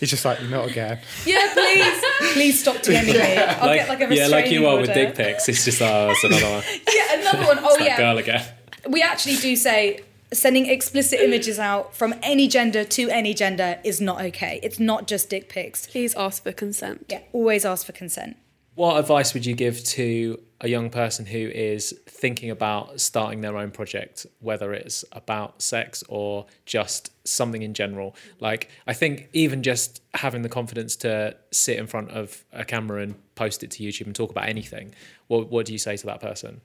He's 0.00 0.10
just 0.10 0.24
like, 0.24 0.40
you're 0.40 0.50
not 0.50 0.70
again. 0.70 0.98
Yeah, 1.26 1.52
please, 1.52 2.02
please 2.32 2.60
stop 2.60 2.76
DMing 2.82 3.06
me. 3.14 3.20
I'll 3.38 3.66
like, 3.66 3.80
get 3.80 3.88
like 3.88 4.00
a 4.00 4.06
restraining 4.08 4.16
yeah, 4.16 4.26
like 4.28 4.50
you 4.50 4.60
restraining 4.60 4.66
are 4.66 4.80
with 4.80 4.94
dick 4.94 5.14
pics. 5.14 5.48
It's 5.48 5.64
just 5.64 5.82
oh, 5.82 6.10
it's 6.10 6.24
another 6.24 6.50
one. 6.50 6.62
Yeah, 6.94 7.20
another 7.20 7.46
one. 7.46 7.58
Oh 7.60 7.76
That 7.78 7.84
yeah, 7.86 7.96
girl 7.98 8.18
again. 8.18 8.44
we 8.88 9.02
actually 9.02 9.36
do 9.36 9.54
say 9.56 10.00
sending 10.32 10.66
explicit 10.66 11.20
images 11.20 11.58
out 11.58 11.94
from 11.94 12.14
any 12.22 12.48
gender 12.48 12.84
to 12.84 13.10
any 13.10 13.34
gender 13.34 13.78
is 13.84 14.00
not 14.00 14.22
okay. 14.22 14.58
It's 14.62 14.80
not 14.80 15.06
just 15.06 15.28
dick 15.28 15.48
pics. 15.48 15.86
Please 15.86 16.14
ask 16.14 16.42
for 16.42 16.52
consent. 16.52 17.06
Yeah, 17.08 17.20
always 17.32 17.64
ask 17.64 17.84
for 17.84 17.92
consent. 17.92 18.36
What 18.80 18.98
advice 18.98 19.34
would 19.34 19.44
you 19.44 19.54
give 19.54 19.84
to 19.84 20.40
a 20.62 20.66
young 20.66 20.88
person 20.88 21.26
who 21.26 21.36
is 21.36 21.94
thinking 22.06 22.48
about 22.48 22.98
starting 22.98 23.42
their 23.42 23.58
own 23.58 23.72
project, 23.72 24.24
whether 24.38 24.72
it's 24.72 25.04
about 25.12 25.60
sex 25.60 26.02
or 26.08 26.46
just 26.64 27.10
something 27.28 27.60
in 27.60 27.74
general? 27.74 28.16
Like, 28.38 28.70
I 28.86 28.94
think 28.94 29.28
even 29.34 29.62
just 29.62 30.00
having 30.14 30.40
the 30.40 30.48
confidence 30.48 30.96
to 30.96 31.36
sit 31.52 31.78
in 31.78 31.88
front 31.88 32.12
of 32.12 32.42
a 32.54 32.64
camera 32.64 33.02
and 33.02 33.16
post 33.34 33.62
it 33.62 33.70
to 33.72 33.82
YouTube 33.82 34.06
and 34.06 34.14
talk 34.14 34.30
about 34.30 34.48
anything, 34.48 34.94
what, 35.26 35.50
what 35.50 35.66
do 35.66 35.74
you 35.74 35.78
say 35.78 35.98
to 35.98 36.06
that 36.06 36.22
person? 36.22 36.62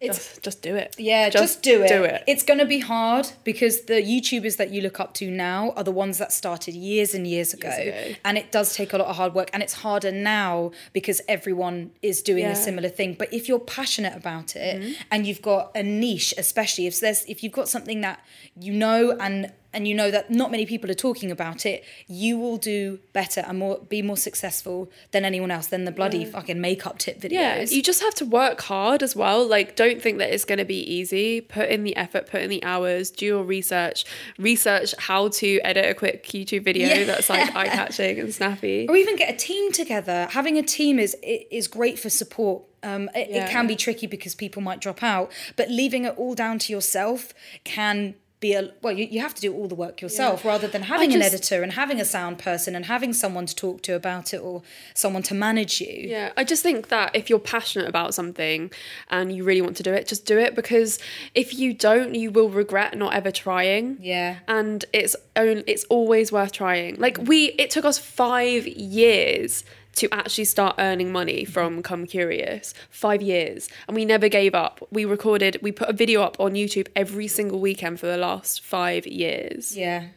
Just, 0.00 0.42
just 0.42 0.62
do 0.62 0.76
it. 0.76 0.94
Yeah, 0.96 1.28
just, 1.28 1.42
Just 1.54 1.62
do 1.62 1.82
it. 1.82 1.88
do 1.88 2.04
it. 2.04 2.22
It's 2.28 2.44
going 2.44 2.60
to 2.60 2.64
be 2.66 2.78
hard 2.78 3.28
because 3.42 3.82
the 3.82 3.94
YouTubers 3.94 4.56
that 4.56 4.70
you 4.70 4.80
look 4.80 5.00
up 5.00 5.12
to 5.14 5.28
now 5.30 5.72
are 5.76 5.82
the 5.82 5.90
ones 5.90 6.18
that 6.18 6.32
started 6.32 6.74
years 6.74 7.14
and 7.14 7.26
years 7.26 7.52
ago. 7.52 7.68
ago. 7.68 8.14
And 8.24 8.38
it 8.38 8.52
does 8.52 8.74
take 8.76 8.92
a 8.92 8.98
lot 8.98 9.08
of 9.08 9.16
hard 9.16 9.34
work. 9.34 9.50
And 9.52 9.60
it's 9.60 9.72
harder 9.74 10.12
now 10.12 10.70
because 10.92 11.20
everyone 11.28 11.90
is 12.00 12.22
doing 12.22 12.44
Yeah. 12.44 12.52
a 12.52 12.56
similar 12.56 12.88
thing. 12.88 13.14
But 13.18 13.32
if 13.34 13.48
you're 13.48 13.58
passionate 13.58 14.14
about 14.16 14.54
it 14.54 14.80
Mm-hmm. 14.80 14.92
and 15.10 15.26
you've 15.26 15.42
got 15.42 15.72
a 15.74 15.82
niche, 15.82 16.32
especially 16.38 16.86
if 16.86 17.00
there's 17.00 17.24
if 17.24 17.42
you've 17.42 17.52
got 17.52 17.68
something 17.68 18.00
that 18.02 18.20
you 18.60 18.72
know 18.72 19.16
and 19.18 19.52
and 19.72 19.86
you 19.86 19.94
know 19.94 20.10
that 20.10 20.30
not 20.30 20.50
many 20.50 20.64
people 20.64 20.90
are 20.90 20.94
talking 20.94 21.30
about 21.30 21.66
it, 21.66 21.84
you 22.06 22.38
will 22.38 22.56
do 22.56 23.00
better 23.12 23.42
and 23.46 23.58
more 23.58 23.78
be 23.78 24.00
more 24.02 24.16
successful 24.16 24.90
than 25.10 25.24
anyone 25.24 25.50
else 25.50 25.66
than 25.66 25.84
the 25.84 25.90
bloody 25.92 26.24
fucking 26.24 26.60
makeup 26.60 26.98
tip 26.98 27.20
videos. 27.20 27.30
Yeah, 27.32 27.60
you 27.64 27.82
just 27.82 28.00
have 28.02 28.14
to 28.16 28.24
work 28.24 28.62
hard 28.62 29.02
as 29.02 29.14
well. 29.14 29.46
Like, 29.46 29.76
don't 29.76 30.00
think 30.00 30.18
that 30.18 30.32
it's 30.32 30.44
going 30.46 30.58
to 30.58 30.64
be 30.64 30.80
easy. 30.80 31.40
Put 31.42 31.68
in 31.68 31.84
the 31.84 31.94
effort, 31.96 32.26
put 32.28 32.40
in 32.40 32.48
the 32.50 32.64
hours, 32.64 33.10
do 33.10 33.26
your 33.26 33.44
research, 33.44 34.04
research 34.38 34.94
how 34.98 35.28
to 35.28 35.60
edit 35.64 35.84
a 35.86 35.94
quick 35.94 36.24
YouTube 36.28 36.64
video 36.64 36.88
Yeah. 36.88 37.04
that's 37.04 37.28
like 37.28 37.54
eye 37.60 37.68
catching 37.68 38.18
and 38.20 38.32
snappy. 38.32 38.86
or 38.88 38.96
even 38.96 39.16
get 39.16 39.32
a 39.34 39.36
team 39.36 39.70
together. 39.72 40.28
Having 40.30 40.58
a 40.58 40.62
team 40.62 40.98
is 40.98 41.16
is 41.22 41.68
great 41.68 41.98
for 41.98 42.08
support. 42.10 42.62
Um, 42.82 43.10
it, 43.14 43.28
it 43.30 43.50
can 43.50 43.66
be 43.66 43.74
tricky 43.74 44.06
because 44.06 44.34
people 44.36 44.62
might 44.62 44.80
drop 44.80 45.02
out, 45.02 45.32
but 45.56 45.68
leaving 45.68 46.04
it 46.04 46.14
all 46.16 46.34
down 46.34 46.58
to 46.60 46.72
yourself 46.72 47.34
can 47.64 48.14
be 48.40 48.52
a 48.54 48.70
well. 48.82 48.92
You, 48.92 49.06
you 49.10 49.20
have 49.20 49.34
to 49.34 49.40
do 49.40 49.52
all 49.52 49.66
the 49.66 49.74
work 49.74 50.00
yourself 50.00 50.44
rather 50.44 50.68
than 50.68 50.82
having 50.82 51.12
an 51.12 51.22
editor 51.22 51.62
and 51.62 51.72
having 51.72 52.00
a 52.00 52.04
sound 52.04 52.38
person 52.38 52.76
and 52.76 52.84
having 52.86 53.12
someone 53.12 53.46
to 53.46 53.54
talk 53.54 53.82
to 53.82 53.94
about 53.94 54.32
it 54.32 54.38
or 54.38 54.62
someone 54.94 55.22
to 55.24 55.34
manage 55.34 55.80
you. 55.80 56.08
Yeah, 56.08 56.32
I 56.36 56.44
just 56.44 56.62
think 56.62 56.88
that 56.88 57.14
if 57.14 57.28
you're 57.28 57.38
passionate 57.38 57.88
about 57.88 58.14
something 58.14 58.70
and 59.10 59.34
you 59.34 59.44
really 59.44 59.62
want 59.62 59.76
to 59.78 59.82
do 59.82 59.92
it, 59.92 60.06
just 60.06 60.24
do 60.24 60.38
it 60.38 60.54
because 60.54 60.98
if 61.34 61.54
you 61.58 61.74
don't, 61.74 62.14
you 62.14 62.30
will 62.30 62.50
regret 62.50 62.96
not 62.96 63.14
ever 63.14 63.30
trying. 63.30 63.98
Yeah. 64.00 64.38
And 64.46 64.84
it's 64.92 65.16
only 65.34 65.64
it's 65.66 65.84
always 65.84 66.30
worth 66.30 66.52
trying. 66.52 66.96
Like 66.96 67.18
we 67.18 67.46
it 67.58 67.70
took 67.70 67.84
us 67.84 67.98
5 67.98 68.66
years 68.66 69.64
to 69.96 70.08
actually 70.12 70.44
start 70.44 70.76
earning 70.78 71.10
money 71.12 71.44
from 71.44 71.82
Come 71.82 72.06
Curious. 72.06 72.72
5 72.90 73.20
years. 73.22 73.68
And 73.88 73.94
we 73.96 74.04
never 74.04 74.28
gave 74.28 74.54
up. 74.54 74.86
We 74.92 75.04
recorded, 75.04 75.58
we 75.62 75.72
put 75.72 75.88
a 75.88 75.92
video 75.92 76.22
up 76.22 76.38
on 76.38 76.52
YouTube 76.52 76.88
every 76.94 77.26
single 77.28 77.58
weekend 77.60 77.98
for 77.98 78.06
the 78.06 78.16
last 78.16 78.60
5 78.62 79.06
years. 79.06 79.76
Yeah. 79.76 80.08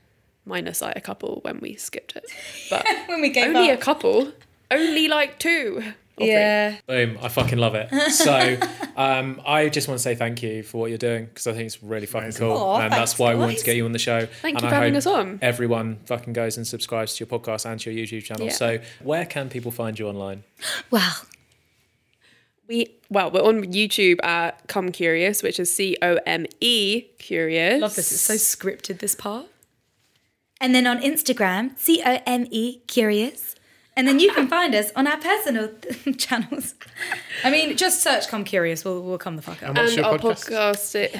Minus 0.45 0.81
like 0.81 0.95
a 0.95 1.01
couple 1.01 1.39
when 1.43 1.59
we 1.59 1.75
skipped 1.75 2.15
it. 2.15 2.25
But 2.69 2.85
When 3.07 3.21
we 3.21 3.29
gave 3.29 3.47
only 3.55 3.71
up. 3.71 3.79
a 3.79 3.81
couple. 3.81 4.31
Only 4.69 5.07
like 5.07 5.39
two. 5.39 5.83
Or 6.21 6.25
three. 6.25 6.31
yeah. 6.33 6.77
Boom! 6.87 7.17
I 7.21 7.27
fucking 7.29 7.57
love 7.57 7.75
it. 7.75 7.89
So, 8.11 8.57
um, 8.95 9.41
I 9.45 9.69
just 9.69 9.87
want 9.87 9.97
to 9.99 10.01
say 10.03 10.15
thank 10.15 10.41
you 10.43 10.63
for 10.63 10.79
what 10.79 10.89
you're 10.89 10.97
doing 10.97 11.25
because 11.25 11.47
I 11.47 11.53
think 11.53 11.65
it's 11.67 11.81
really 11.83 12.05
fucking 12.05 12.33
cool, 12.33 12.51
Aw, 12.53 12.81
and 12.81 12.91
thanks, 12.91 12.95
that's 12.95 13.19
why 13.19 13.31
I 13.31 13.35
wanted 13.35 13.57
to 13.57 13.65
get 13.65 13.75
you 13.75 13.85
on 13.85 13.91
the 13.91 13.99
show. 13.99 14.25
Thank 14.41 14.55
and 14.55 14.61
you 14.63 14.67
I 14.67 14.71
for 14.71 14.75
having 14.75 14.93
hope 14.93 14.97
us 14.99 15.07
on. 15.07 15.39
Everyone 15.41 15.97
fucking 16.05 16.33
goes 16.33 16.57
and 16.57 16.65
subscribes 16.65 17.15
to 17.15 17.25
your 17.25 17.39
podcast 17.39 17.65
and 17.65 17.79
to 17.81 17.91
your 17.91 18.05
YouTube 18.05 18.23
channel. 18.23 18.45
Yeah. 18.47 18.51
So, 18.53 18.79
where 19.03 19.25
can 19.25 19.49
people 19.49 19.71
find 19.71 19.97
you 19.99 20.07
online? 20.07 20.43
Well, 20.91 21.13
We 22.67 22.95
well, 23.09 23.31
we're 23.31 23.41
on 23.43 23.63
YouTube 23.65 24.23
at 24.23 24.67
Come 24.67 24.91
Curious, 24.91 25.43
which 25.43 25.59
is 25.59 25.73
C 25.73 25.97
O 26.01 26.17
M 26.25 26.45
E 26.61 27.01
Curious. 27.19 27.81
love 27.81 27.95
this. 27.95 28.11
It's 28.11 28.21
so 28.21 28.35
scripted. 28.35 28.99
This 28.99 29.15
part. 29.15 29.47
And 30.61 30.75
then 30.75 30.85
on 30.85 31.01
Instagram, 31.01 31.77
C 31.77 32.01
O 32.05 32.19
M 32.25 32.47
E 32.51 32.79
Curious. 32.87 33.50
And 33.97 34.07
then 34.07 34.19
you 34.19 34.31
can 34.33 34.47
find 34.47 34.73
us 34.73 34.91
on 34.95 35.05
our 35.05 35.17
personal 35.17 35.69
channels. 36.17 36.75
I 37.43 37.51
mean, 37.51 37.75
just 37.75 38.01
search 38.01 38.27
"Come 38.29 38.43
Curious." 38.45 38.85
We'll 38.85 39.01
we'll 39.03 39.17
come 39.17 39.35
the 39.35 39.41
fuck 39.41 39.61
up. 39.63 39.69
And 39.69 39.77
what's 39.77 39.91
and 39.91 39.97
your 40.01 40.05
our 40.13 40.17
podcast? 40.17 40.49
podcast. 40.49 40.95
It, 40.95 41.15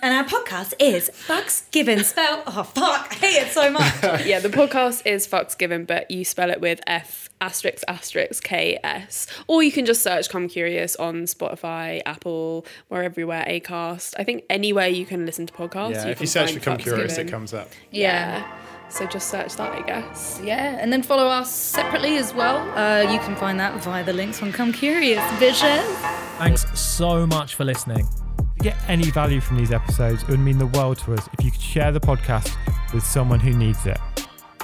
And 0.00 0.14
our 0.14 0.24
podcast 0.24 0.74
is 0.78 1.10
Fucks 1.10 1.68
Given 1.72 2.04
Spell. 2.04 2.42
Oh 2.46 2.62
fuck, 2.62 3.08
I 3.10 3.14
hate 3.14 3.42
it 3.46 3.52
so 3.52 3.70
much. 3.70 3.92
yeah, 4.26 4.38
the 4.38 4.48
podcast 4.48 5.06
is 5.06 5.26
Fucks 5.26 5.56
Given, 5.58 5.84
but 5.86 6.10
you 6.10 6.24
spell 6.24 6.50
it 6.50 6.60
with 6.60 6.80
F 6.86 7.28
asterisk 7.40 7.82
asterisk 7.88 8.44
K 8.44 8.78
S. 8.84 9.26
Or 9.48 9.62
you 9.62 9.72
can 9.72 9.84
just 9.84 10.02
search 10.02 10.28
Come 10.28 10.48
Curious 10.48 10.94
on 10.96 11.22
Spotify, 11.22 12.00
Apple, 12.06 12.64
we're 12.90 13.02
everywhere, 13.02 13.44
Acast. 13.48 14.14
I 14.18 14.24
think 14.24 14.44
anywhere 14.50 14.88
you 14.88 15.04
can 15.04 15.26
listen 15.26 15.46
to 15.46 15.52
podcasts. 15.52 15.92
Yeah, 15.94 16.04
you 16.04 16.10
if 16.12 16.18
can 16.18 16.24
you 16.24 16.28
search 16.28 16.52
for 16.52 16.60
Come 16.60 16.78
Curious, 16.78 17.14
Given. 17.16 17.28
it 17.28 17.30
comes 17.30 17.52
up. 17.54 17.70
Yeah. 17.90 18.46
So 18.92 19.06
just 19.06 19.28
search 19.30 19.56
that, 19.56 19.72
I 19.72 19.80
guess. 19.80 20.38
yeah, 20.44 20.76
and 20.78 20.92
then 20.92 21.02
follow 21.02 21.26
us 21.26 21.50
separately 21.50 22.18
as 22.18 22.34
well. 22.34 22.58
Uh, 22.76 23.10
you 23.10 23.18
can 23.20 23.34
find 23.36 23.58
that 23.58 23.82
via 23.82 24.04
the 24.04 24.12
links 24.12 24.42
on 24.42 24.52
Come 24.52 24.70
Curious, 24.70 25.24
Vision. 25.38 25.82
Thanks 26.38 26.66
so 26.78 27.26
much 27.26 27.54
for 27.54 27.64
listening. 27.64 28.06
If 28.38 28.46
you 28.56 28.62
get 28.70 28.76
any 28.88 29.10
value 29.10 29.40
from 29.40 29.56
these 29.56 29.72
episodes, 29.72 30.22
it 30.22 30.28
would 30.28 30.40
mean 30.40 30.58
the 30.58 30.66
world 30.66 30.98
to 30.98 31.14
us 31.14 31.26
if 31.32 31.42
you 31.42 31.50
could 31.50 31.60
share 31.60 31.90
the 31.90 32.00
podcast 32.00 32.54
with 32.92 33.02
someone 33.02 33.40
who 33.40 33.52
needs 33.54 33.86
it. 33.86 33.98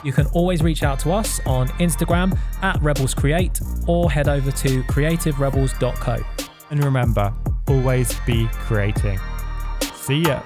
You 0.05 0.12
can 0.12 0.26
always 0.26 0.62
reach 0.62 0.83
out 0.83 1.01
to 1.01 1.12
us 1.12 1.41
on 1.47 1.68
Instagram 1.81 2.39
at 2.62 2.81
Rebels 2.83 3.14
Create 3.14 3.59
or 3.87 4.11
head 4.11 4.29
over 4.29 4.53
to 4.53 4.83
creativerebels.co. 4.85 6.18
And 6.70 6.85
remember, 6.85 7.33
always 7.66 8.12
be 8.20 8.47
creating. 8.53 9.18
See 9.95 10.22
ya. 10.22 10.43